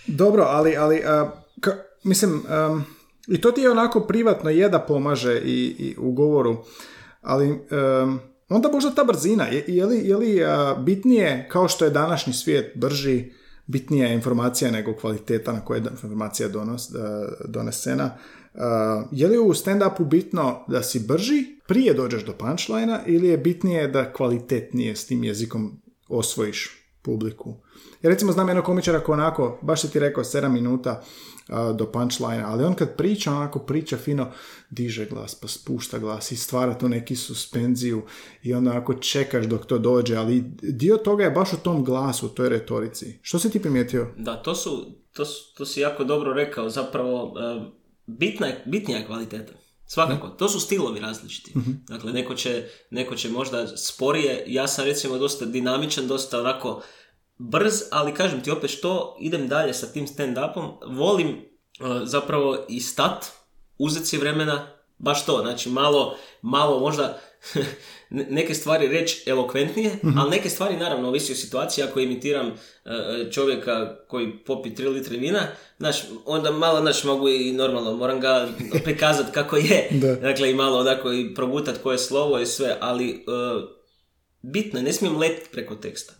dobro, 0.07 0.43
ali, 0.43 0.75
ali 0.75 1.01
a, 1.05 1.31
ka- 1.61 1.83
mislim, 2.03 2.31
um, 2.71 2.83
i 3.27 3.41
to 3.41 3.51
ti 3.51 3.61
je 3.61 3.71
onako 3.71 3.99
privatno 3.99 4.49
je 4.49 4.69
da 4.69 4.79
pomaže 4.79 5.41
i, 5.45 5.75
i 5.79 5.95
u 5.97 6.11
govoru, 6.11 6.57
ali 7.21 7.49
um, 7.49 8.19
onda 8.49 8.69
možda 8.71 8.91
ta 8.91 9.03
brzina, 9.03 9.45
je, 9.45 9.63
je 9.67 9.85
li, 9.85 10.07
je 10.07 10.17
li 10.17 10.43
a, 10.43 10.75
bitnije, 10.79 11.47
kao 11.51 11.67
što 11.67 11.85
je 11.85 11.91
današnji 11.91 12.33
svijet 12.33 12.71
brži, 12.75 13.31
bitnija 13.67 14.07
je 14.07 14.13
informacija 14.13 14.71
nego 14.71 14.95
kvaliteta 14.95 15.51
na 15.51 15.65
koje 15.65 15.77
je 15.77 15.83
informacija 15.91 16.49
donos, 16.49 16.95
a, 16.95 17.27
donesena. 17.47 18.17
A, 18.55 19.03
je 19.11 19.27
li 19.27 19.37
u 19.37 19.53
stand-upu 19.53 20.05
bitno 20.05 20.65
da 20.67 20.83
si 20.83 20.99
brži 20.99 21.45
prije 21.67 21.93
dođeš 21.93 22.25
do 22.25 22.33
punchline 22.33 22.99
ili 23.05 23.27
je 23.27 23.37
bitnije 23.37 23.87
da 23.87 24.13
kvalitetnije 24.13 24.95
s 24.95 25.07
tim 25.07 25.23
jezikom 25.23 25.81
osvojiš 26.09 26.82
publiku? 27.03 27.55
Ja 28.01 28.09
recimo 28.09 28.31
znam 28.31 28.47
jednog 28.47 28.65
komičara 28.65 28.99
koji 28.99 29.13
onako, 29.13 29.59
baš 29.61 29.81
si 29.81 29.91
ti 29.91 29.99
rekao 29.99 30.23
7 30.23 30.47
minuta 30.49 31.03
a, 31.47 31.73
do 31.73 31.91
punchline, 31.91 32.43
ali 32.45 32.63
on 32.63 32.73
kad 32.73 32.95
priča, 32.95 33.31
onako 33.31 33.59
priča 33.59 33.97
fino, 33.97 34.31
diže 34.69 35.05
glas, 35.05 35.35
pa 35.35 35.47
spušta 35.47 35.99
glas 35.99 36.31
i 36.31 36.35
stvara 36.35 36.73
tu 36.73 36.89
neki 36.89 37.15
suspenziju 37.15 38.01
i 38.43 38.53
onda 38.53 38.71
onako 38.71 38.93
čekaš 38.93 39.45
dok 39.45 39.65
to 39.65 39.77
dođe, 39.77 40.15
ali 40.15 40.43
dio 40.61 40.97
toga 40.97 41.23
je 41.23 41.31
baš 41.31 41.53
u 41.53 41.57
tom 41.57 41.83
glasu, 41.83 42.25
u 42.25 42.29
toj 42.29 42.49
retorici. 42.49 43.19
Što 43.21 43.39
si 43.39 43.51
ti 43.51 43.61
primijetio? 43.61 44.07
Da, 44.17 44.35
to 44.35 44.55
su, 44.55 44.85
to, 45.13 45.25
su- 45.25 45.55
to 45.57 45.65
si 45.65 45.79
jako 45.79 46.03
dobro 46.03 46.33
rekao, 46.33 46.69
zapravo 46.69 47.33
e, 47.39 47.71
bitna 48.07 48.47
je, 48.47 48.63
bitnija 48.65 48.99
je 48.99 49.05
kvaliteta. 49.05 49.53
Svakako, 49.93 50.27
to 50.27 50.49
su 50.49 50.59
stilovi 50.59 50.99
različiti. 50.99 51.53
Dakle, 51.87 52.13
neko 52.13 52.35
će, 52.35 52.69
neko 52.89 53.15
će 53.15 53.29
možda 53.29 53.77
sporije, 53.77 54.43
ja 54.47 54.67
sam 54.67 54.85
recimo 54.85 55.17
dosta 55.17 55.45
dinamičan, 55.45 56.07
dosta 56.07 56.39
onako 56.39 56.81
brz, 57.37 57.73
ali 57.91 58.13
kažem 58.13 58.41
ti 58.43 58.51
opet 58.51 58.71
što 58.71 59.17
idem 59.19 59.47
dalje 59.47 59.73
sa 59.73 59.87
tim 59.87 60.07
stand-upom, 60.07 60.95
volim 60.97 61.45
zapravo 62.03 62.65
i 62.69 62.79
stat, 62.79 63.25
uzeti 63.77 64.05
si 64.05 64.17
vremena, 64.17 64.67
baš 64.97 65.25
to, 65.25 65.39
znači 65.41 65.69
malo, 65.69 66.17
malo 66.41 66.79
možda 66.79 67.19
neke 68.13 68.53
stvari 68.53 68.87
reći 68.87 69.29
elokventnije, 69.29 69.91
ali 70.17 70.29
neke 70.29 70.49
stvari 70.49 70.77
naravno 70.77 71.07
ovisi 71.07 71.31
o 71.31 71.35
situaciji, 71.35 71.83
ako 71.83 71.99
imitiram 71.99 72.47
e, 72.47 72.51
čovjeka 73.31 73.95
koji 74.07 74.37
popi 74.37 74.69
3 74.69 74.89
litre 74.89 75.17
vina, 75.17 75.47
znaš, 75.77 75.97
onda 76.25 76.51
malo, 76.51 76.81
znaš, 76.81 77.03
mogu 77.03 77.29
i 77.29 77.51
normalno, 77.51 77.95
moram 77.95 78.19
ga 78.19 78.47
prikazati 78.85 79.31
kako 79.31 79.57
je, 79.57 79.87
dakle 80.21 80.51
i 80.51 80.55
malo 80.55 80.79
onako 80.79 81.11
i 81.11 81.33
progutati 81.35 81.79
koje 81.83 81.93
je 81.93 81.99
slovo 81.99 82.39
i 82.39 82.45
sve, 82.45 82.77
ali 82.79 83.09
e, 83.09 83.15
bitno 84.41 84.79
je, 84.79 84.83
ne 84.83 84.93
smijem 84.93 85.17
letiti 85.17 85.49
preko 85.51 85.75
teksta. 85.75 86.13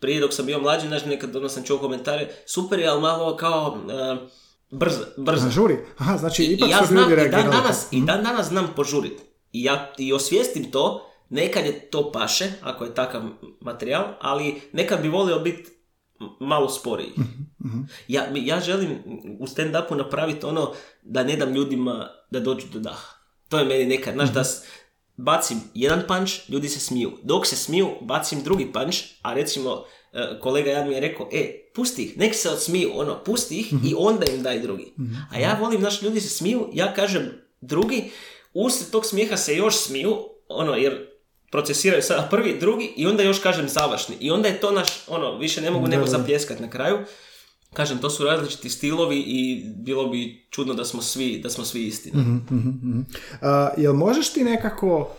Prije 0.00 0.20
dok 0.20 0.32
sam 0.32 0.46
bio 0.46 0.60
mlađi, 0.60 0.86
znaš, 0.86 1.04
nekad 1.04 1.36
ono 1.36 1.48
sam 1.48 1.64
čuo 1.64 1.78
komentare, 1.78 2.28
super 2.46 2.78
je, 2.78 2.88
ali 2.88 3.00
malo 3.00 3.36
kao... 3.36 3.78
Uh, 3.84 4.28
brzo, 4.78 5.00
brzo. 5.16 5.50
žuri. 5.50 5.76
Aha, 5.98 6.16
znači 6.16 6.44
ipak 6.44 6.70
ja 6.70 6.86
su 6.86 6.94
ljudi 6.94 7.12
i 7.12 7.28
dan 7.28 7.50
danas, 7.50 7.88
I 7.90 8.00
dan 8.00 8.24
danas 8.24 8.46
znam 8.46 8.72
požuriti. 8.76 9.22
I 9.52 9.62
ja 9.62 9.92
i 9.98 10.12
osvijestim 10.12 10.70
to, 10.70 11.07
nekad 11.28 11.66
je 11.66 11.80
to 11.80 12.12
paše, 12.12 12.52
ako 12.62 12.84
je 12.84 12.94
takav 12.94 13.22
materijal, 13.60 14.04
ali 14.20 14.60
nekad 14.72 15.02
bi 15.02 15.08
volio 15.08 15.38
biti 15.38 15.70
malo 16.40 16.68
sporiji. 16.68 17.12
Mhm, 17.64 17.80
ja, 18.08 18.28
ja 18.34 18.60
želim 18.60 18.98
u 19.40 19.46
stand-upu 19.46 19.94
napraviti 19.94 20.46
ono 20.46 20.72
da 21.02 21.22
ne 21.22 21.36
dam 21.36 21.54
ljudima 21.54 22.08
da 22.30 22.40
dođu 22.40 22.66
do 22.72 22.78
daha. 22.78 23.18
To 23.48 23.58
je 23.58 23.64
meni 23.64 23.86
nekad, 23.86 24.14
znaš, 24.14 24.32
da 24.32 24.44
bacim 25.16 25.60
jedan 25.74 26.02
punch, 26.08 26.32
ljudi 26.48 26.68
se 26.68 26.80
smiju. 26.80 27.12
Dok 27.22 27.46
se 27.46 27.56
smiju, 27.56 27.88
bacim 28.00 28.42
drugi 28.42 28.72
punch, 28.72 28.98
a 29.22 29.34
recimo 29.34 29.84
e, 30.12 30.38
kolega 30.40 30.70
Jan 30.70 30.88
mi 30.88 30.94
je 30.94 31.00
rekao, 31.00 31.28
e, 31.32 31.70
pusti 31.74 32.02
ih, 32.02 32.18
nek 32.18 32.34
se 32.34 32.50
odsmiju, 32.50 32.90
ono, 32.94 33.24
pusti 33.24 33.58
ih 33.58 33.72
i 33.84 33.94
onda 33.98 34.26
im 34.26 34.42
daj 34.42 34.60
drugi. 34.60 34.94
A 35.30 35.38
ja 35.38 35.58
volim, 35.60 35.80
znaš, 35.80 36.02
ljudi 36.02 36.20
se 36.20 36.28
smiju, 36.28 36.70
ja 36.72 36.94
kažem 36.94 37.30
drugi, 37.60 38.10
usred 38.54 38.90
tog 38.90 39.06
smijeha 39.06 39.36
se 39.36 39.56
još 39.56 39.76
smiju, 39.76 40.16
ono, 40.48 40.74
jer 40.74 41.07
procesiraju 41.50 42.02
sada 42.02 42.28
prvi, 42.30 42.58
drugi 42.60 42.92
i 42.96 43.06
onda 43.06 43.22
još 43.22 43.38
kažem 43.38 43.68
završni. 43.68 44.16
I 44.20 44.30
onda 44.30 44.48
je 44.48 44.60
to 44.60 44.72
naš, 44.72 44.88
ono, 45.08 45.38
više 45.38 45.60
ne 45.60 45.70
mogu 45.70 45.86
nego 45.86 46.06
zapljeskat 46.06 46.60
na 46.60 46.70
kraju. 46.70 46.98
Kažem, 47.72 47.98
to 47.98 48.10
su 48.10 48.24
različiti 48.24 48.70
stilovi 48.70 49.18
i 49.18 49.64
bilo 49.76 50.08
bi 50.08 50.46
čudno 50.50 50.74
da 50.74 50.84
smo 50.84 51.02
svi, 51.02 51.40
da 51.42 51.50
smo 51.50 51.64
svi 51.64 51.86
isti. 51.86 52.10
mm 52.16 53.04
jel 53.76 53.92
možeš 53.92 54.32
ti 54.32 54.44
nekako 54.44 55.10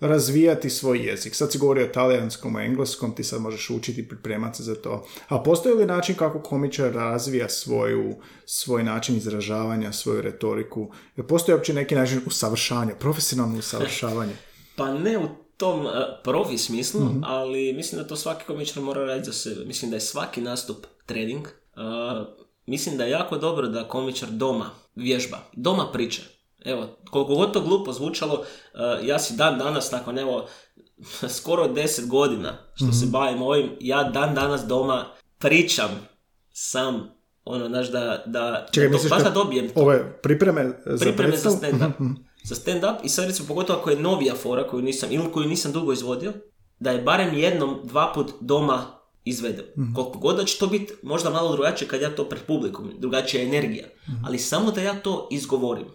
razvijati 0.00 0.70
svoj 0.70 1.06
jezik? 1.06 1.34
Sad 1.34 1.52
si 1.52 1.58
govorio 1.58 1.84
o 1.84 1.88
talijanskom, 1.88 2.56
engleskom, 2.56 3.14
ti 3.14 3.24
sad 3.24 3.40
možeš 3.40 3.70
učiti, 3.70 4.08
pripremati 4.08 4.56
se 4.56 4.62
za 4.62 4.74
to. 4.74 5.06
A 5.28 5.42
postoji 5.42 5.74
li 5.74 5.86
način 5.86 6.14
kako 6.14 6.42
komičar 6.42 6.92
razvija 6.92 7.48
svoju, 7.48 8.16
svoj 8.44 8.82
način 8.82 9.16
izražavanja, 9.16 9.92
svoju 9.92 10.22
retoriku? 10.22 10.90
Jel 11.16 11.26
postoji 11.26 11.54
uopće 11.54 11.74
neki 11.74 11.94
način 11.94 12.20
usavršavanja, 12.26 12.94
profesionalno 12.94 13.58
usavršavanje? 13.58 14.32
Pa 14.76 14.92
ne 14.94 15.18
u 15.18 15.47
tom 15.58 15.86
uh, 15.86 15.92
profi 16.24 16.58
smislu, 16.58 17.00
mhm. 17.00 17.20
ali 17.24 17.72
mislim 17.72 18.02
da 18.02 18.08
to 18.08 18.16
svaki 18.16 18.44
komičar 18.44 18.82
mora 18.82 19.04
raditi 19.04 19.26
za 19.26 19.32
sebe. 19.32 19.64
Mislim 19.64 19.90
da 19.90 19.96
je 19.96 20.00
svaki 20.00 20.40
nastup 20.40 20.86
trening. 21.06 21.46
Uh, 21.46 22.26
mislim 22.66 22.96
da 22.96 23.04
je 23.04 23.10
jako 23.10 23.38
dobro 23.38 23.68
da 23.68 23.88
komičar 23.88 24.28
doma 24.30 24.70
vježba, 24.94 25.38
doma 25.52 25.92
priča. 25.92 26.22
Evo, 26.64 26.88
koliko 27.10 27.34
god 27.34 27.52
to 27.52 27.60
glupo 27.60 27.92
zvučalo, 27.92 28.34
uh, 28.34 29.08
ja 29.08 29.18
si 29.18 29.36
dan 29.36 29.58
danas, 29.58 29.90
nakon 29.90 30.18
evo, 30.18 30.46
skoro 31.38 31.68
deset 31.68 32.08
godina 32.08 32.58
što 32.74 32.92
se 32.92 33.04
mhm. 33.04 33.12
bavim 33.12 33.42
ovim, 33.42 33.70
ja 33.80 34.04
dan 34.04 34.34
danas 34.34 34.64
doma 34.66 35.06
pričam 35.38 35.90
sam, 36.50 37.10
ono, 37.44 37.68
znaš, 37.68 37.90
da, 37.90 38.22
da, 38.26 38.66
Čekaj, 38.72 38.98
da, 39.08 39.24
da 39.24 39.30
dobijem 39.30 39.68
to. 39.68 39.80
Ove 39.80 40.20
pripreme 40.22 40.72
za 40.86 41.04
pripreme 41.04 41.36
za 41.36 41.50
stand-up. 41.50 42.14
Za 42.42 42.54
stand-up 42.54 42.96
i 43.04 43.08
sad 43.08 43.26
recimo 43.26 43.48
pogotovo 43.48 43.78
ako 43.78 43.90
je 43.90 44.00
novija 44.00 44.34
fora 44.34 44.66
koju 44.68 44.82
nisam, 44.82 45.08
ili 45.12 45.32
koju 45.32 45.48
nisam 45.48 45.72
dugo 45.72 45.92
izvodio, 45.92 46.32
da 46.80 46.90
je 46.90 47.02
barem 47.02 47.38
jednom, 47.38 47.80
dva 47.84 48.12
put 48.14 48.32
doma 48.40 48.98
izvedem. 49.24 49.64
mm 49.76 49.94
Koliko 49.94 50.18
god 50.18 50.36
da 50.36 50.44
će 50.44 50.58
to 50.58 50.66
biti 50.66 50.92
možda 51.02 51.30
malo 51.30 51.52
drugačije 51.52 51.88
kad 51.88 52.00
ja 52.00 52.16
to 52.16 52.24
pred 52.24 52.42
publikom, 52.46 52.90
drugačija 52.98 53.42
energija, 53.42 53.86
mhm. 54.08 54.24
ali 54.24 54.38
samo 54.38 54.70
da 54.70 54.80
ja 54.80 54.94
to 54.94 55.28
izgovorim. 55.30 55.86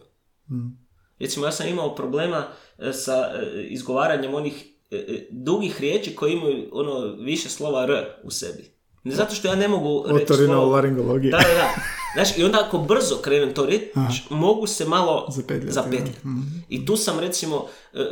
mm 0.50 0.84
Recimo 1.20 1.46
ja 1.46 1.52
sam 1.52 1.68
imao 1.68 1.96
problema 1.96 2.48
e, 2.78 2.94
sa 2.94 3.14
e, 3.14 3.64
izgovaranjem 3.70 4.34
onih 4.34 4.66
e, 4.92 5.28
dugih 5.32 5.82
riječi 5.82 6.16
koji 6.16 6.34
imaju 6.34 6.70
ono 6.72 7.16
više 7.20 7.50
slova 7.50 7.84
R 7.84 8.06
u 8.24 8.32
sebi. 8.32 8.74
Ne 9.04 9.16
zato 9.16 9.36
što 9.36 9.48
ja 9.48 9.56
ne 9.56 9.68
mogu 9.68 10.06
reći 10.08 10.34
slovo... 10.34 10.72
laringologija. 10.72 11.32
Da, 11.32 11.44
da, 11.48 11.54
da. 11.54 11.74
Znaš, 12.14 12.38
i 12.38 12.44
onda 12.44 12.64
ako 12.68 12.78
brzo 12.78 13.16
krenem 13.22 13.54
to 13.54 13.66
reći, 13.66 13.92
mogu 14.30 14.68
se 14.68 14.86
malo 14.86 15.26
zapetljati. 15.72 16.28
Mhm. 16.28 16.42
I 16.70 16.86
tu 16.86 16.98
sam 16.98 17.20
recimo, 17.20 17.68
e, 17.94 18.00
e, 18.00 18.06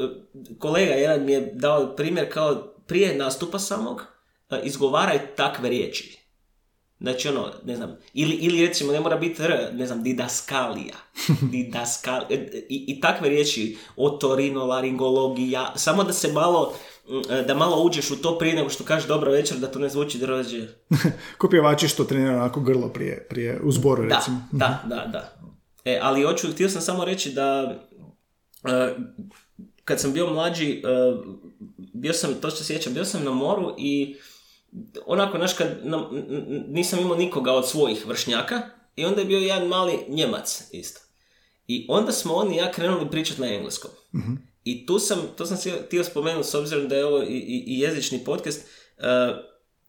kolega 0.60 0.93
jedan 0.93 1.26
mi 1.26 1.32
je 1.32 1.52
dao 1.54 1.95
primjer 1.95 2.34
kao 2.34 2.74
prije 2.88 3.16
nastupa 3.18 3.60
samog, 3.60 4.06
e, 4.49 4.62
izgovaraj 4.64 5.36
takve 5.36 5.70
riječi. 5.70 6.22
Znači 6.99 7.28
ono, 7.28 7.52
ne 7.66 7.76
znam, 7.76 7.97
ili, 8.14 8.36
ili 8.36 8.68
recimo 8.68 8.91
ne 8.91 8.99
mora 8.99 9.18
biti 9.18 9.43
R, 9.43 9.70
ne 9.74 9.88
znam, 9.88 10.04
didaskalija, 10.04 10.95
didaskalija, 11.52 12.39
i, 12.70 12.86
i 12.88 13.02
takve 13.02 13.30
riječi, 13.30 13.78
otorinolaringologija, 13.95 15.74
samo 15.76 16.04
da 16.04 16.14
se 16.14 16.32
malo, 16.32 16.74
da 17.47 17.56
malo 17.56 17.84
uđeš 17.84 18.12
u 18.12 18.22
to 18.22 18.38
prije 18.38 18.56
nego 18.56 18.70
što 18.70 18.84
kažeš 18.84 19.08
dobro 19.08 19.32
večer, 19.32 19.58
da 19.58 19.72
to 19.72 19.80
ne 19.80 19.89
zvuči 19.89 20.18
drođe. 20.18 20.68
Ko 21.38 21.49
pjevači 21.49 21.88
što 21.88 22.04
trenira 22.04 22.36
onako 22.36 22.60
grlo 22.60 22.89
prije, 22.89 23.28
prije 23.30 23.60
u 23.64 23.72
zboru, 23.72 24.04
recimo. 24.04 24.47
Da, 24.52 24.84
da, 24.86 25.06
da. 25.06 25.38
E, 25.86 25.99
ali 26.02 26.24
hoću, 26.24 26.52
htio 26.52 26.70
sam 26.70 26.82
samo 26.82 27.06
reći 27.06 27.32
da 27.32 27.76
e, 28.64 28.95
kad 29.86 29.99
sam 29.99 30.14
bio 30.14 30.34
mlađi, 30.34 30.72
e, 30.72 30.82
bio 31.93 32.14
sam, 32.14 32.34
to 32.34 32.49
što 32.49 32.64
sjećam, 32.64 32.93
bio 32.93 33.06
sam 33.06 33.24
na 33.24 33.32
moru 33.32 33.76
i 33.78 34.16
onako, 35.06 35.38
znaš, 35.38 35.54
kad 35.54 35.68
nisam 36.68 36.99
imao 36.99 37.18
nikoga 37.18 37.54
od 37.54 37.70
svojih 37.70 38.08
vršnjaka 38.08 38.62
i 38.95 39.06
onda 39.06 39.22
je 39.22 39.28
bio 39.28 39.39
jedan 39.39 39.68
mali 39.68 39.99
Njemac 40.08 40.64
isto. 40.72 41.02
I 41.68 41.86
onda 41.89 42.12
smo 42.12 42.34
oni 42.34 42.56
i 42.56 42.58
ja 42.58 42.72
krenuli 42.72 43.10
pričati 43.10 43.41
na 43.41 43.47
engleskom. 43.47 43.91
uh 44.14 44.51
i 44.64 44.86
tu 44.86 44.99
sam, 44.99 45.20
to 45.38 45.45
sam 45.45 45.57
htio 45.86 46.03
spomenuti 46.03 46.47
s 46.47 46.53
obzirom 46.53 46.88
da 46.88 46.95
je 46.95 47.05
ovo 47.05 47.24
i, 47.24 47.38
i, 47.68 47.80
jezični 47.80 48.24
podcast, 48.24 48.62
uh, 48.97 49.03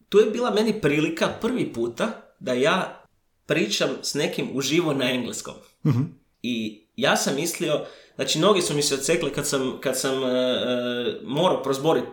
tu 0.09 0.19
je 0.19 0.31
bila 0.31 0.51
meni 0.51 0.81
prilika 0.81 1.29
prvi 1.41 1.73
puta 1.73 2.35
da 2.41 2.53
ja 2.53 3.07
pričam 3.47 3.89
s 4.03 4.15
nekim 4.15 4.49
uživo 4.55 4.95
na 4.95 5.11
engleskom. 5.11 5.55
uh 5.85 5.95
I 6.43 6.87
ja 6.97 7.17
sam 7.17 7.35
mislio, 7.35 7.87
znači 8.15 8.39
noge 8.39 8.63
su 8.63 8.75
mi 8.75 8.83
se 8.83 8.95
odsekle 8.95 9.33
kad 9.33 9.47
sam, 9.47 9.79
kad 9.81 9.99
sam 9.99 10.23
uh, 10.23 10.29
morao 11.23 11.63
prozboriti 11.63 12.07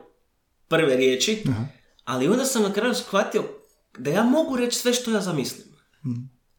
prve 0.68 0.96
riječi, 0.96 1.44
ali 2.04 2.28
onda 2.28 2.46
sam 2.46 2.64
na 2.64 2.74
kraju 2.74 2.94
shvatio 2.94 3.44
da 3.98 4.12
ja 4.12 4.24
mogu 4.24 4.56
reći 4.58 4.80
sve 4.80 4.94
što 4.94 5.12
ja 5.12 5.22
zamislim. 5.22 5.68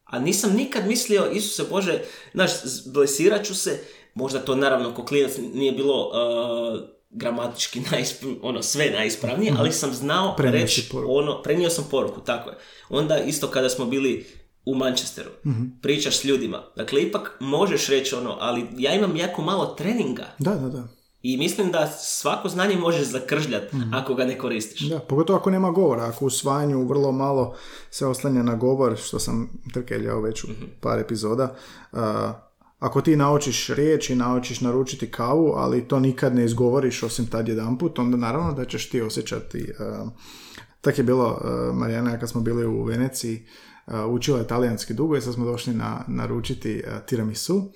A 0.05 0.19
nisam 0.19 0.53
nikad 0.53 0.87
mislio, 0.87 1.31
Isuse 1.33 1.71
Bože, 1.71 2.03
znaš, 2.35 2.51
blesirat 2.87 3.47
ću 3.47 3.55
se, 3.55 3.85
možda 4.15 4.39
to 4.39 4.55
naravno 4.55 4.95
ko 4.95 5.05
klinac 5.05 5.33
nije 5.55 5.73
bilo 5.73 6.09
uh, 6.09 6.81
gramatički 7.11 7.83
ono 8.43 8.63
sve 8.63 8.91
najispravnije, 8.91 9.55
ali 9.59 9.73
sam 9.73 9.93
znao 9.93 10.37
reći 10.39 10.91
ono, 11.07 11.43
prenio 11.43 11.71
sam 11.71 11.85
poruku, 11.91 12.21
tako 12.21 12.51
je. 12.51 12.57
Onda 12.89 13.19
isto 13.19 13.49
kada 13.49 13.69
smo 13.69 13.87
bili 13.87 14.27
u 14.65 14.75
Manchesteru, 14.75 15.31
mhm. 15.47 15.65
pričaš 15.83 16.19
s 16.19 16.25
ljudima, 16.25 16.63
dakle 16.77 17.03
ipak 17.03 17.37
možeš 17.41 17.89
reći 17.89 18.15
ono, 18.15 18.37
ali 18.41 18.67
ja 18.77 18.95
imam 18.95 19.17
jako 19.17 19.43
malo 19.43 19.67
treninga. 19.67 20.27
Da, 20.39 20.55
da, 20.55 20.69
da. 20.69 20.89
I 21.23 21.37
mislim 21.37 21.71
da 21.71 21.87
svako 21.87 22.49
znanje 22.49 22.77
možeš 22.77 23.09
zakržljati 23.09 23.77
mm 23.77 23.95
ako 23.95 24.15
ga 24.15 24.25
ne 24.25 24.39
koristiš. 24.39 24.81
Da, 24.81 24.99
pogotovo 24.99 25.39
ako 25.39 25.51
nema 25.51 25.71
govora, 25.71 26.05
ako 26.05 26.27
u 26.27 26.31
svanju 26.31 26.87
vrlo 26.87 27.13
malo 27.13 27.55
se 27.91 28.07
oslanja 28.07 28.43
na 28.43 28.55
govor, 28.55 28.97
što 28.97 29.19
sam 29.19 29.51
trkeljao 29.73 30.21
već 30.21 30.45
u 30.45 30.51
mhm. 30.51 30.65
par 30.81 30.99
epizoda, 30.99 31.55
uh, 31.93 31.99
ako 32.81 33.01
ti 33.01 33.17
naučiš 33.17 33.69
riječ 33.69 34.11
i 34.11 34.15
naučiš 34.15 34.61
naručiti 34.61 35.11
kavu, 35.11 35.53
ali 35.57 35.89
to 35.89 36.01
nikad 36.01 36.35
ne 36.35 36.45
izgovoriš 36.45 37.03
osim 37.03 37.27
tad 37.27 37.49
jedan 37.49 37.79
put, 37.79 37.99
onda 37.99 38.17
naravno 38.17 38.53
da 38.53 38.65
ćeš 38.65 38.91
ti 38.91 39.01
osjećati... 39.01 39.73
Uh, 40.03 40.09
tak 40.81 40.99
je 40.99 41.05
bilo, 41.05 41.27
uh, 41.31 41.77
Marijana, 41.77 42.19
kad 42.19 42.31
smo 42.31 42.41
bili 42.41 42.67
u 42.67 42.85
Veneciji, 42.85 43.47
uh, 43.87 43.95
učila 44.09 44.39
je 44.39 44.47
talijanski 44.47 44.95
dugo 44.95 45.17
i 45.17 45.21
sad 45.21 45.35
smo 45.35 45.45
došli 45.45 45.75
na, 45.75 46.05
naručiti 46.09 46.83
tiramisu. 47.07 47.73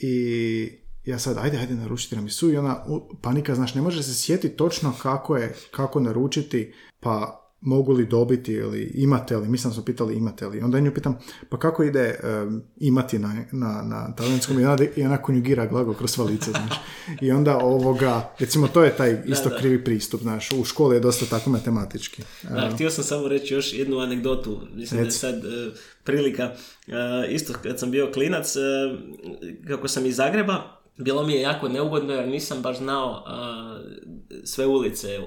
I 0.00 0.86
ja 1.04 1.18
sad, 1.18 1.38
ajde, 1.38 1.58
ajde, 1.58 1.74
naručiti 1.74 2.10
tiramisu 2.10 2.52
i 2.52 2.56
ona 2.56 2.84
panika, 3.22 3.54
znaš, 3.54 3.74
ne 3.74 3.82
može 3.82 4.02
se 4.02 4.14
sjetiti 4.14 4.56
točno 4.56 4.94
kako 5.02 5.36
je, 5.36 5.54
kako 5.70 6.00
naručiti, 6.00 6.74
pa 7.00 7.45
mogu 7.60 7.92
li 7.92 8.06
dobiti 8.06 8.52
ili 8.52 8.92
imate 8.94 9.36
li, 9.36 9.48
mislim 9.48 9.72
smo 9.72 9.84
pitali 9.84 10.16
imate 10.16 10.46
li, 10.46 10.60
onda 10.60 10.80
nju 10.80 10.94
pitam, 10.94 11.18
pa 11.48 11.58
kako 11.58 11.82
ide 11.82 12.20
em, 12.22 12.62
imati 12.76 13.18
na, 13.18 13.44
na, 13.52 13.82
na 13.82 14.14
talijanskom? 14.16 14.60
I 14.60 14.64
ona, 14.64 14.78
i 14.96 15.02
ona 15.02 15.22
konjugira 15.22 15.66
glagol 15.66 15.94
kroz 15.94 16.10
sva 16.10 16.24
lica, 16.24 16.50
znaš. 16.50 16.80
I 17.20 17.30
onda 17.32 17.58
ovoga, 17.58 18.32
recimo 18.38 18.68
to 18.68 18.84
je 18.84 18.96
taj 18.96 19.22
isto 19.26 19.48
da. 19.48 19.58
krivi 19.58 19.84
pristup, 19.84 20.20
znaš, 20.20 20.52
u 20.52 20.64
školi 20.64 20.96
je 20.96 21.00
dosta 21.00 21.26
tako 21.26 21.50
matematički. 21.50 22.22
Da, 22.42 22.70
htio 22.74 22.90
sam 22.90 23.04
samo 23.04 23.28
reći 23.28 23.54
još 23.54 23.72
jednu 23.74 23.98
anegdotu, 23.98 24.60
mislim 24.74 25.00
da 25.00 25.06
je 25.06 25.10
sad 25.10 25.34
e, 25.34 25.70
prilika, 26.04 26.54
E, 26.86 27.32
isto 27.32 27.52
kad 27.62 27.78
sam 27.78 27.90
bio 27.90 28.10
klinac, 28.12 28.56
e, 28.56 28.60
kako 29.68 29.88
sam 29.88 30.06
iz 30.06 30.16
Zagreba, 30.16 30.80
bilo 30.96 31.26
mi 31.26 31.32
je 31.32 31.40
jako 31.40 31.68
neugodno 31.68 32.12
jer 32.12 32.28
nisam 32.28 32.62
baš 32.62 32.78
znao 32.78 33.24
sve 34.44 34.66
ulice 34.66 35.18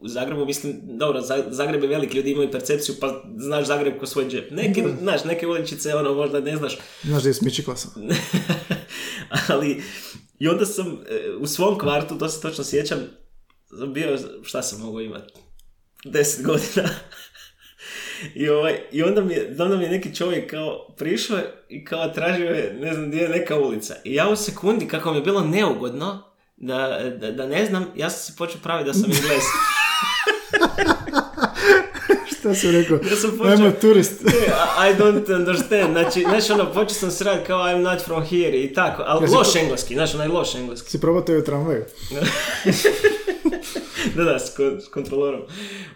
u, 0.00 0.08
Zagrebu, 0.08 0.44
mislim, 0.44 0.80
dobro, 0.82 1.20
Za- 1.20 1.44
Zagreb 1.50 1.82
je 1.82 1.88
velik, 1.88 2.14
ljudi 2.14 2.30
imaju 2.30 2.50
percepciju, 2.50 2.94
pa 3.00 3.22
znaš 3.38 3.66
Zagreb 3.66 3.98
ko 3.98 4.06
svoj 4.06 4.28
džep. 4.28 4.50
Neke, 4.50 4.84
znaš, 5.00 5.24
neke 5.24 5.46
uličice, 5.46 5.94
ono, 5.94 6.14
možda 6.14 6.40
ne 6.40 6.56
znaš, 6.56 6.78
Znaš 7.02 7.22
gdje 7.22 7.64
klasa? 7.64 7.88
ali 9.48 9.82
i 10.38 10.48
onda 10.48 10.66
sam 10.66 10.86
e, 10.86 11.30
u 11.40 11.46
svom 11.46 11.78
kvartu, 11.78 12.18
to 12.18 12.28
se 12.28 12.40
točno 12.40 12.64
sjećam, 12.64 12.98
bio, 13.94 14.18
šta 14.42 14.62
sam 14.62 14.80
mogao 14.80 15.00
imati, 15.00 15.32
deset 16.04 16.46
godina. 16.46 16.88
I, 18.34 18.48
ovaj, 18.48 18.78
I 18.92 19.02
onda 19.02 19.20
mi, 19.20 19.34
je, 19.34 19.56
onda 19.58 19.76
mi 19.76 19.84
je 19.84 19.90
neki 19.90 20.14
čovjek 20.14 20.50
kao 20.50 20.94
prišao 20.98 21.38
i 21.68 21.84
kao 21.84 22.08
tražio 22.08 22.50
je, 22.50 22.76
ne 22.80 22.94
znam 22.94 23.08
gdje 23.08 23.18
je 23.20 23.28
neka 23.28 23.58
ulica. 23.58 23.94
I 24.04 24.14
ja 24.14 24.28
u 24.28 24.36
sekundi, 24.36 24.88
kako 24.88 25.10
mi 25.10 25.18
je 25.18 25.22
bilo 25.22 25.40
neugodno, 25.40 26.22
da, 26.56 27.00
da, 27.20 27.30
da 27.30 27.46
ne 27.46 27.66
znam, 27.66 27.86
ja 27.96 28.10
sam 28.10 28.32
se 28.32 28.38
počeo 28.38 28.60
praviti 28.62 28.86
da 28.86 28.94
sam 28.94 29.04
Englez. 29.16 29.42
Šta 32.40 32.54
si 32.54 32.70
rekao? 32.72 32.98
Ja 33.00 33.16
sam 33.16 33.30
počeo- 33.30 33.46
Ajmo 33.48 33.70
turist. 33.72 34.12
Ne, 34.22 34.32
I 34.86 34.94
don't 34.94 35.36
understand. 35.36 35.92
Znači, 35.92 36.20
znaš, 36.20 36.50
ono, 36.50 36.66
počeo 36.66 36.88
sam 36.90 37.10
se 37.10 37.24
raditi 37.24 37.46
kao 37.46 37.58
I'm 37.60 37.82
not 37.82 38.02
from 38.02 38.22
here 38.22 38.58
i 38.58 38.74
tako, 38.74 39.02
ali 39.06 39.24
Jesi 39.24 39.34
loš 39.34 39.52
po- 39.52 39.58
engleski, 39.58 39.94
znaš, 39.94 40.14
onaj 40.14 40.28
loš 40.28 40.54
engleski. 40.54 40.90
Si 40.90 41.00
probao 41.00 41.22
to 41.22 41.32
i 41.32 41.38
u 41.38 41.44
tramvaju? 41.44 41.84
da, 44.16 44.24
da, 44.24 44.38
s, 44.38 44.58
kon- 44.58 44.80
s 44.80 44.88
kontrolorom. 44.88 45.40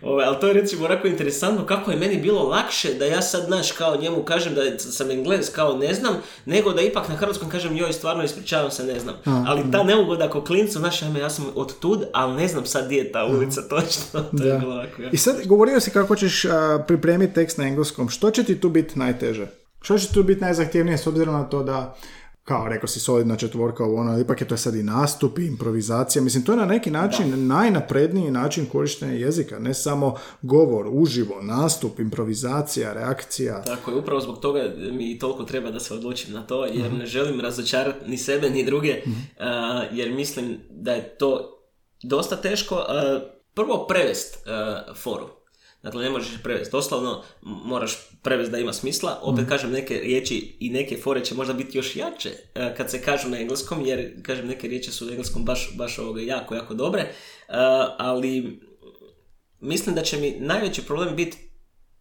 Ove, 0.03 0.25
ali 0.25 0.37
to 0.41 0.47
je 0.47 0.55
recimo 0.55 0.85
onako 0.85 1.07
interesantno 1.07 1.67
kako 1.67 1.91
je 1.91 1.97
meni 1.97 2.17
bilo 2.17 2.43
lakše 2.43 2.95
da 2.95 3.05
ja 3.05 3.23
sad, 3.23 3.45
znaš, 3.45 3.73
kao 3.73 3.97
njemu 3.97 4.23
kažem 4.23 4.55
da 4.55 4.79
sam 4.79 5.11
englez, 5.11 5.53
kao 5.53 5.77
ne 5.77 5.95
znam, 5.95 6.15
nego 6.45 6.73
da 6.73 6.83
ipak 6.83 7.09
na 7.09 7.15
hrvatskom 7.15 7.49
kažem 7.51 7.77
joj, 7.77 7.93
stvarno 7.93 8.25
ispričavam 8.25 8.71
se, 8.71 8.85
ne 8.85 9.01
znam. 9.01 9.15
ali 9.25 9.63
ta 9.73 9.83
neugoda 9.83 10.25
ako 10.25 10.45
klincu, 10.45 10.79
znaš, 10.79 11.03
ajme, 11.03 11.21
ja 11.21 11.31
sam 11.31 11.47
od 11.55 11.79
tud, 11.79 12.05
ali 12.13 12.35
ne 12.35 12.49
znam 12.49 12.67
sad 12.67 12.85
gdje 12.87 12.97
je 12.97 13.13
ta 13.13 13.25
ulica 13.27 13.61
točno. 13.63 14.05
To 14.39 14.45
je 14.45 14.53
Da. 14.53 14.59
bilo 14.59 14.73
ovako, 14.75 15.03
ja. 15.03 15.11
I 15.13 15.17
sad 15.17 15.47
govorio 15.47 15.81
si 15.81 15.91
kako 15.91 16.17
ćeš 16.17 16.45
a, 16.45 16.85
pripremiti 16.87 17.35
tekst 17.35 17.59
na 17.59 17.65
engleskom. 17.65 18.09
Što 18.09 18.31
će 18.31 18.45
ti 18.45 18.61
tu 18.61 18.69
biti 18.69 18.99
najteže? 18.99 19.47
Što 19.83 19.99
će 19.99 20.09
tu 20.09 20.23
biti 20.23 20.41
najzahtjevnije 20.41 20.99
s 20.99 21.07
obzirom 21.07 21.35
na 21.35 21.45
to 21.45 21.63
da 21.63 21.97
kao 22.45 22.69
rekao 22.69 22.89
si 22.89 23.01
solidna 23.01 23.37
četvorka 23.37 23.85
ovo 23.85 24.01
ono, 24.01 24.21
ipak 24.21 24.41
je 24.41 24.49
to 24.49 24.57
sad 24.57 24.75
i 24.75 24.83
nastup 24.83 25.39
i 25.39 25.47
improvizacija. 25.47 26.23
Mislim, 26.23 26.45
to 26.45 26.53
je 26.53 26.57
na 26.57 26.65
neki 26.65 26.91
način 26.91 27.47
najnapredniji 27.47 28.31
način 28.31 28.67
korištenja 28.67 29.13
jezika. 29.13 29.59
Ne 29.59 29.75
samo 29.75 30.15
govor, 30.43 30.87
uživo, 30.91 31.43
nastup, 31.43 32.01
improvizacija, 32.01 32.93
reakcija. 32.93 33.63
Tako 33.63 33.91
je, 33.91 33.97
upravo 33.97 34.21
zbog 34.21 34.39
toga 34.39 34.73
mi 34.93 35.19
toliko 35.19 35.45
treba 35.45 35.71
da 35.71 35.81
se 35.81 35.95
odlučim 35.95 36.35
na 36.35 36.47
to, 36.47 36.65
jer 36.65 36.93
ne 36.93 37.07
želim 37.07 37.41
razočarati 37.41 38.11
ni 38.11 38.19
sebe 38.19 38.51
ni 38.51 38.65
druge, 38.65 39.03
a, 39.39 39.85
jer 39.93 40.13
mislim 40.13 40.59
da 40.71 40.93
je 40.93 41.17
to 41.19 41.61
dosta 42.03 42.37
teško. 42.37 42.75
a, 42.75 43.21
prvo 43.55 43.87
prevest 43.89 44.47
a, 44.47 44.83
foru. 44.95 45.44
Dakle, 45.85 46.03
ne 46.05 46.11
možeš 46.11 46.43
prevesti. 46.43 46.73
Doslovno 46.73 47.23
moraš 47.43 47.99
prevesti 48.23 48.53
da 48.53 48.59
ima 48.59 48.73
smisla. 48.73 49.19
Opet 49.23 49.49
kažem, 49.49 49.71
neke 49.71 49.95
riječi 49.95 50.57
i 50.61 50.71
neke 50.71 50.97
fore 50.97 51.25
će 51.25 51.35
možda 51.35 51.53
biti 51.55 51.79
još 51.79 51.97
jače 51.97 52.31
a, 52.55 52.75
kad 52.77 52.91
se 52.91 53.03
kažu 53.03 53.29
na 53.29 53.41
engleskom, 53.41 53.87
jer, 53.87 54.23
kažem, 54.23 54.47
neke 54.47 54.69
riječi 54.69 54.91
su 54.91 55.07
u 55.07 55.11
engleskom 55.11 55.45
baš, 55.45 55.77
baš 55.77 55.99
ovoga 55.99 56.21
jako, 56.21 56.55
jako 56.55 56.75
dobre. 56.75 57.13
A, 57.49 57.97
ali 57.99 58.61
mislim 59.61 59.95
da 59.95 60.03
će 60.03 60.17
mi 60.17 60.37
najveći 60.41 60.83
problem 60.83 61.17
biti 61.17 61.39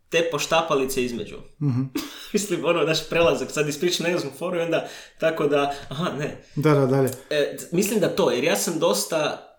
te 0.10 0.30
poštapalice 0.32 1.04
između. 1.04 1.36
Mislim, 2.34 2.66
ono, 2.66 2.84
naš 2.84 3.10
prelazak, 3.10 3.52
sad 3.52 3.70
ispričam 3.70 4.04
na 4.04 4.10
engleskom 4.10 4.38
foru 4.38 4.58
i 4.58 4.62
onda 4.62 4.88
tako 5.20 5.48
da, 5.48 5.74
aha, 5.90 6.12
ne. 6.20 6.44
Da, 6.56 6.74
da, 6.74 6.86
dalje. 6.86 7.10
E, 7.30 7.58
mislim 7.72 8.00
da 8.00 8.16
to, 8.16 8.32
jer 8.32 8.44
ja 8.44 8.56
sam 8.56 8.80
dosta, 8.80 9.50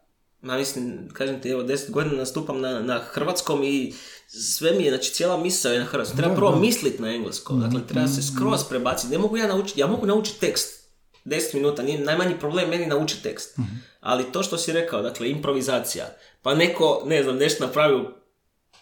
ma 0.40 0.56
mislim, 0.58 1.08
kažem 1.12 1.40
ti, 1.40 1.48
evo, 1.48 1.62
deset 1.62 1.90
godina 1.90 2.16
nastupam 2.16 2.60
na, 2.60 2.80
na 2.80 2.98
hrvatskom 2.98 3.64
i 3.64 3.92
sve 4.28 4.72
mi 4.72 4.84
je, 4.84 4.90
znači 4.90 5.12
cijela 5.12 5.36
misao 5.36 5.72
je 5.72 5.78
na 5.78 5.84
hrvatskom. 5.84 6.16
Treba 6.18 6.34
prvo 6.34 6.56
misliti 6.56 7.02
na 7.02 7.10
engleskom, 7.10 7.60
dakle, 7.60 7.80
treba 7.82 8.08
se 8.08 8.22
skroz 8.24 8.64
prebaciti. 8.64 9.12
Ne 9.12 9.18
mogu 9.18 9.36
ja 9.36 9.46
naučiti, 9.46 9.80
ja 9.80 9.86
mogu 9.86 10.06
naučiti 10.06 10.40
tekst. 10.40 10.84
10 11.24 11.54
minuta, 11.54 11.82
nije 11.82 11.98
najmanji 12.00 12.38
problem 12.40 12.70
meni 12.70 12.86
naučiti 12.86 13.22
tekst. 13.22 13.58
Ali 14.00 14.24
to 14.24 14.42
što 14.42 14.58
si 14.58 14.72
rekao, 14.72 15.02
dakle, 15.02 15.30
improvizacija. 15.30 16.04
Pa 16.42 16.54
neko, 16.54 17.02
ne 17.06 17.22
znam, 17.22 17.36
nešto 17.36 17.66
napravi 17.66 18.04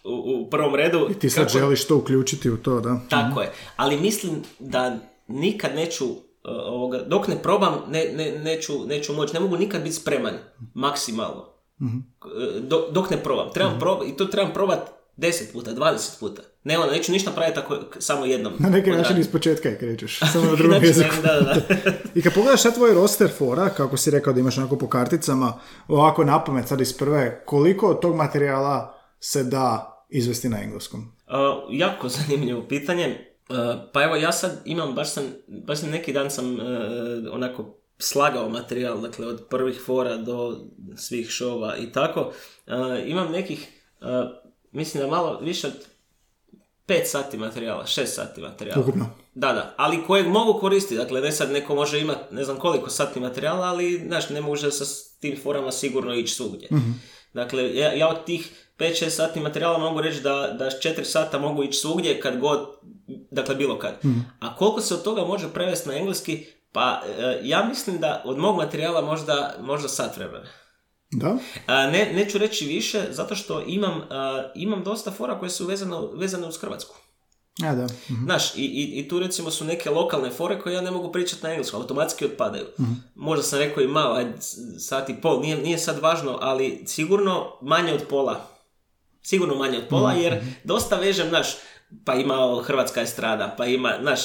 u, 0.04 0.48
prvom 0.50 0.74
redu. 0.74 1.08
I 1.10 1.14
ti 1.14 1.30
sad 1.30 1.46
kako- 1.46 1.58
želiš 1.58 1.84
to 1.84 1.96
uključiti 1.96 2.50
u 2.50 2.56
to, 2.56 2.80
da? 2.80 3.00
tako 3.10 3.40
je. 3.40 3.52
Ali 3.76 3.96
mislim 3.96 4.30
da 4.58 4.96
nikad 5.28 5.74
neću, 5.74 6.04
uh, 6.06 6.16
ovoga, 6.44 6.98
dok 7.00 7.28
ne 7.28 7.36
probam, 7.38 7.82
ne, 7.88 8.04
ne, 8.06 8.32
neću, 8.34 8.86
neću 8.86 9.12
moći, 9.12 9.34
ne 9.34 9.40
mogu 9.40 9.56
nikad 9.56 9.82
biti 9.82 9.94
spreman, 9.94 10.34
maksimalno. 10.74 11.48
Uh, 11.80 11.88
do- 12.60 12.88
dok 12.90 13.10
ne 13.10 13.16
probam. 13.16 13.52
Trebam 13.52 13.78
proba- 13.80 14.04
I 14.04 14.16
to 14.16 14.24
trebam 14.24 14.52
probati 14.52 14.90
10 15.16 15.52
puta, 15.52 15.70
20 15.70 16.20
puta. 16.20 16.42
Ne 16.64 16.78
ono, 16.78 16.92
neću 16.92 17.12
ništa 17.12 17.30
praviti 17.30 17.58
ako 17.58 17.76
samo 17.98 18.24
jednom. 18.24 18.52
Na 18.58 18.68
neki 18.68 18.90
način 18.90 19.18
iz 19.18 19.28
početka 19.28 19.68
je 19.68 19.78
krećeš, 19.78 20.18
samo 20.32 20.44
na 20.44 20.56
drugom 20.56 20.78
Znači, 20.78 20.86
jeziku. 20.86 21.14
Da, 21.22 21.32
da, 21.32 21.40
da. 21.40 21.92
I 22.14 22.22
kad 22.22 22.34
pogledaš 22.34 22.62
sad 22.62 22.74
tvoj 22.74 22.94
roster 22.94 23.30
fora, 23.38 23.68
kako 23.68 23.96
si 23.96 24.10
rekao 24.10 24.32
da 24.32 24.40
imaš 24.40 24.58
onako 24.58 24.78
po 24.78 24.88
karticama, 24.88 25.60
ovako 25.88 26.24
na 26.24 26.44
pamet 26.44 26.68
sad 26.68 26.80
iz 26.80 26.92
prve, 26.92 27.42
koliko 27.46 27.86
od 27.88 28.00
tog 28.00 28.16
materijala 28.16 28.98
se 29.20 29.44
da 29.44 29.88
izvesti 30.08 30.48
na 30.48 30.62
engleskom? 30.62 31.00
Uh, 31.00 31.34
jako 31.70 32.08
zanimljivo 32.18 32.68
pitanje. 32.68 33.28
Uh, 33.48 33.56
pa 33.92 34.02
evo 34.02 34.16
ja 34.16 34.32
sad 34.32 34.60
imam, 34.64 34.94
baš 34.94 35.12
sam, 35.12 35.24
baš 35.46 35.78
sam 35.78 35.90
neki 35.90 36.12
dan 36.12 36.30
sam 36.30 36.54
uh, 36.54 36.60
onako 37.32 37.78
slagao 37.98 38.48
materijal, 38.48 39.00
dakle 39.00 39.26
od 39.26 39.46
prvih 39.50 39.80
fora 39.86 40.16
do 40.16 40.56
svih 40.96 41.28
šova 41.30 41.76
i 41.76 41.92
tako. 41.92 42.20
Uh, 42.20 42.74
imam 43.06 43.32
nekih, 43.32 43.68
mislim 44.72 45.02
da 45.02 45.10
malo 45.10 45.38
više 45.40 45.66
od 45.66 45.86
5 46.86 47.04
sati 47.04 47.36
materijala, 47.36 47.84
6 47.84 48.06
sati 48.06 48.40
materijala. 48.40 48.82
Ukupno. 48.82 49.06
Da, 49.34 49.52
da, 49.52 49.74
ali 49.76 50.04
kojeg 50.06 50.26
mogu 50.26 50.60
koristiti, 50.60 50.96
dakle 50.96 51.20
ne 51.20 51.32
sad 51.32 51.50
neko 51.50 51.74
može 51.74 52.00
imati 52.00 52.34
ne 52.34 52.44
znam 52.44 52.56
koliko 52.56 52.90
sati 52.90 53.20
materijala, 53.20 53.66
ali 53.66 54.02
znaš, 54.06 54.28
ne 54.30 54.40
može 54.40 54.70
sa 54.70 54.84
tim 55.20 55.38
forama 55.42 55.72
sigurno 55.72 56.14
ići 56.14 56.34
svugdje. 56.34 56.68
Dakle, 57.32 57.76
ja, 57.76 57.92
ja 57.92 58.08
od 58.08 58.24
tih 58.24 58.68
5-6 58.78 59.08
sati 59.08 59.40
materijala 59.40 59.78
mogu 59.78 60.00
reći 60.00 60.20
da, 60.20 60.54
da 60.58 60.64
4 60.64 61.04
sata 61.04 61.38
mogu 61.38 61.62
ići 61.62 61.78
svugdje 61.78 62.20
kad 62.20 62.38
god, 62.38 62.68
dakle 63.30 63.54
bilo 63.54 63.78
kad. 63.78 63.94
A 64.40 64.56
koliko 64.56 64.80
se 64.80 64.94
od 64.94 65.02
toga 65.02 65.24
može 65.24 65.48
prevesti 65.48 65.88
na 65.88 65.96
engleski, 65.96 66.46
pa 66.72 67.02
e, 67.18 67.40
ja 67.42 67.64
mislim 67.64 67.98
da 67.98 68.22
od 68.24 68.38
mog 68.38 68.56
materijala 68.56 69.00
možda, 69.00 69.54
možda 69.60 69.88
sat 69.88 70.16
vremena. 70.16 70.46
Da? 71.12 71.36
A, 71.66 71.86
ne, 71.86 72.12
neću 72.12 72.38
reći 72.38 72.66
više, 72.66 73.02
zato 73.10 73.36
što 73.36 73.62
imam, 73.66 74.02
a, 74.10 74.50
imam 74.54 74.82
dosta 74.84 75.10
fora 75.10 75.38
koje 75.38 75.50
su 75.50 75.66
vezane, 75.66 75.96
vezane 76.14 76.46
uz 76.46 76.58
Hrvatsku. 76.58 76.96
Ja, 77.58 77.74
da. 77.74 77.84
Mhm. 77.84 78.24
Znaš, 78.24 78.54
i, 78.54 78.64
i, 78.64 79.00
i 79.00 79.08
tu 79.08 79.18
recimo 79.18 79.50
su 79.50 79.64
neke 79.64 79.90
lokalne 79.90 80.30
fore 80.30 80.60
koje 80.60 80.74
ja 80.74 80.80
ne 80.80 80.90
mogu 80.90 81.12
pričati 81.12 81.42
na 81.42 81.50
engleskom, 81.50 81.80
automatski 81.80 82.24
otpadaju. 82.24 82.64
Možda 83.14 83.42
sam 83.42 83.58
rekao 83.58 83.82
i 83.82 83.88
malo, 83.88 84.14
ajde, 84.14 84.32
sat 84.78 85.08
i 85.08 85.20
pol, 85.22 85.40
nije, 85.40 85.56
nije 85.56 85.78
sad 85.78 85.98
važno, 85.98 86.38
ali 86.40 86.82
sigurno 86.86 87.46
manje 87.62 87.92
od 87.92 88.02
pola. 88.10 88.48
Sigurno 89.22 89.54
manje 89.54 89.78
od 89.78 89.84
pola, 89.90 90.12
jer 90.12 90.44
dosta 90.64 90.96
vežem, 90.96 91.28
znaš, 91.28 91.46
pa 92.04 92.14
ima 92.14 92.62
hrvatska 92.64 93.00
estrada, 93.00 93.54
pa 93.58 93.66
ima, 93.66 93.92
znaš, 94.02 94.20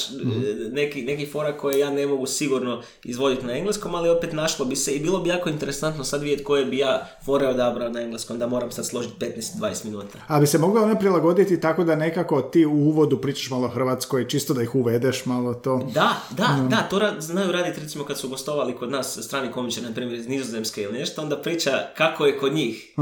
neki, 0.70 1.02
neki 1.02 1.26
fora 1.26 1.56
koje 1.56 1.78
ja 1.78 1.90
ne 1.90 2.06
mogu 2.06 2.26
sigurno 2.26 2.82
izvoditi 3.04 3.46
na 3.46 3.52
engleskom, 3.52 3.94
ali 3.94 4.08
opet 4.08 4.32
našlo 4.32 4.64
bi 4.64 4.76
se 4.76 4.92
i 4.92 5.00
bilo 5.00 5.18
bi 5.20 5.28
jako 5.28 5.48
interesantno 5.48 6.04
sad 6.04 6.22
vidjeti 6.22 6.44
koje 6.44 6.64
bi 6.64 6.78
ja 6.78 7.08
fore 7.24 7.46
odabrao 7.46 7.88
na 7.88 8.00
engleskom, 8.00 8.38
da 8.38 8.46
moram 8.46 8.70
sad 8.70 8.86
složiti 8.86 9.14
15-20 9.60 9.84
minuta. 9.84 10.18
A 10.26 10.40
bi 10.40 10.46
se 10.46 10.58
moglo 10.58 10.82
one 10.82 10.98
prilagoditi 10.98 11.60
tako 11.60 11.84
da 11.84 11.96
nekako 11.96 12.42
ti 12.42 12.66
u 12.66 12.72
uvodu 12.72 13.20
pričaš 13.20 13.50
malo 13.50 13.68
hrvatsko 13.68 14.18
i 14.18 14.28
čisto 14.28 14.54
da 14.54 14.62
ih 14.62 14.74
uvedeš 14.74 15.26
malo 15.26 15.54
to. 15.54 15.90
Da, 15.94 16.16
da, 16.30 16.66
da, 16.70 16.76
to 16.90 16.98
ra- 16.98 17.20
znaju 17.20 17.52
raditi 17.52 17.80
recimo 17.80 18.04
kad 18.04 18.18
su 18.18 18.28
gostovali 18.28 18.76
kod 18.76 18.90
nas 18.90 19.18
strani 19.22 19.52
komičari, 19.52 19.86
na 19.86 19.94
primjer 19.94 20.18
iz 20.18 20.28
Nizozemske 20.28 20.82
ili 20.82 20.98
nešto, 20.98 21.22
onda 21.22 21.36
priča 21.36 21.70
kako 21.96 22.26
je 22.26 22.38
kod 22.38 22.52
njih. 22.54 22.92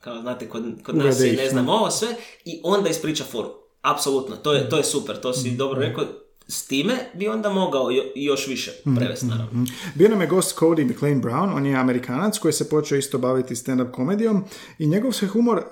Kao 0.00 0.20
znate, 0.20 0.48
kod, 0.48 0.62
kod 0.86 0.96
nas 0.96 1.20
je 1.20 1.32
ne 1.32 1.48
znam 1.48 1.68
ovo 1.68 1.90
sve 1.90 2.08
i 2.44 2.60
onda 2.64 2.88
ispriča 2.90 3.24
foru. 3.24 3.59
Apsolutno, 3.82 4.36
to 4.36 4.52
je, 4.52 4.68
to 4.68 4.76
je 4.76 4.84
super, 4.84 5.20
to 5.20 5.32
si 5.32 5.50
dobro 5.50 5.80
rekao. 5.80 6.04
s 6.48 6.66
time 6.66 6.94
bi 7.14 7.28
onda 7.28 7.50
mogao 7.50 7.90
jo- 7.90 8.12
još 8.14 8.46
više 8.46 8.72
prevesti, 8.96 9.26
naravno. 9.26 9.66
Bio 9.94 10.08
nam 10.08 10.20
je 10.20 10.26
gost 10.26 10.58
Cody 10.58 10.84
McLean 10.90 11.22
Brown, 11.22 11.56
on 11.56 11.66
je 11.66 11.76
amerikanac 11.76 12.38
koji 12.38 12.52
se 12.52 12.68
počeo 12.68 12.98
isto 12.98 13.18
baviti 13.18 13.54
stand-up 13.54 13.90
komedijom 13.90 14.44
i 14.78 14.86
njegov 14.86 15.12
se 15.12 15.26
humor 15.26 15.58
uh, 15.58 15.64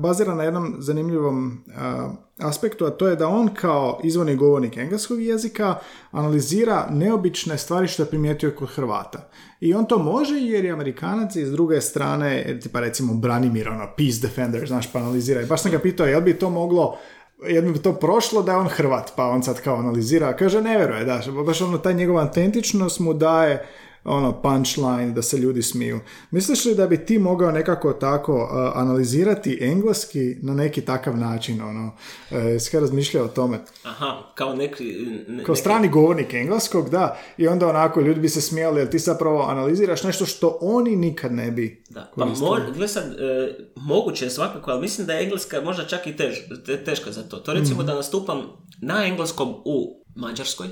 bazira 0.00 0.34
na 0.34 0.42
jednom 0.42 0.74
zanimljivom 0.78 1.64
uh, 1.66 2.12
aspektu, 2.38 2.84
a 2.84 2.90
to 2.90 3.08
je 3.08 3.16
da 3.16 3.28
on 3.28 3.48
kao 3.54 4.00
izvorni 4.04 4.36
govornik 4.36 4.76
engleskog 4.76 5.22
jezika 5.22 5.78
analizira 6.10 6.88
neobične 6.90 7.58
stvari 7.58 7.88
što 7.88 8.02
je 8.02 8.06
primijetio 8.06 8.54
kod 8.58 8.68
Hrvata. 8.68 9.30
I 9.60 9.74
on 9.74 9.86
to 9.86 9.98
može 9.98 10.34
jer 10.34 10.64
je 10.64 10.70
amerikanac 10.72 11.36
i 11.36 11.46
s 11.46 11.50
druge 11.50 11.80
strane, 11.80 12.58
tipa 12.62 12.80
recimo 12.80 13.14
Branimir, 13.14 13.68
ono, 13.68 13.86
peace 13.96 14.20
defender, 14.22 14.68
znaš, 14.68 14.92
pa 14.92 14.98
analizira. 14.98 15.42
I 15.42 15.46
baš 15.46 15.62
sam 15.62 15.70
ga 15.72 15.78
pitao, 15.78 16.06
jel 16.06 16.20
bi 16.20 16.38
to 16.38 16.50
moglo 16.50 16.98
jedno 17.42 17.72
bi 17.72 17.78
to 17.78 17.92
prošlo 17.92 18.42
da 18.42 18.52
je 18.52 18.58
on 18.58 18.68
Hrvat, 18.68 19.12
pa 19.16 19.24
on 19.24 19.42
sad 19.42 19.60
kao 19.60 19.76
analizira, 19.76 20.36
kaže 20.36 20.62
ne 20.62 20.76
vjeruje, 20.76 21.04
da, 21.04 21.22
baš 21.46 21.60
ono, 21.60 21.78
taj 21.78 21.94
njegova 21.94 22.22
autentičnost 22.22 23.00
mu 23.00 23.14
daje 23.14 23.66
ono, 24.06 24.32
punchline, 24.34 25.06
da 25.08 25.22
se 25.22 25.36
ljudi 25.36 25.62
smiju. 25.62 26.00
Misliš 26.30 26.64
li 26.64 26.74
da 26.74 26.86
bi 26.86 26.96
ti 26.98 27.18
mogao 27.18 27.50
nekako 27.50 27.92
tako 27.92 28.34
uh, 28.34 28.50
analizirati 28.76 29.58
engleski 29.62 30.06
na 30.36 30.54
neki 30.54 30.80
takav 30.80 31.16
način, 31.16 31.62
ono, 31.62 31.86
uh, 32.30 32.36
jesi 32.38 32.80
razmišljao 32.80 33.24
o 33.24 33.28
tome? 33.28 33.58
Aha, 33.82 34.06
kao 34.34 34.54
neki... 34.54 34.84
ne- 35.28 35.36
Kao 35.36 35.52
neki- 35.52 35.60
strani 35.60 35.88
govornik 35.88 36.34
engleskog, 36.34 36.90
da, 36.90 37.06
i 37.36 37.48
onda 37.48 37.68
onako 37.68 38.00
ljudi 38.00 38.20
bi 38.20 38.28
se 38.28 38.40
smijali, 38.40 38.80
jer 38.80 38.90
ti 38.90 38.98
zapravo 39.00 39.42
analiziraš 39.42 40.02
nešto 40.02 40.26
što 40.26 40.58
oni 40.60 40.96
nikad 40.96 41.32
ne 41.32 41.50
bi 41.50 41.82
Da, 41.90 42.10
pa 42.16 42.24
mo, 42.24 42.34
gle 42.70 42.88
sad, 42.88 43.04
e, 43.04 43.54
moguće 43.76 44.24
je 44.24 44.30
svakako, 44.30 44.70
ali 44.70 44.80
mislim 44.80 45.06
da 45.06 45.12
je 45.12 45.24
engleska 45.24 45.60
možda 45.60 45.84
čak 45.84 46.06
i 46.06 46.16
tež, 46.16 46.34
te- 46.66 46.84
teška 46.84 47.12
za 47.12 47.22
to. 47.22 47.36
To 47.36 47.52
recimo 47.52 47.78
Mhm. 47.78 47.86
da 47.86 47.94
nastupam 47.94 48.42
na 48.80 49.04
engleskom 49.04 49.54
u 49.64 50.04
Mađarskoj 50.16 50.66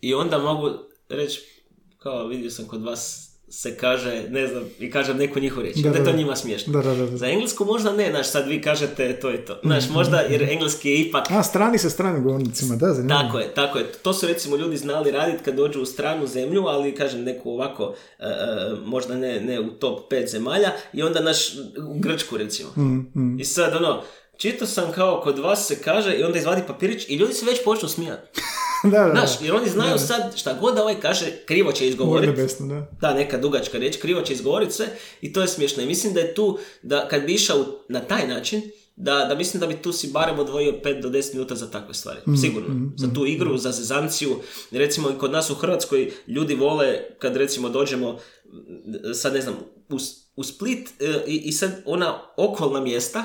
i 0.00 0.14
onda 0.14 0.38
mogu 0.38 0.68
reći, 1.08 1.55
kao 2.06 2.26
vidio 2.26 2.50
sam 2.50 2.64
kod 2.64 2.82
vas 2.82 3.22
se 3.50 3.76
kaže, 3.76 4.24
ne 4.30 4.46
znam, 4.46 4.62
i 4.80 4.90
kažem 4.90 5.16
neku 5.16 5.40
njihovu 5.40 5.62
riječ. 5.62 5.76
Da, 5.76 5.82
Da, 5.82 5.88
je 5.90 6.04
da, 6.04 6.10
to 6.10 6.16
njima 6.16 6.36
smiješno. 6.36 6.72
Da, 6.72 6.82
da, 6.82 6.94
da, 6.94 7.06
da. 7.06 7.16
Za 7.16 7.26
englesku 7.26 7.64
možda 7.64 7.92
ne, 7.92 8.10
znaš, 8.10 8.28
sad 8.28 8.48
vi 8.48 8.62
kažete 8.62 9.20
to 9.20 9.32
i 9.32 9.38
to. 9.38 9.58
Znaš, 9.64 9.84
Mhm. 9.84 9.92
možda, 9.92 10.20
jer 10.20 10.42
engleski 10.42 10.90
je 10.90 11.00
ipak 11.00 11.30
A, 11.30 11.42
strani 11.42 11.78
sa 11.78 11.90
stranim 11.90 12.22
govornicima, 12.22 12.76
da, 12.76 12.86
zanimljivo. 12.88 13.20
tako 13.20 13.38
je, 13.38 13.54
tako 13.54 13.78
je. 13.78 13.92
To 13.92 14.12
su 14.12 14.26
recimo 14.26 14.56
ljudi 14.56 14.76
znali 14.76 15.10
raditi 15.10 15.44
kad 15.44 15.54
dođu 15.54 15.82
u 15.82 15.86
stranu 15.86 16.26
zemlju, 16.26 16.62
ali 16.62 16.94
kažem 16.94 17.22
neku 17.22 17.50
ovako, 17.50 17.94
e, 18.18 18.24
e, 18.24 18.30
možda 18.84 19.14
ne, 19.14 19.40
ne 19.40 19.60
u 19.60 19.70
top 19.70 20.12
5 20.12 20.26
zemalja 20.26 20.70
i 20.92 21.02
onda 21.02 21.20
naš 21.20 21.54
u 21.88 21.98
Grčku 21.98 22.36
recimo. 22.36 22.68
I 23.40 23.44
sad 23.44 23.76
ono, 23.76 24.02
čitao 24.36 24.66
sam 24.66 24.92
kao 24.92 25.20
kod 25.20 25.38
vas 25.38 25.66
se 25.66 25.78
kaže 25.78 26.14
i 26.14 26.24
onda 26.24 26.38
izvadi 26.38 26.62
papirić 26.66 27.08
i 27.08 27.16
ljudi 27.16 27.32
se 27.32 27.46
već 27.46 27.64
počnu 27.64 27.88
smijati. 27.88 28.40
Da, 28.82 28.90
da, 28.90 29.04
da. 29.04 29.10
Znaš, 29.10 29.30
jer 29.40 29.54
oni 29.54 29.68
znaju 29.68 29.98
sad 29.98 30.36
šta 30.36 30.54
god 30.54 30.74
da 30.74 30.82
ovaj 30.82 31.00
kaže, 31.00 31.26
krivo 31.38 31.72
će 31.72 31.88
izgovoriti. 31.88 32.32
Da. 32.60 32.86
Da, 33.00 33.14
neka 33.14 33.38
dugačka 33.38 33.78
riječ, 33.78 33.96
krivo 33.96 34.20
će 34.22 34.32
izgovoriti 34.32 34.72
sve 34.72 34.86
i 35.20 35.32
to 35.32 35.40
je 35.40 35.48
smiješno. 35.48 35.82
I 35.82 35.86
mislim 35.86 36.14
da 36.14 36.20
je 36.20 36.34
tu, 36.34 36.58
da 36.82 37.08
kad 37.08 37.22
bi 37.22 37.32
išao 37.32 37.56
na 37.88 38.00
taj 38.00 38.28
način, 38.28 38.62
da, 38.96 39.24
da 39.24 39.34
mislim 39.34 39.60
da 39.60 39.66
bi 39.66 39.76
tu 39.76 39.92
si 39.92 40.08
barem 40.08 40.38
odvojio 40.38 40.72
5 40.74 41.02
do 41.02 41.08
10 41.10 41.34
minuta 41.34 41.54
za 41.54 41.70
takve 41.70 41.94
stvari. 41.94 42.18
Sigurno. 42.40 42.68
za 42.96 43.08
tu 43.08 43.26
igru, 43.26 43.56
za 43.56 43.72
zezanciju. 43.72 44.36
Recimo 44.70 45.10
i 45.10 45.18
kod 45.18 45.32
nas 45.32 45.50
u 45.50 45.54
Hrvatskoj 45.54 46.12
ljudi 46.26 46.54
vole 46.54 46.86
kad 47.18 47.36
recimo 47.36 47.68
dođemo, 47.68 48.18
sad 49.14 49.34
ne 49.34 49.40
znam, 49.40 49.54
u, 49.88 49.96
u 50.36 50.44
Split 50.44 50.88
e, 51.00 51.24
i, 51.26 51.36
i 51.36 51.52
sad 51.52 51.82
ona 51.86 52.22
okolna 52.36 52.80
mjesta 52.80 53.24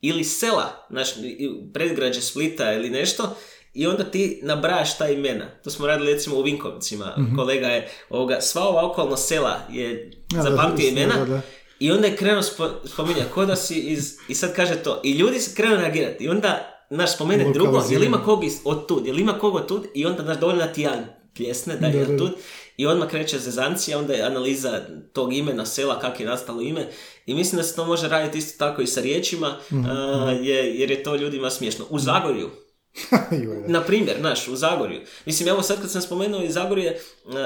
ili 0.00 0.24
sela, 0.24 0.86
znaš, 0.90 1.16
i- 1.16 1.50
predgrađe 1.74 2.20
Splita 2.20 2.72
ili 2.72 2.90
nešto, 2.90 3.36
i 3.74 3.86
onda 3.86 4.04
ti 4.04 4.40
nabrajaš 4.42 4.98
ta 4.98 5.08
imena. 5.08 5.46
To 5.64 5.70
smo 5.70 5.86
radili 5.86 6.12
recimo 6.12 6.36
u 6.36 6.42
Vinkovcima. 6.42 7.14
Kolega 7.36 7.66
je 7.66 7.90
ovoga, 8.10 8.40
sva 8.40 8.62
ova 8.62 8.90
okolna 8.90 9.16
sela 9.16 9.58
je 9.70 10.10
Ja, 10.34 10.42
zapamtio 10.42 10.88
imena 10.88 11.16
da, 11.16 11.24
da. 11.24 11.40
i 11.78 11.92
onda 11.92 12.06
je 12.06 12.16
krenuo 12.16 12.42
spo, 12.42 12.68
spominjati 12.84 13.30
ko 13.34 13.46
da 13.46 13.56
si 13.56 13.78
iz, 13.80 14.14
i 14.28 14.34
sad 14.34 14.54
kaže 14.56 14.74
to. 14.76 15.00
I 15.04 15.12
ljudi 15.12 15.38
se 15.40 15.54
krenu 15.56 15.76
reagirati 15.76 16.24
i 16.24 16.28
onda 16.28 16.66
naš 16.90 17.14
spomene 17.14 17.52
drugo, 17.52 17.84
jel 17.90 18.02
ima 18.02 18.24
kog 18.24 18.44
iz, 18.44 18.58
od 18.64 18.86
tud, 18.88 19.06
jel 19.06 19.18
ima 19.18 19.32
kog 19.32 19.54
od 19.54 19.66
tud 19.68 19.86
i 19.94 20.06
onda 20.06 20.22
naš 20.22 20.38
dovoljno 20.38 20.66
ti 20.66 20.82
jedan 20.82 21.04
pljesne, 21.36 21.76
da 21.76 21.86
je 21.86 22.02
od 22.02 22.18
tud 22.18 22.30
i 22.76 22.86
odmah 22.86 23.08
kreće 23.08 23.38
zezancija, 23.38 23.98
onda 23.98 24.12
je 24.14 24.22
analiza 24.22 24.80
tog 25.12 25.32
imena 25.32 25.66
sela, 25.66 25.98
kako 26.00 26.22
je 26.22 26.28
nastalo 26.28 26.60
ime 26.60 26.88
i 27.26 27.34
mislim 27.34 27.56
da 27.56 27.62
se 27.62 27.76
to 27.76 27.84
može 27.84 28.08
raditi 28.08 28.38
isto 28.38 28.58
tako 28.58 28.82
i 28.82 28.86
sa 28.86 29.00
riječima 29.00 29.56
Mhm, 29.72 29.84
a, 29.90 30.30
je, 30.42 30.74
jer 30.80 30.90
je 30.90 31.02
to 31.02 31.16
ljudima 31.16 31.50
smiješno. 31.50 31.84
U 31.90 31.98
Zagorju. 31.98 32.50
na 33.66 33.80
primjer, 33.80 34.16
naš, 34.20 34.48
u 34.48 34.56
Zagorju. 34.56 35.00
Mislim, 35.26 35.48
evo 35.48 35.62
sad 35.62 35.80
kad 35.80 35.90
sam 35.90 36.02
spomenuo 36.02 36.42
iz 36.42 36.54
Zagorje, 36.54 37.00
uh, 37.24 37.34
uh, 37.34 37.40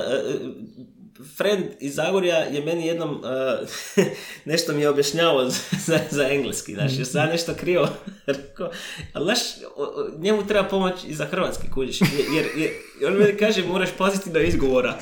friend 1.36 1.64
iz 1.80 1.95
Zagorja 1.95 2.36
je 2.36 2.64
meni 2.64 2.86
jednom 2.86 3.11
uh, 3.11 4.05
nešto 4.45 4.72
mi 4.72 4.80
je 4.80 4.88
objašnjavao 4.88 5.51
za, 5.86 5.99
za, 6.11 6.28
engleski, 6.28 6.74
znaš, 6.74 6.92
jer 6.97 7.07
sam 7.07 7.28
nešto 7.28 7.55
krivo 7.55 7.88
rekao, 8.26 8.70
ali 9.12 9.24
znaš, 9.24 9.38
njemu 10.18 10.47
treba 10.47 10.68
pomoć 10.68 10.95
i 11.09 11.14
za 11.14 11.24
hrvatski, 11.24 11.70
kužiš, 11.70 12.01
jer, 12.01 12.45
jer, 12.57 12.70
jer 13.01 13.11
on 13.11 13.18
meni 13.18 13.36
kaže, 13.36 13.64
moraš 13.64 13.88
paziti 13.99 14.30
na 14.30 14.40
izgovora. 14.40 14.99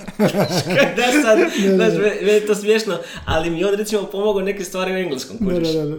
da 0.96 1.22
sad, 1.22 1.38
znaš, 1.74 1.92
me- 1.92 2.18
meni 2.20 2.32
je 2.32 2.46
to 2.46 2.54
smiješno, 2.54 2.98
ali 3.26 3.50
mi 3.50 3.64
on 3.64 3.74
recimo 3.74 4.02
pomogao 4.02 4.42
neke 4.42 4.64
stvari 4.64 4.92
u 4.92 4.96
engleskom, 4.96 5.36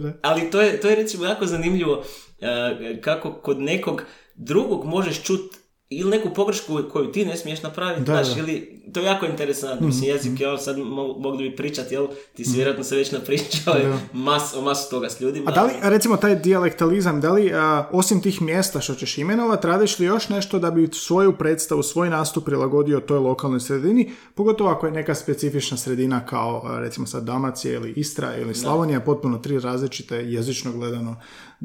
da. 0.02 0.12
Ali 0.22 0.50
to 0.50 0.60
je, 0.60 0.80
to 0.80 0.88
je 0.88 0.96
recimo 0.96 1.24
jako 1.24 1.46
zanimljivo 1.46 1.98
uh, 1.98 3.00
kako 3.00 3.32
kod 3.32 3.60
nekog 3.60 4.02
drugog 4.34 4.84
možeš 4.84 5.22
čut 5.22 5.56
ili 5.88 6.10
neku 6.10 6.34
pogrešku 6.34 6.78
koju 6.92 7.12
ti 7.12 7.24
ne 7.24 7.36
smiješ 7.36 7.62
napraviti, 7.62 8.04
Da, 8.04 8.12
znaš, 8.12 8.26
da. 8.36 8.42
Mhm, 8.42 8.50
ili, 8.50 8.82
to 8.94 9.00
je 9.00 9.06
jako 9.06 9.26
interesantno, 9.26 9.86
mislim, 9.86 10.10
jezik, 10.10 10.40
jel, 10.40 10.58
sad 10.58 10.76
mo- 10.76 11.18
mogli 11.20 11.48
bi 11.50 11.56
pričati, 11.56 11.94
jel, 11.94 12.06
ti 12.36 12.44
si 12.44 12.56
vjerojatno 12.56 12.84
se 12.84 12.96
već 12.96 13.12
napričao 13.12 13.74
mas, 14.12 14.54
o 14.54 14.62
masu 14.62 14.90
toga 14.90 15.10
s 15.10 15.20
ljudima. 15.20 15.50
A 15.50 15.54
da 15.54 15.62
li, 15.64 15.72
recimo, 15.82 16.16
taj 16.16 16.36
dijalektalizam, 16.36 17.20
da 17.20 17.32
li, 17.32 17.52
a, 17.54 17.88
osim 17.92 18.22
tih 18.22 18.42
mjesta 18.42 18.80
što 18.80 18.94
ćeš 18.94 19.18
imenovat, 19.18 19.64
radiš 19.64 19.98
li 19.98 20.06
još 20.06 20.28
nešto 20.28 20.58
da 20.58 20.70
bi 20.70 20.88
svoju 20.92 21.32
predstavu, 21.32 21.82
svoj 21.82 22.10
nastup 22.10 22.44
prilagodio 22.44 23.00
toj 23.00 23.18
lokalnoj 23.18 23.60
sredini, 23.60 24.12
pogotovo 24.34 24.70
ako 24.70 24.86
je 24.86 24.92
neka 24.92 25.14
specifična 25.14 25.76
sredina 25.76 26.26
kao, 26.26 26.78
recimo 26.78 27.06
sad 27.06 27.24
Dalmacija 27.24 27.74
ili 27.74 27.92
Istra 27.96 28.36
ili 28.36 28.54
Slavonija, 28.54 29.00
potpuno 29.00 29.38
tri 29.38 29.58
različite 29.58 30.16
jezično 30.16 30.72
gledano, 30.72 31.16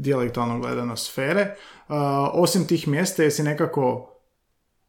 dijalektualno 0.02 0.60
gledano 0.60 0.96
sfere. 0.96 1.56
A, 1.88 2.30
osim 2.34 2.68
tih 2.68 2.88
mjesta, 2.88 3.24
jesi 3.24 3.44
nekako 3.44 4.14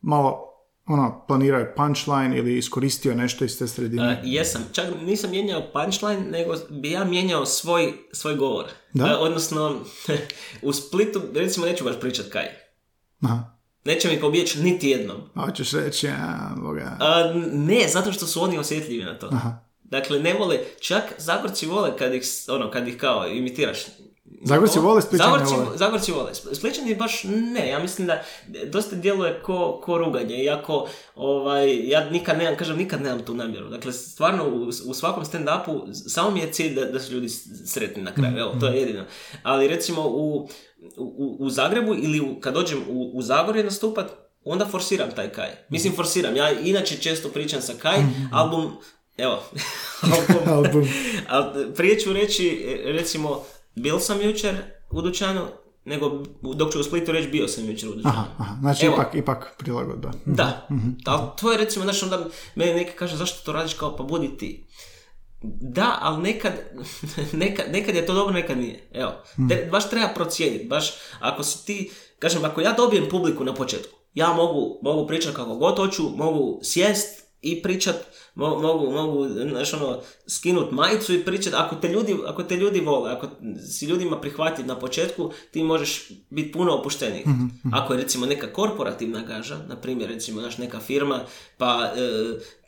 malo 0.01 0.51
ono, 0.87 1.25
planirao 1.29 1.67
punchline 1.77 2.39
ili 2.39 2.59
iskoristio 2.59 3.15
nešto 3.15 3.45
iz 3.45 3.59
te 3.59 3.67
sredine? 3.67 4.13
Uh, 4.13 4.19
jesam, 4.23 4.63
čak 4.73 4.87
nisam 5.03 5.31
mijenjao 5.31 5.63
punchline, 5.73 6.21
nego 6.21 6.55
bi 6.71 6.91
ja 6.91 7.05
mijenjao 7.05 7.47
svoj, 7.47 7.93
svoj 8.13 8.37
govor. 8.37 8.65
Da? 8.93 9.05
Uh, 9.05 9.11
odnosno, 9.21 9.81
u 10.63 10.73
Splitu, 10.73 11.23
recimo, 11.35 11.67
neću 11.67 11.85
baš 11.85 12.01
pričat 12.01 12.27
kaj. 12.27 12.47
Aha. 13.23 13.57
Neće 13.85 14.09
mi 14.09 14.21
pobjeći 14.21 14.63
niti 14.63 14.89
jednom. 14.89 15.17
Hoćeš 15.35 15.73
reći, 15.73 16.09
a, 16.09 16.55
boga. 16.57 16.97
A, 17.01 17.33
ne, 17.53 17.89
zato 17.89 18.13
što 18.13 18.27
su 18.27 18.43
oni 18.43 18.59
osjetljivi 18.59 19.05
na 19.05 19.19
to. 19.19 19.29
Aha. 19.33 19.59
Dakle, 19.83 20.21
ne 20.21 20.35
vole, 20.35 20.59
čak 20.81 21.03
Zagorci 21.19 21.67
vole 21.67 21.97
kad 21.97 22.15
ih, 22.15 22.23
ono, 22.49 22.71
kad 22.71 22.89
ih 22.89 22.97
kao 22.97 23.29
imitiraš. 23.29 23.79
Zagorci 24.45 24.79
vole, 24.79 25.03
Splićani 25.03 25.31
Zagorci, 25.33 25.55
vole. 25.55 25.77
Zagorci 25.79 26.13
vole. 26.13 26.31
Sp- 26.35 26.55
Splićani 26.55 26.95
baš 26.95 27.25
ne, 27.25 27.69
ja 27.69 27.79
mislim 27.79 28.07
da 28.07 28.23
dosta 28.67 28.97
djeluje 28.97 29.41
ko, 29.43 29.81
ko 29.85 29.99
ruganje, 29.99 30.45
iako 30.45 30.89
ovaj, 31.15 31.89
ja 31.89 32.11
nikad 32.11 32.39
nemam, 32.39 32.57
kažem, 32.57 32.77
nikad 32.77 33.03
nemam 33.03 33.25
tu 33.25 33.35
namjeru. 33.35 33.69
Dakle, 33.69 33.93
stvarno 33.93 34.49
u, 34.49 34.69
u 34.87 34.95
svakom 34.95 35.25
stand-upu 35.25 35.81
samo 36.09 36.31
mi 36.31 36.41
je 36.41 36.53
cilj 36.53 36.75
da, 36.75 36.85
da 36.85 37.01
su 37.01 37.13
ljudi 37.13 37.29
sretni 37.67 38.03
na 38.03 38.15
kraju, 38.15 38.39
evo, 38.39 38.55
to 38.61 38.67
je 38.67 38.81
jedino. 38.81 39.05
Ali 39.43 39.69
recimo 39.69 40.03
u, 40.09 40.49
u, 40.97 41.37
u 41.41 41.51
Zagrebu 41.51 41.95
ili 41.95 42.21
u, 42.21 42.41
kad 42.41 42.55
dođem 42.55 42.79
u, 42.89 43.11
u 43.15 43.23
Zagorje 43.23 43.65
nastupat, 43.65 44.11
onda 44.45 44.67
forsiram 44.67 45.11
taj 45.17 45.29
kaj. 45.33 45.49
Mislim, 45.69 45.93
forsiram. 45.97 46.37
Ja 46.37 46.61
inače 46.61 46.97
često 46.97 47.29
pričam 47.29 47.61
sa 47.63 47.73
kaj, 47.79 47.99
album, 48.33 48.73
evo, 49.17 49.43
album, 50.55 50.89
Album. 51.29 51.73
prije 51.77 52.01
ću 52.01 52.13
reći, 52.13 52.65
e, 52.67 52.93
recimo, 52.93 53.45
bil 53.83 53.99
sam 53.99 54.23
jučer 54.23 54.57
u 54.91 55.03
dućanu, 55.03 55.47
nego 55.85 56.23
dok 56.55 56.73
ću 56.73 56.81
u 56.81 56.83
Splitu 56.83 57.13
reći 57.13 57.29
bio 57.29 57.49
sam 57.49 57.71
jučer 57.71 57.89
u 57.89 57.95
dućanu. 57.95 58.15
Aha, 58.15 58.27
aha. 58.39 58.57
Znači 58.61 58.87
Evo. 58.87 58.95
ipak, 58.95 59.15
ipak 59.15 59.55
prilagodba. 59.59 60.13
Da, 60.27 60.69
ali 61.07 61.23
to 61.41 61.53
je 61.53 61.59
recimo, 61.59 61.85
znaš, 61.85 62.03
onda 62.03 62.27
meni 62.55 62.75
neki 62.75 62.97
kaže 62.97 63.17
zašto 63.17 63.45
to 63.45 63.53
radiš 63.53 63.75
kao 63.75 63.97
pa 63.97 64.03
budi 64.03 64.39
ti. 64.39 64.67
Da, 65.61 65.99
ali 66.01 66.23
nekad, 66.23 66.53
nekad, 67.33 67.67
nekad 67.73 67.95
je 67.95 68.07
to 68.07 68.15
dobro, 68.15 68.35
nekad 68.35 68.59
nije. 68.59 68.89
Evo, 68.93 69.13
te- 69.49 69.69
baš 69.73 69.91
treba 69.91 70.09
procijeniti, 70.15 70.65
baš 70.65 70.93
ako 71.21 71.43
si 71.43 71.67
ti, 71.67 71.91
kažem, 72.19 72.45
ako 72.45 72.61
ja 72.61 72.73
dobijem 72.73 73.09
publiku 73.09 73.45
na 73.45 73.55
početku, 73.55 73.99
ja 74.15 74.33
mogu, 74.33 74.79
mogu 74.83 75.07
pričati 75.07 75.37
kako 75.37 75.55
god 75.57 75.77
hoću, 75.77 76.03
mogu 76.17 76.61
sjest 76.63 77.21
i 77.41 77.63
pričat, 77.63 77.97
mo- 78.35 78.59
mogu, 78.59 78.91
mogu 78.91 79.29
znaš, 79.29 79.75
ono, 79.75 80.01
skinut 80.27 80.71
majicu 80.71 81.15
i 81.15 81.25
pričat, 81.25 81.55
ako 81.55 81.77
te 81.77 81.89
ljudi, 81.89 82.17
ako 82.27 82.43
te 82.43 82.57
ljudi 82.57 82.81
vole, 82.81 83.11
ako 83.13 83.29
si 83.71 83.87
ljudima 83.87 84.21
prihvatit 84.21 84.67
na 84.67 84.79
početku, 84.79 85.31
ti 85.51 85.63
možeš 85.63 86.09
biti 86.31 86.53
puno 86.53 86.75
opušteniji. 86.75 87.25
Ako 87.73 87.93
je 87.95 88.03
recimo 88.03 88.27
neka 88.27 88.53
korporativna 88.53 89.23
gaža, 89.23 89.59
na 89.69 89.77
primjer 89.77 90.11
recimo 90.11 90.41
naš 90.41 90.59
neka 90.59 90.81
firma, 90.81 91.25
pa 91.57 91.93
e, 91.97 92.01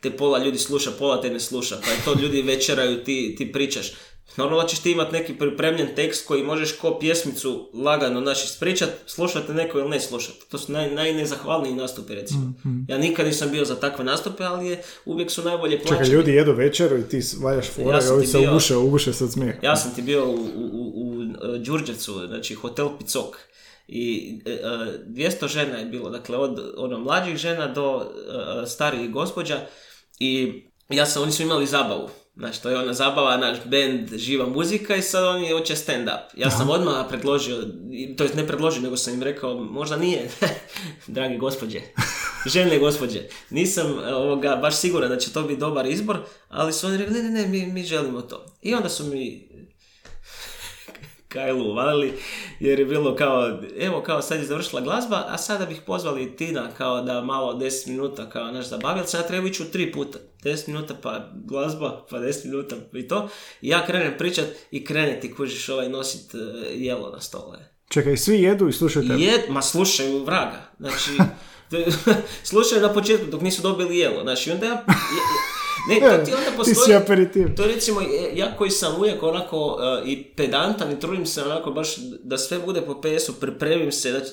te 0.01 0.11
pola 0.11 0.37
ljudi 0.39 0.57
sluša, 0.57 0.91
pola 0.99 1.21
te 1.21 1.29
ne 1.29 1.39
sluša, 1.39 1.77
pa 1.85 1.89
je 1.91 2.01
to 2.05 2.21
ljudi 2.21 2.41
večeraju, 2.41 3.03
ti, 3.03 3.35
ti 3.37 3.51
pričaš. 3.51 3.91
Normalno 4.37 4.67
ćeš 4.67 4.79
ti 4.79 4.91
imat 4.91 5.11
neki 5.11 5.33
pripremljen 5.33 5.87
tekst 5.95 6.27
koji 6.27 6.43
možeš 6.43 6.71
ko 6.71 6.99
pjesmicu 6.99 7.69
lagano 7.73 8.21
naš 8.21 8.43
ispričat, 8.45 8.89
slušate 9.05 9.53
neko 9.53 9.79
ili 9.79 9.89
ne 9.89 9.99
slušate. 9.99 10.45
To 10.49 10.57
su 10.57 10.71
naj, 10.71 10.91
najnezahvalniji 10.91 11.75
nastupi 11.75 12.15
recimo. 12.15 12.53
Ja 12.87 12.97
nikad 12.97 13.25
nisam 13.25 13.51
bio 13.51 13.65
za 13.65 13.75
takve 13.75 14.05
nastupe, 14.05 14.43
ali 14.43 14.67
je, 14.67 14.83
uvijek 15.05 15.31
su 15.31 15.43
najbolje 15.43 15.79
plaćeni. 15.79 15.99
Čekaj, 15.99 16.15
ljudi 16.15 16.31
jedu 16.31 16.53
večeru 16.53 16.97
i 16.97 17.09
ti 17.09 17.19
valjaš 17.43 17.69
fora 17.69 17.97
Ja 17.97 18.05
i 18.05 18.09
ovi 18.09 18.27
se 18.27 18.37
bio- 18.37 18.49
uguše, 18.51 18.75
uguše 18.75 19.13
se 19.13 19.23
od 19.23 19.31
smijeha. 19.31 19.59
Ja 19.61 19.75
sam 19.75 19.95
ti 19.95 20.01
bio 20.01 20.25
u, 20.25 20.33
u, 20.33 20.69
u, 20.73 20.93
u 20.95 21.21
e, 21.55 21.57
Đurđevcu, 21.59 22.27
znači 22.27 22.53
hotel 22.53 22.89
Picok. 22.97 23.37
I 23.87 24.39
e, 24.45 24.51
e, 24.51 24.59
200 25.07 25.47
žena 25.47 25.77
je 25.77 25.85
bilo, 25.85 26.09
dakle 26.09 26.37
od 26.37 26.73
ono, 26.77 26.99
mlađih 26.99 27.37
žena 27.37 27.67
do 27.67 28.01
e, 28.63 28.67
starijih 28.67 29.11
gospođa 29.11 29.59
i 30.19 30.63
ja 30.89 31.05
sam, 31.05 31.23
oni 31.23 31.31
su 31.31 31.43
imali 31.43 31.65
zabavu. 31.65 32.09
Znači, 32.35 32.61
to 32.61 32.69
je 32.69 32.77
ona 32.77 32.93
zabava, 32.93 33.37
naš 33.37 33.57
band, 33.65 34.17
živa 34.17 34.47
muzika 34.47 34.95
i 34.95 35.01
sad 35.01 35.23
oni 35.23 35.51
hoće 35.51 35.75
stand-up. 35.75 36.19
Ja 36.37 36.51
sam 36.51 36.69
odmah 36.69 37.05
predložio, 37.09 37.63
to 38.17 38.23
jest 38.23 38.35
ne 38.35 38.47
predložio, 38.47 38.81
nego 38.81 38.97
sam 38.97 39.13
im 39.13 39.23
rekao, 39.23 39.63
možda 39.63 39.97
nije, 39.97 40.29
dragi 41.07 41.37
gospođe, 41.37 41.81
žene 42.53 42.79
gospođe, 42.79 43.21
nisam 43.49 43.99
e, 44.05 44.13
ovoga, 44.13 44.55
baš 44.55 44.75
siguran 44.75 45.09
da 45.09 45.17
će 45.17 45.33
to 45.33 45.43
biti 45.43 45.59
dobar 45.59 45.85
izbor, 45.85 46.19
ali 46.49 46.73
su 46.73 46.87
oni 46.87 46.97
rekli, 46.97 47.13
ne, 47.13 47.23
ne, 47.23 47.29
ne, 47.29 47.47
mi, 47.47 47.65
mi 47.65 47.83
želimo 47.83 48.21
to. 48.21 48.45
I 48.61 48.73
onda 48.73 48.89
su 48.89 49.03
mi 49.03 49.49
Kajlu 51.33 51.71
uvalili, 51.71 52.13
jer 52.59 52.79
je 52.79 52.85
bilo 52.85 53.15
kao, 53.15 53.59
evo 53.79 54.01
kao 54.01 54.21
sad 54.21 54.39
je 54.39 54.45
završila 54.45 54.81
glazba, 54.81 55.25
a 55.27 55.37
sada 55.37 55.65
bih 55.65 55.81
pozvali 55.85 56.35
Tina 56.35 56.69
kao 56.77 57.01
da 57.01 57.21
malo 57.21 57.53
10 57.53 57.87
minuta 57.87 58.29
kao 58.29 58.51
naš 58.51 58.65
zabavljac, 58.65 59.09
sad 59.09 59.27
treba 59.27 59.47
ići 59.47 59.63
u 59.63 59.65
tri 59.65 59.91
puta. 59.91 60.19
10 60.43 60.67
minuta 60.67 60.95
pa 61.01 61.29
glazba, 61.45 62.05
pa 62.09 62.17
10 62.17 62.45
minuta 62.45 62.75
i 62.93 63.07
to. 63.07 63.29
I 63.61 63.69
ja 63.69 63.85
krenem 63.85 64.13
pričat 64.17 64.45
i 64.71 64.85
krene 64.85 65.19
ti 65.19 65.33
kužiš 65.33 65.69
ovaj 65.69 65.89
nosit 65.89 66.35
e, 66.35 66.37
jelo 66.73 67.09
na 67.09 67.21
stole. 67.21 67.57
Čekaj, 67.89 68.17
svi 68.17 68.41
jedu 68.41 68.67
i 68.67 68.73
slušaju 68.73 69.07
tebe. 69.07 69.21
Jed, 69.21 69.41
ma 69.49 69.61
slušaju 69.61 70.23
vraga. 70.23 70.71
Znači, 70.79 71.11
slušaju 72.51 72.81
na 72.81 72.93
početku 72.93 73.25
dok 73.31 73.41
nisu 73.41 73.61
dobili 73.61 73.97
jelo. 73.97 74.21
Znači, 74.23 74.51
onda 74.51 74.65
ja... 74.65 74.85
Ne, 75.89 75.99
to 75.99 76.25
ti 76.25 76.33
onda 76.33 76.49
Ti 76.51 76.57
postoji... 76.57 76.75
si 76.75 76.95
aperitiv. 76.95 77.55
To 77.55 77.65
recimo, 77.65 78.01
e, 78.01 78.05
ja 78.33 78.57
koji 78.57 78.71
sam 78.71 78.95
uvijek 78.97 79.23
onako 79.23 79.79
e, 80.03 80.09
i 80.09 80.23
pedantan 80.25 80.91
i 80.91 80.99
trudim 80.99 81.25
se 81.25 81.43
onako 81.43 81.71
baš 81.71 81.89
da 82.23 82.37
sve 82.37 82.59
bude 82.59 82.81
po 82.81 83.01
PS-u, 83.01 83.33
pripremim 83.33 83.91
se. 83.91 84.11
Znači, 84.11 84.29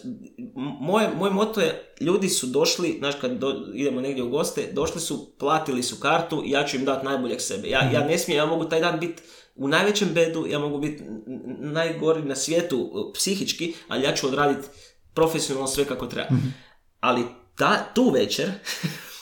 moje, 0.81 1.09
moj 1.17 1.31
moto 1.31 1.61
je, 1.61 1.95
ljudi 2.01 2.29
su 2.29 2.47
došli, 2.47 2.97
znaš 2.99 3.15
kad 3.21 3.31
do- 3.33 3.67
idemo 3.75 4.01
negdje 4.01 4.23
u 4.23 4.29
goste, 4.31 4.69
došli 4.73 5.01
su, 5.01 5.33
platili 5.39 5.83
su 5.83 5.97
kartu 5.97 6.43
i 6.47 6.51
ja 6.51 6.65
ću 6.65 6.77
im 6.77 6.85
dati 6.85 7.05
najboljeg 7.07 7.41
sebe. 7.41 7.69
Ja, 7.69 7.91
ja 7.93 8.05
ne 8.05 8.19
smijem, 8.19 8.39
ja 8.39 8.47
mogu 8.47 8.65
taj 8.65 8.81
dan 8.81 9.01
biti 9.01 9.23
u 9.55 9.69
najvećem 9.69 10.09
bedu, 10.15 10.47
ja 10.47 10.59
mogu 10.59 10.79
biti 10.79 11.03
najgori 11.59 12.23
na 12.23 12.37
svijetu 12.37 12.77
e, 12.77 13.13
psihički, 13.15 13.75
ali 13.89 14.05
ja 14.05 14.15
ću 14.15 14.27
odraditi 14.27 14.69
profesionalno 15.15 15.69
sve 15.69 15.85
kako 15.85 16.07
treba. 16.07 16.29
Ali 17.01 17.23
ta, 17.57 17.93
tu 17.95 18.11
večer, 18.11 18.51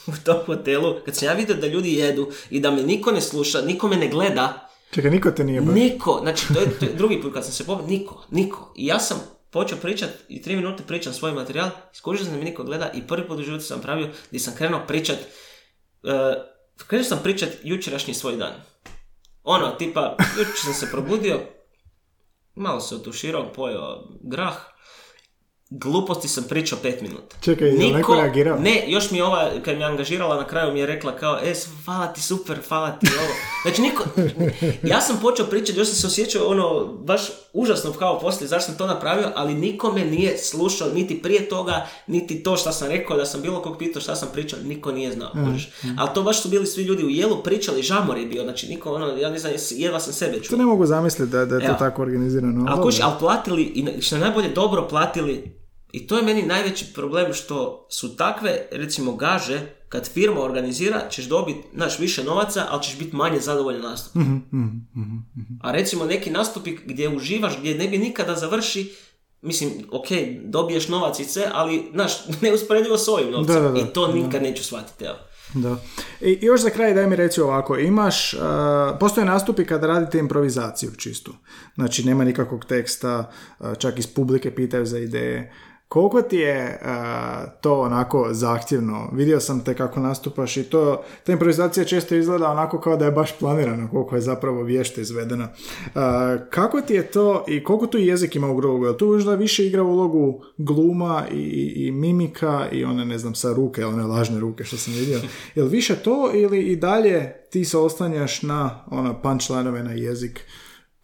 u 0.08 0.24
tom 0.24 0.36
hotelu, 0.46 0.94
kad 1.04 1.16
sam 1.16 1.28
ja 1.28 1.34
vidio 1.34 1.56
da 1.56 1.66
ljudi 1.66 1.94
jedu 1.94 2.30
i 2.50 2.60
da 2.60 2.70
me 2.70 2.82
niko 2.82 3.12
ne 3.12 3.20
sluša, 3.20 3.60
niko 3.60 3.88
me 3.88 3.96
ne 3.96 4.08
gleda, 4.08 4.68
Čekaj, 4.90 5.10
niko 5.10 5.30
te 5.30 5.44
nije 5.44 5.60
baš. 5.60 5.74
niko, 5.74 6.18
znači 6.22 6.54
to 6.54 6.60
je, 6.60 6.78
to 6.78 6.84
je 6.84 6.94
drugi 6.94 7.22
put 7.22 7.34
kad 7.34 7.44
sam 7.44 7.52
se 7.52 7.66
pobio, 7.66 7.86
niko, 7.86 8.24
niko. 8.30 8.72
I 8.76 8.86
ja 8.86 9.00
sam 9.00 9.20
počeo 9.50 9.78
pričat 9.78 10.10
i 10.28 10.42
tri 10.42 10.56
minute 10.56 10.82
pričam 10.86 11.12
svoj 11.12 11.32
materijal, 11.32 11.70
iskužio 11.94 12.24
sam 12.24 12.32
da 12.32 12.38
me 12.38 12.44
niko 12.44 12.64
gleda 12.64 12.90
i 12.94 13.06
prvi 13.06 13.28
put 13.28 13.38
u 13.38 13.42
životu 13.42 13.64
sam 13.64 13.80
pravio 13.80 14.08
gdje 14.28 14.40
sam 14.40 14.54
krenuo 14.56 14.80
pričat, 14.86 15.18
uh, 16.02 16.10
krenuo 16.86 17.04
sam 17.04 17.20
pričat 17.22 17.48
jučerašnji 17.62 18.14
svoj 18.14 18.36
dan. 18.36 18.52
Ono, 19.44 19.70
tipa, 19.70 20.16
jučer 20.38 20.54
sam 20.56 20.74
se 20.74 20.90
probudio, 20.90 21.40
malo 22.54 22.80
se 22.80 22.94
otuširao, 22.94 23.52
pojeo 23.52 24.08
grah, 24.22 24.56
gluposti 25.70 26.28
sam 26.28 26.44
pričao 26.48 26.78
pet 26.82 27.00
minuta. 27.00 27.36
Čekaj, 27.40 27.68
je 27.68 27.74
li 27.74 27.92
neko 27.92 28.14
reagirao? 28.14 28.58
Ne, 28.58 28.84
još 28.86 29.10
mi 29.10 29.18
je 29.18 29.24
ova, 29.24 29.50
kad 29.64 29.76
mi 29.76 29.82
je 29.82 29.86
angažirala 29.86 30.36
na 30.36 30.46
kraju 30.46 30.72
mi 30.72 30.80
je 30.80 30.86
rekla 30.86 31.16
kao, 31.16 31.38
e, 31.44 31.54
hvala 31.84 32.06
ti, 32.06 32.22
super, 32.22 32.58
hvala 32.68 32.90
ti, 32.90 33.06
ovo. 33.18 33.34
Znači, 33.62 33.82
niko, 33.82 34.04
ja 34.92 35.00
sam 35.00 35.18
počeo 35.22 35.46
pričati, 35.46 35.78
još 35.78 35.88
sam 35.88 35.96
se 35.96 36.06
osjećao 36.06 36.46
ono, 36.46 36.84
baš 36.84 37.20
užasno 37.60 37.92
kao 37.92 38.20
poslije, 38.20 38.48
zašto 38.48 38.66
sam 38.66 38.78
to 38.78 38.86
napravio, 38.86 39.32
ali 39.34 39.54
niko 39.54 39.92
me 39.92 40.04
nije 40.04 40.38
slušao, 40.38 40.88
niti 40.94 41.22
prije 41.22 41.48
toga, 41.48 41.86
niti 42.06 42.42
to 42.42 42.56
što 42.56 42.72
sam 42.72 42.88
rekao, 42.88 43.16
da 43.16 43.24
sam 43.26 43.42
bilo 43.42 43.62
kog 43.62 43.78
pitao 43.78 44.02
šta 44.02 44.16
sam 44.16 44.28
pričao, 44.32 44.58
niko 44.64 44.92
nije 44.92 45.12
znao, 45.12 45.30
kužiš. 45.44 45.70
Ali 45.98 46.10
to 46.14 46.22
baš 46.22 46.42
su 46.42 46.48
bili 46.48 46.66
svi 46.66 46.82
ljudi 46.82 47.04
u 47.04 47.10
jelu, 47.10 47.42
pričali, 47.42 47.82
žamor 47.82 48.18
je 48.18 48.26
bio, 48.26 48.42
znači 48.42 48.68
niko, 48.68 48.92
ono, 48.92 49.06
ja 49.16 49.30
ne 49.30 49.38
znam, 49.38 49.52
jedva 49.70 50.00
sam 50.00 50.12
sebe 50.12 50.32
To 50.38 50.44
čuo. 50.44 50.58
ne 50.58 50.64
mogu 50.64 50.86
zamisliti 50.86 51.32
da, 51.32 51.44
da 51.44 51.54
je 51.54 51.60
to 51.60 51.66
Evo. 51.66 51.76
tako 51.78 52.02
organizirano. 52.02 52.66
Ali 52.68 52.82
kuži, 52.82 53.02
ali 53.02 53.14
platili, 53.18 53.62
i 53.62 54.02
što 54.02 54.16
je 54.16 54.20
najbolje, 54.20 54.48
dobro 54.48 54.88
platili. 54.88 55.58
I 55.92 56.06
to 56.06 56.16
je 56.16 56.22
meni 56.22 56.42
najveći 56.42 56.92
problem 56.94 57.32
što 57.32 57.86
su 57.90 58.16
takve, 58.16 58.68
recimo, 58.72 59.16
gaže, 59.16 59.60
kad 59.88 60.08
firma 60.08 60.40
organizira, 60.40 61.08
ćeš 61.10 61.24
dobiti, 61.24 61.60
znaš, 61.74 61.98
više 61.98 62.24
novaca, 62.24 62.66
ali 62.70 62.82
ćeš 62.82 62.98
biti 62.98 63.16
manje 63.16 63.40
zadovoljan 63.40 63.82
nastup. 63.82 64.14
Mhm, 64.14 64.36
mhm, 64.52 64.76
mhm. 65.36 65.54
A 65.62 65.72
recimo 65.72 66.04
neki 66.04 66.30
nastupi 66.30 66.78
gdje 66.84 67.08
uživaš, 67.08 67.58
gdje 67.58 67.74
ne 67.74 67.88
bi 67.88 67.98
nikada 67.98 68.34
završi, 68.34 68.92
mislim, 69.42 69.70
ok, 69.90 70.06
dobiješ 70.44 70.88
novac 70.88 71.20
i 71.20 71.24
sve, 71.24 71.50
ali, 71.52 71.88
znaš, 71.92 72.12
neusporedivo 72.42 72.98
s 72.98 73.08
ovim 73.08 73.30
novcem. 73.30 73.54
Da, 73.54 73.60
da, 73.60 73.68
da. 73.70 73.80
I 73.80 73.84
to 73.84 74.12
nikad 74.12 74.42
neću 74.42 74.64
shvatiti, 74.64 75.04
evo. 75.04 75.16
Da. 75.54 75.76
I 76.20 76.30
i 76.30 76.46
još 76.46 76.60
za 76.60 76.70
kraj 76.70 76.94
daj 76.94 77.06
mi 77.06 77.16
reci 77.16 77.40
ovako, 77.40 77.78
imaš, 77.78 78.34
uh, 78.34 78.40
postoje 79.00 79.24
nastupi 79.24 79.64
kada 79.64 79.86
radite 79.86 80.18
improvizaciju 80.18 80.90
čistu. 80.96 81.34
Znači 81.74 82.06
nema 82.06 82.24
nikakvog 82.24 82.64
teksta, 82.64 83.30
uh, 83.58 83.66
čak 83.78 83.98
iz 83.98 84.06
publike 84.06 84.54
pitaju 84.54 84.86
za 84.86 84.98
ideje. 84.98 85.52
Koliko 85.88 86.22
ti 86.22 86.36
je 86.36 86.80
uh, 86.82 86.88
to 87.60 87.80
onako 87.80 88.28
zahtjevno? 88.30 89.10
Vidio 89.12 89.40
sam 89.40 89.64
te 89.64 89.74
kako 89.74 90.00
nastupaš 90.00 90.56
i 90.56 90.64
to, 90.64 91.02
ta 91.24 91.32
improvizacija 91.32 91.84
često 91.84 92.14
izgleda 92.14 92.50
onako 92.50 92.80
kao 92.80 92.96
da 92.96 93.04
je 93.04 93.10
baš 93.10 93.38
planirana, 93.38 93.90
koliko 93.90 94.14
je 94.14 94.20
zapravo 94.20 94.62
vješto 94.62 95.00
izvedena. 95.00 95.48
Uh, 95.86 96.00
kako 96.50 96.80
ti 96.80 96.94
je 96.94 97.06
to 97.06 97.44
i 97.48 97.64
koliko 97.64 97.86
tu 97.86 97.98
jezik 97.98 98.36
ima 98.36 98.46
ulogu? 98.46 98.84
Jel 98.84 98.96
tu 98.96 99.06
možda 99.06 99.34
više 99.34 99.66
igra 99.66 99.82
ulogu 99.82 100.42
gluma 100.56 101.24
i, 101.32 101.72
i, 101.76 101.92
mimika 101.92 102.68
i 102.72 102.84
one, 102.84 103.04
ne 103.04 103.18
znam, 103.18 103.34
sa 103.34 103.52
ruke, 103.52 103.86
one 103.86 104.02
lažne 104.02 104.40
ruke 104.40 104.64
što 104.64 104.76
sam 104.76 104.94
vidio. 104.94 105.20
Jel 105.54 105.66
više 105.66 105.96
to 105.96 106.30
ili 106.34 106.60
i 106.60 106.76
dalje 106.76 107.32
ti 107.50 107.64
se 107.64 107.78
oslanjaš 107.78 108.42
na 108.42 108.84
ona 108.90 109.14
punchline 109.14 109.82
na 109.84 109.92
jezik? 109.92 110.40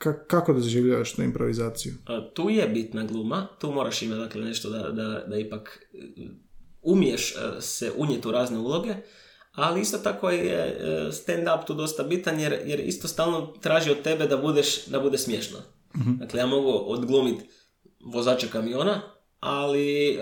Ka- 0.05 0.27
kako 0.27 0.53
doživljavaš 0.53 1.13
tu 1.13 1.23
improvizaciju? 1.23 1.95
A, 2.07 2.29
tu 2.35 2.51
je 2.51 2.69
bitna 2.69 3.05
gluma, 3.05 3.49
tu 3.61 3.73
moraš 3.73 4.03
imati 4.03 4.21
dakle, 4.21 4.43
nešto 4.43 4.71
da, 4.71 4.79
da, 4.79 5.25
da 5.27 5.37
ipak 5.37 5.87
e, 5.93 5.99
umiješ 6.83 7.33
e, 7.33 7.61
se 7.61 7.93
unijeti 7.97 8.29
u 8.29 8.33
razne 8.33 8.59
uloge, 8.59 8.95
ali 9.53 9.81
isto 9.81 9.99
tako 9.99 10.31
je 10.31 10.55
e, 10.57 11.09
stand-up 11.13 11.67
tu 11.67 11.75
dosta 11.75 12.03
bitan 12.03 12.41
jer, 12.41 12.59
jer 12.65 12.81
isto 12.81 13.09
stalno 13.09 13.47
traži 13.47 13.91
od 13.91 14.03
tebe 14.03 14.27
da 14.27 14.37
budeš 14.37 14.87
da 14.87 15.01
bude 15.01 15.19
smiješno. 15.19 15.59
Dakle, 16.19 16.41
ja 16.41 16.47
mogu 16.47 16.71
odglumiti 16.87 17.45
vozača 18.13 18.47
kamiona, 18.47 19.01
ali 19.41 20.15
e, 20.15 20.19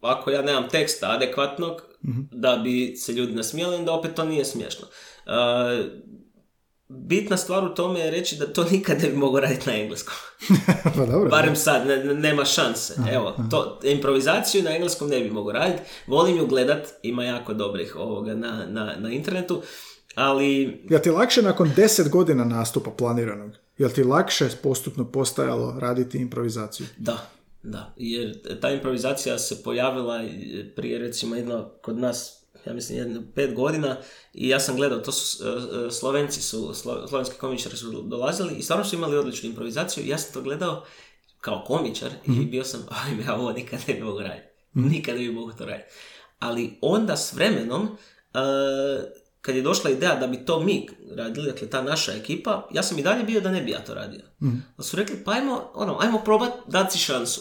ako 0.00 0.30
ja 0.30 0.42
nemam 0.42 0.68
teksta 0.68 1.10
adekvatnog 1.10 1.82
da 2.32 2.60
bi 2.64 2.96
se 2.96 3.12
ljudi 3.12 3.32
nasmijali, 3.32 3.76
onda 3.76 3.92
opet 3.92 4.14
to 4.14 4.24
nije 4.24 4.44
smiješno. 4.44 4.86
E, 5.26 5.30
bitna 6.88 7.36
stvar 7.36 7.64
u 7.64 7.74
tome 7.74 8.00
je 8.00 8.10
reći 8.10 8.36
da 8.36 8.52
to 8.52 8.64
nikad 8.64 9.02
ne 9.02 9.08
bi 9.08 9.16
mogao 9.16 9.40
raditi 9.40 9.70
na 9.70 9.76
engleskom. 9.76 10.14
pa 10.96 11.06
dobro. 11.06 11.30
Barem 11.30 11.56
sad, 11.56 11.86
ne- 11.86 12.04
ne- 12.04 12.14
nema 12.14 12.44
šanse. 12.44 12.94
Evo, 13.12 13.36
to, 13.50 13.80
improvizaciju 13.82 14.62
na 14.62 14.70
engleskom 14.70 15.08
ne 15.08 15.20
bi 15.20 15.30
mogao 15.30 15.52
raditi. 15.52 15.82
Volim 16.06 16.36
ju 16.36 16.46
gledat, 16.46 16.88
ima 17.02 17.24
jako 17.24 17.54
dobrih 17.54 17.96
ovoga 17.96 18.34
na, 18.34 18.66
na, 18.66 18.96
na 18.98 19.10
internetu, 19.10 19.62
ali 20.14 20.80
Jel 20.90 21.00
ti 21.00 21.10
lakše 21.10 21.42
nakon 21.42 21.70
deset 21.76 22.08
godina 22.08 22.44
nastupa 22.44 22.90
planiranog? 22.90 23.50
Jel 23.78 23.90
ti 23.90 24.04
lakše 24.04 24.48
postupno 24.62 25.04
postajalo 25.04 25.74
raditi 25.78 26.18
improvizaciju? 26.18 26.86
da, 26.96 27.30
da. 27.62 27.94
Jer 27.96 28.60
ta 28.60 28.70
improvizacija 28.70 29.38
se 29.38 29.62
pojavila 29.62 30.20
prije 30.76 30.98
recimo 30.98 31.36
jedno 31.36 31.70
kod 31.82 31.98
nas 31.98 32.37
ja 32.68 32.74
mislim 32.74 32.98
jedno 32.98 33.22
pet 33.34 33.54
godina 33.54 33.96
i 34.34 34.48
ja 34.48 34.60
sam 34.60 34.76
gledao, 34.76 34.98
to 34.98 35.12
su 35.12 35.44
e, 35.44 35.48
e, 35.86 35.90
Slovenci 35.90 36.42
su, 36.42 36.72
slo- 36.74 37.08
slovenski 37.08 37.36
komičari 37.36 37.76
su 37.76 38.02
dolazili 38.02 38.54
i 38.54 38.62
stvarno 38.62 38.84
su 38.84 38.96
imali 38.96 39.16
odličnu 39.16 39.48
improvizaciju 39.48 40.06
ja 40.06 40.18
sam 40.18 40.32
to 40.32 40.42
gledao 40.42 40.84
kao 41.40 41.64
komičar 41.66 42.10
i 42.26 42.46
bio 42.46 42.64
sam, 42.64 42.86
ajme, 43.04 43.24
ja 43.24 43.34
ovo 43.34 43.52
nikad 43.52 43.80
ne 43.88 43.94
bi 43.94 44.00
mogao 44.00 44.22
raditi. 44.22 44.48
Nikad 44.74 45.16
ne 45.16 45.20
bi 45.20 45.32
mogao 45.32 45.56
to 45.56 45.66
raditi. 45.66 45.88
Ali 46.38 46.78
onda 46.80 47.16
s 47.16 47.32
vremenom 47.32 47.96
kad 49.40 49.56
je 49.56 49.62
došla 49.62 49.90
ideja 49.90 50.14
da 50.14 50.26
bi 50.26 50.44
to 50.44 50.60
mi 50.60 50.86
radili, 51.16 51.52
dakle 51.52 51.70
ta 51.70 51.82
naša 51.82 52.12
ekipa, 52.12 52.68
ja 52.72 52.82
sam 52.82 52.98
i 52.98 53.02
dalje 53.02 53.24
bio 53.24 53.40
da 53.40 53.50
ne 53.50 53.62
bi 53.62 53.70
ja 53.70 53.84
to 53.84 53.94
radio. 53.94 54.20
Mm. 54.42 54.48
Da 54.76 54.82
su 54.82 54.96
rekli, 54.96 55.24
pa 55.24 55.32
ajmo, 55.32 55.70
ono, 55.74 55.98
ajmo 56.00 56.18
probat, 56.18 56.52
dati 56.66 56.92
si 56.92 57.04
šansu. 57.04 57.40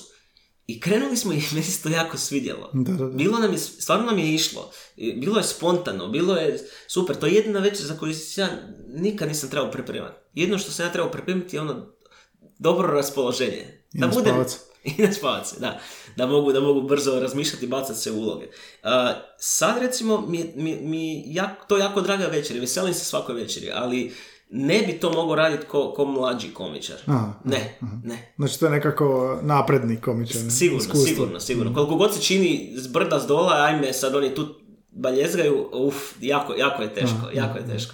I 0.67 0.79
krenuli 0.79 1.17
smo 1.17 1.33
i 1.33 1.41
meni 1.51 1.63
se 1.63 1.83
to 1.83 1.89
jako 1.89 2.17
svidjelo. 2.17 2.71
Da, 2.73 2.91
da, 2.91 3.05
da. 3.05 3.15
Bilo 3.15 3.39
nam 3.39 3.51
je, 3.51 3.57
stvarno 3.57 4.05
nam 4.05 4.19
je 4.19 4.33
išlo. 4.33 4.71
Bilo 5.15 5.37
je 5.37 5.43
spontano, 5.43 6.07
bilo 6.07 6.35
je 6.35 6.67
super. 6.87 7.15
To 7.15 7.25
je 7.25 7.33
jedina 7.33 7.59
večer 7.59 7.85
za 7.85 7.97
koju 7.97 8.13
ja 8.35 8.49
nikad 8.87 9.27
nisam 9.27 9.49
trebao 9.49 9.71
pripremati. 9.71 10.15
Jedno 10.33 10.57
što 10.57 10.71
sam 10.71 10.85
ja 10.85 10.91
trebao 10.91 11.11
pripremiti 11.11 11.55
je 11.55 11.61
ono 11.61 11.85
dobro 12.59 12.87
raspoloženje. 12.87 13.83
I 13.93 13.99
da 13.99 14.07
bude... 14.07 14.33
I 14.97 15.01
na 15.01 15.13
spavac, 15.13 15.53
da. 15.59 15.79
Da 16.15 16.25
mogu, 16.25 16.51
da 16.51 16.59
mogu 16.59 16.81
brzo 16.81 17.19
razmišljati 17.19 17.65
i 17.65 17.69
bacati 17.69 17.99
se 17.99 18.11
u 18.11 18.15
uloge. 18.15 18.45
Uh, 18.45 18.89
sad 19.37 19.81
recimo, 19.81 20.21
mi, 20.21 20.53
mi, 20.55 20.75
mi 20.81 21.23
jak, 21.33 21.67
to 21.67 21.77
je 21.77 21.81
jako 21.81 22.01
draga 22.01 22.25
večer 22.25 22.59
veselim 22.59 22.93
se 22.93 23.05
svakoj 23.05 23.35
večeri, 23.35 23.71
ali 23.73 24.13
ne 24.49 24.83
bi 24.87 24.93
to 24.93 25.11
mogao 25.11 25.35
raditi 25.35 25.65
ko, 25.65 25.93
ko 25.95 26.05
mlađi 26.05 26.53
komičar. 26.53 26.97
Aha, 27.05 27.33
ne, 27.43 27.77
aha. 27.81 27.95
ne. 28.03 28.33
Znači 28.37 28.59
to 28.59 28.65
je 28.65 28.71
nekako 28.71 29.39
napredni 29.41 29.95
komičar. 30.01 30.41
Sigurno, 30.49 30.81
iskustvo. 30.81 31.07
sigurno, 31.07 31.39
sigurno. 31.39 31.73
Koliko 31.73 31.95
god 31.95 32.13
se 32.13 32.21
čini 32.21 32.73
s 32.75 32.87
brda 32.87 33.19
s 33.19 33.27
dola, 33.27 33.53
ajme 33.53 33.93
sad 33.93 34.15
oni 34.15 34.35
tu 34.35 34.47
baljezgaju, 34.91 35.69
uf, 35.73 35.95
jako, 36.21 36.53
jako 36.53 36.81
je 36.81 36.93
teško, 36.93 37.17
aha, 37.17 37.29
jako 37.33 37.57
je 37.57 37.67
teško. 37.67 37.93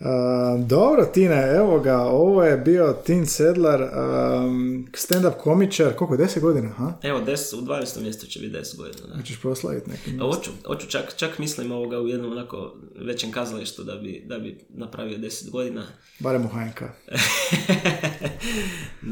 Uh, 0.00 0.66
dobro, 0.66 1.04
Tine, 1.04 1.54
evo 1.56 1.80
ga, 1.80 2.00
ovo 2.00 2.44
je 2.44 2.56
bio 2.56 2.96
Tin 3.06 3.26
Sedlar, 3.26 3.82
um, 3.82 4.86
stand-up 4.92 5.32
komičar, 5.38 5.94
koliko, 5.94 6.16
10 6.16 6.40
godina, 6.40 6.68
ha? 6.68 6.92
Evo, 7.02 7.20
des, 7.20 7.52
u 7.52 7.56
12. 7.56 8.02
mjestu 8.02 8.26
će 8.26 8.40
biti 8.40 8.56
10 8.56 8.76
godina. 8.76 9.06
Da. 9.08 9.16
Hoćeš 9.16 9.40
proslaviti 9.40 9.90
neki? 9.90 10.18
Hoću, 10.18 10.50
hoću 10.66 10.86
čak, 10.86 11.14
čak 11.16 11.38
mislim 11.38 11.72
ovoga 11.72 12.00
u 12.00 12.08
jednom 12.08 12.32
onako 12.32 12.74
većem 13.06 13.32
kazalištu 13.32 13.84
da 13.84 13.94
bi, 13.94 14.24
da 14.26 14.38
bi 14.38 14.58
napravio 14.68 15.18
10 15.18 15.50
godina. 15.50 15.86
Barem 16.20 16.44
u 16.44 16.48
HNK. 16.48 16.82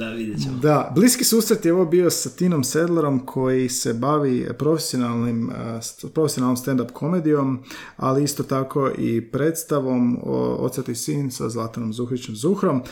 da, 0.01 0.09
vidjet 0.11 0.43
ćemo. 0.43 0.59
Da, 0.59 0.93
bliski 0.94 1.24
susret 1.24 1.65
je 1.65 1.73
ovo 1.73 1.85
bio 1.85 2.11
sa 2.11 2.31
Tinom 2.31 2.65
Sedlerom 2.65 3.27
koji 3.27 3.69
se 3.69 3.94
bavi 3.94 4.48
profesionalnim, 4.59 5.48
uh, 5.48 6.11
profesionalnom 6.15 6.56
stand-up 6.56 6.93
komedijom, 6.93 7.65
ali 7.97 8.24
isto 8.24 8.43
tako 8.43 8.90
i 8.98 9.31
predstavom 9.31 10.19
o 10.23 10.69
i 10.89 10.95
sin 10.95 11.31
sa 11.31 11.49
Zlatanom 11.49 11.93
Zuhrićem 11.93 12.37
Zuhrom. 12.37 12.83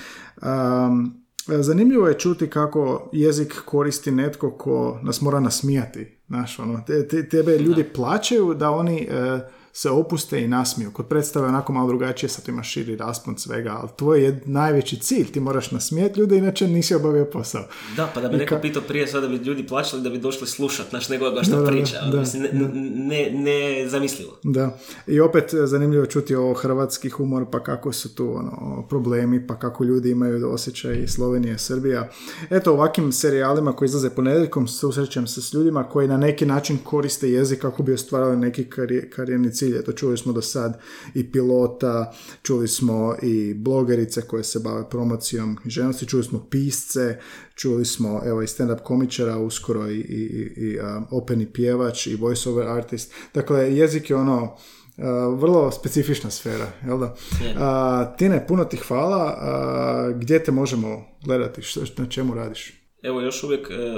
Um, 0.43 1.23
zanimljivo 1.47 2.09
je 2.09 2.19
čuti 2.19 2.51
kako 2.51 3.11
jezik 3.13 3.55
koristi 3.65 4.11
netko 4.11 4.51
ko 4.51 5.01
nas 5.03 5.21
mora 5.21 5.41
nasmijati. 5.41 6.19
Znaš, 6.27 6.59
ono, 6.59 6.81
te, 7.09 7.29
tebe 7.29 7.59
ljudi 7.59 7.85
plaćaju 7.85 8.55
da 8.55 8.71
oni 8.71 9.09
e, 9.11 9.41
se 9.73 9.91
opuste 9.91 10.43
i 10.43 10.49
nasmiju. 10.49 10.91
Kod 10.93 11.07
predstave 11.07 11.49
onako 11.49 11.73
malo 11.73 11.89
drugačije, 11.89 12.31
sad 12.31 12.49
ima 12.49 12.63
širi 12.63 12.97
raspon 12.97 13.39
svega, 13.39 13.77
ali 13.81 13.89
tvoj 13.97 14.25
je 14.25 14.41
najveći 14.45 14.97
cilj, 14.97 15.33
ti 15.33 15.41
moraš 15.41 15.71
nasmijeti 15.71 16.21
ljude, 16.21 16.39
inače 16.39 16.69
nisi 16.69 16.95
obavio 16.95 17.25
posao. 17.25 17.65
Da, 17.97 18.11
pa 18.15 18.21
da 18.21 18.29
bi 18.29 18.37
neko 18.37 18.55
ka... 18.55 18.61
pitao 18.61 18.83
prije 18.83 19.07
sada 19.07 19.27
da 19.27 19.39
bi 19.39 19.45
ljudi 19.45 19.67
plaćali 19.67 20.03
da 20.03 20.11
bi 20.11 20.19
došli 20.19 20.47
slušat, 20.47 20.91
znaš, 20.91 21.09
nego 21.09 21.31
ga 21.31 21.43
što 21.43 21.65
priča. 21.67 22.01
Da, 22.13 22.21
Mislim, 22.21 22.43
ne, 22.43 22.51
ne, 22.95 23.31
ne, 23.31 23.89
zamislivo. 23.89 24.39
Da, 24.43 24.79
i 25.07 25.21
opet 25.21 25.55
zanimljivo 25.65 26.07
čuti 26.07 26.35
o 26.35 26.55
hrvatski 26.55 27.11
humor, 27.11 27.47
pa 27.53 27.63
kako 27.63 27.93
su 27.93 28.15
tu 28.15 28.37
ono, 28.37 28.85
problemi, 28.89 29.47
pa 29.47 29.59
kako 29.59 29.85
ljudi 29.85 30.11
imaju 30.11 30.53
osjećaj 30.53 31.07
Slovenije, 31.07 31.59
Srbija. 31.59 32.09
Eto, 32.51 32.73
ovakvim 32.73 33.13
serijalima 33.13 33.73
koji 33.73 33.87
izlaze 33.87 34.11
ponedjeljkom 34.11 34.69
susrećem 34.69 35.27
se 35.27 35.43
s 35.43 35.55
ljudima 35.55 35.85
koji 35.85 36.09
na 36.09 36.17
neki 36.17 36.47
način 36.47 36.79
koriste 36.85 37.31
jezik 37.31 37.61
kako 37.61 37.83
bi 37.83 37.95
ostvarali 37.95 38.37
neki 38.37 38.65
karijerni 39.11 39.55
cilj. 39.63 39.79
Eto, 39.79 39.93
čuli 39.93 40.17
smo 40.17 40.33
do 40.33 40.43
sad 40.43 40.81
i 41.15 41.31
pilota, 41.33 42.13
čuli 42.43 42.69
smo 42.69 43.15
i 43.23 43.55
blogerice 43.55 44.23
koje 44.23 44.45
se 44.45 44.59
bave 44.59 44.89
promocijom 44.91 45.59
ženosti, 45.67 46.07
čuli 46.07 46.25
smo 46.25 46.47
pisce, 46.51 47.19
čuli 47.55 47.85
smo 47.85 48.23
evo 48.27 48.43
i 48.43 48.47
stand-up 48.47 48.83
komičara, 48.83 49.39
uskoro 49.39 49.91
i, 49.91 49.99
i, 49.99 50.53
i 50.57 50.79
openi 51.11 51.53
pjevač 51.53 52.07
i 52.07 52.17
voice-over 52.17 52.67
artist. 52.67 53.13
Dakle, 53.35 53.77
jezik 53.77 54.11
je 54.11 54.17
ono 54.17 54.57
Uh, 54.97 55.41
vrlo 55.41 55.71
specifična 55.71 56.31
sfera, 56.31 56.67
jel 56.87 56.99
da? 56.99 57.07
Uh, 57.07 58.17
Tine, 58.19 58.47
puno 58.49 58.65
ti 58.65 58.77
hvala. 58.77 59.25
Uh, 59.25 60.21
gdje 60.21 60.45
te 60.45 60.53
možemo 60.53 61.05
gledati? 61.25 61.63
Što, 61.63 61.81
na 61.97 62.07
čemu 62.07 62.35
radiš? 62.35 62.83
Evo, 63.03 63.21
još 63.21 63.45
uvijek 63.45 63.71
e, 63.71 63.75
e, 63.75 63.89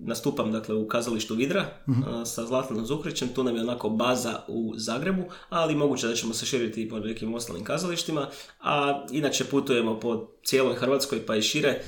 nastupam 0.00 0.52
dakle, 0.52 0.74
u 0.74 0.88
kazalištu 0.88 1.34
Vidra 1.34 1.66
uh 1.86 1.94
sa 2.24 2.46
Zlatanom 2.46 2.86
Zukrićem, 2.86 3.28
tu 3.28 3.44
nam 3.44 3.56
je 3.56 3.62
onako 3.62 3.88
baza 3.88 4.40
u 4.48 4.72
Zagrebu, 4.76 5.22
ali 5.48 5.74
moguće 5.74 6.06
da 6.06 6.14
ćemo 6.14 6.34
se 6.34 6.46
širiti 6.46 6.82
i 6.82 6.88
po 6.88 6.98
nekim 6.98 7.34
ostalim 7.34 7.64
kazalištima, 7.64 8.26
a 8.60 9.06
inače 9.10 9.44
putujemo 9.44 10.00
po 10.00 10.26
cijeloj 10.44 10.74
Hrvatskoj 10.74 11.26
pa 11.26 11.36
i 11.36 11.42
šire 11.42 11.80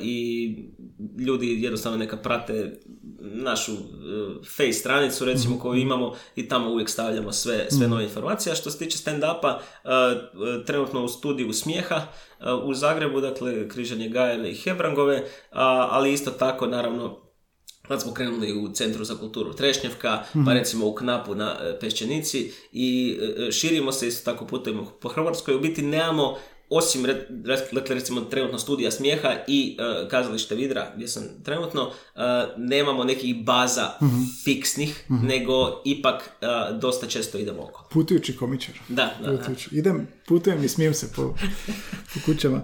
i 0.00 0.48
ljudi 1.18 1.62
jednostavno 1.62 1.98
neka 1.98 2.16
prate 2.16 2.80
našu 3.20 3.72
face 4.56 4.72
stranicu 4.72 5.24
recimo 5.24 5.54
mhm. 5.54 5.62
koju 5.62 5.80
imamo 5.80 6.14
i 6.36 6.48
tamo 6.48 6.70
uvijek 6.70 6.88
stavljamo 6.88 7.32
sve, 7.32 7.66
sve 7.68 7.80
mhm. 7.80 7.90
nove 7.90 8.04
informacije. 8.04 8.52
A 8.52 8.56
što 8.56 8.70
se 8.70 8.78
tiče 8.78 8.98
stand-upa, 8.98 9.58
trenutno 10.66 11.04
u 11.04 11.08
studiju 11.08 11.52
smijeha 11.52 12.02
u 12.64 12.74
Zagrebu, 12.74 13.20
dakle 13.20 13.68
križanje 13.68 14.08
Gajeve 14.08 14.50
i 14.50 14.54
Hebrangove, 14.54 15.24
ali 15.90 16.12
isto 16.12 16.30
tako 16.30 16.66
naravno 16.66 17.26
Tad 17.88 18.02
smo 18.02 18.14
krenuli 18.14 18.52
u 18.52 18.72
Centru 18.72 19.04
za 19.04 19.14
kulturu 19.14 19.52
Trešnjevka, 19.52 20.22
pa 20.32 20.38
mhm. 20.38 20.50
recimo 20.50 20.86
u 20.86 20.94
Knapu 20.94 21.34
na 21.34 21.56
e, 21.60 21.78
Pešćenici 21.80 22.52
i 22.72 23.18
e, 23.48 23.52
širimo 23.52 23.92
se 23.92 24.08
isto 24.08 24.32
tako 24.32 24.46
putujemo 24.46 24.92
po 25.00 25.08
Hrvatskoj. 25.08 25.54
U 25.54 25.60
biti 25.60 25.82
nemamo 25.82 26.36
osim 26.70 27.06
dakle, 27.72 27.94
recimo 27.94 28.20
trenutno 28.20 28.58
studija 28.58 28.90
smijeha 28.90 29.32
i 29.48 29.76
uh, 29.80 30.08
kazalište 30.10 30.54
Vidra 30.54 30.92
gdje 30.96 31.08
sam 31.08 31.22
trenutno 31.44 31.82
uh, 31.82 32.22
nemamo 32.56 33.04
nekih 33.04 33.44
baza 33.44 33.90
mhm. 34.02 34.22
fiksnih 34.44 35.04
mhm. 35.10 35.26
nego 35.26 35.82
ipak 35.84 36.14
uh, 36.14 36.78
dosta 36.78 37.06
često 37.06 37.38
idemo 37.38 37.62
oko. 37.62 37.88
Putujući 37.92 38.36
komičar. 38.36 38.74
Da, 38.88 39.14
da, 39.22 39.38
Idem, 39.70 40.08
putujem 40.28 40.64
i 40.64 40.68
smijem 40.68 40.94
se 40.94 41.12
po, 41.16 41.34
po 42.14 42.20
kućama. 42.24 42.60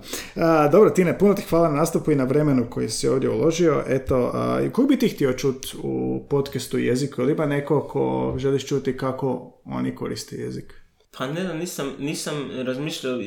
dobro, 0.73 0.91
Tine, 0.91 1.19
puno 1.19 1.35
ti 1.35 1.43
hvala 1.43 1.69
na 1.69 1.77
nastupu 1.77 2.13
i 2.13 2.17
na 2.17 2.25
vremenu 2.25 2.67
koji 2.71 2.89
si 2.89 3.09
ovdje 3.09 3.31
uložio. 3.31 3.85
Eto, 3.89 4.33
uh, 4.65 4.73
koju 4.73 4.89
bi 4.89 4.99
ti 4.99 5.09
htio 5.09 5.33
čuti 5.33 5.77
u 5.83 6.27
podcastu 6.31 6.79
jeziku? 6.79 7.23
Ili 7.23 7.33
ima 7.33 7.47
neko 7.47 7.89
ko 7.89 8.35
želiš 8.39 8.67
čuti 8.67 8.97
kako 8.97 9.61
oni 9.65 9.95
koriste 9.95 10.37
jezik? 10.37 10.82
Pa 11.19 11.27
ne, 11.27 11.55
nisam, 11.55 11.93
nisam 11.99 12.51
razmišljao, 12.67 13.21
e, 13.21 13.25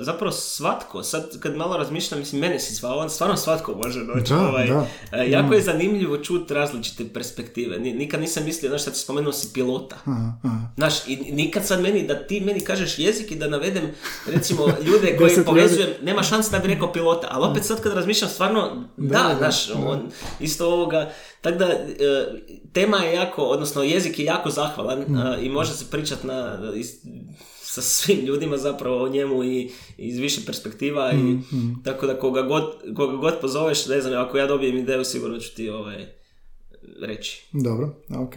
zapravo 0.00 0.32
svatko, 0.32 1.02
sad 1.02 1.40
kad 1.40 1.56
malo 1.56 1.76
razmišljam, 1.76 2.20
mislim, 2.20 2.40
mene 2.40 2.58
si 2.58 2.74
zvao, 2.74 3.08
stvarno 3.08 3.36
svatko 3.36 3.74
može 3.84 4.04
doći. 4.04 4.32
Da, 4.32 4.40
ovaj, 4.40 4.66
da. 4.66 4.86
E, 5.12 5.30
jako 5.30 5.54
je 5.54 5.60
zanimljivo 5.60 6.18
čuti 6.18 6.54
različite 6.54 7.04
perspektive. 7.14 7.78
Nikad 7.78 8.20
nisam 8.20 8.44
mislio, 8.44 8.68
znaš, 8.68 8.84
sad 8.84 8.92
ti 8.92 8.98
spomenuo 8.98 9.32
si 9.32 9.52
pilota. 9.54 9.96
Aha, 10.04 10.32
Znaš, 10.76 10.94
i 11.06 11.16
nikad 11.16 11.66
sad 11.66 11.80
meni, 11.80 12.06
da 12.06 12.26
ti 12.26 12.40
meni 12.40 12.60
kažeš 12.60 12.98
jezik 12.98 13.30
i 13.30 13.36
da 13.36 13.48
navedem, 13.48 13.90
recimo, 14.26 14.66
ljude 14.86 15.16
koji 15.16 15.44
povezujem, 15.44 15.88
nema 16.02 16.22
šanse 16.22 16.50
da 16.50 16.58
bi 16.58 16.68
rekao 16.68 16.92
pilota, 16.92 17.28
ali 17.30 17.50
opet 17.50 17.64
sad 17.64 17.80
kad 17.80 17.92
razmišljam, 17.92 18.30
stvarno, 18.30 18.84
da, 18.96 19.22
da 19.22 19.34
znaš, 19.38 19.70
on, 19.70 20.10
isto 20.40 20.66
ovoga, 20.66 21.10
tako 21.40 21.58
da, 21.58 21.66
e, 21.66 21.88
tema 22.72 22.96
je 22.96 23.14
jako, 23.14 23.42
odnosno 23.42 23.82
jezik 23.82 24.18
je 24.18 24.24
jako 24.24 24.50
zahvalan 24.50 24.98
mm. 25.00 25.44
i 25.44 25.48
može 25.48 25.72
se 25.72 25.84
pričati 25.90 26.26
na, 26.26 26.58
sa 27.62 27.82
svim 27.82 28.24
ljudima 28.26 28.56
zapravo 28.56 29.04
o 29.04 29.08
njemu 29.08 29.44
i 29.44 29.70
iz 29.98 30.18
više 30.18 30.40
perspektiva 30.46 31.12
i 31.12 31.16
mm, 31.16 31.44
mm. 31.52 31.82
tako 31.84 32.06
da 32.06 32.18
koga 32.18 32.42
god, 32.42 32.64
koga 32.96 33.16
god 33.16 33.40
pozoveš, 33.40 33.86
ne 33.86 34.00
znam, 34.00 34.24
ako 34.24 34.38
ja 34.38 34.46
dobijem 34.46 34.78
ideju 34.78 35.04
sigurno 35.04 35.38
ću 35.38 35.54
ti 35.54 35.68
ovaj, 35.68 36.06
reći. 37.02 37.46
Dobro, 37.52 37.94
ok. 38.08 38.34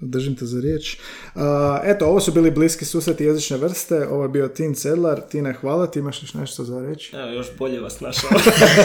Držim 0.00 0.36
te 0.36 0.46
za 0.46 0.60
riječ. 0.60 0.98
Uh, 1.34 1.42
eto, 1.84 2.06
ovo 2.06 2.20
su 2.20 2.32
bili 2.32 2.50
bliski 2.50 2.84
susreti 2.84 3.24
jezične 3.24 3.56
vrste. 3.56 4.08
Ovo 4.08 4.22
je 4.22 4.28
bio 4.28 4.48
Tin 4.48 4.74
Cedlar. 4.74 5.20
Tine, 5.20 5.52
hvala. 5.52 5.86
Ti 5.86 5.98
imaš 5.98 6.34
nešto 6.34 6.64
za 6.64 6.80
reći? 6.80 7.16
Evo, 7.16 7.28
još 7.28 7.46
bolje 7.58 7.80
vas 7.80 8.00
našao. 8.00 8.30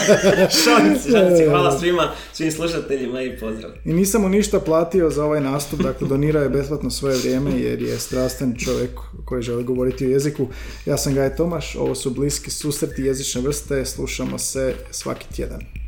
šanici, 0.63 1.11
šanici. 1.11 1.45
Hvala 1.49 1.79
svima, 1.79 2.11
svim 2.33 2.51
slušateljima 2.51 3.21
i 3.21 3.39
pozdrav. 3.39 3.71
I 3.85 3.93
nisam 3.93 4.21
mu 4.21 4.29
ništa 4.29 4.59
platio 4.59 5.09
za 5.09 5.25
ovaj 5.25 5.41
nastup. 5.41 5.79
Dakle, 5.79 6.07
donirao 6.07 6.43
je 6.43 6.49
besplatno 6.49 6.89
svoje 6.89 7.17
vrijeme 7.17 7.51
jer 7.59 7.81
je 7.81 7.99
strastan 7.99 8.55
čovjek 8.65 8.99
koji 9.25 9.43
želi 9.43 9.63
govoriti 9.63 10.05
o 10.05 10.09
jeziku. 10.09 10.47
Ja 10.85 10.97
sam 10.97 11.13
Gaj 11.13 11.35
Tomaš. 11.35 11.75
Ovo 11.75 11.95
su 11.95 12.09
bliski 12.09 12.51
susreti 12.51 13.01
jezične 13.01 13.41
vrste. 13.41 13.85
Slušamo 13.85 14.37
se 14.37 14.73
svaki 14.91 15.27
tjedan. 15.35 15.80